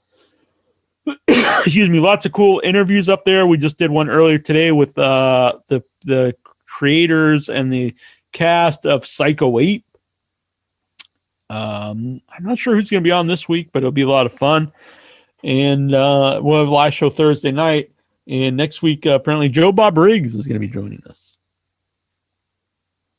Uh, 1.06 1.14
Excuse 1.64 1.88
me, 1.88 2.00
lots 2.00 2.26
of 2.26 2.32
cool 2.32 2.60
interviews 2.64 3.08
up 3.08 3.24
there. 3.24 3.46
We 3.46 3.56
just 3.56 3.78
did 3.78 3.90
one 3.90 4.08
earlier 4.08 4.38
today 4.38 4.72
with 4.72 4.98
uh, 4.98 5.58
the 5.68 5.82
the 6.04 6.34
creators 6.66 7.48
and 7.48 7.72
the 7.72 7.94
cast 8.32 8.86
of 8.86 9.06
Psycho 9.06 9.58
8. 9.58 9.84
Um, 11.50 12.20
I'm 12.30 12.44
not 12.44 12.58
sure 12.58 12.76
who's 12.76 12.90
going 12.90 13.02
to 13.02 13.08
be 13.08 13.12
on 13.12 13.26
this 13.26 13.48
week, 13.48 13.70
but 13.72 13.80
it'll 13.80 13.90
be 13.90 14.02
a 14.02 14.08
lot 14.08 14.26
of 14.26 14.32
fun. 14.32 14.72
And 15.42 15.94
uh, 15.94 16.40
we'll 16.42 16.60
have 16.60 16.68
a 16.68 16.74
live 16.74 16.94
show 16.94 17.10
Thursday 17.10 17.50
night. 17.50 17.90
And 18.28 18.56
next 18.56 18.82
week, 18.82 19.06
uh, 19.06 19.10
apparently, 19.10 19.48
Joe 19.48 19.72
Bob 19.72 19.96
Briggs 19.96 20.34
is 20.34 20.46
going 20.46 20.60
to 20.60 20.66
be 20.66 20.68
joining 20.68 21.02
us. 21.08 21.36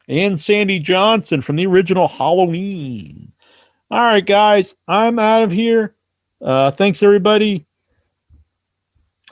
And 0.08 0.40
Sandy 0.40 0.80
Johnson 0.80 1.42
from 1.42 1.58
the 1.58 1.66
original 1.66 2.08
Halloween. 2.08 3.32
All 3.90 4.01
right, 4.01 4.26
guys, 4.26 4.76
I'm 4.88 5.19
out 5.19 5.43
of 5.43 5.51
here. 5.51 5.95
Uh, 6.42 6.72
thanks, 6.72 7.03
everybody. 7.03 7.66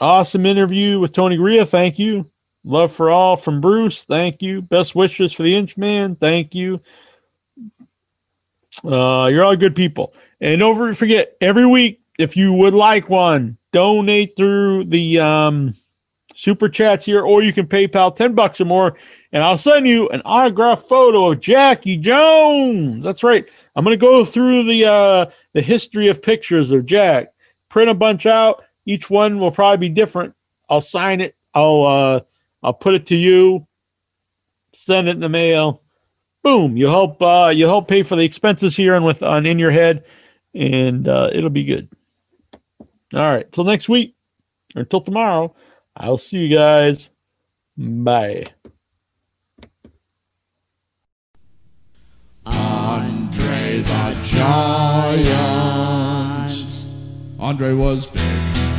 Awesome 0.01 0.45
interview 0.45 0.99
with 0.99 1.13
Tony 1.13 1.37
Garea. 1.37 1.67
Thank 1.67 1.99
you. 1.99 2.25
Love 2.63 2.91
for 2.91 3.09
all 3.09 3.37
from 3.37 3.61
Bruce. 3.61 4.03
Thank 4.03 4.41
you. 4.41 4.61
Best 4.61 4.95
wishes 4.95 5.31
for 5.31 5.43
the 5.43 5.55
Inchman. 5.55 6.19
Thank 6.19 6.53
you. 6.53 6.81
Uh, 8.83 9.27
you're 9.27 9.43
all 9.43 9.55
good 9.55 9.75
people. 9.75 10.13
And 10.41 10.59
don't 10.59 10.93
forget, 10.93 11.35
every 11.41 11.65
week, 11.65 12.01
if 12.17 12.35
you 12.35 12.53
would 12.53 12.73
like 12.73 13.09
one, 13.09 13.57
donate 13.71 14.35
through 14.35 14.85
the 14.85 15.19
um, 15.19 15.73
super 16.35 16.69
chats 16.69 17.05
here, 17.05 17.21
or 17.21 17.41
you 17.41 17.53
can 17.53 17.67
PayPal 17.67 18.15
10 18.15 18.35
bucks 18.35 18.61
or 18.61 18.65
more, 18.65 18.97
and 19.31 19.43
I'll 19.43 19.57
send 19.57 19.87
you 19.87 20.09
an 20.09 20.21
autographed 20.21 20.87
photo 20.87 21.31
of 21.31 21.39
Jackie 21.39 21.97
Jones. 21.97 23.03
That's 23.03 23.23
right. 23.23 23.47
I'm 23.75 23.83
going 23.83 23.97
to 23.97 24.01
go 24.01 24.25
through 24.25 24.63
the 24.63 24.85
uh, 24.85 25.25
the 25.53 25.61
history 25.61 26.09
of 26.09 26.21
pictures 26.21 26.71
of 26.71 26.85
Jack, 26.85 27.33
print 27.69 27.89
a 27.89 27.93
bunch 27.93 28.25
out. 28.25 28.63
Each 28.85 29.09
one 29.09 29.39
will 29.39 29.51
probably 29.51 29.89
be 29.89 29.93
different. 29.93 30.33
I'll 30.69 30.81
sign 30.81 31.21
it. 31.21 31.35
I'll 31.53 31.83
uh, 31.83 32.19
I'll 32.63 32.73
put 32.73 32.95
it 32.95 33.07
to 33.07 33.15
you. 33.15 33.67
Send 34.73 35.07
it 35.07 35.11
in 35.15 35.19
the 35.19 35.29
mail. 35.29 35.81
Boom! 36.43 36.77
You 36.77 36.87
help 36.87 37.21
uh, 37.21 37.51
you 37.53 37.65
help 37.65 37.87
pay 37.87 38.03
for 38.03 38.15
the 38.15 38.23
expenses 38.23 38.75
here 38.75 38.95
and 38.95 39.05
with 39.05 39.23
on 39.23 39.45
in 39.45 39.59
your 39.59 39.71
head, 39.71 40.05
and 40.53 41.07
uh, 41.07 41.29
it'll 41.33 41.49
be 41.49 41.65
good. 41.65 41.89
All 43.13 43.21
right. 43.21 43.51
Till 43.51 43.63
next 43.63 43.89
week 43.89 44.15
or 44.75 44.81
until 44.81 45.01
tomorrow. 45.01 45.55
I'll 45.95 46.17
see 46.17 46.37
you 46.37 46.55
guys. 46.55 47.09
Bye. 47.77 48.45
Andre 52.45 53.79
the 53.79 54.19
Giant. 54.23 55.29
Andre 57.39 57.73
was 57.73 58.07
big. 58.07 58.21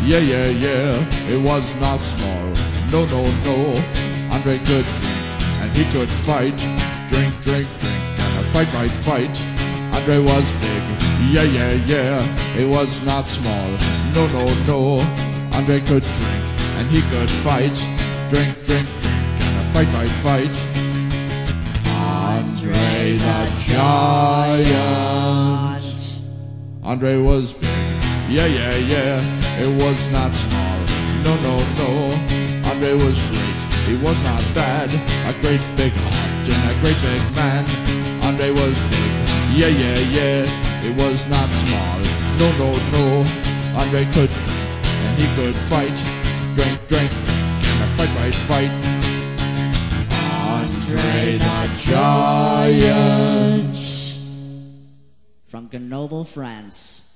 Yeah, 0.05 0.19
yeah, 0.19 0.47
yeah. 0.47 1.09
It 1.29 1.43
was 1.43 1.75
not 1.77 2.01
small. 2.01 2.60
No, 2.91 3.07
no, 3.07 3.23
no. 3.47 3.57
Andre 4.33 4.59
could 4.59 4.85
drink 4.85 5.41
and 5.63 5.71
he 5.77 5.85
could 5.93 6.09
fight. 6.09 6.59
Drink, 7.07 7.41
drink, 7.41 7.69
drink, 7.79 8.03
and 8.19 8.39
a 8.41 8.43
fight, 8.51 8.67
fight, 8.67 8.91
fight. 8.91 9.31
Andre 9.95 10.19
was 10.19 10.53
big. 10.55 10.83
Yeah, 11.31 11.45
yeah, 11.45 11.73
yeah. 11.87 12.27
It 12.59 12.67
was 12.69 13.01
not 13.03 13.29
small. 13.29 13.71
No, 14.13 14.27
no, 14.35 14.45
no. 14.65 15.01
Andre 15.57 15.79
could 15.81 16.03
drink 16.03 16.45
and 16.79 16.89
he 16.89 17.01
could 17.13 17.31
fight. 17.31 17.77
Drink, 18.29 18.65
drink, 18.65 18.89
drink, 18.99 19.15
and 19.39 19.57
a 19.57 19.63
fight, 19.73 19.89
fight, 19.95 20.11
fight. 20.27 20.55
Andre 21.95 23.17
the 23.19 23.53
Giant. 23.57 24.75
Andre 26.83 27.19
was 27.19 27.53
big. 27.53 27.71
Yeah, 28.29 28.47
yeah, 28.47 28.75
yeah. 28.75 29.23
It 29.61 29.69
was 29.81 30.09
not 30.13 30.33
small. 30.33 30.79
No, 31.23 31.37
no, 31.45 31.55
no. 31.79 32.50
Andre 32.81 32.95
was 32.95 33.21
great. 33.29 33.57
He 33.85 33.97
was 34.03 34.17
not 34.25 34.41
bad. 34.55 34.89
A 35.29 35.33
great 35.43 35.61
big 35.77 35.93
heart 35.93 36.49
and 36.49 36.65
a 36.65 36.75
great 36.81 36.97
big 37.05 37.21
man. 37.37 37.69
Andre 38.25 38.53
was 38.53 38.73
big. 38.89 39.13
Yeah, 39.53 39.69
yeah, 39.69 39.99
yeah. 40.09 40.49
It 40.89 40.97
was 40.97 41.29
not 41.29 41.51
small. 41.51 42.01
No, 42.41 42.49
no, 42.57 42.73
no. 42.97 43.05
Andre 43.77 44.05
could 44.17 44.33
drink 44.33 44.65
and 45.05 45.13
he 45.21 45.29
could 45.37 45.55
fight. 45.69 45.93
Drink, 46.57 46.81
drink, 46.89 47.11
drink, 47.13 47.37
and 47.85 47.91
fight, 48.01 48.09
fight, 48.17 48.35
fight. 48.49 48.73
Andre 50.49 51.37
the 51.37 51.69
Giant. 51.85 53.77
From 55.49 55.67
Grenoble, 55.67 56.25
France. 56.25 57.10